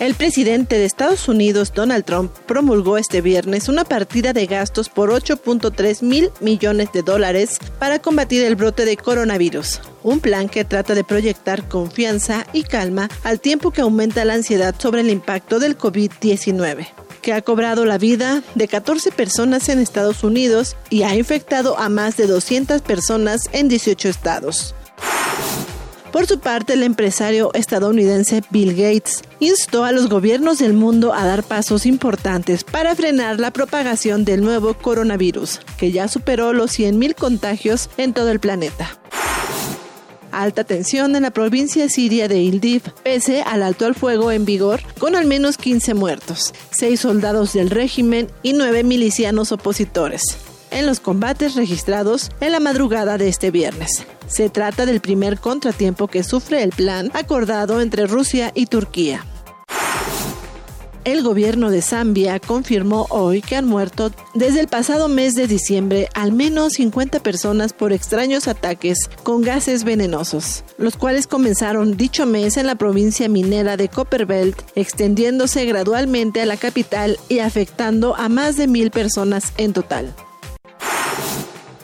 El 0.00 0.14
presidente 0.14 0.78
de 0.78 0.86
Estados 0.86 1.28
Unidos, 1.28 1.72
Donald 1.74 2.04
Trump, 2.04 2.32
promulgó 2.46 2.96
este 2.96 3.20
viernes 3.20 3.68
una 3.68 3.84
partida 3.84 4.32
de 4.32 4.46
gastos 4.46 4.88
por 4.88 5.10
8.3 5.10 6.02
mil 6.02 6.30
millones 6.40 6.90
de 6.92 7.02
dólares 7.02 7.58
para 7.78 7.98
combatir 7.98 8.42
el 8.44 8.56
brote 8.56 8.86
de 8.86 8.96
coronavirus. 8.96 9.80
Un 10.02 10.20
plan 10.20 10.48
que 10.48 10.64
trata 10.64 10.94
de 10.94 11.04
proyectar 11.04 11.68
confianza 11.68 12.46
y 12.54 12.64
calma 12.64 13.10
al 13.24 13.40
tiempo 13.40 13.72
que 13.72 13.82
aumenta 13.82 14.24
la 14.24 14.34
ansiedad 14.34 14.74
sobre 14.78 15.02
el 15.02 15.10
impacto 15.10 15.58
del 15.58 15.76
COVID-19 15.76 16.99
que 17.20 17.32
ha 17.32 17.42
cobrado 17.42 17.84
la 17.84 17.98
vida 17.98 18.42
de 18.54 18.68
14 18.68 19.12
personas 19.12 19.68
en 19.68 19.78
Estados 19.78 20.24
Unidos 20.24 20.76
y 20.90 21.02
ha 21.02 21.14
infectado 21.14 21.78
a 21.78 21.88
más 21.88 22.16
de 22.16 22.26
200 22.26 22.82
personas 22.82 23.48
en 23.52 23.68
18 23.68 24.08
estados. 24.08 24.74
Por 26.12 26.26
su 26.26 26.40
parte, 26.40 26.72
el 26.72 26.82
empresario 26.82 27.52
estadounidense 27.54 28.42
Bill 28.50 28.74
Gates 28.74 29.22
instó 29.38 29.84
a 29.84 29.92
los 29.92 30.08
gobiernos 30.08 30.58
del 30.58 30.72
mundo 30.72 31.14
a 31.14 31.24
dar 31.24 31.44
pasos 31.44 31.86
importantes 31.86 32.64
para 32.64 32.96
frenar 32.96 33.38
la 33.38 33.52
propagación 33.52 34.24
del 34.24 34.42
nuevo 34.42 34.74
coronavirus, 34.74 35.60
que 35.78 35.92
ya 35.92 36.08
superó 36.08 36.52
los 36.52 36.76
100.000 36.76 37.14
contagios 37.14 37.90
en 37.96 38.12
todo 38.12 38.30
el 38.30 38.40
planeta. 38.40 38.99
Alta 40.32 40.64
tensión 40.64 41.16
en 41.16 41.22
la 41.22 41.30
provincia 41.30 41.88
siria 41.88 42.28
de 42.28 42.40
Idlib, 42.40 42.82
pese 43.02 43.42
al 43.42 43.62
alto 43.62 43.86
al 43.86 43.94
fuego 43.94 44.32
en 44.32 44.44
vigor, 44.44 44.80
con 44.98 45.16
al 45.16 45.26
menos 45.26 45.56
15 45.56 45.94
muertos, 45.94 46.54
6 46.70 47.00
soldados 47.00 47.52
del 47.52 47.70
régimen 47.70 48.28
y 48.42 48.52
9 48.52 48.84
milicianos 48.84 49.52
opositores 49.52 50.38
en 50.70 50.86
los 50.86 51.00
combates 51.00 51.54
registrados 51.54 52.30
en 52.40 52.52
la 52.52 52.60
madrugada 52.60 53.18
de 53.18 53.28
este 53.28 53.50
viernes. 53.50 54.06
Se 54.26 54.48
trata 54.48 54.86
del 54.86 55.00
primer 55.00 55.38
contratiempo 55.38 56.08
que 56.08 56.22
sufre 56.22 56.62
el 56.62 56.70
plan 56.70 57.10
acordado 57.14 57.80
entre 57.80 58.06
Rusia 58.06 58.52
y 58.54 58.66
Turquía. 58.66 59.24
El 61.04 61.22
gobierno 61.22 61.70
de 61.70 61.80
Zambia 61.80 62.38
confirmó 62.38 63.06
hoy 63.08 63.40
que 63.40 63.56
han 63.56 63.64
muerto 63.64 64.12
desde 64.34 64.60
el 64.60 64.68
pasado 64.68 65.08
mes 65.08 65.34
de 65.34 65.46
diciembre 65.46 66.10
al 66.12 66.32
menos 66.32 66.74
50 66.74 67.20
personas 67.20 67.72
por 67.72 67.94
extraños 67.94 68.48
ataques 68.48 69.08
con 69.22 69.40
gases 69.40 69.84
venenosos, 69.84 70.62
los 70.76 70.98
cuales 70.98 71.26
comenzaron 71.26 71.96
dicho 71.96 72.26
mes 72.26 72.58
en 72.58 72.66
la 72.66 72.74
provincia 72.74 73.30
minera 73.30 73.78
de 73.78 73.88
Copperbelt, 73.88 74.60
extendiéndose 74.74 75.64
gradualmente 75.64 76.42
a 76.42 76.46
la 76.46 76.58
capital 76.58 77.18
y 77.30 77.38
afectando 77.38 78.14
a 78.14 78.28
más 78.28 78.58
de 78.58 78.66
mil 78.66 78.90
personas 78.90 79.54
en 79.56 79.72
total. 79.72 80.14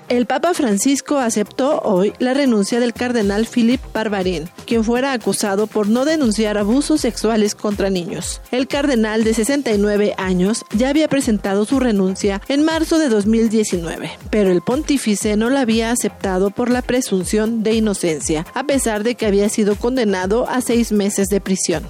El 0.09 0.27
Papa 0.27 0.55
Francisco 0.55 1.19
aceptó 1.19 1.81
hoy 1.81 2.13
la 2.21 2.33
renuncia 2.33 2.79
del 2.79 2.93
cardenal 2.93 3.45
Philippe 3.45 3.85
Barbarin, 3.93 4.49
quien 4.65 4.85
fuera 4.85 5.13
acusado 5.13 5.67
por 5.67 5.89
no 5.89 6.05
denunciar 6.05 6.59
abusos 6.59 7.01
sexuales 7.01 7.57
contra 7.57 7.91
niños. 7.91 8.41
El 8.53 8.69
cardenal 8.69 9.25
de 9.25 9.35
69 9.35 10.15
años 10.17 10.65
ya 10.73 10.91
había 10.91 11.09
presentado 11.09 11.65
su 11.65 11.81
renuncia 11.81 12.41
en 12.47 12.65
marzo 12.65 13.01
de 13.01 13.09
2019, 13.09 14.13
pero 14.31 14.53
el 14.53 14.63
pontífice 14.63 15.37
no 15.37 15.51
la 15.51 15.63
había 15.63 15.91
aceptado 15.91 16.51
por 16.51 16.71
la 16.71 16.83
presunción 16.83 17.65
de 17.65 17.75
inocencia, 17.75 18.47
a 18.55 18.65
pesar 18.65 19.03
de 19.03 19.17
que 19.17 19.27
había 19.27 19.49
sido 19.49 19.75
condenado 19.75 20.49
a 20.49 20.61
seis 20.61 20.93
meses 20.93 21.27
de 21.27 21.41
prisión. 21.41 21.83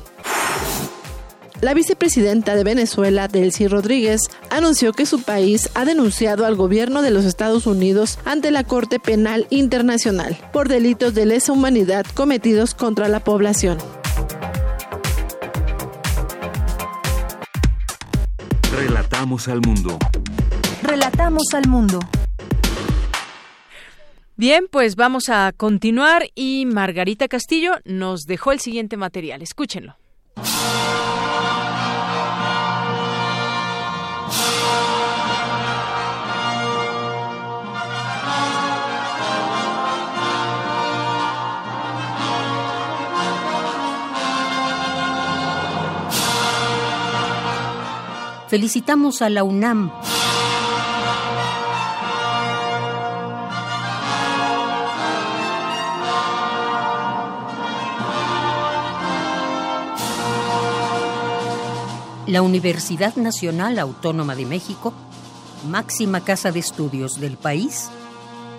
La 1.63 1.73
vicepresidenta 1.73 2.55
de 2.55 2.65
Venezuela, 2.65 3.29
Delcy 3.29 3.67
Rodríguez, 3.67 4.21
anunció 4.51 4.93
que 4.93 5.07
su 5.07 5.23
país 5.23 5.71
ha 5.75 5.87
denunciado 5.87 6.45
al 6.45 6.55
gobierno 6.55 7.01
de 7.01 7.11
los 7.11 7.25
Estados 7.25 7.67
Unidos 7.67 8.19
ante 8.27 8.51
la 8.51 8.65
Corte 8.65 9.01
Penal 9.01 9.47
Internacional 9.49 10.37
por 10.53 10.69
delitos 10.69 11.15
de 11.15 11.25
lesa 11.25 11.53
humanidad 11.53 12.05
cometidos 12.15 12.75
contra 12.75 13.09
la 13.09 13.21
población. 13.21 13.79
Relatamos 18.71 19.49
al 19.49 19.63
mundo. 19.63 19.99
Relatamos 20.83 21.45
al 21.55 21.69
mundo. 21.69 22.01
Bien, 24.37 24.67
pues 24.71 24.97
vamos 24.97 25.31
a 25.31 25.55
continuar 25.57 26.29
y 26.35 26.67
Margarita 26.67 27.27
Castillo 27.27 27.77
nos 27.87 28.25
dejó 28.25 28.53
el 28.53 28.61
siguiente 28.61 28.99
material. 28.99 29.41
Escúchenlo. 29.41 29.97
Felicitamos 48.49 49.23
a 49.23 49.29
la 49.29 49.43
UNAM. 49.43 49.91
La 62.29 62.43
Universidad 62.43 63.17
Nacional 63.17 63.81
Autónoma 63.81 64.37
de 64.37 64.47
México, 64.47 64.93
máxima 65.69 66.21
casa 66.21 66.53
de 66.53 66.61
estudios 66.61 67.19
del 67.19 67.37
país, 67.37 67.91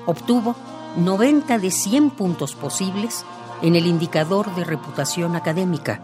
obtuvo 0.06 0.58
90 0.98 1.60
de 1.60 1.72
100 1.72 2.10
puntos 2.10 2.56
posibles 2.56 3.24
en 3.62 3.78
el 3.78 3.86
indicador 3.86 4.54
de 4.56 4.66
reputación 4.66 5.38
académica, 5.38 6.02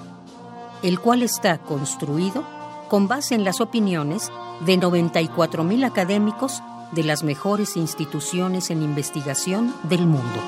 el 0.83 1.01
cual 1.01 1.21
está 1.21 1.57
construido 1.57 2.62
con 2.93 3.07
base 3.07 3.33
en 3.33 3.43
las 3.43 3.59
opiniones 3.59 4.31
de 4.59 4.79
94.000 4.79 5.83
académicos 5.83 6.61
de 6.91 7.03
las 7.03 7.23
mejores 7.23 7.75
instituciones 7.75 8.69
en 8.69 8.83
investigación 8.83 9.73
del 9.81 10.05
mundo. 10.05 10.39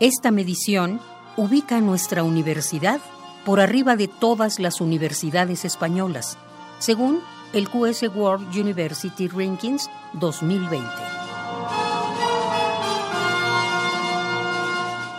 Esta 0.00 0.30
medición 0.30 1.00
ubica 1.36 1.76
a 1.76 1.80
nuestra 1.82 2.22
universidad 2.22 3.02
por 3.44 3.60
arriba 3.60 3.94
de 3.94 4.08
todas 4.08 4.58
las 4.58 4.80
universidades 4.80 5.66
españolas, 5.66 6.38
según 6.78 7.20
el 7.52 7.68
QS 7.68 8.04
World 8.16 8.56
University 8.56 9.28
Rankings 9.28 9.90
2020. 10.14 11.17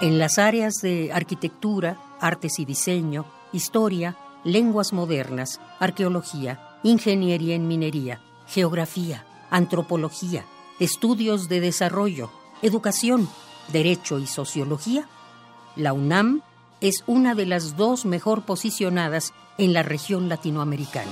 En 0.01 0.17
las 0.17 0.38
áreas 0.38 0.76
de 0.81 1.11
arquitectura, 1.11 1.97
artes 2.21 2.59
y 2.59 2.65
diseño, 2.65 3.26
historia, 3.51 4.15
lenguas 4.45 4.93
modernas, 4.93 5.59
arqueología, 5.77 6.77
ingeniería 6.84 7.55
en 7.55 7.67
minería, 7.67 8.21
geografía, 8.47 9.26
antropología, 9.49 10.45
estudios 10.80 11.49
de 11.49 11.59
desarrollo, 11.59 12.31
educación, 12.61 13.27
derecho 13.73 14.19
y 14.19 14.26
sociología, 14.26 15.09
la 15.76 15.91
UNAM 15.91 16.43
es 16.80 17.03
una 17.05 17.35
de 17.35 17.45
las 17.45 17.76
dos 17.76 18.05
mejor 18.05 18.43
posicionadas 18.43 19.34
en 19.57 19.73
la 19.73 19.84
región 19.84 20.30
latinoamericana. 20.30 21.11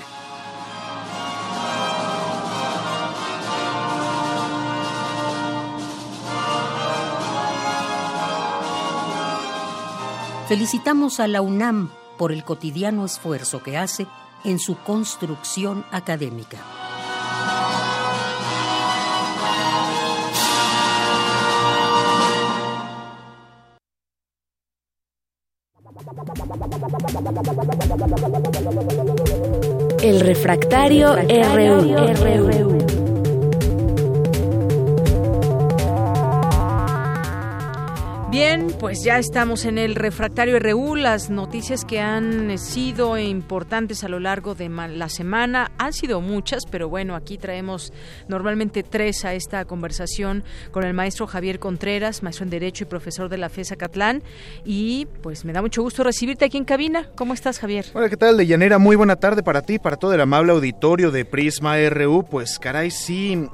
Felicitamos 10.48 11.20
a 11.20 11.28
la 11.28 11.42
UNAM 11.42 11.90
por 12.18 12.32
el 12.32 12.46
cotidiano 12.46 13.04
esfuerzo 13.04 13.62
que 13.62 13.78
hace 13.78 14.08
en 14.46 14.60
su 14.60 14.78
construcción 14.78 15.84
académica. 15.92 16.58
El 30.02 30.22
refractario, 30.22 31.14
RU. 31.16 32.77
Bien, 38.38 38.68
pues 38.80 39.04
ya 39.04 39.18
estamos 39.18 39.66
en 39.66 39.80
el 39.80 39.96
refractario 39.96 40.60
RU. 40.60 40.96
Las 40.96 41.32
noticias 41.32 41.84
que 41.84 42.00
han 42.00 42.56
sido 42.60 43.18
importantes 43.18 44.04
a 44.04 44.10
lo 44.10 44.20
largo 44.20 44.54
de 44.54 44.70
la 44.70 45.10
semana 45.10 45.72
han 45.80 45.92
sido 45.92 46.22
muchas, 46.22 46.68
pero 46.68 46.88
bueno, 46.88 47.16
aquí 47.16 47.40
traemos 47.40 47.92
normalmente 48.28 48.84
tres 48.84 49.26
a 49.26 49.34
esta 49.34 49.66
conversación 49.66 50.44
con 50.70 50.84
el 50.84 50.94
maestro 50.94 51.26
Javier 51.26 51.58
Contreras, 51.58 52.22
maestro 52.22 52.44
en 52.44 52.52
Derecho 52.52 52.84
y 52.84 52.86
profesor 52.86 53.28
de 53.28 53.40
la 53.40 53.50
FESA 53.50 53.76
Catlán. 53.76 54.22
Y 54.64 55.08
pues 55.24 55.44
me 55.44 55.52
da 55.52 55.64
mucho 55.64 55.82
gusto 55.82 56.04
recibirte 56.04 56.46
aquí 56.46 56.58
en 56.58 56.66
cabina. 56.66 57.10
¿Cómo 57.16 57.34
estás, 57.34 57.58
Javier? 57.58 57.88
Hola, 57.96 58.08
¿qué 58.08 58.18
tal, 58.18 58.38
Deyanera? 58.38 58.78
Muy 58.78 58.96
buena 58.96 59.16
tarde 59.16 59.42
para 59.42 59.64
ti, 59.64 59.80
para 59.80 59.96
todo 59.96 60.14
el 60.14 60.22
amable 60.22 60.52
auditorio 60.52 61.10
de 61.10 61.26
Prisma 61.26 61.78
RU. 61.90 62.24
Pues 62.30 62.60
caray, 62.60 62.92
sí, 62.92 63.48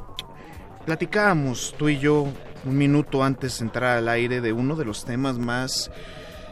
platicábamos 0.85 1.73
tú 1.77 1.87
y 1.87 1.99
yo 1.99 2.27
un 2.65 2.77
minuto 2.77 3.23
antes 3.23 3.59
de 3.59 3.65
entrar 3.65 3.97
al 3.97 4.09
aire 4.09 4.41
de 4.41 4.53
uno 4.53 4.75
de 4.75 4.85
los 4.85 5.05
temas 5.05 5.37
más 5.37 5.91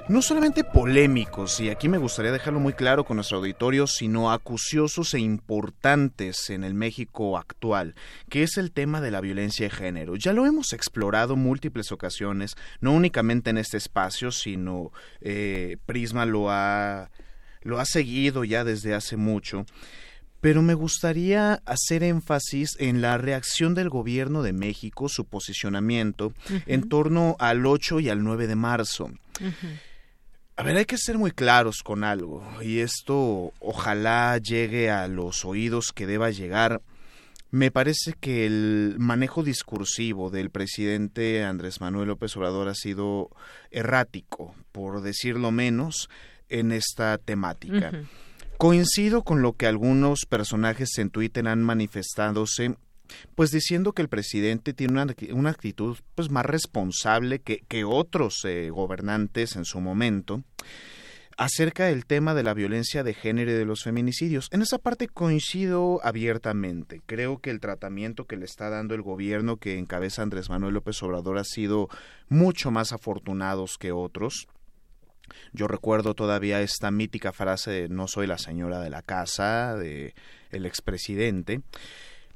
no 0.09 0.21
solamente 0.21 0.63
polémicos, 0.63 1.59
y 1.61 1.69
aquí 1.69 1.87
me 1.87 1.97
gustaría 1.97 2.31
dejarlo 2.33 2.59
muy 2.59 2.73
claro 2.73 3.05
con 3.05 3.15
nuestro 3.15 3.37
auditorio, 3.37 3.87
sino 3.87 4.31
acuciosos 4.31 5.13
e 5.13 5.19
importantes 5.19 6.49
en 6.49 6.65
el 6.65 6.73
México 6.73 7.37
actual, 7.37 7.95
que 8.27 8.43
es 8.43 8.57
el 8.57 8.71
tema 8.71 8.99
de 8.99 9.11
la 9.11 9.21
violencia 9.21 9.67
de 9.67 9.69
género. 9.69 10.15
Ya 10.17 10.33
lo 10.33 10.45
hemos 10.45 10.73
explorado 10.73 11.37
múltiples 11.37 11.93
ocasiones, 11.93 12.57
no 12.81 12.91
únicamente 12.91 13.51
en 13.51 13.57
este 13.57 13.77
espacio, 13.77 14.31
sino 14.31 14.91
eh, 15.21 15.77
Prisma 15.85 16.25
lo 16.25 16.49
ha, 16.49 17.09
lo 17.61 17.79
ha 17.79 17.85
seguido 17.85 18.43
ya 18.43 18.65
desde 18.65 18.93
hace 18.93 19.15
mucho 19.15 19.65
pero 20.41 20.63
me 20.63 20.73
gustaría 20.73 21.61
hacer 21.65 22.03
énfasis 22.03 22.75
en 22.79 23.01
la 23.01 23.17
reacción 23.17 23.75
del 23.75 23.89
gobierno 23.89 24.41
de 24.41 24.53
México, 24.53 25.07
su 25.07 25.25
posicionamiento 25.25 26.33
en 26.65 26.89
torno 26.89 27.35
al 27.39 27.65
8 27.65 27.99
y 27.99 28.09
al 28.09 28.23
9 28.23 28.47
de 28.47 28.55
marzo. 28.55 29.11
A 30.57 30.63
ver, 30.63 30.77
hay 30.77 30.85
que 30.85 30.97
ser 30.97 31.17
muy 31.17 31.31
claros 31.31 31.81
con 31.83 32.03
algo, 32.03 32.43
y 32.61 32.79
esto 32.79 33.53
ojalá 33.59 34.37
llegue 34.37 34.89
a 34.89 35.07
los 35.07 35.45
oídos 35.45 35.91
que 35.93 36.07
deba 36.07 36.31
llegar. 36.31 36.81
Me 37.51 37.69
parece 37.69 38.13
que 38.19 38.45
el 38.45 38.95
manejo 38.97 39.43
discursivo 39.43 40.29
del 40.29 40.49
presidente 40.49 41.43
Andrés 41.43 41.81
Manuel 41.81 42.07
López 42.07 42.35
Obrador 42.37 42.67
ha 42.69 42.75
sido 42.75 43.29
errático, 43.71 44.55
por 44.71 45.01
decirlo 45.01 45.51
menos, 45.51 46.09
en 46.49 46.71
esta 46.71 47.17
temática. 47.17 47.91
Coincido 48.61 49.23
con 49.23 49.41
lo 49.41 49.53
que 49.53 49.65
algunos 49.65 50.27
personajes 50.27 50.95
en 50.99 51.09
Twitter 51.09 51.47
han 51.47 51.63
manifestadose 51.63 52.75
pues 53.33 53.49
diciendo 53.49 53.93
que 53.93 54.03
el 54.03 54.07
presidente 54.07 54.75
tiene 54.75 55.03
una, 55.31 55.49
actitud 55.49 55.97
pues 56.13 56.29
más 56.29 56.45
responsable 56.45 57.39
que, 57.39 57.63
que 57.67 57.85
otros 57.85 58.45
eh, 58.45 58.69
gobernantes 58.69 59.55
en 59.55 59.65
su 59.65 59.81
momento 59.81 60.43
acerca 61.37 61.85
del 61.85 62.05
tema 62.05 62.35
de 62.35 62.43
la 62.43 62.53
violencia 62.53 63.01
de 63.01 63.15
género 63.15 63.49
y 63.49 63.55
de 63.55 63.65
los 63.65 63.81
feminicidios. 63.81 64.47
En 64.51 64.61
esa 64.61 64.77
parte 64.77 65.07
coincido 65.07 65.99
abiertamente. 66.03 67.01
Creo 67.07 67.39
que 67.39 67.49
el 67.49 67.61
tratamiento 67.61 68.25
que 68.25 68.37
le 68.37 68.45
está 68.45 68.69
dando 68.69 68.93
el 68.93 69.01
gobierno 69.01 69.57
que 69.57 69.79
encabeza 69.79 70.21
Andrés 70.21 70.51
Manuel 70.51 70.75
López 70.75 71.01
Obrador 71.01 71.39
ha 71.39 71.45
sido 71.45 71.89
mucho 72.29 72.69
más 72.69 72.91
afortunados 72.91 73.79
que 73.79 73.91
otros. 73.91 74.47
Yo 75.53 75.67
recuerdo 75.67 76.13
todavía 76.13 76.61
esta 76.61 76.91
mítica 76.91 77.31
frase 77.31 77.71
de 77.71 77.89
no 77.89 78.07
soy 78.07 78.27
la 78.27 78.37
señora 78.37 78.79
de 78.79 78.89
la 78.89 79.01
casa 79.01 79.75
de 79.75 80.13
el 80.51 80.65
expresidente, 80.65 81.61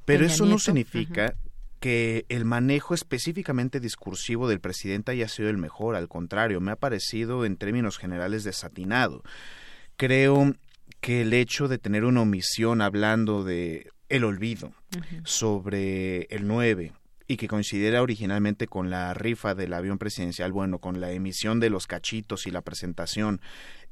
pero 0.06 0.26
eso 0.26 0.46
no 0.46 0.60
significa 0.60 1.36
que 1.80 2.26
el 2.30 2.46
manejo 2.46 2.94
específicamente 2.94 3.80
discursivo 3.80 4.48
del 4.48 4.60
presidente 4.60 5.12
haya 5.12 5.28
sido 5.28 5.50
el 5.50 5.58
mejor, 5.58 5.96
al 5.96 6.08
contrario, 6.08 6.62
me 6.62 6.72
ha 6.72 6.76
parecido 6.78 7.46
en 7.46 7.58
términos 7.58 7.98
generales 7.98 8.44
desatinado. 8.44 9.24
Creo 9.98 10.56
que 11.02 11.22
el 11.22 11.34
hecho 11.34 11.68
de 11.68 11.78
tener 11.78 12.06
una 12.06 12.22
omisión 12.22 12.82
hablando 12.82 13.44
de 13.44 13.92
el 14.10 14.24
olvido 14.24 14.72
sobre 15.24 16.24
el 16.32 16.48
9 16.48 16.94
y 17.28 17.38
que 17.38 17.48
coincidiera 17.48 18.02
originalmente 18.02 18.68
con 18.68 18.90
la 18.90 19.14
rifa 19.14 19.56
del 19.56 19.74
avión 19.74 19.98
presidencial, 19.98 20.52
bueno, 20.52 20.80
con 20.80 21.02
la 21.02 21.12
emisión 21.12 21.60
de 21.60 21.70
los 21.70 21.88
cachitos 21.88 22.46
y 22.48 22.52
la 22.52 22.62
presentación, 22.62 23.42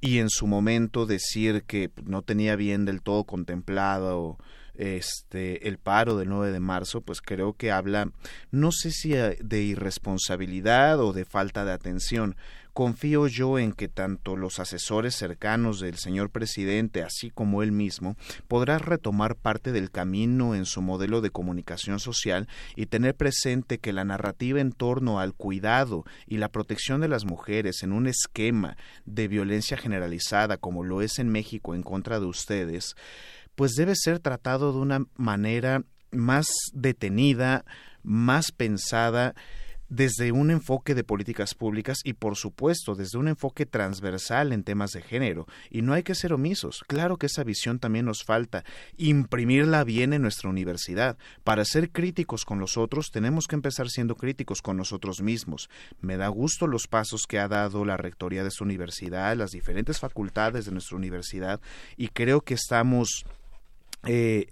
y 0.02 0.20
en 0.20 0.30
su 0.30 0.48
momento 0.48 1.06
decir 1.06 1.64
que 1.64 1.92
no 2.04 2.22
tenía 2.22 2.56
bien 2.56 2.86
del 2.86 3.02
todo 3.02 3.24
contemplado 3.24 4.38
este 4.76 5.68
el 5.68 5.78
paro 5.78 6.18
del 6.18 6.30
9 6.30 6.52
de 6.52 6.60
marzo, 6.60 7.02
pues 7.02 7.22
creo 7.22 7.54
que 7.54 7.72
habla 7.72 8.12
no 8.52 8.72
sé 8.72 8.92
si 8.92 9.10
de 9.12 9.62
irresponsabilidad 9.62 11.00
o 11.00 11.14
de 11.14 11.26
falta 11.26 11.64
de 11.64 11.72
atención, 11.72 12.36
confío 12.74 13.28
yo 13.28 13.60
en 13.60 13.72
que 13.72 13.88
tanto 13.88 14.36
los 14.36 14.60
asesores 14.60 15.16
cercanos 15.16 15.80
del 15.80 15.98
señor 15.98 16.32
presidente, 16.32 17.04
así 17.04 17.30
como 17.30 17.62
él 17.62 17.72
mismo, 17.72 18.18
podrá 18.48 18.80
retomar 18.80 19.36
parte 19.36 19.72
del 19.72 19.92
camino 19.92 20.56
en 20.56 20.66
su 20.66 20.82
modelo 20.82 21.22
de 21.22 21.30
comunicación 21.30 22.00
social 22.00 22.48
y 22.76 22.88
tener 22.88 23.16
presente 23.16 23.78
que 23.78 23.94
la 23.94 24.06
narrativa 24.06 24.60
en 24.60 24.72
torno 24.72 25.20
al 25.20 25.34
cuidado 25.34 26.04
y 26.26 26.38
la 26.38 26.50
protección 26.50 27.00
de 27.00 27.08
las 27.08 27.26
mujeres 27.26 27.84
en 27.84 27.94
un 27.94 28.08
esquema 28.08 28.76
de 29.06 29.28
violencia 29.28 29.78
generalizada 29.78 30.58
como 30.58 30.84
lo 30.84 31.02
es 31.02 31.20
en 31.20 31.30
México 31.30 31.76
en 31.76 31.84
contra 31.84 32.20
de 32.20 32.26
ustedes, 32.26 32.96
pues 33.56 33.74
debe 33.76 33.96
ser 33.96 34.20
tratado 34.20 34.74
de 34.74 34.80
una 34.80 35.06
manera 35.16 35.84
más 36.12 36.48
detenida, 36.74 37.66
más 38.02 38.52
pensada, 38.52 39.36
desde 39.94 40.32
un 40.32 40.50
enfoque 40.50 40.96
de 40.96 41.04
políticas 41.04 41.54
públicas 41.54 42.00
y 42.04 42.14
por 42.14 42.36
supuesto 42.36 42.96
desde 42.96 43.20
un 43.20 43.28
enfoque 43.28 43.68
transversal 43.68 44.52
en 44.52 44.64
temas 44.64 44.92
de 44.92 45.04
género. 45.04 45.46
Y 45.70 45.84
no 45.84 45.94
hay 45.94 46.02
que 46.02 46.16
ser 46.16 46.34
omisos. 46.34 46.84
Claro 46.88 47.18
que 47.18 47.28
esa 47.28 47.44
visión 47.44 47.78
también 47.78 48.06
nos 48.06 48.24
falta. 48.24 48.64
Imprimirla 48.98 49.84
bien 49.84 50.14
en 50.14 50.24
nuestra 50.24 50.50
universidad. 50.50 51.18
Para 51.44 51.64
ser 51.64 51.92
críticos 51.92 52.44
con 52.44 52.60
los 52.60 52.76
otros 52.76 53.12
tenemos 53.12 53.48
que 53.48 53.56
empezar 53.56 53.90
siendo 53.90 54.16
críticos 54.16 54.62
con 54.64 54.78
nosotros 54.78 55.22
mismos. 55.22 55.70
Me 56.02 56.18
da 56.18 56.28
gusto 56.28 56.66
los 56.66 56.88
pasos 56.88 57.28
que 57.28 57.38
ha 57.38 57.48
dado 57.48 57.86
la 57.86 57.98
rectoría 57.98 58.44
de 58.44 58.52
su 58.52 58.64
universidad, 58.64 59.38
las 59.38 59.52
diferentes 59.52 60.00
facultades 60.00 60.66
de 60.66 60.72
nuestra 60.72 60.98
universidad 60.98 61.62
y 61.98 62.08
creo 62.08 62.42
que 62.42 62.56
estamos 62.56 63.26
eh, 64.06 64.48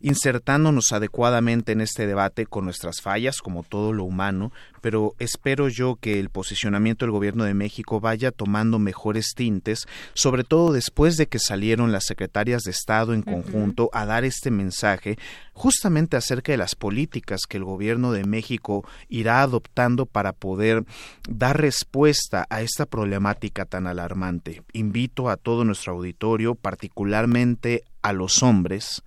insertándonos 0.00 0.92
adecuadamente 0.92 1.72
en 1.72 1.80
este 1.80 2.06
debate 2.06 2.46
con 2.46 2.64
nuestras 2.64 3.00
fallas, 3.02 3.38
como 3.38 3.62
todo 3.62 3.92
lo 3.92 4.04
humano, 4.04 4.50
pero 4.80 5.14
espero 5.18 5.68
yo 5.68 5.96
que 5.96 6.18
el 6.18 6.30
posicionamiento 6.30 7.04
del 7.04 7.12
Gobierno 7.12 7.44
de 7.44 7.54
México 7.54 8.00
vaya 8.00 8.30
tomando 8.30 8.78
mejores 8.78 9.34
tintes, 9.36 9.86
sobre 10.14 10.42
todo 10.42 10.72
después 10.72 11.16
de 11.16 11.26
que 11.26 11.38
salieron 11.38 11.92
las 11.92 12.04
secretarias 12.06 12.62
de 12.62 12.70
Estado 12.70 13.12
en 13.12 13.22
conjunto 13.22 13.90
a 13.92 14.06
dar 14.06 14.24
este 14.24 14.50
mensaje 14.50 15.18
justamente 15.52 16.16
acerca 16.16 16.52
de 16.52 16.58
las 16.58 16.74
políticas 16.74 17.40
que 17.46 17.58
el 17.58 17.64
Gobierno 17.64 18.12
de 18.12 18.24
México 18.24 18.86
irá 19.10 19.42
adoptando 19.42 20.06
para 20.06 20.32
poder 20.32 20.84
dar 21.28 21.60
respuesta 21.60 22.46
a 22.48 22.62
esta 22.62 22.86
problemática 22.86 23.66
tan 23.66 23.86
alarmante. 23.86 24.62
Invito 24.72 25.28
a 25.28 25.36
todo 25.36 25.64
nuestro 25.64 25.92
auditorio, 25.92 26.54
particularmente 26.54 27.84
a 28.02 28.12
los 28.12 28.42
hombres, 28.42 29.02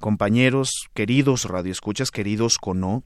compañeros, 0.00 0.70
queridos 0.94 1.44
radioescuchas, 1.44 2.10
queridos 2.10 2.58
cono, 2.58 3.02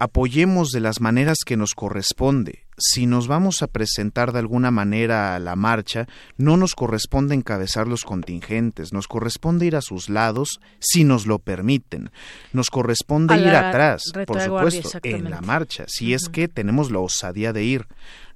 apoyemos 0.00 0.70
de 0.70 0.80
las 0.80 1.02
maneras 1.02 1.38
que 1.44 1.58
nos 1.58 1.74
corresponde. 1.74 2.64
Si 2.78 3.04
nos 3.04 3.28
vamos 3.28 3.60
a 3.60 3.66
presentar 3.66 4.32
de 4.32 4.38
alguna 4.38 4.70
manera 4.70 5.34
a 5.34 5.38
la 5.38 5.56
marcha, 5.56 6.06
no 6.38 6.56
nos 6.56 6.74
corresponde 6.74 7.34
encabezar 7.34 7.86
los 7.86 8.04
contingentes, 8.04 8.94
nos 8.94 9.06
corresponde 9.06 9.66
ir 9.66 9.76
a 9.76 9.82
sus 9.82 10.08
lados 10.08 10.60
si 10.78 11.04
nos 11.04 11.26
lo 11.26 11.38
permiten. 11.38 12.10
Nos 12.54 12.70
corresponde 12.70 13.36
ir 13.36 13.48
atrás, 13.48 14.04
por 14.26 14.40
supuesto, 14.40 14.98
en 15.02 15.28
la 15.28 15.42
marcha, 15.42 15.84
si 15.86 16.14
es 16.14 16.30
que 16.30 16.48
tenemos 16.48 16.90
la 16.90 17.00
osadía 17.00 17.52
de 17.52 17.64
ir 17.64 17.86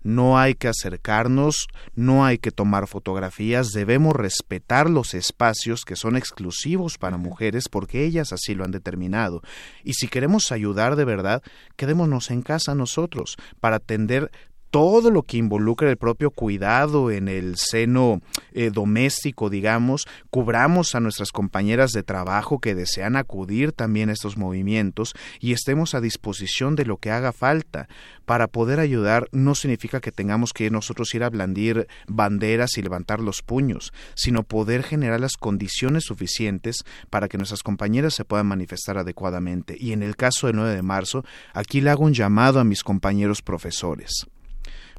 no 0.05 0.39
hay 0.39 0.55
que 0.55 0.69
acercarnos, 0.69 1.67
no 1.95 2.25
hay 2.25 2.39
que 2.39 2.53
tomar 2.53 2.87
fotografías, 2.87 3.73
debemos 3.73 4.15
respetar 4.15 4.89
los 4.89 5.15
espacios 5.15 5.85
que 5.85 5.97
son 5.97 6.17
exclusivos 6.17 6.99
para 6.99 7.17
mujeres 7.17 7.69
porque 7.69 8.05
ellas 8.05 8.33
así 8.33 8.55
lo 8.55 8.65
han 8.65 8.71
determinado. 8.71 9.43
Y 9.83 9.95
si 9.95 10.07
queremos 10.07 10.53
ayudar 10.53 10.95
de 10.95 11.05
verdad, 11.05 11.43
quedémonos 11.77 12.31
en 12.31 12.43
casa 12.43 12.75
nosotros 12.75 13.37
para 13.61 13.77
atender 13.77 14.31
todo 14.75 15.13
lo 15.13 15.23
que 15.23 15.37
involucra 15.37 15.89
el 15.89 15.97
propio 15.97 16.33
cuidado 16.33 17.13
en 17.13 17.29
el 17.29 17.55
seno 17.57 18.21
eh, 18.55 18.71
doméstico, 18.75 19.49
digamos, 19.49 20.05
cubramos 20.31 20.97
a 20.97 21.01
nuestras 21.01 21.31
compañeras 21.31 21.93
de 21.93 22.03
trabajo 22.03 22.59
que 22.59 22.75
desean 22.75 23.15
acudir 23.15 23.71
también 23.71 24.11
a 24.11 24.15
estos 24.15 24.37
movimientos 24.37 25.15
y 25.39 25.53
estemos 25.53 25.95
a 25.95 26.01
disposición 26.01 26.75
de 26.75 26.87
lo 26.87 26.97
que 26.97 27.13
haga 27.13 27.31
falta 27.31 27.87
para 28.25 28.49
poder 28.49 28.81
ayudar 28.81 29.29
no 29.31 29.55
significa 29.55 30.01
que 30.01 30.11
tengamos 30.11 30.53
que 30.53 30.69
nosotros 30.71 31.15
ir 31.15 31.23
a 31.23 31.31
blandir 31.31 31.87
banderas 32.09 32.77
y 32.77 32.83
levantar 32.83 33.21
los 33.21 33.43
puños, 33.43 33.93
sino 34.17 34.43
poder 34.43 34.83
generar 34.83 35.21
las 35.21 35.37
condiciones 35.37 36.03
suficientes 36.03 36.79
para 37.11 37.29
que 37.29 37.39
nuestras 37.39 37.63
compañeras 37.63 38.15
se 38.15 38.25
puedan 38.25 38.49
manifestar 38.49 38.99
adecuadamente. 38.99 39.77
Y 39.79 39.93
en 39.93 40.03
el 40.03 40.17
caso 40.17 40.49
del 40.49 40.57
9 40.57 40.75
de 40.75 40.83
marzo, 40.83 41.25
aquí 41.53 41.81
le 41.81 41.91
hago 41.91 42.03
un 42.03 42.13
llamado 42.13 42.59
a 42.59 42.65
mis 42.65 42.83
compañeros 42.83 43.41
profesores. 43.41 44.27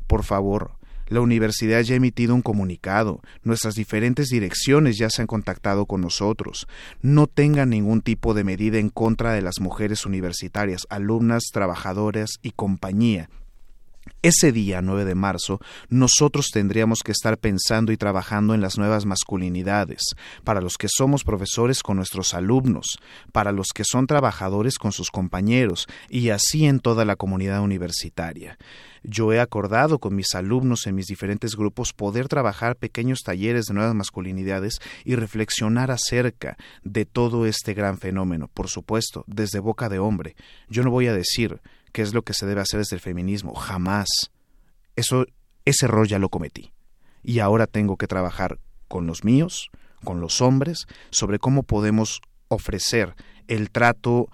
Por 0.07 0.23
favor, 0.23 0.71
la 1.07 1.21
universidad 1.21 1.81
ya 1.81 1.93
ha 1.93 1.97
emitido 1.97 2.33
un 2.33 2.41
comunicado, 2.41 3.21
nuestras 3.43 3.75
diferentes 3.75 4.29
direcciones 4.29 4.97
ya 4.97 5.09
se 5.09 5.21
han 5.21 5.27
contactado 5.27 5.85
con 5.85 6.01
nosotros. 6.01 6.67
No 7.01 7.27
tengan 7.27 7.69
ningún 7.69 8.01
tipo 8.01 8.33
de 8.33 8.43
medida 8.43 8.79
en 8.79 8.89
contra 8.89 9.33
de 9.33 9.43
las 9.43 9.59
mujeres 9.59 10.05
universitarias, 10.05 10.87
alumnas, 10.89 11.43
trabajadoras 11.53 12.39
y 12.41 12.51
compañía. 12.51 13.29
Ese 14.25 14.51
día, 14.51 14.81
9 14.81 15.05
de 15.05 15.13
marzo, 15.13 15.59
nosotros 15.87 16.49
tendríamos 16.51 17.03
que 17.03 17.11
estar 17.11 17.37
pensando 17.37 17.91
y 17.91 17.97
trabajando 17.97 18.55
en 18.55 18.61
las 18.61 18.75
nuevas 18.79 19.05
masculinidades, 19.05 20.01
para 20.43 20.61
los 20.61 20.77
que 20.77 20.87
somos 20.89 21.23
profesores 21.23 21.83
con 21.83 21.97
nuestros 21.97 22.33
alumnos, 22.33 22.97
para 23.31 23.51
los 23.51 23.67
que 23.67 23.83
son 23.83 24.07
trabajadores 24.07 24.79
con 24.79 24.91
sus 24.93 25.11
compañeros, 25.11 25.85
y 26.09 26.29
así 26.29 26.65
en 26.65 26.79
toda 26.79 27.05
la 27.05 27.15
comunidad 27.15 27.61
universitaria. 27.61 28.57
Yo 29.03 29.31
he 29.31 29.39
acordado 29.39 29.99
con 29.99 30.15
mis 30.15 30.33
alumnos 30.33 30.87
en 30.87 30.95
mis 30.95 31.05
diferentes 31.05 31.55
grupos 31.55 31.93
poder 31.93 32.27
trabajar 32.27 32.77
pequeños 32.77 33.19
talleres 33.21 33.65
de 33.65 33.75
nuevas 33.75 33.93
masculinidades 33.93 34.79
y 35.03 35.13
reflexionar 35.13 35.91
acerca 35.91 36.57
de 36.83 37.05
todo 37.05 37.45
este 37.45 37.75
gran 37.75 37.99
fenómeno, 37.99 38.49
por 38.51 38.69
supuesto, 38.69 39.23
desde 39.27 39.59
boca 39.59 39.87
de 39.87 39.99
hombre. 39.99 40.35
Yo 40.67 40.81
no 40.81 40.89
voy 40.89 41.05
a 41.05 41.13
decir 41.13 41.61
qué 41.95 42.01
es 42.01 42.13
lo 42.13 42.23
que 42.23 42.33
se 42.33 42.45
debe 42.45 42.59
hacer 42.59 42.79
desde 42.79 42.97
el 42.97 43.01
feminismo, 43.01 43.55
jamás. 43.55 44.09
Eso, 44.97 45.25
ese 45.63 45.85
error 45.85 46.05
ya 46.05 46.19
lo 46.19 46.27
cometí. 46.27 46.73
Y 47.23 47.39
ahora 47.39 47.67
tengo 47.67 47.95
que 47.95 48.05
trabajar 48.05 48.59
con 48.89 49.07
los 49.07 49.23
míos, 49.23 49.69
con 50.03 50.19
los 50.19 50.41
hombres, 50.41 50.87
sobre 51.09 51.39
cómo 51.39 51.63
podemos 51.63 52.19
ofrecer 52.49 53.15
el 53.47 53.71
trato 53.71 54.27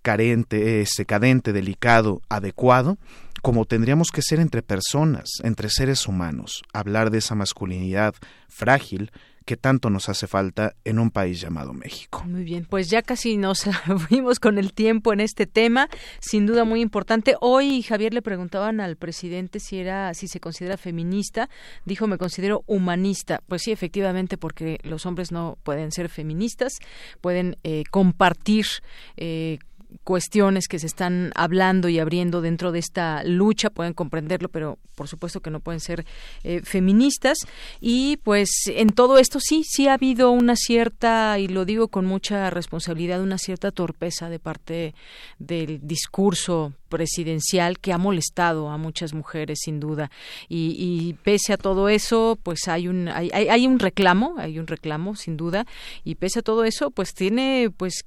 carente, 0.00 0.80
ese 0.80 1.04
cadente, 1.04 1.52
delicado, 1.52 2.22
adecuado, 2.30 2.96
como 3.42 3.66
tendríamos 3.66 4.10
que 4.10 4.22
ser 4.22 4.40
entre 4.40 4.62
personas, 4.62 5.28
entre 5.42 5.68
seres 5.68 6.08
humanos, 6.08 6.62
hablar 6.72 7.10
de 7.10 7.18
esa 7.18 7.34
masculinidad 7.34 8.14
frágil 8.48 9.12
que 9.44 9.56
tanto 9.56 9.90
nos 9.90 10.08
hace 10.08 10.26
falta 10.26 10.74
en 10.84 10.98
un 10.98 11.10
país 11.10 11.40
llamado 11.40 11.72
México. 11.72 12.24
Muy 12.26 12.44
bien, 12.44 12.66
pues 12.68 12.88
ya 12.88 13.02
casi 13.02 13.36
nos 13.36 13.64
fuimos 14.08 14.40
con 14.40 14.58
el 14.58 14.72
tiempo 14.72 15.12
en 15.12 15.20
este 15.20 15.46
tema, 15.46 15.88
sin 16.20 16.46
duda 16.46 16.64
muy 16.64 16.80
importante. 16.80 17.36
Hoy 17.40 17.82
Javier 17.82 18.14
le 18.14 18.22
preguntaban 18.22 18.80
al 18.80 18.96
presidente 18.96 19.60
si 19.60 19.78
era 19.78 20.14
si 20.14 20.28
se 20.28 20.40
considera 20.40 20.76
feminista, 20.76 21.48
dijo 21.84 22.06
me 22.06 22.18
considero 22.18 22.64
humanista. 22.66 23.42
Pues 23.46 23.62
sí, 23.62 23.72
efectivamente, 23.72 24.38
porque 24.38 24.78
los 24.82 25.06
hombres 25.06 25.32
no 25.32 25.58
pueden 25.62 25.92
ser 25.92 26.08
feministas, 26.08 26.72
pueden 27.20 27.56
eh, 27.64 27.84
compartir 27.90 28.66
eh, 29.16 29.58
cuestiones 30.02 30.68
que 30.68 30.78
se 30.78 30.86
están 30.86 31.32
hablando 31.34 31.88
y 31.88 31.98
abriendo 31.98 32.40
dentro 32.40 32.72
de 32.72 32.78
esta 32.78 33.22
lucha 33.24 33.70
pueden 33.70 33.92
comprenderlo, 33.92 34.48
pero 34.48 34.78
por 34.94 35.08
supuesto 35.08 35.40
que 35.40 35.50
no 35.50 35.60
pueden 35.60 35.80
ser 35.80 36.04
eh, 36.42 36.62
feministas. 36.62 37.38
Y 37.80 38.18
pues 38.18 38.50
en 38.66 38.88
todo 38.88 39.18
esto 39.18 39.38
sí, 39.40 39.62
sí 39.64 39.88
ha 39.88 39.94
habido 39.94 40.30
una 40.30 40.56
cierta, 40.56 41.38
y 41.38 41.48
lo 41.48 41.64
digo 41.64 41.88
con 41.88 42.06
mucha 42.06 42.50
responsabilidad, 42.50 43.22
una 43.22 43.38
cierta 43.38 43.70
torpeza 43.70 44.28
de 44.28 44.38
parte 44.38 44.94
del 45.38 45.80
discurso 45.86 46.72
presidencial 46.94 47.80
que 47.80 47.92
ha 47.92 47.98
molestado 47.98 48.70
a 48.70 48.78
muchas 48.78 49.14
mujeres 49.14 49.58
sin 49.64 49.80
duda. 49.80 50.12
Y, 50.48 51.16
pese 51.24 51.52
a 51.52 51.56
todo 51.56 51.88
eso 51.88 52.38
pues 52.40 52.68
hay 52.68 52.86
un 52.86 53.08
hay, 53.08 53.30
hay, 53.32 53.66
un 53.66 53.80
reclamo 53.80 54.36
hay 54.38 54.60
un 54.60 54.68
reclamo 54.68 55.16
sin 55.16 55.36
duda. 55.36 55.66
Y 56.04 56.14
pese 56.14 56.38
a 56.38 56.42
todo 56.42 56.62
eso 56.62 56.92
pues 56.92 57.12
tiene 57.12 57.72
pues 57.76 58.04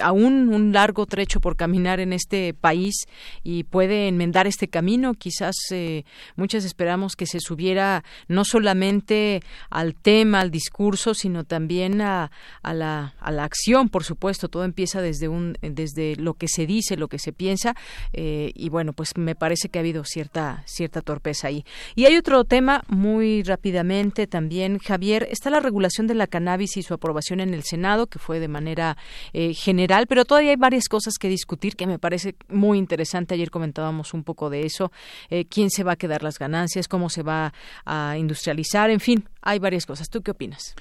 aún 0.00 0.48
un 0.48 0.72
largo 0.72 1.06
trecho 1.06 1.40
por 1.40 1.56
caminar 1.56 1.98
en 1.98 2.12
este 2.12 2.54
país 2.54 3.06
y 3.42 3.64
puede 3.64 4.06
enmendar 4.06 4.46
este 4.46 4.68
camino. 4.68 5.14
Quizás 5.14 5.56
eh, 5.70 6.04
muchas 6.36 6.64
esperamos 6.64 7.16
que 7.16 7.26
se 7.26 7.40
subiera 7.40 8.04
no 8.28 8.44
solamente 8.44 9.42
al 9.70 9.94
tema 9.94 10.40
al 10.40 10.50
discurso 10.50 11.14
sino 11.14 11.44
también 11.44 12.00
a, 12.00 12.30
a, 12.62 12.74
la, 12.74 13.14
a 13.18 13.30
la 13.32 13.44
acción 13.44 13.88
por 13.88 14.04
supuesto. 14.04 14.48
Todo 14.48 14.64
empieza 14.64 15.00
desde 15.00 15.28
un 15.28 15.56
desde 15.62 16.16
lo 16.16 16.34
que 16.34 16.48
se 16.48 16.66
dice 16.66 16.96
lo 16.96 17.08
que 17.08 17.18
se 17.18 17.32
piensa 17.32 17.74
eh, 18.12 18.52
y 18.54 18.68
bueno, 18.68 18.92
pues 18.92 19.16
me 19.16 19.34
parece 19.34 19.68
que 19.68 19.78
ha 19.78 19.80
habido 19.80 20.04
cierta, 20.04 20.62
cierta 20.66 21.00
torpeza 21.00 21.48
ahí. 21.48 21.64
Y 21.94 22.06
hay 22.06 22.16
otro 22.16 22.44
tema 22.44 22.82
muy 22.88 23.42
rápidamente 23.42 24.26
también, 24.26 24.78
Javier, 24.78 25.28
está 25.30 25.50
la 25.50 25.60
regulación 25.60 26.06
de 26.06 26.14
la 26.14 26.26
cannabis 26.26 26.76
y 26.76 26.82
su 26.82 26.94
aprobación 26.94 27.40
en 27.40 27.54
el 27.54 27.62
Senado, 27.62 28.06
que 28.06 28.18
fue 28.18 28.40
de 28.40 28.48
manera 28.48 28.96
eh, 29.32 29.54
general, 29.54 30.06
pero 30.06 30.24
todavía 30.24 30.50
hay 30.50 30.56
varias 30.56 30.88
cosas 30.88 31.14
que 31.18 31.28
discutir 31.28 31.76
que 31.76 31.86
me 31.86 31.98
parece 31.98 32.34
muy 32.48 32.78
interesante. 32.78 33.34
Ayer 33.34 33.50
comentábamos 33.50 34.14
un 34.14 34.24
poco 34.24 34.50
de 34.50 34.66
eso, 34.66 34.92
eh, 35.28 35.44
quién 35.44 35.70
se 35.70 35.84
va 35.84 35.92
a 35.92 35.96
quedar 35.96 36.22
las 36.22 36.38
ganancias, 36.38 36.88
cómo 36.88 37.08
se 37.10 37.22
va 37.22 37.52
a 37.84 38.16
industrializar, 38.18 38.90
en 38.90 39.00
fin, 39.00 39.28
hay 39.42 39.58
varias 39.58 39.86
cosas. 39.86 40.08
¿Tú 40.08 40.22
qué 40.22 40.32
opinas? 40.32 40.74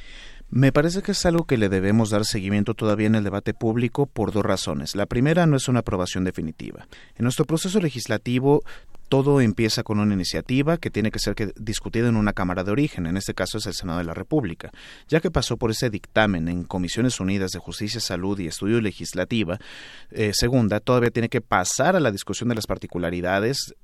Me 0.52 0.72
parece 0.72 1.04
que 1.04 1.12
es 1.12 1.26
algo 1.28 1.46
que 1.46 1.58
le 1.58 1.70
debemos 1.70 2.10
dar 2.10 2.26
seguimiento 2.26 2.74
todavía 2.74 3.06
en 3.06 3.14
el 3.14 3.24
debate 3.24 3.54
público 3.54 4.08
por 4.08 4.32
dos 4.32 4.44
razones. 4.44 4.96
La 4.96 5.06
primera 5.06 5.46
no 5.46 5.56
es 5.56 5.68
una 5.68 5.82
aprobación 5.82 6.24
definitiva. 6.24 6.88
En 7.16 7.24
nuestro 7.24 7.46
proceso 7.46 7.80
legislativo 7.80 8.64
todo 9.10 9.42
empieza 9.42 9.84
con 9.84 10.00
una 10.00 10.14
iniciativa 10.14 10.78
que 10.78 10.90
tiene 10.90 11.12
que 11.12 11.20
ser 11.20 11.36
discutida 11.56 12.08
en 12.08 12.16
una 12.16 12.34
Cámara 12.34 12.64
de 12.64 12.72
origen, 12.72 13.06
en 13.08 13.18
este 13.18 13.34
caso 13.34 13.58
es 13.58 13.66
el 13.66 13.74
Senado 13.74 14.00
de 14.00 14.06
la 14.06 14.14
República. 14.14 14.72
Ya 15.08 15.20
que 15.20 15.32
pasó 15.32 15.58
por 15.58 15.72
ese 15.72 15.90
dictamen 15.90 16.48
en 16.48 16.64
Comisiones 16.64 17.20
Unidas 17.20 17.52
de 17.52 17.60
Justicia, 17.60 18.00
Salud 18.00 18.40
y 18.40 18.48
Estudio 18.48 18.80
Legislativa, 18.82 19.60
eh, 20.12 20.32
segunda, 20.34 20.80
todavía 20.80 21.10
tiene 21.10 21.30
que 21.30 21.42
pasar 21.42 21.96
a 21.96 22.00
la 22.00 22.12
discusión 22.12 22.50
de 22.50 22.56
las 22.56 22.68
particularidades 22.68 23.76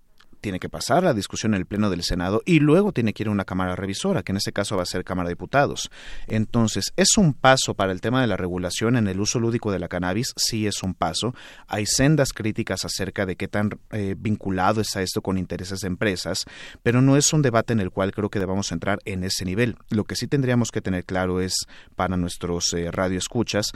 tiene 0.46 0.60
que 0.60 0.70
pasar 0.70 1.02
la 1.02 1.16
discusión 1.16 1.56
en 1.56 1.62
el 1.62 1.66
Pleno 1.66 1.90
del 1.90 2.04
Senado 2.04 2.44
y 2.46 2.60
luego 2.60 2.92
tiene 2.92 3.14
que 3.14 3.24
ir 3.24 3.30
a 3.30 3.32
una 3.32 3.46
Cámara 3.46 3.76
Revisora, 3.76 4.22
que 4.22 4.32
en 4.32 4.38
este 4.38 4.52
caso 4.52 4.78
va 4.78 4.84
a 4.84 4.86
ser 4.86 5.04
Cámara 5.04 5.28
de 5.28 5.32
Diputados. 5.32 5.90
Entonces, 6.28 6.94
¿es 6.98 7.18
un 7.18 7.34
paso 7.34 7.74
para 7.74 7.92
el 7.92 8.00
tema 8.00 8.22
de 8.22 8.28
la 8.28 8.38
regulación 8.38 8.96
en 8.96 9.08
el 9.08 9.20
uso 9.20 9.40
lúdico 9.40 9.72
de 9.72 9.80
la 9.80 9.88
cannabis? 9.88 10.34
Sí, 10.36 10.68
es 10.68 10.84
un 10.84 10.94
paso. 10.94 11.34
Hay 11.68 11.88
sendas 11.88 12.32
críticas 12.32 12.86
acerca 12.86 13.26
de 13.26 13.38
qué 13.38 13.48
tan 13.48 13.72
eh, 13.90 14.14
vinculado 14.16 14.82
está 14.82 15.02
esto 15.02 15.24
con 15.24 15.40
intereses 15.40 15.80
de 15.80 15.88
empresas, 15.88 16.46
pero 16.84 17.02
no 17.02 17.18
es 17.18 17.34
un 17.34 17.42
debate 17.42 17.74
en 17.74 17.80
el 17.80 17.90
cual 17.90 18.12
creo 18.12 18.30
que 18.30 18.38
debamos 18.38 18.72
entrar 18.72 19.00
en 19.06 19.24
ese 19.24 19.46
nivel. 19.46 19.78
Lo 19.90 20.04
que 20.04 20.16
sí 20.16 20.28
tendríamos 20.28 20.70
que 20.70 20.82
tener 20.82 21.06
claro 21.06 21.42
es, 21.42 21.56
para 21.96 22.18
nuestros 22.18 22.72
eh, 22.74 22.92
radioescuchas, 22.92 23.72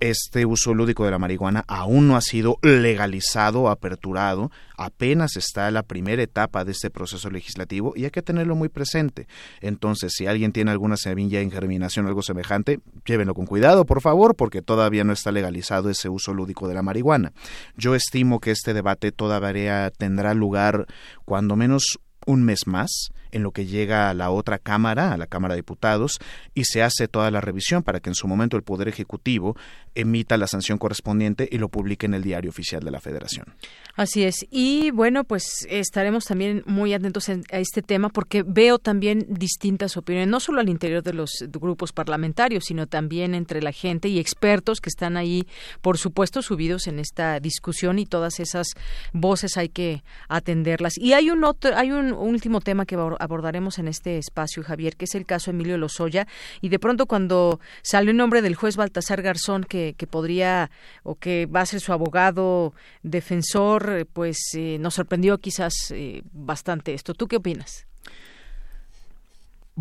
este 0.00 0.46
uso 0.46 0.74
lúdico 0.74 1.04
de 1.04 1.10
la 1.10 1.18
marihuana 1.18 1.64
aún 1.68 2.08
no 2.08 2.16
ha 2.16 2.20
sido 2.20 2.58
legalizado 2.62 3.68
aperturado, 3.68 4.50
apenas 4.76 5.36
está 5.36 5.70
la 5.70 5.82
primera 5.82 6.22
etapa 6.22 6.64
de 6.64 6.72
este 6.72 6.90
proceso 6.90 7.30
legislativo 7.30 7.92
y 7.94 8.04
hay 8.04 8.10
que 8.10 8.22
tenerlo 8.22 8.56
muy 8.56 8.68
presente. 8.68 9.28
Entonces, 9.60 10.12
si 10.16 10.26
alguien 10.26 10.52
tiene 10.52 10.70
alguna 10.70 10.96
semilla 10.96 11.40
en 11.40 11.50
germinación 11.50 12.06
o 12.06 12.08
algo 12.08 12.22
semejante, 12.22 12.80
llévenlo 13.04 13.34
con 13.34 13.46
cuidado, 13.46 13.84
por 13.84 14.00
favor, 14.00 14.34
porque 14.34 14.62
todavía 14.62 15.04
no 15.04 15.12
está 15.12 15.32
legalizado 15.32 15.90
ese 15.90 16.08
uso 16.08 16.32
lúdico 16.32 16.66
de 16.66 16.74
la 16.74 16.82
marihuana. 16.82 17.32
Yo 17.76 17.94
estimo 17.94 18.40
que 18.40 18.50
este 18.50 18.74
debate 18.74 19.12
todavía 19.12 19.90
tendrá 19.90 20.34
lugar 20.34 20.86
cuando 21.24 21.56
menos 21.56 21.98
un 22.26 22.44
mes 22.44 22.66
más 22.66 23.10
en 23.32 23.42
lo 23.42 23.52
que 23.52 23.66
llega 23.66 24.10
a 24.10 24.14
la 24.14 24.30
otra 24.30 24.58
Cámara, 24.58 25.12
a 25.12 25.16
la 25.16 25.26
Cámara 25.26 25.54
de 25.54 25.60
Diputados, 25.60 26.18
y 26.54 26.64
se 26.64 26.82
hace 26.82 27.08
toda 27.08 27.30
la 27.30 27.40
revisión 27.40 27.82
para 27.82 28.00
que 28.00 28.10
en 28.10 28.14
su 28.14 28.28
momento 28.28 28.56
el 28.56 28.62
Poder 28.62 28.88
Ejecutivo 28.88 29.56
emita 29.94 30.36
la 30.36 30.46
sanción 30.46 30.78
correspondiente 30.78 31.48
y 31.50 31.58
lo 31.58 31.68
publique 31.68 32.06
en 32.06 32.14
el 32.14 32.22
Diario 32.22 32.50
Oficial 32.50 32.82
de 32.82 32.90
la 32.90 33.00
Federación. 33.00 33.46
Así 33.96 34.22
es. 34.22 34.46
Y 34.50 34.90
bueno, 34.92 35.24
pues 35.24 35.66
estaremos 35.68 36.24
también 36.24 36.62
muy 36.66 36.94
atentos 36.94 37.28
a 37.28 37.58
este 37.58 37.82
tema 37.82 38.08
porque 38.08 38.42
veo 38.46 38.78
también 38.78 39.26
distintas 39.28 39.96
opiniones, 39.96 40.28
no 40.28 40.40
solo 40.40 40.60
al 40.60 40.68
interior 40.68 41.02
de 41.02 41.12
los 41.12 41.30
grupos 41.50 41.92
parlamentarios, 41.92 42.64
sino 42.66 42.86
también 42.86 43.34
entre 43.34 43.62
la 43.62 43.72
gente 43.72 44.08
y 44.08 44.18
expertos 44.18 44.80
que 44.80 44.88
están 44.88 45.16
ahí, 45.16 45.46
por 45.80 45.98
supuesto, 45.98 46.42
subidos 46.42 46.86
en 46.86 46.98
esta 46.98 47.40
discusión 47.40 47.98
y 47.98 48.06
todas 48.06 48.40
esas 48.40 48.68
voces 49.12 49.56
hay 49.56 49.68
que 49.68 50.02
atenderlas. 50.28 50.96
Y 50.96 51.12
hay 51.12 51.30
un 51.30 51.44
otro, 51.44 51.76
hay 51.76 51.90
un 51.90 52.12
último 52.12 52.60
tema 52.60 52.86
que 52.86 52.96
abordaremos 53.20 53.78
en 53.78 53.88
este 53.88 54.18
espacio, 54.18 54.62
Javier, 54.62 54.96
que 54.96 55.04
es 55.04 55.14
el 55.14 55.26
caso 55.26 55.50
Emilio 55.50 55.78
Lozoya. 55.78 56.26
Y 56.60 56.68
de 56.68 56.78
pronto 56.78 57.06
cuando 57.06 57.60
salió 57.82 58.10
el 58.10 58.16
nombre 58.16 58.42
del 58.42 58.54
juez 58.54 58.76
Baltasar 58.76 59.22
Garzón, 59.22 59.64
que, 59.64 59.94
podría 60.10 60.70
o 61.02 61.14
que 61.14 61.46
va 61.46 61.60
a 61.60 61.66
ser 61.66 61.80
su 61.80 61.92
abogado 61.92 62.74
defensor, 63.02 64.06
pues 64.12 64.38
eh, 64.54 64.78
nos 64.80 64.94
sorprendió 64.94 65.38
quizás 65.38 65.74
eh, 65.90 66.22
bastante 66.32 66.94
esto. 66.94 67.14
¿Tú 67.14 67.28
qué 67.28 67.36
opinas? 67.36 67.86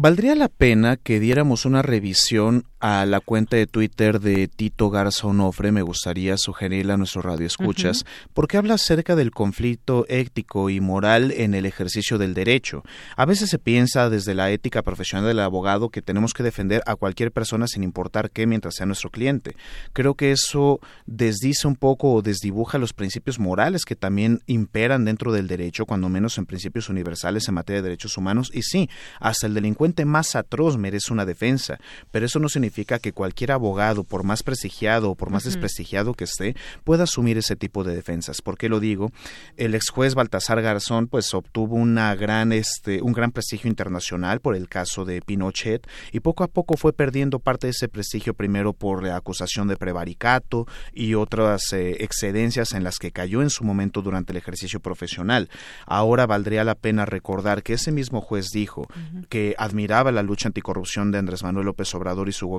Valdría 0.02 0.36
la 0.36 0.48
pena 0.48 0.96
que 0.96 1.20
diéramos 1.20 1.66
una 1.66 1.82
revisión 1.82 2.66
a 2.80 3.06
la 3.06 3.20
cuenta 3.20 3.58
de 3.58 3.68
Twitter 3.68 4.22
de 4.22 4.48
Tito 4.48 4.90
Garza 4.90 5.28
Onofre, 5.28 5.72
me 5.72 5.82
gustaría 5.82 6.38
sugerirle 6.38 6.94
a 6.94 6.98
nuestro 6.98 7.22
radio 7.22 7.46
escuchas, 7.46 8.06
porque 8.34 8.58
habla 8.58 8.76
acerca 8.76 9.18
del 9.18 9.32
conflicto 9.32 10.06
ético 10.08 10.70
y 10.70 10.80
moral 10.80 11.32
en 11.32 11.54
el 11.56 11.66
ejercicio 11.66 12.18
del 12.18 12.34
derecho. 12.34 12.84
A 13.18 13.26
veces 13.26 13.50
se 13.50 13.60
piensa 13.60 14.10
desde 14.10 14.34
la 14.34 14.50
ética 14.52 14.82
profesional 14.82 15.28
del 15.28 15.40
abogado 15.40 15.90
que 15.90 16.02
tenemos 16.02 16.34
que 16.34 16.44
defender 16.44 16.82
a 16.86 16.96
cualquier 16.96 17.34
persona 17.34 17.68
sin 17.68 17.84
importar 17.84 18.32
qué 18.32 18.48
mientras 18.48 18.76
sea 18.76 18.86
nuestro 18.86 19.10
cliente. 19.10 19.58
Creo 19.92 20.16
que 20.16 20.32
eso 20.32 20.80
desdice 21.06 21.68
un 21.68 21.76
poco 21.76 22.14
o 22.14 22.22
desdibuja 22.22 22.78
los 22.78 22.94
principios 22.94 23.40
morales 23.40 23.84
que 23.84 23.98
también 23.98 24.40
imperan 24.46 25.04
dentro 25.04 25.34
del 25.34 25.48
derecho, 25.48 25.86
cuando 25.86 26.08
menos 26.08 26.38
en 26.38 26.46
principios 26.46 26.88
universales 26.88 27.48
en 27.48 27.56
materia 27.56 27.82
de 27.82 27.90
derechos 27.90 28.18
humanos. 28.18 28.52
Y 28.54 28.62
sí, 28.62 28.90
hasta 29.20 29.48
el 29.48 29.54
delincuente 29.54 30.06
más 30.06 30.38
atroz 30.38 30.78
merece 30.78 31.12
una 31.12 31.26
defensa, 31.26 31.78
pero 32.12 32.26
eso 32.26 32.40
no 32.40 32.48
significa 32.48 32.69
significa 32.70 33.00
que 33.00 33.14
cualquier 33.14 33.52
abogado, 33.52 34.04
por 34.04 34.24
más 34.24 34.44
prestigiado 34.44 35.10
o 35.12 35.16
por 35.16 35.32
más 35.32 35.44
desprestigiado 35.44 36.14
que 36.14 36.26
esté, 36.26 36.56
pueda 36.84 37.06
asumir 37.06 37.38
ese 37.38 37.56
tipo 37.56 37.84
de 37.84 37.96
defensas. 37.96 38.44
¿Por 38.44 38.58
qué 38.58 38.70
lo 38.70 38.80
digo? 38.80 39.12
El 39.58 39.74
ex 39.74 39.90
juez 39.90 40.14
Baltasar 40.14 40.62
Garzón 40.62 41.08
pues 41.08 41.34
obtuvo 41.34 41.76
una 41.76 42.14
gran 42.14 42.54
este 42.54 43.02
un 43.02 43.14
gran 43.14 43.32
prestigio 43.32 43.70
internacional 43.70 44.40
por 44.40 44.56
el 44.56 44.70
caso 44.70 45.04
de 45.04 45.22
Pinochet 45.22 45.88
y 46.12 46.20
poco 46.20 46.44
a 46.44 46.48
poco 46.48 46.78
fue 46.78 46.94
perdiendo 46.94 47.40
parte 47.40 47.68
de 47.68 47.72
ese 47.72 47.88
prestigio 47.88 48.36
primero 48.36 48.74
por 48.74 49.04
la 49.04 49.16
acusación 49.16 49.68
de 49.68 49.76
prevaricato 49.76 50.68
y 50.94 51.16
otras 51.16 51.74
eh, 51.74 52.04
excedencias 52.04 52.74
en 52.74 52.84
las 52.84 53.00
que 53.00 53.12
cayó 53.12 53.42
en 53.42 53.50
su 53.50 53.64
momento 53.64 54.04
durante 54.04 54.32
el 54.32 54.38
ejercicio 54.38 54.80
profesional. 54.80 55.50
Ahora 55.88 56.28
valdría 56.28 56.64
la 56.64 56.76
pena 56.76 57.06
recordar 57.06 57.64
que 57.64 57.74
ese 57.74 57.92
mismo 57.92 58.22
juez 58.22 58.50
dijo 58.52 58.88
que 59.30 59.56
admiraba 59.58 60.12
la 60.12 60.22
lucha 60.22 60.50
anticorrupción 60.50 61.12
de 61.12 61.18
Andrés 61.18 61.44
Manuel 61.44 61.66
López 61.66 61.94
Obrador 61.96 62.30
y 62.30 62.34
su 62.34 62.48
gobierno 62.48 62.59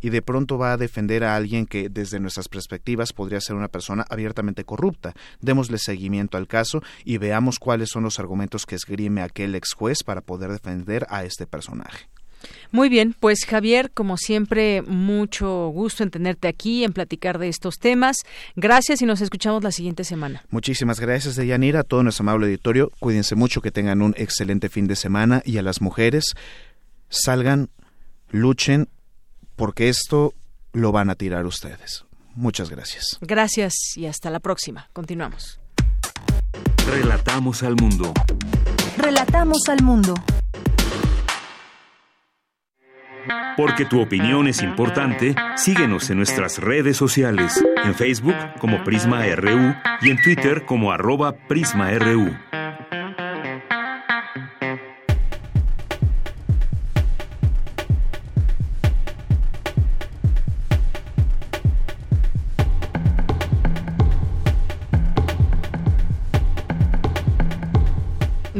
y 0.00 0.10
de 0.10 0.22
pronto 0.22 0.58
va 0.58 0.72
a 0.72 0.76
defender 0.76 1.24
a 1.24 1.36
alguien 1.36 1.66
que 1.66 1.88
desde 1.88 2.20
nuestras 2.20 2.48
perspectivas 2.48 3.12
podría 3.12 3.40
ser 3.40 3.56
una 3.56 3.68
persona 3.68 4.04
abiertamente 4.08 4.64
corrupta. 4.64 5.14
Démosle 5.40 5.78
seguimiento 5.78 6.36
al 6.36 6.46
caso 6.46 6.82
y 7.04 7.18
veamos 7.18 7.58
cuáles 7.58 7.90
son 7.90 8.04
los 8.04 8.18
argumentos 8.18 8.66
que 8.66 8.76
esgrime 8.76 9.22
aquel 9.22 9.54
ex 9.54 9.72
juez 9.74 10.02
para 10.02 10.20
poder 10.20 10.50
defender 10.50 11.06
a 11.08 11.24
este 11.24 11.46
personaje. 11.46 12.08
Muy 12.70 12.88
bien, 12.88 13.14
pues 13.18 13.44
Javier, 13.46 13.90
como 13.92 14.16
siempre, 14.16 14.82
mucho 14.82 15.68
gusto 15.68 16.02
en 16.02 16.10
tenerte 16.10 16.48
aquí, 16.48 16.84
en 16.84 16.92
platicar 16.92 17.38
de 17.38 17.48
estos 17.48 17.78
temas. 17.78 18.16
Gracias 18.56 19.00
y 19.02 19.06
nos 19.06 19.20
escuchamos 19.20 19.62
la 19.62 19.70
siguiente 19.70 20.04
semana. 20.04 20.42
Muchísimas 20.50 21.00
gracias, 21.00 21.36
Deyanira, 21.36 21.80
a 21.80 21.84
todo 21.84 22.02
nuestro 22.02 22.22
amable 22.24 22.46
auditorio. 22.46 22.90
Cuídense 22.98 23.34
mucho, 23.34 23.60
que 23.60 23.70
tengan 23.70 24.02
un 24.02 24.14
excelente 24.16 24.68
fin 24.68 24.86
de 24.86 24.96
semana 24.96 25.42
y 25.44 25.58
a 25.58 25.62
las 25.62 25.80
mujeres 25.80 26.34
salgan, 27.08 27.70
luchen 28.30 28.88
porque 29.56 29.88
esto 29.88 30.34
lo 30.72 30.92
van 30.92 31.10
a 31.10 31.14
tirar 31.14 31.46
ustedes. 31.46 32.04
Muchas 32.34 32.70
gracias. 32.70 33.18
Gracias 33.20 33.74
y 33.96 34.06
hasta 34.06 34.30
la 34.30 34.40
próxima. 34.40 34.88
Continuamos. 34.92 35.60
Relatamos 36.86 37.62
al 37.62 37.76
mundo. 37.76 38.12
Relatamos 38.98 39.68
al 39.68 39.82
mundo. 39.82 40.14
Porque 43.56 43.84
tu 43.84 44.00
opinión 44.00 44.48
es 44.48 44.62
importante, 44.62 45.34
síguenos 45.56 46.10
en 46.10 46.18
nuestras 46.18 46.58
redes 46.58 46.96
sociales, 46.96 47.64
en 47.84 47.94
Facebook 47.94 48.34
como 48.58 48.82
Prisma 48.84 49.24
RU 49.34 49.74
y 50.02 50.10
en 50.10 50.20
Twitter 50.20 50.66
como 50.66 50.92
arroba 50.92 51.32
PrismaRU. 51.48 52.34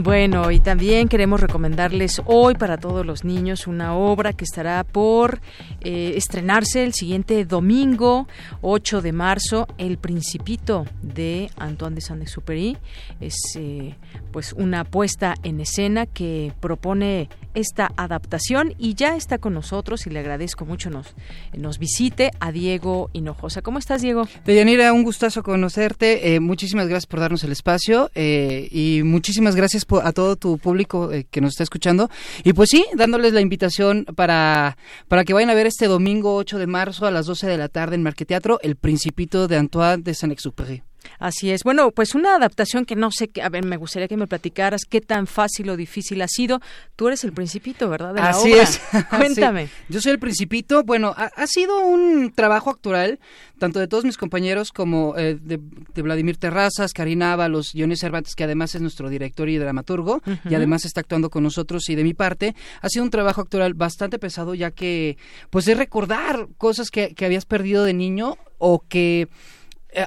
Bueno, 0.05 0.51
y 0.51 0.61
también 0.61 1.09
queremos 1.09 1.41
recomendarles 1.41 2.21
hoy 2.27 2.57
para 2.57 2.77
todos 2.77 3.07
los 3.07 3.25
niños 3.25 3.67
una 3.67 3.95
obra 3.95 4.35
que 4.35 4.45
estará 4.45 4.85
por 4.85 5.41
eh, 5.81 6.13
estrenarse 6.15 6.85
el 6.85 6.93
siguiente 6.93 7.47
domingo, 7.47 8.29
8 8.61 9.01
de 9.01 9.13
marzo, 9.13 9.67
El 9.79 9.97
Principito 9.97 10.85
de 11.01 11.49
Antoine 11.57 11.95
de 11.95 12.03
Saint-Exupéry. 12.03 12.77
Es 13.19 13.57
eh, 13.57 13.97
pues 14.31 14.53
una 14.53 14.85
puesta 14.85 15.37
en 15.43 15.61
escena 15.61 16.05
que 16.05 16.53
propone 16.61 17.31
esta 17.55 17.91
adaptación 17.97 18.75
y 18.79 18.95
ya 18.95 19.17
está 19.17 19.39
con 19.39 19.55
nosotros 19.55 20.07
y 20.07 20.11
le 20.11 20.21
agradezco 20.21 20.65
mucho 20.65 20.91
nos, 20.91 21.15
nos 21.57 21.79
visite 21.79 22.31
a 22.41 22.53
Diego 22.53 23.11
Hinojosa. 23.13 23.63
¿Cómo 23.63 23.79
estás, 23.79 24.03
Diego? 24.03 24.29
Deyanira, 24.45 24.93
un 24.93 25.05
gustazo 25.05 25.43
conocerte. 25.43 26.35
Eh, 26.35 26.41
muchísimas 26.41 26.89
gracias 26.89 27.07
por 27.07 27.21
darnos 27.21 27.45
el 27.45 27.53
espacio 27.53 28.11
y 28.15 29.03
muchísimas 29.05 29.57
gracias 29.57 29.87
a 30.03 30.13
todo 30.13 30.37
tu 30.37 30.59
público 30.59 31.13
eh, 31.13 31.27
que 31.31 31.41
nos 31.41 31.53
está 31.53 31.63
escuchando. 31.63 32.11
Y 32.43 32.53
pues 32.53 32.71
sí, 32.71 32.85
dándoles 32.95 33.33
la 33.33 33.41
invitación 33.41 34.05
para, 34.05 34.77
para 35.09 35.25
que 35.25 35.33
vayan 35.33 35.51
a 35.51 35.55
ver 35.55 35.67
este 35.67 35.87
domingo 35.87 36.35
8 36.37 36.59
de 36.59 36.67
marzo 36.67 37.07
a 37.07 37.11
las 37.11 37.27
12 37.27 37.47
de 37.47 37.59
la 37.59 37.69
tarde 37.69 37.97
en 37.97 38.03
Marqueteatro, 38.03 38.59
El 38.63 38.77
Principito 38.77 39.49
de 39.49 39.57
Antoine 39.57 40.03
de 40.03 40.15
Saint-Exupéry. 40.15 40.83
Así 41.19 41.51
es. 41.51 41.63
Bueno, 41.65 41.91
pues 41.91 42.15
una 42.15 42.37
adaptación 42.37 42.85
que 42.85 42.97
no 42.97 43.11
sé, 43.11 43.31
a 43.43 43.49
ver, 43.49 43.65
me 43.65 43.77
gustaría 43.77 44.09
que 44.09 44.17
me 44.17 44.27
platicaras 44.27 44.83
qué 44.89 45.01
tan 45.01 45.27
fácil 45.27 45.71
o 45.71 45.77
difícil 45.77 46.21
ha 46.23 46.29
sido. 46.29 46.61
Tú 46.97 47.09
eres 47.09 47.25
el 47.25 47.33
principito, 47.33 47.89
¿verdad? 47.89 48.15
De 48.15 48.21
la 48.21 48.31
Así 48.31 48.53
obra. 48.53 48.63
es. 48.63 48.81
Cuéntame. 49.11 49.69
Yo 49.89 50.01
soy 50.01 50.13
el 50.13 50.19
principito. 50.19 50.83
Bueno, 50.85 51.15
ha, 51.17 51.47
sido 51.47 51.81
un 51.81 52.33
trabajo 52.35 52.71
actual, 52.71 53.19
tanto 53.59 53.79
de 53.79 53.89
todos 53.89 54.05
mis 54.05 54.17
compañeros 54.17 54.71
como 54.73 55.17
eh, 55.17 55.39
de, 55.41 55.61
Vladimir 56.03 56.37
Terrazas, 56.37 56.93
Karina 56.93 57.33
Ábalos, 57.33 57.73
Johnny 57.75 57.97
Cervantes, 57.97 58.35
que 58.35 58.45
además 58.45 58.75
es 58.75 58.81
nuestro 58.81 59.09
director 59.09 59.49
y 59.49 59.57
dramaturgo, 59.57 60.23
y 60.49 60.55
además 60.55 60.85
está 60.85 61.01
actuando 61.01 61.31
con 61.31 61.43
nosotros. 61.43 61.89
Y 61.89 61.95
de 61.95 62.05
mi 62.05 62.15
parte, 62.15 62.55
ha 62.81 62.89
sido 62.89 63.05
un 63.05 63.11
trabajo 63.11 63.41
actual 63.41 63.75
bastante 63.75 64.19
pesado, 64.19 64.55
ya 64.55 64.71
que, 64.71 65.17
pues, 65.51 65.69
es 65.69 65.77
recordar 65.77 66.49
cosas 66.59 66.91
que, 66.91 67.15
que 67.15 67.25
habías 67.25 67.47
perdido 67.47 67.85
de 67.85 67.95
niño 67.95 68.37
o 68.59 68.85
que 68.89 69.29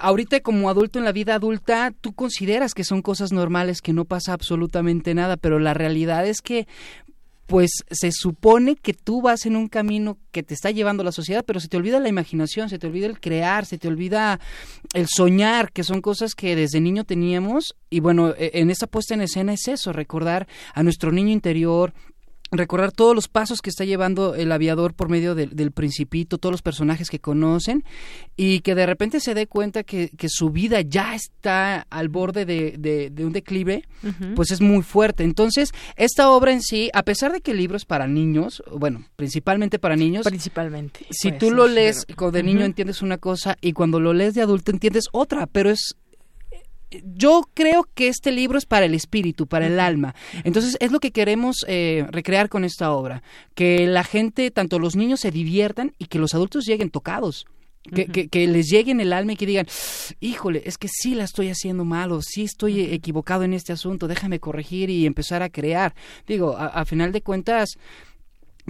ahorita 0.01 0.39
como 0.41 0.69
adulto 0.69 0.99
en 0.99 1.05
la 1.05 1.11
vida 1.11 1.35
adulta, 1.35 1.93
tú 2.01 2.14
consideras 2.14 2.73
que 2.73 2.84
son 2.84 3.01
cosas 3.01 3.31
normales, 3.31 3.81
que 3.81 3.93
no 3.93 4.05
pasa 4.05 4.34
absolutamente 4.34 5.14
nada, 5.14 5.38
pero 5.38 5.59
la 5.59 5.73
realidad 5.73 6.26
es 6.27 6.41
que 6.41 6.68
pues 7.47 7.72
se 7.89 8.11
supone 8.11 8.76
que 8.76 8.93
tú 8.93 9.22
vas 9.22 9.45
en 9.45 9.55
un 9.55 9.68
camino 9.68 10.18
que 10.31 10.43
te 10.43 10.53
está 10.53 10.69
llevando 10.69 11.03
la 11.03 11.14
sociedad, 11.14 11.45
pero 11.47 11.61
se 11.61 11.69
te 11.69 11.77
olvida 11.77 12.01
la 12.01 12.09
imaginación, 12.09 12.69
se 12.69 12.77
te 12.77 12.88
olvida 12.88 13.07
el 13.07 13.22
crear, 13.22 13.65
se 13.65 13.77
te 13.77 13.88
olvida 13.88 14.41
el 14.93 15.07
soñar, 15.07 15.72
que 15.72 15.84
son 15.84 16.01
cosas 16.01 16.35
que 16.35 16.57
desde 16.57 16.81
niño 16.81 17.05
teníamos. 17.05 17.76
Y 17.89 18.01
bueno, 18.01 18.34
e, 18.38 18.51
en 18.55 18.69
esta 18.69 18.85
puesta 18.85 19.14
en 19.14 19.22
escena 19.22 19.53
es 19.53 19.68
eso, 19.69 19.93
recordar 19.93 20.45
a 20.73 20.84
nuestro 20.84 21.14
niño 21.14 21.31
interior, 21.31 21.93
recordar 22.52 22.91
todos 22.91 23.15
los 23.15 23.28
pasos 23.28 23.61
que 23.61 23.69
está 23.69 23.86
llevando 23.86 24.36
el 24.36 24.52
aviador 24.52 24.94
por 24.94 25.10
medio 25.10 25.36
del 25.36 25.72
principito, 25.72 26.38
todos 26.38 26.52
los 26.52 26.61
personajes 26.61 27.10
que 27.10 27.19
conocen 27.19 27.84
y 28.36 28.61
que 28.61 28.76
de 28.76 28.86
repente 28.86 29.19
se 29.19 29.34
dé 29.34 29.48
cuenta 29.48 29.84
que, 29.84 30.11
su 30.30 30.49
vida 30.49 30.82
ya 30.82 31.15
está 31.15 31.88
al 31.90 32.10
borde 32.10 32.45
de, 32.45 33.11
un 33.26 33.32
declive, 33.32 33.84
pues 34.36 34.52
es 34.52 34.61
muy 34.61 34.84
fuerte. 34.84 35.24
Entonces, 35.24 35.72
esta 35.95 36.30
obra 36.30 36.52
en 36.52 36.61
sí, 36.61 36.90
a 36.94 37.03
pesar 37.03 37.32
de 37.32 37.41
que 37.41 37.52
el 37.52 37.57
libro 37.57 37.78
es 37.78 37.86
para 37.86 38.07
niños, 38.07 38.64
bueno, 38.72 39.06
principalmente 39.15 39.80
para 39.80 39.95
niños, 39.95 40.26
principalmente. 40.26 41.06
Si 41.10 41.32
tú 41.32 41.52
lo 41.52 41.68
lees 41.68 42.06
de 42.07 42.44
niño 42.44 42.65
entiendes 42.65 43.02
una 43.02 43.18
cosa 43.18 43.57
y 43.61 43.74
cuando 43.74 43.99
lo 43.99 44.14
lees 44.14 44.34
de 44.34 44.41
adulto 44.41 44.72
entiendes 44.72 45.06
otra, 45.11 45.48
pero 45.48 45.69
es 45.69 45.95
yo 47.03 47.43
creo 47.53 47.88
que 47.93 48.07
este 48.07 48.31
libro 48.31 48.57
es 48.57 48.65
para 48.65 48.85
el 48.85 48.93
espíritu, 48.93 49.47
para 49.47 49.68
el 49.68 49.80
alma. 49.80 50.15
Entonces 50.43 50.77
es 50.80 50.91
lo 50.91 50.99
que 50.99 51.11
queremos 51.11 51.65
eh, 51.68 52.05
recrear 52.09 52.49
con 52.49 52.64
esta 52.64 52.91
obra, 52.91 53.23
que 53.55 53.88
la 53.88 54.03
gente, 54.03 54.51
tanto 54.51 54.80
los 54.80 54.95
niños 54.95 55.19
se 55.19 55.31
diviertan 55.31 55.93
y 55.97 56.05
que 56.05 56.19
los 56.19 56.34
adultos 56.34 56.65
lleguen 56.65 56.89
tocados. 56.89 57.45
Que, 57.93 58.27
que, 58.27 58.47
les 58.47 58.68
llegue 58.68 58.91
en 58.91 58.99
el 58.99 59.14
alma 59.14 59.31
y 59.31 59.35
que 59.38 59.45
digan, 59.45 59.65
híjole, 60.19 60.61
es 60.65 60.77
que 60.77 60.89
sí 60.89 61.15
la 61.15 61.23
estoy 61.23 61.47
haciendo 61.47 61.85
mal 61.85 62.11
o 62.11 62.22
sí 62.22 62.43
estoy 62.43 62.81
equivocado 62.81 63.43
en 63.45 63.53
este 63.53 63.72
asunto, 63.72 64.09
déjame 64.09 64.41
corregir 64.41 64.89
y 64.89 65.05
empezar 65.05 65.41
a 65.41 65.47
crear. 65.47 65.95
Digo, 66.27 66.57
a 66.57 66.84
final 66.84 67.14
de 67.14 67.22
cuentas, 67.22 67.77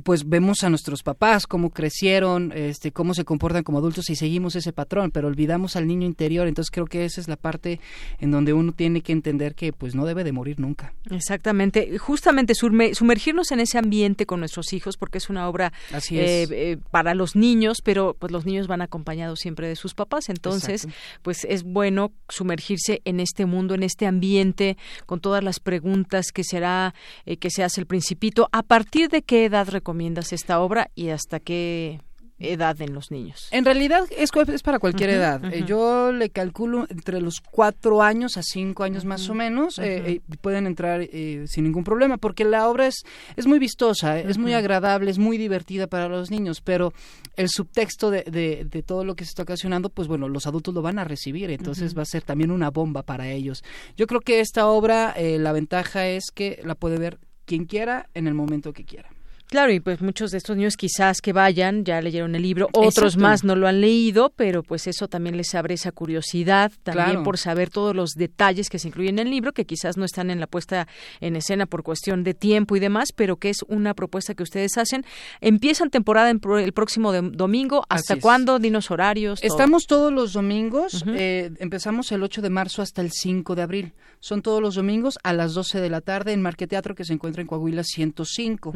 pues 0.03 0.27
vemos 0.27 0.63
a 0.63 0.69
nuestros 0.69 1.03
papás 1.03 1.47
cómo 1.47 1.71
crecieron, 1.71 2.51
este, 2.55 2.91
cómo 2.91 3.13
se 3.13 3.25
comportan 3.25 3.63
como 3.63 3.79
adultos 3.79 4.09
y 4.09 4.15
seguimos 4.15 4.55
ese 4.55 4.73
patrón, 4.73 5.11
pero 5.11 5.27
olvidamos 5.27 5.75
al 5.75 5.87
niño 5.87 6.05
interior. 6.05 6.47
Entonces 6.47 6.71
creo 6.71 6.85
que 6.85 7.05
esa 7.05 7.19
es 7.21 7.27
la 7.27 7.35
parte 7.35 7.79
en 8.19 8.31
donde 8.31 8.53
uno 8.53 8.71
tiene 8.73 9.01
que 9.01 9.11
entender 9.11 9.55
que 9.55 9.73
pues 9.73 9.95
no 9.95 10.05
debe 10.05 10.23
de 10.23 10.31
morir 10.31 10.59
nunca. 10.59 10.93
Exactamente, 11.09 11.97
justamente 11.97 12.53
sumergirnos 12.55 13.51
en 13.51 13.59
ese 13.59 13.77
ambiente 13.77 14.25
con 14.25 14.39
nuestros 14.39 14.73
hijos, 14.73 14.97
porque 14.97 15.17
es 15.17 15.29
una 15.29 15.47
obra 15.49 15.73
eh, 16.11 16.47
eh, 16.51 16.77
para 16.91 17.13
los 17.13 17.35
niños, 17.35 17.81
pero 17.83 18.15
pues 18.17 18.31
los 18.31 18.45
niños 18.45 18.67
van 18.67 18.81
acompañados 18.81 19.39
siempre 19.39 19.67
de 19.67 19.75
sus 19.75 19.93
papás, 19.93 20.29
entonces 20.29 20.87
pues 21.21 21.45
es 21.45 21.63
bueno 21.63 22.11
sumergirse 22.29 23.01
en 23.05 23.19
este 23.19 23.45
mundo, 23.45 23.73
en 23.73 23.83
este 23.83 24.05
ambiente, 24.05 24.77
con 25.05 25.19
todas 25.19 25.43
las 25.43 25.59
preguntas 25.59 26.31
que 26.31 26.43
será 26.43 26.93
eh, 27.25 27.37
que 27.37 27.49
se 27.49 27.63
hace 27.63 27.81
el 27.81 27.87
principito. 27.87 28.49
¿A 28.51 28.63
partir 28.63 29.09
de 29.09 29.21
qué 29.21 29.45
edad 29.45 29.67
recomiendas 29.87 30.33
esta 30.33 30.59
obra 30.59 30.91
y 30.95 31.11
hasta 31.11 31.39
qué 31.39 32.01
edad 32.39 32.81
en 32.81 32.93
los 32.93 33.09
niños? 33.09 33.47
En 33.51 33.63
realidad 33.63 34.03
es, 34.11 34.31
es 34.35 34.61
para 34.61 34.79
cualquier 34.79 35.11
edad. 35.11 35.41
Eh, 35.45 35.63
yo 35.65 36.11
le 36.11 36.29
calculo 36.29 36.85
entre 36.89 37.21
los 37.21 37.39
cuatro 37.39 38.01
años 38.01 38.35
a 38.35 38.43
cinco 38.43 38.83
años 38.83 39.05
más 39.05 39.29
o 39.29 39.33
menos. 39.33 39.79
Eh, 39.79 40.03
eh, 40.05 40.21
pueden 40.41 40.67
entrar 40.67 41.07
sin 41.45 41.63
ningún 41.63 41.85
problema 41.85 42.17
porque 42.17 42.43
la 42.43 42.67
obra 42.67 42.87
es, 42.87 43.05
es 43.37 43.47
muy 43.47 43.59
vistosa, 43.59 44.19
es 44.19 44.37
muy 44.37 44.51
agradable, 44.51 45.09
es 45.09 45.19
muy 45.19 45.37
divertida 45.37 45.87
para 45.87 46.09
los 46.09 46.31
niños, 46.31 46.59
pero 46.59 46.91
el 47.37 47.47
subtexto 47.47 48.11
de, 48.11 48.23
de, 48.69 48.83
todo 48.83 49.05
lo 49.05 49.15
que 49.15 49.23
se 49.23 49.29
está 49.29 49.43
ocasionando, 49.43 49.89
pues 49.89 50.09
bueno, 50.09 50.27
los 50.27 50.47
adultos 50.47 50.73
lo 50.73 50.81
van 50.81 50.99
a 50.99 51.05
recibir, 51.05 51.49
entonces 51.49 51.97
va 51.97 52.01
a 52.01 52.05
ser 52.05 52.23
también 52.23 52.51
una 52.51 52.71
bomba 52.71 53.03
para 53.03 53.29
ellos. 53.29 53.63
Yo 53.95 54.05
creo 54.05 54.19
que 54.19 54.41
esta 54.41 54.67
obra, 54.67 55.15
la 55.17 55.53
ventaja 55.53 56.07
es 56.07 56.25
que 56.33 56.59
la 56.65 56.75
puede 56.75 56.97
ver 56.97 57.19
quien 57.45 57.65
quiera 57.65 58.09
en 58.13 58.27
el 58.27 58.33
momento 58.33 58.73
que 58.73 58.83
quiera. 58.83 59.16
Claro, 59.47 59.71
y 59.71 59.79
pues 59.79 60.01
muchos 60.01 60.31
de 60.31 60.39
estos 60.39 60.57
niños 60.57 60.75
quizás 60.75 61.21
que 61.21 61.31
vayan 61.31 61.85
ya 61.85 62.01
leyeron 62.01 62.35
el 62.35 62.41
libro, 62.41 62.67
otros 62.73 63.15
más 63.15 63.45
no 63.45 63.55
lo 63.55 63.67
han 63.67 63.79
leído, 63.79 64.33
pero 64.35 64.61
pues 64.61 64.87
eso 64.87 65.07
también 65.07 65.37
les 65.37 65.55
abre 65.55 65.75
esa 65.75 65.93
curiosidad, 65.93 66.71
también 66.83 67.23
por 67.23 67.37
saber 67.37 67.69
todos 67.69 67.95
los 67.95 68.11
detalles 68.11 68.69
que 68.69 68.77
se 68.77 68.89
incluyen 68.89 69.19
en 69.19 69.27
el 69.27 69.31
libro, 69.31 69.53
que 69.53 69.65
quizás 69.65 69.95
no 69.95 70.03
están 70.03 70.31
en 70.31 70.41
la 70.41 70.47
puesta 70.47 70.87
en 71.21 71.37
escena 71.37 71.65
por 71.65 71.83
cuestión 71.83 72.25
de 72.25 72.33
tiempo 72.33 72.75
y 72.75 72.81
demás, 72.81 73.13
pero 73.15 73.37
que 73.37 73.49
es 73.49 73.63
una 73.69 73.93
propuesta 73.93 74.33
que 74.33 74.43
ustedes 74.43 74.77
hacen. 74.77 75.05
Empiezan 75.39 75.89
temporada 75.89 76.29
el 76.29 76.73
próximo 76.73 77.13
domingo, 77.13 77.85
¿hasta 77.87 78.17
cuándo? 78.17 78.59
Dinos 78.59 78.91
horarios. 78.91 79.39
Estamos 79.41 79.87
todos 79.87 80.11
los 80.11 80.33
domingos, 80.33 81.05
eh, 81.07 81.51
empezamos 81.59 82.11
el 82.11 82.21
8 82.21 82.41
de 82.41 82.49
marzo 82.49 82.81
hasta 82.81 83.01
el 83.01 83.11
5 83.11 83.55
de 83.55 83.61
abril. 83.61 83.93
Son 84.19 84.41
todos 84.41 84.61
los 84.61 84.75
domingos 84.75 85.17
a 85.23 85.33
las 85.33 85.53
12 85.53 85.79
de 85.79 85.89
la 85.89 86.01
tarde 86.01 86.33
en 86.33 86.41
Marqueteatro 86.41 86.95
que 86.95 87.05
se 87.05 87.13
encuentra 87.13 87.41
en 87.41 87.47
Coahuila 87.47 87.83
105. 87.83 88.73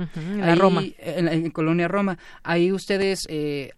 Roma. 0.55 0.84
En, 0.97 1.51
Colonia 1.51 1.88
Roma. 1.88 2.18
Ahí 2.43 2.72
ustedes 2.72 3.26
eh, 3.30 3.72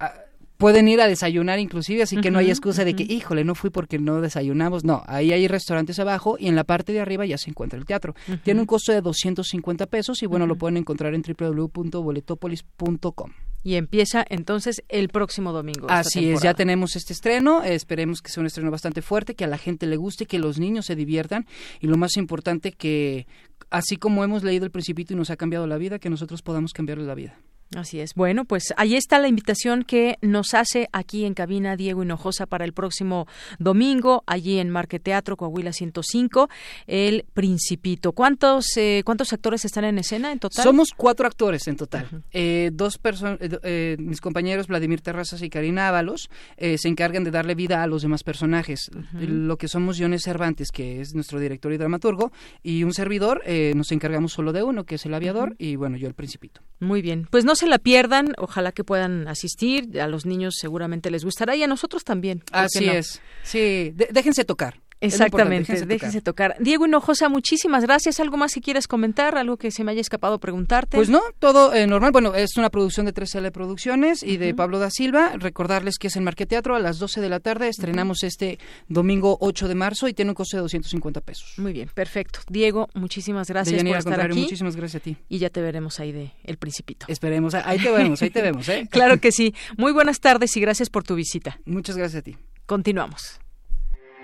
pueden 0.57 0.87
ir 0.87 1.01
a 1.01 1.07
desayunar 1.07 1.59
inclusive, 1.59 2.03
así 2.03 2.21
que 2.21 2.31
no 2.31 2.39
hay 2.39 2.49
excusa 2.49 2.85
de 2.85 2.95
que, 2.95 3.03
híjole, 3.03 3.43
no 3.43 3.53
fui 3.55 3.69
porque 3.69 3.99
no 3.99 4.21
desayunamos. 4.21 4.85
No, 4.85 5.03
ahí 5.07 5.33
hay 5.33 5.47
restaurantes 5.47 5.99
abajo 5.99 6.37
y 6.39 6.47
en 6.47 6.55
la 6.55 6.63
parte 6.63 6.93
de 6.93 7.01
arriba 7.01 7.25
ya 7.25 7.37
se 7.37 7.49
encuentra 7.49 7.77
el 7.77 7.85
teatro. 7.85 8.15
Tiene 8.43 8.61
un 8.61 8.65
costo 8.65 8.91
de 8.91 9.01
250 9.01 9.85
pesos 9.87 10.23
y 10.23 10.25
bueno, 10.25 10.47
lo 10.47 10.55
pueden 10.55 10.77
encontrar 10.77 11.13
en 11.15 11.21
www.boletopolis.com 11.21 13.31
y 13.63 13.75
empieza 13.75 14.25
entonces 14.29 14.83
el 14.89 15.09
próximo 15.09 15.51
domingo. 15.51 15.87
Así 15.89 16.29
es, 16.29 16.41
ya 16.41 16.53
tenemos 16.53 16.95
este 16.95 17.13
estreno, 17.13 17.63
esperemos 17.63 18.21
que 18.21 18.29
sea 18.29 18.41
un 18.41 18.47
estreno 18.47 18.69
bastante 18.71 19.01
fuerte, 19.01 19.35
que 19.35 19.45
a 19.45 19.47
la 19.47 19.57
gente 19.57 19.87
le 19.87 19.95
guste, 19.95 20.25
que 20.25 20.39
los 20.39 20.59
niños 20.59 20.85
se 20.85 20.95
diviertan 20.95 21.47
y 21.79 21.87
lo 21.87 21.97
más 21.97 22.17
importante 22.17 22.71
que 22.71 23.27
así 23.69 23.97
como 23.97 24.23
hemos 24.23 24.43
leído 24.43 24.65
el 24.65 24.71
principito 24.71 25.13
y 25.13 25.17
nos 25.17 25.29
ha 25.29 25.37
cambiado 25.37 25.65
la 25.65 25.77
vida, 25.77 25.99
que 25.99 26.09
nosotros 26.09 26.41
podamos 26.41 26.73
cambiarle 26.73 27.05
la 27.05 27.15
vida. 27.15 27.39
Así 27.75 27.99
es. 27.99 28.13
Bueno, 28.13 28.45
pues 28.45 28.73
ahí 28.77 28.95
está 28.95 29.19
la 29.19 29.27
invitación 29.27 29.83
que 29.83 30.17
nos 30.21 30.53
hace 30.53 30.89
aquí 30.91 31.25
en 31.25 31.33
cabina 31.33 31.75
Diego 31.75 32.03
Hinojosa 32.03 32.45
para 32.45 32.65
el 32.65 32.73
próximo 32.73 33.27
domingo, 33.59 34.23
allí 34.27 34.59
en 34.59 34.69
Marqueteatro 34.69 35.37
Coahuila 35.37 35.73
105, 35.73 36.49
El 36.87 37.25
Principito. 37.33 38.11
¿Cuántos 38.11 38.65
eh, 38.77 39.01
cuántos 39.05 39.33
actores 39.33 39.65
están 39.65 39.85
en 39.85 39.97
escena 39.97 40.31
en 40.31 40.39
total? 40.39 40.63
Somos 40.63 40.89
cuatro 40.95 41.27
actores 41.27 41.67
en 41.67 41.75
total. 41.75 42.23
Eh, 42.31 42.71
dos 42.73 42.97
personas, 42.97 43.39
eh, 43.41 43.95
mis 43.99 44.21
compañeros 44.21 44.67
Vladimir 44.67 45.01
Terrazas 45.01 45.41
y 45.41 45.49
Karina 45.49 45.87
Ábalos 45.87 46.29
se 46.57 46.87
encargan 46.87 47.23
de 47.23 47.31
darle 47.31 47.55
vida 47.55 47.83
a 47.83 47.87
los 47.87 48.01
demás 48.01 48.23
personajes. 48.23 48.89
Lo 49.13 49.57
que 49.57 49.67
somos 49.67 49.97
Jones 49.99 50.23
Cervantes, 50.23 50.69
que 50.71 51.01
es 51.01 51.13
nuestro 51.13 51.39
director 51.39 51.73
y 51.73 51.77
dramaturgo, 51.77 52.31
y 52.61 52.83
un 52.83 52.93
servidor, 52.93 53.43
nos 53.75 53.91
encargamos 53.91 54.33
solo 54.33 54.53
de 54.53 54.63
uno, 54.63 54.85
que 54.85 54.95
es 54.95 55.05
el 55.05 55.13
aviador, 55.13 55.55
y 55.57 55.75
bueno, 55.75 55.97
yo 55.97 56.07
el 56.07 56.13
Principito. 56.13 56.61
Muy 56.79 57.01
bien. 57.01 57.27
Pues 57.29 57.45
no 57.45 57.55
se 57.63 57.69
la 57.69 57.79
pierdan, 57.79 58.33
ojalá 58.37 58.71
que 58.71 58.83
puedan 58.83 59.27
asistir, 59.27 59.99
a 59.99 60.07
los 60.07 60.25
niños 60.25 60.55
seguramente 60.59 61.09
les 61.09 61.23
gustará 61.23 61.55
y 61.55 61.63
a 61.63 61.67
nosotros 61.67 62.03
también. 62.03 62.43
Así 62.51 62.89
es. 62.89 63.21
Sí, 63.43 63.93
déjense 63.95 64.43
tocar. 64.43 64.81
Exactamente, 65.05 65.85
déjense, 65.85 66.21
tocar. 66.21 66.55
Diego 66.59 66.85
Hinojosa, 66.85 67.29
muchísimas 67.29 67.83
gracias. 67.83 68.19
¿Algo 68.19 68.37
más 68.37 68.53
que 68.53 68.61
quieres 68.61 68.87
comentar? 68.87 69.37
¿Algo 69.37 69.57
que 69.57 69.71
se 69.71 69.83
me 69.83 69.91
haya 69.91 70.01
escapado 70.01 70.39
preguntarte? 70.39 70.97
Pues 70.97 71.09
no, 71.09 71.21
todo 71.39 71.73
eh, 71.73 71.87
normal. 71.87 72.11
Bueno, 72.11 72.35
es 72.35 72.57
una 72.57 72.69
producción 72.69 73.05
de 73.05 73.13
3L 73.13 73.51
Producciones 73.51 74.23
y 74.23 74.37
de 74.37 74.53
Pablo 74.53 74.79
da 74.79 74.89
Silva. 74.89 75.33
Recordarles 75.37 75.97
que 75.97 76.07
es 76.07 76.15
en 76.15 76.23
Marqueteatro 76.23 76.75
a 76.75 76.79
las 76.79 76.99
12 76.99 77.21
de 77.21 77.29
la 77.29 77.39
tarde. 77.39 77.67
Estrenamos 77.67 78.23
este 78.23 78.59
domingo 78.87 79.37
8 79.41 79.67
de 79.67 79.75
marzo 79.75 80.07
y 80.07 80.13
tiene 80.13 80.31
un 80.31 80.35
costo 80.35 80.57
de 80.57 80.61
250 80.61 81.21
pesos. 81.21 81.53
Muy 81.57 81.73
bien, 81.73 81.89
perfecto. 81.93 82.39
Diego, 82.49 82.89
muchísimas 82.93 83.47
gracias 83.47 83.83
por 83.83 83.97
estar 83.97 84.21
aquí. 84.21 84.41
Muchísimas 84.41 84.75
gracias 84.75 85.01
a 85.01 85.03
ti. 85.03 85.17
Y 85.29 85.39
ya 85.39 85.49
te 85.49 85.61
veremos 85.61 85.99
ahí 85.99 86.11
de 86.11 86.31
El 86.43 86.57
Principito. 86.57 87.05
Esperemos, 87.09 87.53
ahí 87.53 87.79
te 87.79 87.91
vemos, 87.91 88.21
ahí 88.21 88.29
te 88.29 88.41
vemos. 88.41 88.67
¿eh? 88.69 88.87
claro 88.91 89.19
que 89.19 89.31
sí. 89.31 89.53
Muy 89.77 89.91
buenas 89.91 90.19
tardes 90.19 90.55
y 90.57 90.61
gracias 90.61 90.89
por 90.89 91.03
tu 91.03 91.15
visita. 91.15 91.59
Muchas 91.65 91.97
gracias 91.97 92.21
a 92.21 92.23
ti. 92.23 92.37
Continuamos. 92.65 93.42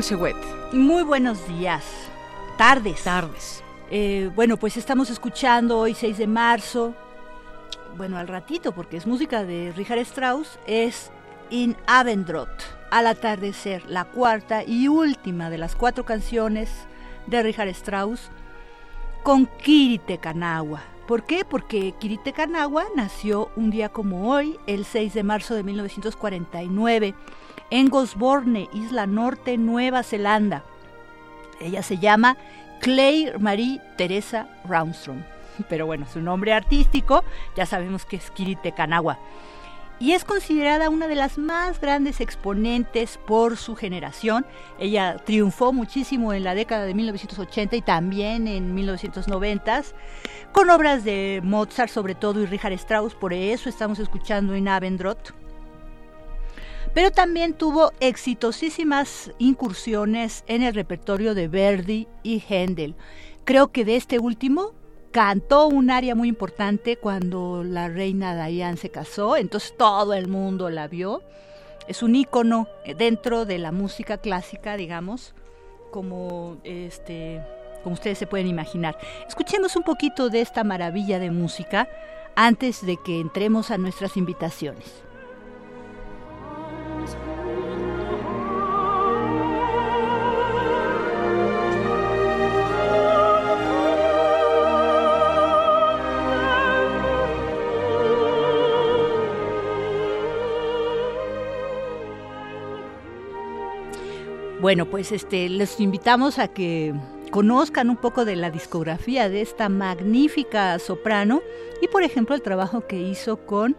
Dulce 0.00 0.16
Wet. 0.16 0.72
Muy 0.72 1.02
buenos 1.02 1.46
días. 1.46 1.84
Tardes. 2.56 3.04
Tardes. 3.04 3.62
Eh, 3.90 4.30
bueno, 4.34 4.56
pues 4.56 4.78
estamos 4.78 5.10
escuchando 5.10 5.78
hoy 5.78 5.92
6 5.92 6.16
de 6.16 6.26
marzo. 6.26 6.94
Bueno, 7.98 8.16
al 8.16 8.26
ratito, 8.26 8.72
porque 8.72 8.96
es 8.96 9.06
música 9.06 9.44
de 9.44 9.74
Richard 9.76 9.98
Strauss, 9.98 10.58
es 10.66 11.10
In 11.50 11.76
Abendrot, 11.86 12.48
al 12.90 13.08
atardecer, 13.08 13.84
la 13.90 14.06
cuarta 14.06 14.64
y 14.64 14.88
última 14.88 15.50
de 15.50 15.58
las 15.58 15.76
cuatro 15.76 16.06
canciones 16.06 16.70
de 17.26 17.42
Richard 17.42 17.68
Strauss 17.68 18.30
con 19.22 19.44
Kirite 19.44 20.16
Kanawa. 20.16 20.80
¿Por 21.06 21.24
qué? 21.24 21.44
Porque 21.44 21.92
Kirite 22.00 22.32
Kanawa 22.32 22.86
nació 22.96 23.50
un 23.54 23.70
día 23.70 23.90
como 23.90 24.32
hoy, 24.32 24.58
el 24.66 24.86
6 24.86 25.12
de 25.12 25.24
marzo 25.24 25.54
de 25.54 25.62
1949 25.62 27.14
en 27.70 27.88
Gosborne, 27.88 28.68
Isla 28.72 29.06
Norte, 29.06 29.56
Nueva 29.58 30.02
Zelanda. 30.02 30.64
Ella 31.60 31.82
se 31.82 31.98
llama 31.98 32.36
Claire 32.80 33.38
Marie 33.38 33.80
Teresa 33.96 34.48
Roundstrom. 34.64 35.22
Pero 35.68 35.86
bueno, 35.86 36.06
su 36.12 36.20
nombre 36.20 36.52
artístico 36.52 37.24
ya 37.56 37.66
sabemos 37.66 38.04
que 38.04 38.16
es 38.16 38.30
Kirite 38.30 38.72
Kanawa. 38.72 39.18
Y 39.98 40.12
es 40.12 40.24
considerada 40.24 40.88
una 40.88 41.08
de 41.08 41.14
las 41.14 41.36
más 41.36 41.78
grandes 41.78 42.22
exponentes 42.22 43.18
por 43.18 43.58
su 43.58 43.76
generación. 43.76 44.46
Ella 44.78 45.16
triunfó 45.26 45.74
muchísimo 45.74 46.32
en 46.32 46.42
la 46.42 46.54
década 46.54 46.86
de 46.86 46.94
1980 46.94 47.76
y 47.76 47.82
también 47.82 48.48
en 48.48 48.74
1990 48.74 49.82
con 50.52 50.70
obras 50.70 51.04
de 51.04 51.42
Mozart 51.44 51.90
sobre 51.90 52.14
todo 52.14 52.40
y 52.40 52.46
Richard 52.46 52.72
Strauss. 52.72 53.14
Por 53.14 53.34
eso 53.34 53.68
estamos 53.68 53.98
escuchando 53.98 54.54
en 54.54 54.68
Abendrot 54.68 55.34
pero 56.94 57.10
también 57.10 57.54
tuvo 57.54 57.92
exitosísimas 58.00 59.32
incursiones 59.38 60.44
en 60.46 60.62
el 60.62 60.74
repertorio 60.74 61.34
de 61.34 61.48
Verdi 61.48 62.08
y 62.22 62.42
Händel. 62.48 62.94
Creo 63.44 63.68
que 63.68 63.84
de 63.84 63.96
este 63.96 64.18
último 64.18 64.74
cantó 65.10 65.66
un 65.66 65.90
área 65.90 66.14
muy 66.14 66.28
importante 66.28 66.96
cuando 66.96 67.64
la 67.64 67.88
reina 67.88 68.46
Diane 68.46 68.76
se 68.76 68.90
casó, 68.90 69.36
entonces 69.36 69.74
todo 69.76 70.14
el 70.14 70.28
mundo 70.28 70.70
la 70.70 70.88
vio. 70.88 71.22
Es 71.88 72.02
un 72.02 72.14
ícono 72.14 72.68
dentro 72.96 73.44
de 73.44 73.58
la 73.58 73.72
música 73.72 74.18
clásica, 74.18 74.76
digamos, 74.76 75.34
como 75.90 76.58
este 76.64 77.40
como 77.82 77.94
ustedes 77.94 78.18
se 78.18 78.26
pueden 78.26 78.46
imaginar. 78.46 78.98
Escuchemos 79.26 79.74
un 79.74 79.82
poquito 79.82 80.28
de 80.28 80.42
esta 80.42 80.64
maravilla 80.64 81.18
de 81.18 81.30
música 81.30 81.88
antes 82.36 82.84
de 82.84 82.98
que 82.98 83.20
entremos 83.20 83.70
a 83.70 83.78
nuestras 83.78 84.18
invitaciones. 84.18 85.02
Bueno, 104.60 104.84
pues 104.84 105.10
este 105.10 105.48
les 105.48 105.80
invitamos 105.80 106.38
a 106.38 106.48
que 106.48 106.92
conozcan 107.30 107.88
un 107.88 107.96
poco 107.96 108.26
de 108.26 108.36
la 108.36 108.50
discografía 108.50 109.30
de 109.30 109.40
esta 109.40 109.70
magnífica 109.70 110.78
soprano 110.78 111.40
y 111.80 111.88
por 111.88 112.02
ejemplo 112.02 112.34
el 112.34 112.42
trabajo 112.42 112.86
que 112.86 113.00
hizo 113.00 113.46
con 113.46 113.74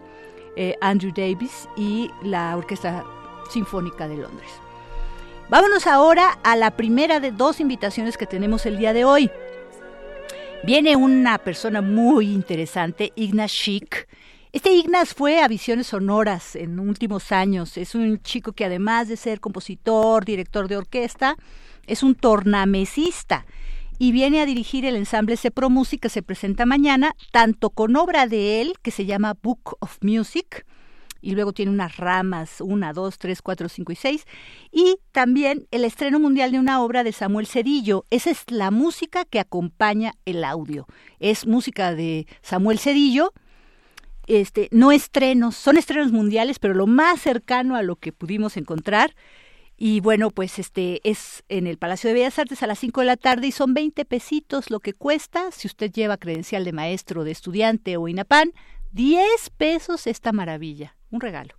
eh, 0.56 0.74
Andrew 0.80 1.12
Davis 1.14 1.68
y 1.76 2.10
la 2.24 2.56
Orquesta 2.56 3.04
Sinfónica 3.52 4.08
de 4.08 4.16
Londres. 4.16 4.50
Vámonos 5.48 5.86
ahora 5.86 6.40
a 6.42 6.56
la 6.56 6.72
primera 6.72 7.20
de 7.20 7.30
dos 7.30 7.60
invitaciones 7.60 8.18
que 8.18 8.26
tenemos 8.26 8.66
el 8.66 8.76
día 8.76 8.92
de 8.92 9.04
hoy. 9.04 9.30
Viene 10.64 10.96
una 10.96 11.38
persona 11.38 11.80
muy 11.80 12.32
interesante, 12.32 13.12
Ignaz 13.14 13.52
Schick, 13.52 14.08
este 14.52 14.74
Ignaz 14.74 15.14
fue 15.14 15.40
a 15.40 15.48
Visiones 15.48 15.86
Sonoras 15.88 16.56
en 16.56 16.78
últimos 16.78 17.32
años. 17.32 17.78
Es 17.78 17.94
un 17.94 18.20
chico 18.22 18.52
que 18.52 18.66
además 18.66 19.08
de 19.08 19.16
ser 19.16 19.40
compositor, 19.40 20.26
director 20.26 20.68
de 20.68 20.76
orquesta, 20.76 21.36
es 21.86 22.02
un 22.02 22.14
tornamesista 22.14 23.46
y 23.98 24.12
viene 24.12 24.40
a 24.40 24.46
dirigir 24.46 24.84
el 24.84 24.96
ensamble 24.96 25.38
Cepro 25.38 25.70
Music 25.70 26.02
que 26.02 26.08
se 26.10 26.22
presenta 26.22 26.66
mañana, 26.66 27.14
tanto 27.30 27.70
con 27.70 27.96
obra 27.96 28.26
de 28.26 28.60
él 28.60 28.74
que 28.82 28.90
se 28.90 29.06
llama 29.06 29.38
Book 29.42 29.76
of 29.80 29.98
Music, 30.02 30.66
y 31.22 31.30
luego 31.30 31.52
tiene 31.52 31.70
unas 31.70 31.96
ramas, 31.96 32.60
una, 32.60 32.92
dos, 32.92 33.16
tres, 33.16 33.40
cuatro, 33.40 33.68
cinco 33.68 33.92
y 33.92 33.96
seis, 33.96 34.26
y 34.72 34.96
también 35.12 35.66
el 35.70 35.84
estreno 35.84 36.18
mundial 36.18 36.50
de 36.50 36.58
una 36.58 36.82
obra 36.82 37.04
de 37.04 37.12
Samuel 37.12 37.46
Cedillo. 37.46 38.04
Esa 38.10 38.30
es 38.30 38.42
la 38.48 38.70
música 38.70 39.24
que 39.24 39.38
acompaña 39.38 40.14
el 40.24 40.42
audio. 40.42 40.86
Es 41.20 41.46
música 41.46 41.94
de 41.94 42.26
Samuel 42.42 42.80
Cedillo, 42.80 43.32
este, 44.26 44.68
no 44.70 44.92
estrenos, 44.92 45.56
son 45.56 45.76
estrenos 45.76 46.12
mundiales, 46.12 46.58
pero 46.58 46.74
lo 46.74 46.86
más 46.86 47.20
cercano 47.20 47.76
a 47.76 47.82
lo 47.82 47.96
que 47.96 48.12
pudimos 48.12 48.56
encontrar. 48.56 49.14
Y 49.76 50.00
bueno, 50.00 50.30
pues 50.30 50.58
este 50.58 51.00
es 51.02 51.42
en 51.48 51.66
el 51.66 51.76
Palacio 51.78 52.08
de 52.08 52.14
Bellas 52.14 52.38
Artes 52.38 52.62
a 52.62 52.66
las 52.66 52.78
5 52.78 53.00
de 53.00 53.06
la 53.06 53.16
tarde 53.16 53.48
y 53.48 53.52
son 53.52 53.74
20 53.74 54.04
pesitos 54.04 54.70
lo 54.70 54.80
que 54.80 54.92
cuesta. 54.92 55.50
Si 55.50 55.66
usted 55.66 55.90
lleva 55.90 56.18
credencial 56.18 56.64
de 56.64 56.72
maestro, 56.72 57.24
de 57.24 57.32
estudiante 57.32 57.96
o 57.96 58.06
INAPAN, 58.06 58.52
10 58.92 59.50
pesos 59.56 60.06
esta 60.06 60.32
maravilla. 60.32 60.94
Un 61.10 61.20
regalo. 61.20 61.54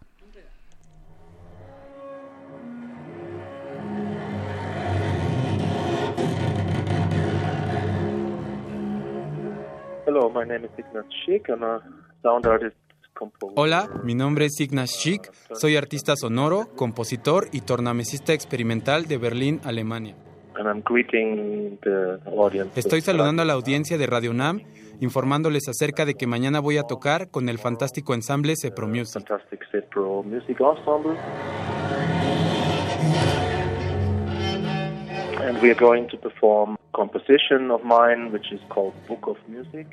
Hello, 10.06 10.30
my 10.30 10.44
name 10.44 10.66
is 10.66 10.72
Ignaz 10.78 11.06
Schick. 11.26 11.50
I'm 11.50 11.64
a 11.64 11.82
Hola, 13.56 13.90
mi 14.04 14.16
nombre 14.16 14.46
es 14.46 14.60
Ignaz 14.60 14.92
Schick, 14.92 15.32
soy 15.54 15.76
artista 15.76 16.16
sonoro, 16.16 16.70
compositor 16.76 17.48
y 17.52 17.62
tornamesista 17.62 18.34
experimental 18.34 19.06
de 19.06 19.18
Berlín, 19.18 19.62
Alemania. 19.64 20.16
Estoy 22.76 23.02
saludando 23.02 23.42
a 23.42 23.46
la 23.46 23.54
audiencia 23.54 23.98
de 23.98 24.08
Radio 24.08 24.34
Nam, 24.34 24.62
informándoles 25.00 25.68
acerca 25.68 26.06
de 26.06 26.16
que 26.16 26.28
mañana 26.28 26.60
voy 26.60 26.78
a 26.78 26.84
tocar 26.84 27.30
con 27.30 27.50
el 27.50 27.58
fantástico 27.58 28.14
ensamble 28.14 28.56
Cepro 28.56 28.88
Music. 28.88 29.24
And 35.46 35.62
we 35.62 35.70
are 35.70 35.76
going 35.76 36.08
to 36.08 36.18
perform 36.18 36.78
composition 36.94 37.70
of 37.70 37.84
mine, 37.84 38.32
which 38.32 38.54
is 38.54 38.62
called 38.70 38.94
Book 39.10 39.28
of 39.28 39.38
Music 39.50 39.88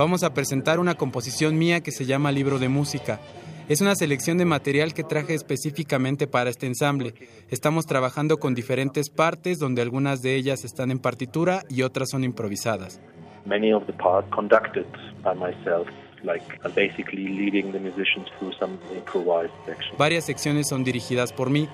vamos 0.00 0.22
a 0.22 0.32
presentar 0.32 0.80
una 0.80 0.94
composición 0.94 1.58
mía 1.58 1.82
que 1.82 1.90
se 1.90 2.06
llama 2.06 2.32
Libro 2.32 2.58
de 2.58 2.70
Música. 2.70 3.20
Es 3.68 3.82
una 3.82 3.94
selección 3.94 4.38
de 4.38 4.46
material 4.46 4.94
que 4.94 5.04
traje 5.04 5.34
específicamente 5.34 6.26
para 6.26 6.48
este 6.48 6.64
ensamble. 6.64 7.12
Estamos 7.50 7.84
trabajando 7.84 8.38
con 8.38 8.54
diferentes 8.54 9.10
partes 9.10 9.58
donde 9.58 9.82
algunas 9.82 10.22
de 10.22 10.36
ellas 10.36 10.64
están 10.64 10.90
en 10.90 11.00
partitura 11.00 11.64
y 11.68 11.82
otras 11.82 12.08
son 12.08 12.24
improvisadas. 12.24 12.98
Many 13.44 13.74
of 13.74 13.84
the 13.84 13.92
parts 13.92 14.26
conducted 14.34 14.86
by 15.22 15.34
myself. 15.34 15.86
Like 16.22 16.46
basically 16.74 17.28
leading 17.28 17.70
the 17.70 17.78
musicians 17.78 18.26
through 18.38 18.54
some 18.58 18.78
improvised 18.94 19.52
sections. 19.66 19.98
Varias 19.98 20.24
secciones 20.24 20.66
son 20.66 20.82
dirigidas 20.82 21.30
por 21.34 21.50
mí. 21.50 21.68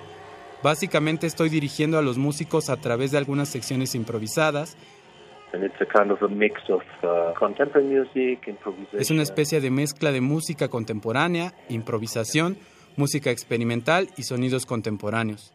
Básicamente 0.61 1.27
estoy 1.27 1.47
dirigiendo 1.47 1.97
a 1.97 2.01
los 2.01 2.17
músicos 2.17 2.69
a 2.69 2.75
través 2.75 3.11
de 3.11 3.19
algunas 3.19 3.47
secciones 3.47 3.95
improvisadas 3.95 4.75
es 8.93 9.11
una 9.11 9.23
especie 9.23 9.61
de 9.61 9.71
mezcla 9.71 10.11
de 10.11 10.21
música 10.21 10.67
contemporánea, 10.67 11.53
improvisación, 11.69 12.57
música 12.95 13.31
experimental 13.31 14.09
y 14.17 14.23
sonidos 14.23 14.65
contemporáneos. 14.65 15.53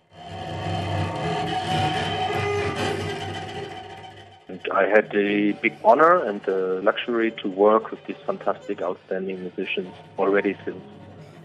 I 4.74 4.86
had 4.86 5.10
the 5.10 5.54
big 5.60 5.74
honor 5.82 6.26
and 6.26 6.40
the 6.42 6.80
luxury 6.82 7.30
to 7.42 7.48
work 7.48 7.90
with 7.90 7.98
these 8.06 8.16
fantastic, 8.24 8.80
outstanding 8.80 9.42
musicians 9.42 9.88
already 10.16 10.54
since 10.64 10.80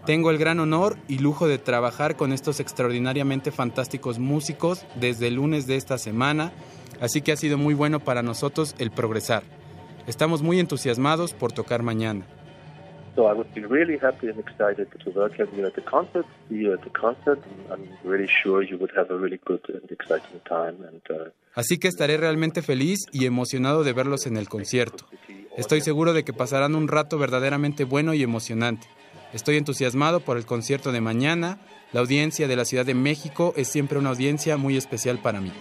tengo 0.08 0.30
el 0.30 0.38
gran 0.38 0.58
honor 0.58 0.96
y 1.06 1.18
lujo 1.18 1.46
de 1.46 1.58
trabajar 1.58 2.16
con 2.16 2.32
estos 2.32 2.60
extraordinariamente 2.60 3.50
fantásticos 3.50 4.18
músicos 4.18 4.86
desde 4.94 5.28
el 5.28 5.34
lunes 5.34 5.66
de 5.66 5.76
esta 5.76 5.98
semana 5.98 6.50
Así 7.00 7.22
que 7.22 7.32
ha 7.32 7.36
sido 7.36 7.58
muy 7.58 7.74
bueno 7.74 8.00
para 8.00 8.22
nosotros 8.22 8.74
el 8.78 8.90
progresar. 8.90 9.42
Estamos 10.06 10.42
muy 10.42 10.58
entusiasmados 10.58 11.34
por 11.34 11.52
tocar 11.52 11.82
mañana. 11.82 12.26
So 13.18 13.28
I 13.28 13.34
would 13.34 13.52
be 13.52 13.66
really 13.66 13.98
happy 14.00 14.28
and 14.28 14.38
excited 14.38 14.86
to 15.04 15.10
welcome 15.10 15.48
you 15.56 15.66
at 15.66 15.74
the 15.74 15.82
concert, 15.82 16.24
see 16.48 16.62
you 16.62 16.72
at 16.72 16.82
the 16.82 16.90
concert. 16.90 17.40
I'm 17.68 17.88
really 18.04 18.28
sure 18.28 18.62
you 18.62 18.78
would 18.78 18.92
have 18.96 19.10
a 19.10 19.18
really 19.18 19.40
good 19.44 19.60
and 19.68 19.90
exciting 19.90 20.40
time. 20.48 20.76
And, 20.86 21.02
uh, 21.10 21.30
Así 21.54 21.78
que 21.78 21.88
estaré 21.88 22.16
realmente 22.16 22.62
feliz 22.62 23.06
y 23.10 23.26
emocionado 23.26 23.82
de 23.82 23.92
verlos 23.92 24.26
en 24.26 24.36
el 24.36 24.48
concierto. 24.48 25.06
Estoy 25.56 25.80
seguro 25.80 26.12
de 26.12 26.22
que 26.22 26.32
pasarán 26.32 26.76
un 26.76 26.86
rato 26.86 27.18
verdaderamente 27.18 27.82
bueno 27.82 28.14
y 28.14 28.22
emocionante. 28.22 28.86
Estoy 29.32 29.56
entusiasmado 29.56 30.20
por 30.20 30.36
el 30.36 30.46
concierto 30.46 30.92
de 30.92 31.00
mañana. 31.00 31.58
La 31.92 31.98
audiencia 31.98 32.46
de 32.46 32.54
la 32.54 32.64
Ciudad 32.64 32.86
de 32.86 32.94
México 32.94 33.52
es 33.56 33.66
siempre 33.66 33.98
una 33.98 34.10
audiencia 34.10 34.56
muy 34.56 34.76
especial 34.76 35.18
para 35.18 35.40
mí. 35.40 35.52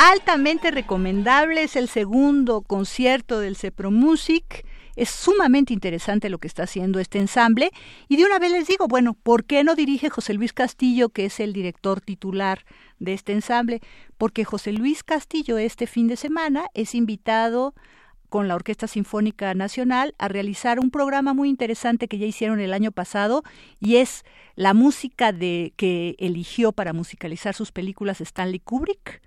Altamente 0.00 0.70
recomendable. 0.70 1.62
Es 1.62 1.76
el 1.76 1.86
segundo 1.86 2.62
concierto 2.62 3.38
del 3.38 3.54
Cepro 3.54 3.90
Music. 3.90 4.64
Es 4.96 5.10
sumamente 5.10 5.74
interesante 5.74 6.30
lo 6.30 6.38
que 6.38 6.48
está 6.48 6.62
haciendo 6.62 7.00
este 7.00 7.18
ensamble. 7.18 7.70
Y 8.08 8.16
de 8.16 8.24
una 8.24 8.38
vez 8.38 8.50
les 8.50 8.66
digo, 8.66 8.88
bueno, 8.88 9.12
¿por 9.12 9.44
qué 9.44 9.62
no 9.62 9.74
dirige 9.74 10.08
José 10.08 10.32
Luis 10.32 10.54
Castillo, 10.54 11.10
que 11.10 11.26
es 11.26 11.38
el 11.38 11.52
director 11.52 12.00
titular 12.00 12.64
de 12.98 13.12
este 13.12 13.32
ensamble? 13.32 13.80
Porque 14.16 14.44
José 14.44 14.72
Luis 14.72 15.04
Castillo 15.04 15.58
este 15.58 15.86
fin 15.86 16.08
de 16.08 16.16
semana 16.16 16.64
es 16.72 16.94
invitado 16.94 17.74
con 18.30 18.48
la 18.48 18.54
Orquesta 18.54 18.86
Sinfónica 18.86 19.52
Nacional 19.52 20.14
a 20.16 20.28
realizar 20.28 20.80
un 20.80 20.90
programa 20.90 21.34
muy 21.34 21.50
interesante 21.50 22.08
que 22.08 22.16
ya 22.16 22.26
hicieron 22.26 22.60
el 22.60 22.72
año 22.72 22.90
pasado 22.90 23.42
y 23.80 23.96
es 23.96 24.24
la 24.54 24.72
música 24.72 25.32
de 25.32 25.74
que 25.76 26.14
eligió 26.18 26.72
para 26.72 26.94
musicalizar 26.94 27.54
sus 27.54 27.70
películas 27.70 28.20
Stanley 28.22 28.60
Kubrick 28.60 29.20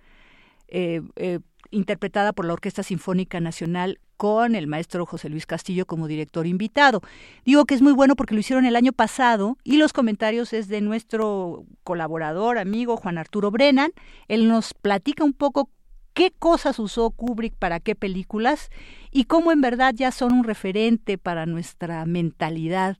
eh, 0.73 1.01
eh, 1.17 1.39
interpretada 1.69 2.33
por 2.33 2.45
la 2.45 2.53
Orquesta 2.53 2.81
Sinfónica 2.81 3.39
Nacional 3.39 3.99
con 4.17 4.55
el 4.55 4.65
maestro 4.67 5.05
José 5.05 5.29
Luis 5.29 5.45
Castillo 5.45 5.85
como 5.85 6.07
director 6.07 6.47
invitado. 6.47 7.01
Digo 7.45 7.65
que 7.65 7.75
es 7.75 7.81
muy 7.81 7.93
bueno 7.93 8.15
porque 8.15 8.33
lo 8.33 8.39
hicieron 8.39 8.65
el 8.65 8.75
año 8.75 8.91
pasado 8.91 9.57
y 9.63 9.77
los 9.77 9.93
comentarios 9.93 10.51
es 10.51 10.67
de 10.67 10.81
nuestro 10.81 11.65
colaborador, 11.83 12.57
amigo 12.57 12.97
Juan 12.97 13.19
Arturo 13.19 13.51
Brennan. 13.51 13.91
Él 14.27 14.47
nos 14.47 14.73
platica 14.73 15.23
un 15.23 15.33
poco 15.33 15.69
qué 16.15 16.31
cosas 16.31 16.79
usó 16.79 17.11
Kubrick 17.11 17.55
para 17.55 17.79
qué 17.79 17.93
películas 17.95 18.69
y 19.11 19.25
cómo 19.25 19.51
en 19.51 19.61
verdad 19.61 19.93
ya 19.95 20.11
son 20.11 20.33
un 20.33 20.43
referente 20.43 21.19
para 21.19 21.45
nuestra 21.45 22.05
mentalidad 22.05 22.97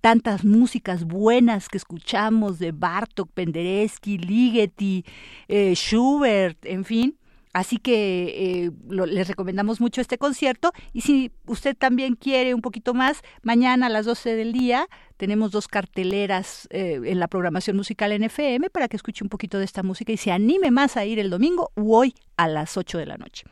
tantas 0.00 0.44
músicas 0.44 1.04
buenas 1.04 1.68
que 1.68 1.78
escuchamos 1.78 2.58
de 2.58 2.72
Bartok, 2.72 3.30
Penderecki, 3.32 4.18
Ligeti, 4.18 5.04
eh, 5.48 5.74
Schubert, 5.74 6.64
en 6.64 6.84
fin. 6.84 7.18
Así 7.56 7.78
que 7.78 8.66
eh, 8.66 8.70
les 8.90 9.28
recomendamos 9.28 9.80
mucho 9.80 10.02
este 10.02 10.18
concierto 10.18 10.72
y 10.92 11.00
si 11.00 11.32
usted 11.46 11.74
también 11.74 12.14
quiere 12.14 12.52
un 12.52 12.60
poquito 12.60 12.92
más, 12.92 13.22
mañana 13.42 13.86
a 13.86 13.88
las 13.88 14.04
12 14.04 14.36
del 14.36 14.52
día 14.52 14.88
tenemos 15.16 15.52
dos 15.52 15.66
carteleras 15.66 16.68
eh, 16.70 17.00
en 17.02 17.18
la 17.18 17.28
programación 17.28 17.78
musical 17.78 18.12
en 18.12 18.24
FM 18.24 18.68
para 18.68 18.88
que 18.88 18.96
escuche 18.96 19.24
un 19.24 19.30
poquito 19.30 19.58
de 19.58 19.64
esta 19.64 19.82
música 19.82 20.12
y 20.12 20.18
se 20.18 20.32
anime 20.32 20.70
más 20.70 20.98
a 20.98 21.06
ir 21.06 21.18
el 21.18 21.30
domingo 21.30 21.70
u 21.76 21.94
hoy 21.94 22.12
a 22.36 22.46
las 22.46 22.76
8 22.76 22.98
de 22.98 23.06
la 23.06 23.16
noche. 23.16 23.46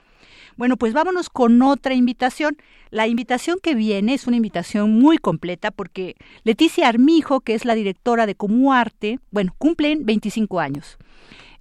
Bueno, 0.57 0.77
pues 0.77 0.93
vámonos 0.93 1.31
con 1.31 1.61
otra 1.63 1.95
invitación. 1.95 2.57
La 2.91 3.07
invitación 3.07 3.59
que 3.63 3.75
viene 3.75 4.15
es 4.15 4.27
una 4.27 4.37
invitación 4.37 4.99
muy 4.99 5.19
completa 5.19 5.71
porque 5.71 6.15
Leticia 6.45 6.89
Armijo, 6.89 7.41
que 7.41 7.55
es 7.55 7.65
la 7.65 7.75
directora 7.75 8.27
de 8.27 8.35
Comuarte, 8.35 9.19
bueno, 9.31 9.55
cumplen 9.59 10.07
25 10.07 10.61
años. 10.61 10.99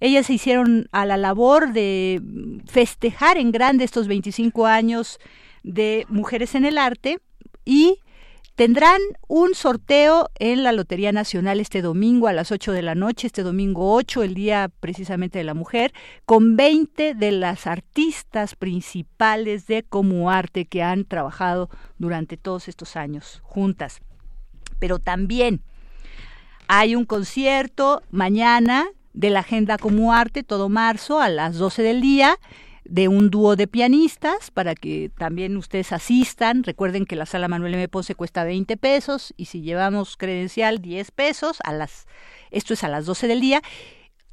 Ellas 0.00 0.26
se 0.26 0.34
hicieron 0.34 0.88
a 0.92 1.06
la 1.06 1.16
labor 1.16 1.72
de 1.72 2.20
festejar 2.66 3.38
en 3.38 3.52
grande 3.52 3.84
estos 3.84 4.06
25 4.06 4.66
años 4.66 5.18
de 5.62 6.06
Mujeres 6.08 6.54
en 6.54 6.64
el 6.64 6.78
Arte 6.78 7.18
y 7.64 7.98
Tendrán 8.54 9.00
un 9.26 9.56
sorteo 9.56 10.30
en 10.38 10.62
la 10.62 10.70
Lotería 10.70 11.10
Nacional 11.10 11.58
este 11.58 11.82
domingo 11.82 12.28
a 12.28 12.32
las 12.32 12.52
8 12.52 12.70
de 12.70 12.82
la 12.82 12.94
noche, 12.94 13.26
este 13.26 13.42
domingo 13.42 13.92
8, 13.92 14.22
el 14.22 14.34
día 14.34 14.70
precisamente 14.78 15.38
de 15.38 15.44
la 15.44 15.54
mujer, 15.54 15.92
con 16.24 16.54
20 16.54 17.16
de 17.16 17.32
las 17.32 17.66
artistas 17.66 18.54
principales 18.54 19.66
de 19.66 19.82
Como 19.82 20.30
Arte 20.30 20.66
que 20.66 20.84
han 20.84 21.04
trabajado 21.04 21.68
durante 21.98 22.36
todos 22.36 22.68
estos 22.68 22.94
años 22.94 23.40
juntas. 23.42 24.00
Pero 24.78 25.00
también 25.00 25.60
hay 26.68 26.94
un 26.94 27.06
concierto 27.06 28.04
mañana 28.12 28.86
de 29.14 29.30
la 29.30 29.40
Agenda 29.40 29.78
Como 29.78 30.12
Arte, 30.12 30.44
todo 30.44 30.68
marzo, 30.68 31.20
a 31.20 31.28
las 31.28 31.56
12 31.56 31.82
del 31.82 32.00
día 32.00 32.38
de 32.84 33.08
un 33.08 33.30
dúo 33.30 33.56
de 33.56 33.66
pianistas 33.66 34.50
para 34.50 34.74
que 34.74 35.10
también 35.16 35.56
ustedes 35.56 35.92
asistan. 35.92 36.62
Recuerden 36.62 37.06
que 37.06 37.16
la 37.16 37.26
sala 37.26 37.48
Manuel 37.48 37.74
M. 37.74 37.88
Ponce 37.88 38.14
cuesta 38.14 38.44
20 38.44 38.76
pesos 38.76 39.34
y 39.36 39.46
si 39.46 39.62
llevamos 39.62 40.16
credencial 40.16 40.80
10 40.80 41.10
pesos, 41.10 41.58
a 41.64 41.72
las, 41.72 42.06
esto 42.50 42.74
es 42.74 42.84
a 42.84 42.88
las 42.88 43.06
12 43.06 43.26
del 43.28 43.40
día. 43.40 43.62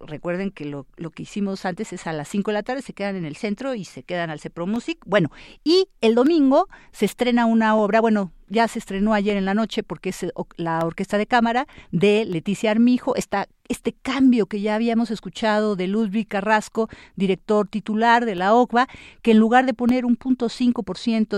Recuerden 0.05 0.51
que 0.51 0.65
lo, 0.65 0.87
lo 0.97 1.11
que 1.11 1.23
hicimos 1.23 1.65
antes 1.65 1.93
es 1.93 2.07
a 2.07 2.13
las 2.13 2.27
5 2.27 2.51
de 2.51 2.53
la 2.53 2.63
tarde, 2.63 2.81
se 2.81 2.93
quedan 2.93 3.15
en 3.15 3.25
el 3.25 3.35
centro 3.35 3.75
y 3.75 3.85
se 3.85 4.03
quedan 4.03 4.29
al 4.29 4.39
Cepro 4.39 4.67
Music. 4.67 4.99
Bueno, 5.05 5.31
y 5.63 5.87
el 6.01 6.15
domingo 6.15 6.67
se 6.91 7.05
estrena 7.05 7.45
una 7.45 7.75
obra, 7.75 8.01
bueno, 8.01 8.31
ya 8.51 8.67
se 8.67 8.79
estrenó 8.79 9.13
ayer 9.13 9.37
en 9.37 9.45
la 9.45 9.53
noche 9.53 9.81
porque 9.81 10.09
es 10.09 10.23
eh, 10.23 10.31
la 10.57 10.79
Orquesta 10.85 11.17
de 11.17 11.25
Cámara 11.25 11.67
de 11.91 12.25
Leticia 12.25 12.71
Armijo, 12.71 13.15
está 13.15 13.47
este 13.69 13.93
cambio 13.93 14.47
que 14.47 14.59
ya 14.59 14.75
habíamos 14.75 15.09
escuchado 15.09 15.77
de 15.77 15.87
Ludwig 15.87 16.27
Carrasco, 16.27 16.89
director 17.15 17.67
titular 17.69 18.25
de 18.25 18.35
la 18.35 18.53
OCBA, 18.53 18.87
que 19.21 19.31
en 19.31 19.37
lugar 19.37 19.65
de 19.65 19.73
poner 19.73 20.05
un 20.05 20.17
punto 20.17 20.49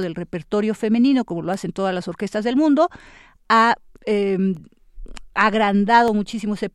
del 0.02 0.16
repertorio 0.16 0.74
femenino, 0.74 1.26
como 1.26 1.44
lo 1.44 1.52
hacen 1.52 1.72
todas 1.72 1.94
las 1.94 2.08
orquestas 2.08 2.44
del 2.44 2.56
mundo, 2.56 2.90
ha 3.50 3.76
em, 4.06 4.56
agrandado 5.34 6.14
muchísimo 6.14 6.54
ese 6.54 6.70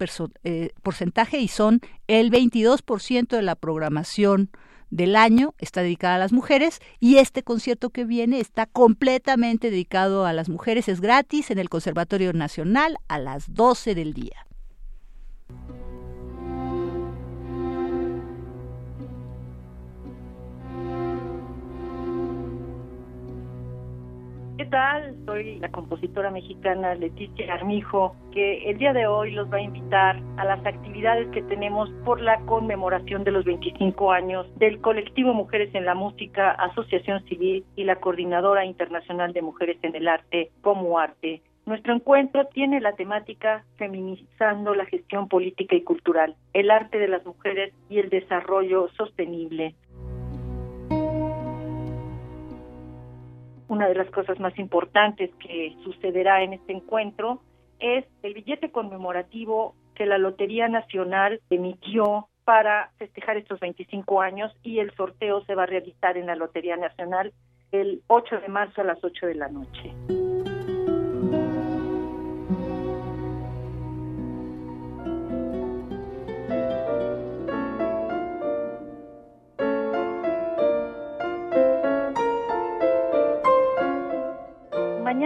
eh, 0.44 0.70
porcentaje 0.82 1.38
y 1.38 1.48
son 1.48 1.80
el 2.06 2.30
22% 2.30 3.28
de 3.28 3.42
la 3.42 3.54
programación 3.54 4.50
del 4.90 5.16
año 5.16 5.54
está 5.58 5.82
dedicada 5.82 6.16
a 6.16 6.18
las 6.18 6.32
mujeres 6.32 6.80
y 6.98 7.18
este 7.18 7.42
concierto 7.42 7.90
que 7.90 8.04
viene 8.04 8.40
está 8.40 8.66
completamente 8.66 9.70
dedicado 9.70 10.24
a 10.24 10.32
las 10.32 10.48
mujeres, 10.48 10.88
es 10.88 11.00
gratis 11.00 11.50
en 11.50 11.58
el 11.58 11.68
Conservatorio 11.68 12.32
Nacional 12.32 12.96
a 13.08 13.18
las 13.18 13.52
12 13.52 13.94
del 13.94 14.14
día. 14.14 14.47
¿Qué 24.58 24.66
tal? 24.66 25.14
Soy 25.24 25.60
la 25.60 25.68
compositora 25.68 26.32
mexicana 26.32 26.96
Leticia 26.96 27.54
Armijo, 27.54 28.16
que 28.32 28.68
el 28.68 28.78
día 28.78 28.92
de 28.92 29.06
hoy 29.06 29.30
los 29.30 29.48
va 29.48 29.58
a 29.58 29.62
invitar 29.62 30.20
a 30.36 30.44
las 30.44 30.66
actividades 30.66 31.28
que 31.28 31.42
tenemos 31.42 31.88
por 32.04 32.20
la 32.20 32.40
conmemoración 32.40 33.22
de 33.22 33.30
los 33.30 33.44
25 33.44 34.10
años 34.10 34.48
del 34.56 34.80
colectivo 34.80 35.32
Mujeres 35.32 35.72
en 35.76 35.84
la 35.84 35.94
Música, 35.94 36.50
Asociación 36.50 37.24
Civil 37.28 37.64
y 37.76 37.84
la 37.84 38.00
Coordinadora 38.00 38.64
Internacional 38.64 39.32
de 39.32 39.42
Mujeres 39.42 39.78
en 39.82 39.94
el 39.94 40.08
Arte 40.08 40.50
como 40.60 40.98
Arte. 40.98 41.40
Nuestro 41.64 41.94
encuentro 41.94 42.46
tiene 42.46 42.80
la 42.80 42.96
temática 42.96 43.62
Feminizando 43.76 44.74
la 44.74 44.86
gestión 44.86 45.28
política 45.28 45.76
y 45.76 45.84
cultural, 45.84 46.34
el 46.52 46.70
arte 46.72 46.98
de 46.98 47.06
las 47.06 47.24
mujeres 47.24 47.74
y 47.88 47.98
el 47.98 48.08
desarrollo 48.08 48.88
sostenible. 48.96 49.76
Una 53.68 53.88
de 53.88 53.94
las 53.94 54.10
cosas 54.10 54.40
más 54.40 54.58
importantes 54.58 55.30
que 55.36 55.76
sucederá 55.84 56.42
en 56.42 56.54
este 56.54 56.72
encuentro 56.72 57.40
es 57.78 58.04
el 58.22 58.34
billete 58.34 58.70
conmemorativo 58.70 59.74
que 59.94 60.06
la 60.06 60.18
Lotería 60.18 60.68
Nacional 60.68 61.40
emitió 61.50 62.28
para 62.44 62.90
festejar 62.98 63.36
estos 63.36 63.60
25 63.60 64.20
años 64.22 64.52
y 64.62 64.78
el 64.78 64.94
sorteo 64.94 65.44
se 65.44 65.54
va 65.54 65.64
a 65.64 65.66
realizar 65.66 66.16
en 66.16 66.26
la 66.26 66.34
Lotería 66.34 66.76
Nacional 66.76 67.32
el 67.72 68.02
8 68.06 68.40
de 68.40 68.48
marzo 68.48 68.80
a 68.80 68.84
las 68.84 69.04
8 69.04 69.26
de 69.26 69.34
la 69.34 69.48
noche. 69.48 69.92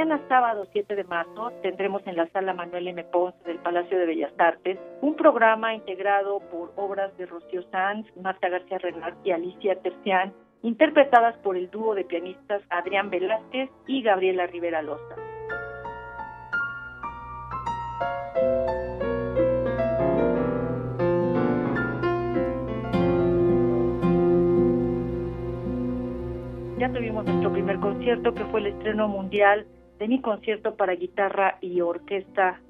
Mañana 0.02 0.26
sábado 0.26 0.66
7 0.72 0.96
de 0.96 1.04
marzo 1.04 1.52
tendremos 1.62 2.04
en 2.08 2.16
la 2.16 2.26
sala 2.30 2.52
Manuel 2.52 2.88
M. 2.88 3.04
Ponce 3.04 3.38
del 3.44 3.58
Palacio 3.58 3.96
de 3.96 4.06
Bellas 4.06 4.32
Artes 4.36 4.76
un 5.00 5.14
programa 5.14 5.76
integrado 5.76 6.40
por 6.50 6.72
obras 6.74 7.16
de 7.18 7.26
Rocío 7.26 7.62
Sanz, 7.70 8.08
Marta 8.20 8.48
García 8.48 8.78
Renard 8.78 9.14
y 9.22 9.30
Alicia 9.30 9.80
Tercián, 9.80 10.34
interpretadas 10.62 11.36
por 11.36 11.56
el 11.56 11.70
dúo 11.70 11.94
de 11.94 12.02
pianistas 12.02 12.62
Adrián 12.68 13.10
Velázquez 13.10 13.70
y 13.86 14.02
Gabriela 14.02 14.48
Rivera 14.48 14.82
Loza. 14.82 15.14
Ya 26.76 26.92
tuvimos 26.92 27.24
nuestro 27.24 27.52
primer 27.52 27.78
concierto 27.78 28.34
que 28.34 28.44
fue 28.46 28.58
el 28.58 28.66
estreno 28.66 29.06
mundial 29.06 29.64
de 29.98 30.08
mi 30.08 30.20
concierto 30.20 30.74
para 30.76 30.94
guitarra 30.94 31.58
y 31.60 31.80
orquesta 31.80 32.60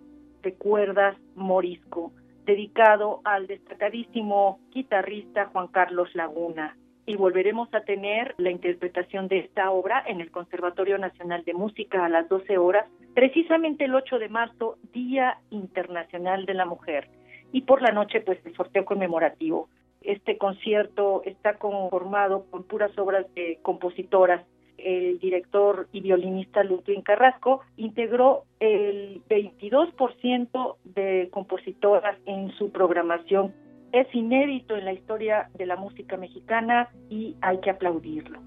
de 0.42 0.54
cuerdas 0.54 1.16
Morisco, 1.34 2.12
dedicado 2.44 3.20
al 3.24 3.46
destacadísimo 3.46 4.58
guitarrista 4.72 5.46
Juan 5.46 5.68
Carlos 5.68 6.14
Laguna. 6.14 6.76
Y 7.04 7.16
volveremos 7.16 7.72
a 7.74 7.80
tener 7.80 8.34
la 8.38 8.50
interpretación 8.50 9.26
de 9.26 9.38
esta 9.38 9.70
obra 9.70 10.04
en 10.06 10.20
el 10.20 10.30
Conservatorio 10.30 10.98
Nacional 10.98 11.44
de 11.44 11.54
Música 11.54 12.04
a 12.04 12.08
las 12.08 12.28
12 12.28 12.58
horas, 12.58 12.86
precisamente 13.14 13.86
el 13.86 13.94
8 13.94 14.18
de 14.18 14.28
marzo, 14.28 14.76
Día 14.92 15.38
Internacional 15.50 16.46
de 16.46 16.54
la 16.54 16.64
Mujer. 16.64 17.08
Y 17.50 17.62
por 17.62 17.82
la 17.82 17.90
noche, 17.90 18.20
pues 18.20 18.38
el 18.46 18.54
sorteo 18.54 18.84
conmemorativo. 18.84 19.68
Este 20.00 20.38
concierto 20.38 21.22
está 21.24 21.58
conformado 21.58 22.44
por 22.50 22.66
puras 22.66 22.96
obras 22.98 23.26
de 23.34 23.58
compositoras 23.62 24.44
el 24.82 25.18
director 25.18 25.88
y 25.92 26.00
violinista 26.00 26.62
Ludwig 26.64 27.02
Carrasco, 27.02 27.60
integró 27.76 28.44
el 28.60 29.22
22% 29.28 30.76
de 30.84 31.28
compositoras 31.32 32.16
en 32.26 32.50
su 32.52 32.70
programación. 32.70 33.54
Es 33.92 34.12
inédito 34.14 34.76
en 34.76 34.84
la 34.84 34.92
historia 34.92 35.50
de 35.54 35.66
la 35.66 35.76
música 35.76 36.16
mexicana 36.16 36.88
y 37.10 37.36
hay 37.40 37.58
que 37.58 37.70
aplaudirlo. 37.70 38.40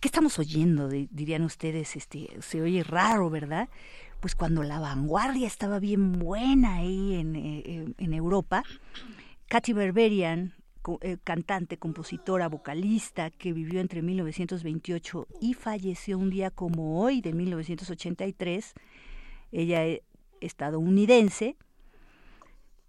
¿Qué 0.00 0.08
estamos 0.08 0.38
oyendo? 0.38 0.88
Dirían 0.88 1.42
ustedes, 1.42 1.96
este, 1.96 2.28
se 2.40 2.60
oye 2.60 2.82
raro, 2.82 3.30
¿verdad? 3.30 3.68
Pues 4.20 4.34
cuando 4.34 4.62
la 4.62 4.78
vanguardia 4.78 5.46
estaba 5.46 5.78
bien 5.78 6.12
buena 6.12 6.76
ahí 6.76 7.14
en, 7.14 7.36
eh, 7.36 7.94
Europa, 7.98 8.62
Katy 9.48 9.72
Berberian, 9.72 10.54
eh, 11.00 11.16
cantante, 11.24 11.78
compositora, 11.78 12.48
vocalista, 12.48 13.30
que 13.30 13.52
vivió 13.52 13.80
entre 13.80 14.02
1928 14.02 15.26
y 15.40 15.54
falleció 15.54 16.18
un 16.18 16.30
día 16.30 16.50
como 16.50 17.00
hoy 17.00 17.22
de 17.22 17.32
1983, 17.32 18.74
ella 19.50 19.84
es 19.84 20.02
estadounidense, 20.40 21.56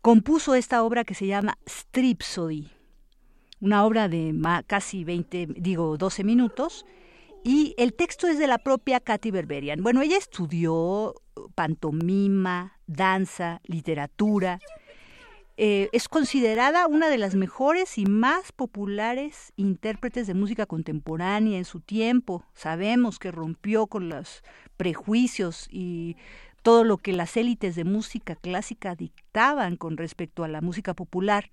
compuso 0.02 0.56
esta 0.56 0.84
obra 0.84 1.06
que 1.06 1.16
se 1.16 1.26
llama 1.26 1.58
Stripsody, 1.68 2.70
una 3.62 3.86
obra 3.86 4.10
de 4.10 4.36
casi 4.68 5.04
20, 5.04 5.48
digo 5.58 5.98
12 5.98 6.24
minutos, 6.24 6.86
y 7.48 7.74
el 7.78 7.94
texto 7.94 8.28
es 8.28 8.38
de 8.38 8.46
la 8.46 8.58
propia 8.58 9.00
Katy 9.00 9.32
Berberian. 9.32 9.82
Bueno, 9.82 10.02
ella 10.02 10.18
estudió 10.18 11.16
pantomima, 11.56 12.78
danza, 12.88 13.62
literatura, 13.64 14.60
eh, 15.56 15.88
es 15.94 16.10
considerada 16.10 16.88
una 16.88 17.08
de 17.08 17.18
las 17.18 17.36
mejores 17.36 17.98
y 17.98 18.06
más 18.06 18.52
populares 18.52 19.54
intérpretes 19.56 20.28
de 20.28 20.34
música 20.34 20.66
contemporánea 20.66 21.58
en 21.58 21.64
su 21.64 21.80
tiempo. 21.80 22.44
Sabemos 22.54 23.18
que 23.18 23.32
rompió 23.32 23.88
con 23.88 24.10
los 24.10 24.44
prejuicios 24.76 25.68
y 25.72 26.18
todo 26.64 26.84
lo 26.84 26.98
que 26.98 27.14
las 27.14 27.38
élites 27.38 27.78
de 27.78 27.86
música 27.86 28.36
clásica 28.36 28.94
dictaban 28.94 29.78
con 29.78 29.96
respecto 29.96 30.44
a 30.44 30.50
la 30.50 30.60
música 30.60 30.94
popular, 30.94 31.50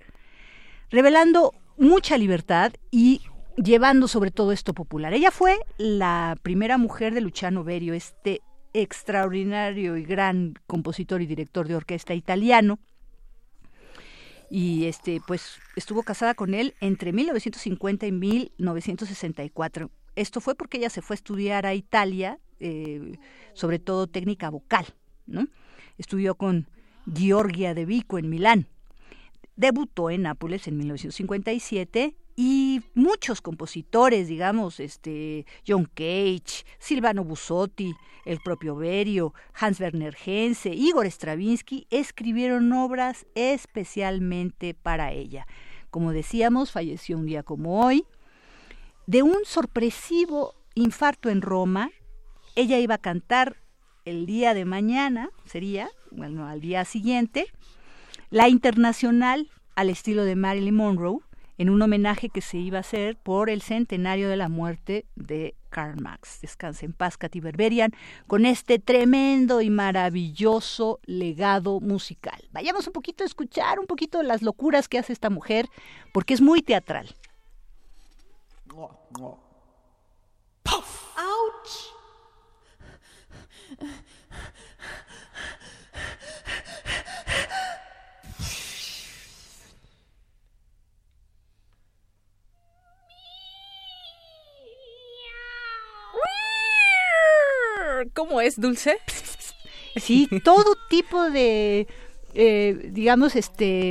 revelando 0.91 1.53
mucha 1.79 2.19
libertad 2.19 2.73
y 2.91 3.23
llevando 3.57 4.09
sobre 4.09 4.31
todo 4.31 4.53
esto 4.53 4.75
popular. 4.75 5.15
Ella 5.15 5.31
fue 5.31 5.59
la 5.79 6.37
primera 6.43 6.79
mujer 6.79 7.15
de 7.15 7.21
Luciano 7.21 7.65
Berio, 7.65 7.95
este 7.95 8.43
extraordinario 8.73 9.97
y 9.97 10.05
gran 10.05 10.55
compositor 10.67 11.23
y 11.23 11.27
director 11.27 11.69
de 11.69 11.77
orquesta 11.77 12.15
italiano, 12.15 12.79
y 14.51 14.87
este 14.87 15.21
pues 15.27 15.59
estuvo 15.77 16.03
casada 16.03 16.35
con 16.35 16.55
él 16.55 16.75
entre 16.81 17.13
1950 17.13 18.07
y 18.07 18.13
1964. 18.13 19.91
Esto 20.17 20.41
fue 20.41 20.55
porque 20.55 20.79
ella 20.79 20.91
se 20.91 21.03
fue 21.03 21.15
a 21.15 21.19
estudiar 21.19 21.67
a 21.67 21.75
Italia, 21.75 22.39
eh, 22.61 23.19
sobre 23.53 23.79
todo 23.79 24.07
técnica 24.07 24.51
vocal, 24.51 24.87
¿no? 25.27 25.49
Estudió 25.99 26.35
con 26.37 26.69
Giorgia 27.13 27.75
de 27.75 27.85
Vico 27.85 28.19
en 28.19 28.29
Milán. 28.29 28.69
Debutó 29.57 30.11
en 30.11 30.23
Nápoles 30.23 30.69
en 30.69 30.77
1957 30.77 32.17
muchos 32.95 33.41
compositores, 33.41 34.29
digamos, 34.29 34.81
este 34.81 35.47
John 35.67 35.85
Cage, 35.95 36.65
Silvano 36.79 37.25
Busotti, 37.25 37.95
el 38.25 38.41
propio 38.41 38.77
Berio, 38.77 39.35
Hans 39.55 39.81
Werner 39.81 40.17
Henze, 40.25 40.71
Igor 40.71 41.07
Stravinsky 41.07 41.87
escribieron 41.91 42.73
obras 42.73 43.27
especialmente 43.35 44.75
para 44.75 45.13
ella. 45.13 45.47
Como 45.91 46.13
decíamos, 46.13 46.73
falleció 46.73 47.17
un 47.17 47.27
día 47.27 47.43
como 47.43 47.85
hoy. 47.85 48.05
De 49.07 49.23
un 49.23 49.45
sorpresivo 49.45 50.55
infarto 50.75 51.29
en 51.29 51.43
Roma, 51.43 51.91
ella 52.57 52.79
iba 52.79 52.97
a 52.97 52.99
cantar 52.99 53.57
el 54.05 54.27
día 54.27 54.55
de 54.55 54.65
mañana, 54.65 55.31
sería, 55.45 55.89
bueno, 56.11 56.47
al 56.47 56.61
día 56.61 56.85
siguiente, 56.85 57.47
la 58.31 58.49
internacional 58.49 59.51
al 59.77 59.91
estilo 59.91 60.25
de 60.25 60.37
Marilyn 60.37 60.75
Monroe, 60.75 61.21
en 61.59 61.71
un 61.71 61.81
homenaje 61.83 62.29
que 62.29 62.41
se 62.41 62.59
iba 62.59 62.79
a 62.79 62.81
hacer 62.81 63.17
por 63.17 63.51
el 63.51 63.63
centenario 63.63 64.29
de 64.29 64.37
la 64.37 64.49
muerte 64.49 65.07
de 65.15 65.55
Karl 65.71 66.01
Marx. 66.01 66.41
Descanse 66.41 66.87
en 66.87 66.93
paz, 66.93 67.17
Katy 67.17 67.41
Berberian, 67.41 67.93
con 68.27 68.47
este 68.47 68.79
tremendo 68.79 69.61
y 69.61 69.71
maravilloso 69.71 71.01
legado 71.05 71.81
musical. 71.81 72.43
Vayamos 72.53 72.87
un 72.87 72.93
poquito 72.93 73.25
a 73.25 73.27
escuchar 73.27 73.79
un 73.79 73.87
poquito 73.87 74.23
las 74.23 74.43
locuras 74.43 74.89
que 74.89 74.99
hace 74.99 75.13
esta 75.13 75.31
mujer, 75.31 75.69
porque 76.13 76.35
es 76.35 76.41
muy 76.41 76.63
teatral. 76.63 77.15
¡Auch! 80.67 81.95
¿Cómo 98.13 98.41
es, 98.41 98.61
Dulce? 98.61 98.99
Sí, 99.97 100.29
todo 100.43 100.75
tipo 100.91 101.31
de, 101.31 101.87
eh, 102.35 102.91
digamos, 102.91 103.37
este, 103.37 103.91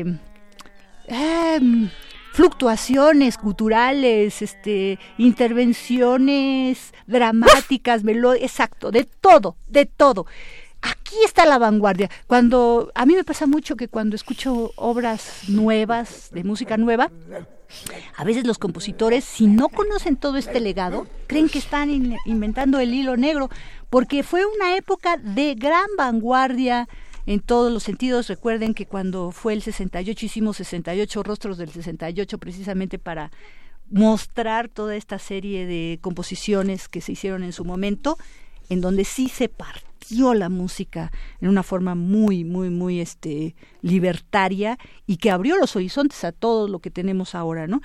em, 1.07 1.90
fluctuaciones 2.34 3.38
culturales, 3.38 4.41
este, 4.41 4.99
intervenciones 5.18 6.94
dramáticas, 7.07 8.03
melo 8.03 8.34
exacto, 8.34 8.91
de 8.91 9.06
todo, 9.06 9.56
de 9.69 9.85
todo. 9.85 10.26
Aquí 10.81 11.15
está 11.23 11.45
la 11.45 11.57
vanguardia. 11.57 12.10
Cuando 12.27 12.91
a 12.95 13.06
mí 13.06 13.15
me 13.15 13.23
pasa 13.23 13.48
mucho 13.48 13.77
que 13.77 13.88
cuando 13.88 14.18
escucho 14.18 14.73
obras 14.76 15.44
nuevas, 15.48 16.31
de 16.34 16.44
música 16.44 16.76
nueva, 16.76 17.10
a 18.15 18.23
veces 18.23 18.45
los 18.45 18.57
compositores, 18.57 19.23
si 19.23 19.48
no 19.48 19.69
conocen 19.69 20.15
todo 20.15 20.38
este 20.38 20.60
legado, 20.60 21.07
creen 21.27 21.49
que 21.49 21.60
están 21.60 21.90
inventando 22.26 22.80
el 22.80 22.94
hilo 22.94 23.18
negro, 23.18 23.49
porque 23.90 24.23
fue 24.23 24.45
una 24.45 24.76
época 24.76 25.18
de 25.18 25.56
gran 25.56 25.88
vanguardia 25.98 26.88
en 27.26 27.40
todos 27.40 27.72
los 27.72 27.84
sentidos. 27.84 28.27
Recuerden 28.27 28.73
que 28.73 28.85
cuando 28.85 29.31
fue 29.31 29.53
el 29.53 29.61
68 29.61 30.26
hicimos 30.26 30.57
68 30.57 31.23
rostros 31.23 31.57
del 31.57 31.69
68 31.69 32.38
precisamente 32.38 32.99
para 32.99 33.31
mostrar 33.90 34.69
toda 34.69 34.95
esta 34.95 35.19
serie 35.19 35.65
de 35.65 35.99
composiciones 36.02 36.90
que 36.90 37.02
se 37.02 37.11
hicieron 37.11 37.44
en 37.44 37.53
su 37.53 37.65
momento, 37.65 38.18
en 38.69 38.81
donde 38.81 39.06
sí 39.06 39.30
se 39.30 39.49
partió 40.04 40.34
la 40.34 40.50
música 40.50 41.12
en 41.40 41.48
una 41.48 41.64
forma 41.64 41.96
muy, 41.96 42.44
muy, 42.44 42.70
muy 42.70 43.00
este, 43.00 43.56
libertaria 43.82 44.78
y 45.08 45.16
que 45.16 45.32
abrió 45.32 45.58
los 45.58 45.78
horizontes 45.78 46.26
a 46.26 46.34
todo 46.34 46.68
lo 46.68 46.80
que 46.80 46.92
tenemos 46.92 47.36
ahora, 47.36 47.68
¿no? 47.68 47.82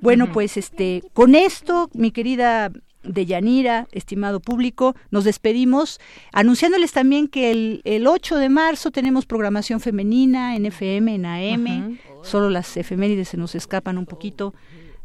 Bueno, 0.00 0.30
pues 0.32 0.56
este, 0.56 1.02
con 1.12 1.34
esto, 1.34 1.90
mi 1.92 2.12
querida 2.12 2.70
Deyanira, 3.02 3.88
estimado 3.90 4.38
público, 4.38 4.94
nos 5.10 5.24
despedimos 5.24 5.98
anunciándoles 6.32 6.92
también 6.92 7.26
que 7.26 7.50
el, 7.50 7.80
el 7.84 8.06
8 8.06 8.36
de 8.36 8.48
marzo 8.48 8.92
tenemos 8.92 9.26
programación 9.26 9.80
femenina 9.80 10.54
en 10.54 10.66
FM, 10.66 11.16
en 11.16 11.26
AM, 11.26 11.98
solo 12.22 12.48
las 12.48 12.76
efemérides 12.76 13.30
se 13.30 13.36
nos 13.36 13.56
escapan 13.56 13.98
un 13.98 14.06
poquito. 14.06 14.54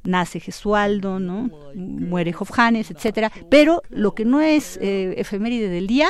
Nace 0.04 0.40
Gesualdo, 0.40 1.20
¿no? 1.20 1.52
Muere 1.76 2.34
Hofhanes, 2.38 2.90
etcétera, 2.90 3.32
pero 3.52 3.84
lo 3.90 4.16
que 4.16 4.26
no 4.26 4.42
es 4.42 4.78
eh, 4.82 5.14
efeméride 5.18 5.70
del 5.70 5.86
día 5.86 6.10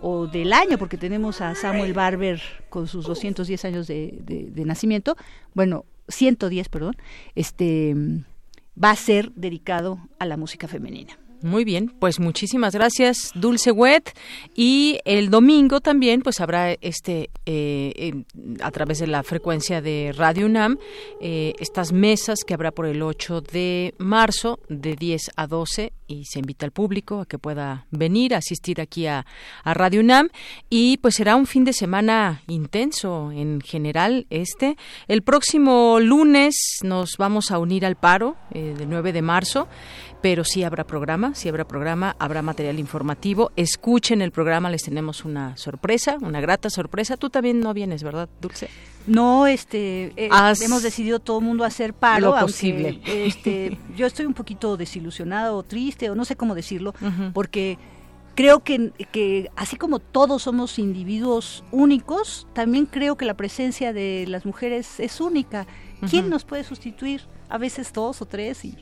o 0.00 0.26
del 0.26 0.52
año, 0.52 0.78
porque 0.78 0.96
tenemos 0.96 1.40
a 1.40 1.54
Samuel 1.54 1.92
Barber 1.92 2.40
con 2.68 2.86
sus 2.86 3.06
210 3.06 3.64
años 3.64 3.86
de, 3.86 4.52
nacimiento, 4.64 5.16
bueno, 5.54 5.84
110, 6.08 6.68
perdón, 6.68 6.96
este 7.34 7.94
va 8.82 8.90
a 8.90 8.96
ser 8.96 9.32
dedicado 9.32 9.98
a 10.18 10.26
la 10.26 10.36
música 10.36 10.66
femenina. 10.66 11.18
Muy 11.42 11.64
bien, 11.64 11.90
pues 11.98 12.20
muchísimas 12.20 12.74
gracias, 12.74 13.32
Dulce 13.34 13.72
Wet. 13.72 14.14
Y 14.54 14.98
el 15.06 15.30
domingo 15.30 15.80
también, 15.80 16.20
pues 16.20 16.38
habrá 16.40 16.72
este, 16.72 17.30
eh, 17.46 18.24
a 18.60 18.70
través 18.70 18.98
de 18.98 19.06
la 19.06 19.22
frecuencia 19.22 19.80
de 19.80 20.12
Radio 20.14 20.44
UNAM, 20.44 20.76
eh, 21.20 21.54
estas 21.58 21.92
mesas 21.92 22.40
que 22.46 22.52
habrá 22.52 22.72
por 22.72 22.84
el 22.84 23.00
8 23.02 23.40
de 23.40 23.94
marzo, 23.96 24.60
de 24.68 24.96
10 24.96 25.30
a 25.34 25.46
12, 25.46 25.92
y 26.10 26.24
se 26.24 26.40
invita 26.40 26.66
al 26.66 26.72
público 26.72 27.20
a 27.20 27.26
que 27.26 27.38
pueda 27.38 27.86
venir 27.90 28.34
a 28.34 28.38
asistir 28.38 28.80
aquí 28.80 29.06
a, 29.06 29.24
Radio 29.64 30.00
UNAM 30.00 30.30
y 30.68 30.96
pues 30.96 31.14
será 31.14 31.36
un 31.36 31.46
fin 31.46 31.64
de 31.64 31.72
semana 31.72 32.42
intenso 32.48 33.30
en 33.30 33.60
general 33.60 34.26
este. 34.30 34.76
El 35.06 35.22
próximo 35.22 36.00
lunes 36.00 36.78
nos 36.82 37.16
vamos 37.18 37.50
a 37.50 37.58
unir 37.58 37.86
al 37.86 37.96
paro 37.96 38.36
eh, 38.52 38.74
del 38.76 38.88
9 38.88 39.12
de 39.12 39.22
marzo 39.22 39.68
pero 40.20 40.44
sí 40.44 40.62
habrá 40.62 40.84
programa, 40.84 41.34
sí 41.34 41.48
habrá 41.48 41.66
programa, 41.66 42.14
habrá 42.18 42.42
material 42.42 42.78
informativo. 42.78 43.52
Escuchen 43.56 44.20
el 44.22 44.32
programa, 44.32 44.70
les 44.70 44.82
tenemos 44.82 45.24
una 45.24 45.56
sorpresa, 45.56 46.16
una 46.20 46.40
grata 46.40 46.68
sorpresa. 46.68 47.16
Tú 47.16 47.30
también 47.30 47.60
no 47.60 47.72
vienes, 47.72 48.02
¿verdad, 48.02 48.28
Dulce? 48.40 48.68
No, 49.06 49.46
este, 49.46 50.12
eh, 50.16 50.28
hemos 50.62 50.82
decidido 50.82 51.20
todo 51.20 51.38
el 51.38 51.44
mundo 51.44 51.64
hacer 51.64 51.94
paro. 51.94 52.34
Lo 52.34 52.40
posible. 52.40 53.00
este, 53.06 53.78
yo 53.96 54.06
estoy 54.06 54.26
un 54.26 54.34
poquito 54.34 54.76
desilusionada 54.76 55.52
o 55.52 55.62
triste, 55.62 56.10
o 56.10 56.14
no 56.14 56.24
sé 56.24 56.36
cómo 56.36 56.54
decirlo, 56.54 56.94
porque 57.32 57.78
creo 58.34 58.60
que, 58.60 58.92
que 59.10 59.50
así 59.56 59.76
como 59.76 59.98
todos 59.98 60.42
somos 60.42 60.78
individuos 60.78 61.64
únicos, 61.70 62.46
también 62.52 62.86
creo 62.86 63.16
que 63.16 63.24
la 63.24 63.34
presencia 63.34 63.92
de 63.92 64.26
las 64.28 64.44
mujeres 64.44 65.00
es 65.00 65.20
única. 65.20 65.66
¿Quién 66.08 66.28
nos 66.28 66.44
puede 66.44 66.64
sustituir? 66.64 67.22
A 67.48 67.58
veces 67.58 67.92
dos 67.92 68.22
o 68.22 68.26
tres 68.26 68.64
y 68.64 68.76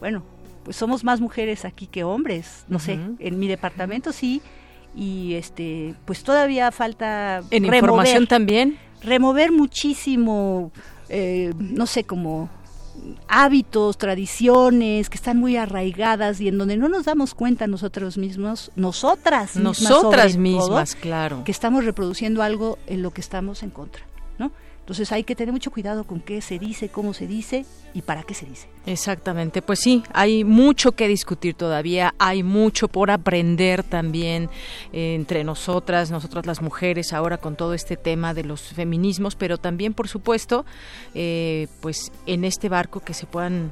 bueno, 0.00 0.24
pues 0.64 0.76
somos 0.76 1.04
más 1.04 1.20
mujeres 1.20 1.64
aquí 1.64 1.86
que 1.86 2.04
hombres, 2.04 2.64
no 2.68 2.78
sé, 2.78 2.98
en 3.18 3.38
mi 3.38 3.48
departamento 3.48 4.12
sí, 4.12 4.42
y 4.94 5.34
este, 5.34 5.94
pues 6.04 6.22
todavía 6.22 6.70
falta... 6.72 7.42
En 7.50 7.64
información 7.64 8.26
también. 8.26 8.78
Remover 9.02 9.52
muchísimo, 9.52 10.72
eh, 11.08 11.52
no 11.58 11.86
sé, 11.86 12.04
como 12.04 12.50
hábitos, 13.28 13.98
tradiciones 13.98 15.08
que 15.08 15.16
están 15.16 15.38
muy 15.38 15.56
arraigadas 15.56 16.40
y 16.40 16.48
en 16.48 16.58
donde 16.58 16.76
no 16.76 16.88
nos 16.88 17.04
damos 17.04 17.34
cuenta 17.34 17.66
nosotros 17.66 18.18
mismos, 18.18 18.70
nosotras 18.76 19.56
mismas, 19.56 19.80
nosotras 19.80 20.36
mismas, 20.36 20.94
claro, 20.94 21.44
que 21.44 21.52
estamos 21.52 21.84
reproduciendo 21.84 22.42
algo 22.42 22.78
en 22.86 23.02
lo 23.02 23.10
que 23.12 23.20
estamos 23.20 23.62
en 23.62 23.70
contra. 23.70 24.04
Entonces 24.90 25.12
hay 25.12 25.22
que 25.22 25.36
tener 25.36 25.52
mucho 25.52 25.70
cuidado 25.70 26.02
con 26.02 26.20
qué 26.20 26.40
se 26.40 26.58
dice, 26.58 26.88
cómo 26.88 27.14
se 27.14 27.28
dice 27.28 27.64
y 27.94 28.02
para 28.02 28.24
qué 28.24 28.34
se 28.34 28.44
dice. 28.44 28.66
Exactamente, 28.86 29.62
pues 29.62 29.78
sí, 29.78 30.02
hay 30.12 30.42
mucho 30.42 30.96
que 30.96 31.06
discutir 31.06 31.54
todavía, 31.54 32.12
hay 32.18 32.42
mucho 32.42 32.88
por 32.88 33.12
aprender 33.12 33.84
también 33.84 34.50
eh, 34.92 35.14
entre 35.14 35.44
nosotras, 35.44 36.10
nosotras 36.10 36.44
las 36.44 36.60
mujeres, 36.60 37.12
ahora 37.12 37.38
con 37.38 37.54
todo 37.54 37.72
este 37.72 37.96
tema 37.96 38.34
de 38.34 38.42
los 38.42 38.62
feminismos, 38.62 39.36
pero 39.36 39.58
también, 39.58 39.94
por 39.94 40.08
supuesto, 40.08 40.66
eh, 41.14 41.68
pues 41.80 42.10
en 42.26 42.44
este 42.44 42.68
barco 42.68 42.98
que 42.98 43.14
se 43.14 43.26
puedan 43.26 43.70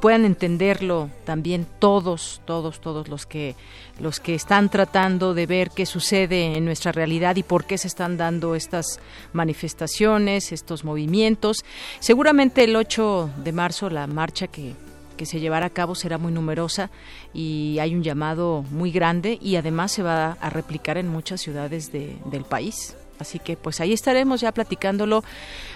puedan 0.00 0.24
entenderlo 0.24 1.10
también 1.24 1.66
todos, 1.78 2.40
todos, 2.44 2.80
todos 2.80 3.08
los 3.08 3.26
que 3.26 3.54
los 4.00 4.20
que 4.20 4.34
están 4.34 4.70
tratando 4.70 5.34
de 5.34 5.46
ver 5.46 5.70
qué 5.70 5.84
sucede 5.84 6.56
en 6.56 6.64
nuestra 6.64 6.92
realidad 6.92 7.36
y 7.36 7.42
por 7.42 7.64
qué 7.64 7.76
se 7.76 7.88
están 7.88 8.16
dando 8.16 8.54
estas 8.54 9.00
manifestaciones, 9.32 10.52
estos 10.52 10.84
movimientos. 10.84 11.64
Seguramente 12.00 12.64
el 12.64 12.76
8 12.76 13.30
de 13.44 13.52
marzo 13.52 13.90
la 13.90 14.06
marcha 14.06 14.46
que 14.46 14.74
que 15.18 15.26
se 15.26 15.40
llevará 15.40 15.66
a 15.66 15.70
cabo 15.70 15.94
será 15.96 16.16
muy 16.16 16.32
numerosa 16.32 16.90
y 17.34 17.78
hay 17.80 17.94
un 17.94 18.04
llamado 18.04 18.64
muy 18.70 18.92
grande 18.92 19.36
y 19.42 19.56
además 19.56 19.90
se 19.90 20.04
va 20.04 20.38
a 20.40 20.48
replicar 20.48 20.96
en 20.96 21.08
muchas 21.08 21.40
ciudades 21.40 21.90
del 21.92 22.44
país. 22.48 22.96
Así 23.18 23.40
que 23.40 23.56
pues 23.56 23.80
ahí 23.80 23.92
estaremos 23.92 24.40
ya 24.40 24.52
platicándolo. 24.52 25.24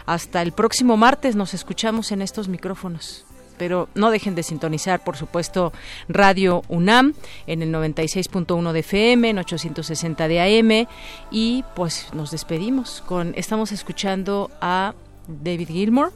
Hasta 0.06 0.42
el 0.42 0.52
próximo 0.52 0.96
martes 0.96 1.34
nos 1.34 1.54
escuchamos 1.54 2.12
en 2.12 2.22
estos 2.22 2.46
micrófonos 2.46 3.26
pero 3.62 3.88
no 3.94 4.10
dejen 4.10 4.34
de 4.34 4.42
sintonizar, 4.42 5.04
por 5.04 5.16
supuesto, 5.16 5.72
Radio 6.08 6.62
UNAM 6.66 7.14
en 7.46 7.62
el 7.62 7.72
96.1 7.72 8.72
de 8.72 8.80
FM, 8.80 9.30
en 9.30 9.38
860 9.38 10.26
de 10.26 10.40
AM 10.40 10.88
y 11.30 11.64
pues 11.76 12.08
nos 12.12 12.32
despedimos 12.32 13.04
estamos 13.36 13.70
escuchando 13.70 14.50
a 14.60 14.94
David 15.28 15.68
Gilmour 15.68 16.12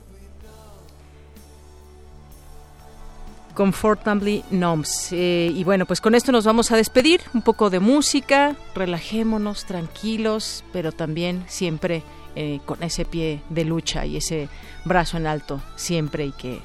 Comfortably 3.55 4.43
Noms. 4.51 5.13
Eh, 5.13 5.53
y 5.55 5.63
bueno, 5.63 5.87
pues 5.87 6.01
con 6.01 6.17
esto 6.17 6.33
nos 6.33 6.47
vamos 6.47 6.73
a 6.73 6.77
despedir. 6.77 7.21
Un 7.33 7.43
poco 7.43 7.71
de 7.71 7.79
música, 7.79 8.57
relajémonos, 8.75 9.67
tranquilos, 9.67 10.65
pero 10.73 10.91
también 10.91 11.45
siempre 11.47 12.03
eh, 12.35 12.59
con 12.67 12.83
ese 12.83 13.05
pie 13.05 13.41
de 13.51 13.65
lucha 13.65 14.05
y 14.05 14.17
ese 14.17 14.49
brazo 14.85 15.17
en 15.17 15.29
alto, 15.29 15.63
siempre 15.77 16.27
y 16.27 16.33
que 16.33 16.61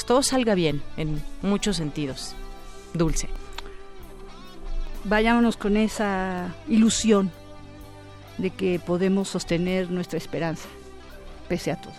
pues 0.00 0.06
todo 0.06 0.22
salga 0.22 0.54
bien 0.54 0.82
en 0.96 1.22
muchos 1.42 1.76
sentidos. 1.76 2.34
Dulce. 2.94 3.28
Vayámonos 5.04 5.58
con 5.58 5.76
esa 5.76 6.54
ilusión 6.68 7.30
de 8.38 8.48
que 8.48 8.78
podemos 8.80 9.28
sostener 9.28 9.90
nuestra 9.90 10.16
esperanza, 10.16 10.70
pese 11.50 11.72
a 11.72 11.76
todo. 11.78 11.92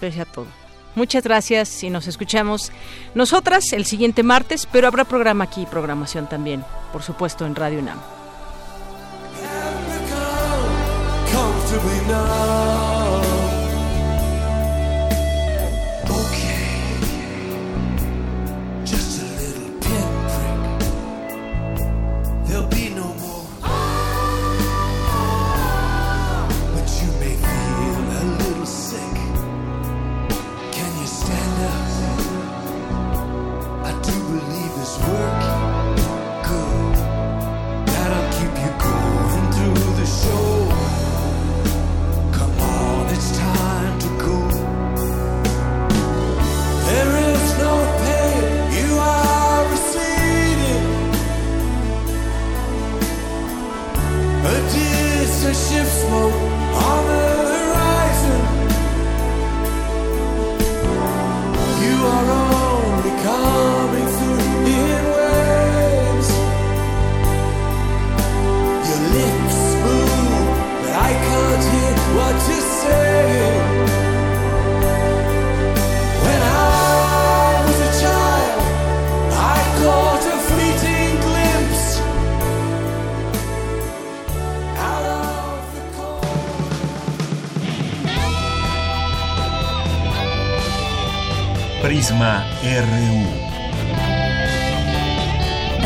Pese 0.00 0.22
a 0.22 0.24
todo. 0.24 0.46
Muchas 0.94 1.22
gracias 1.22 1.84
y 1.84 1.90
nos 1.90 2.06
escuchamos 2.06 2.72
nosotras 3.14 3.74
el 3.74 3.84
siguiente 3.84 4.22
martes, 4.22 4.66
pero 4.72 4.88
habrá 4.88 5.04
programa 5.04 5.44
aquí, 5.44 5.66
programación 5.66 6.26
también, 6.26 6.64
por 6.94 7.02
supuesto, 7.02 7.44
en 7.44 7.54
Radio 7.54 7.80
UNAM. 7.80 8.00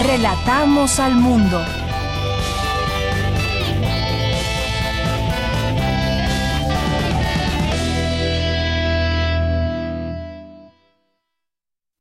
Relatamos 0.07 0.99
al 0.99 1.17
mundo. 1.17 1.78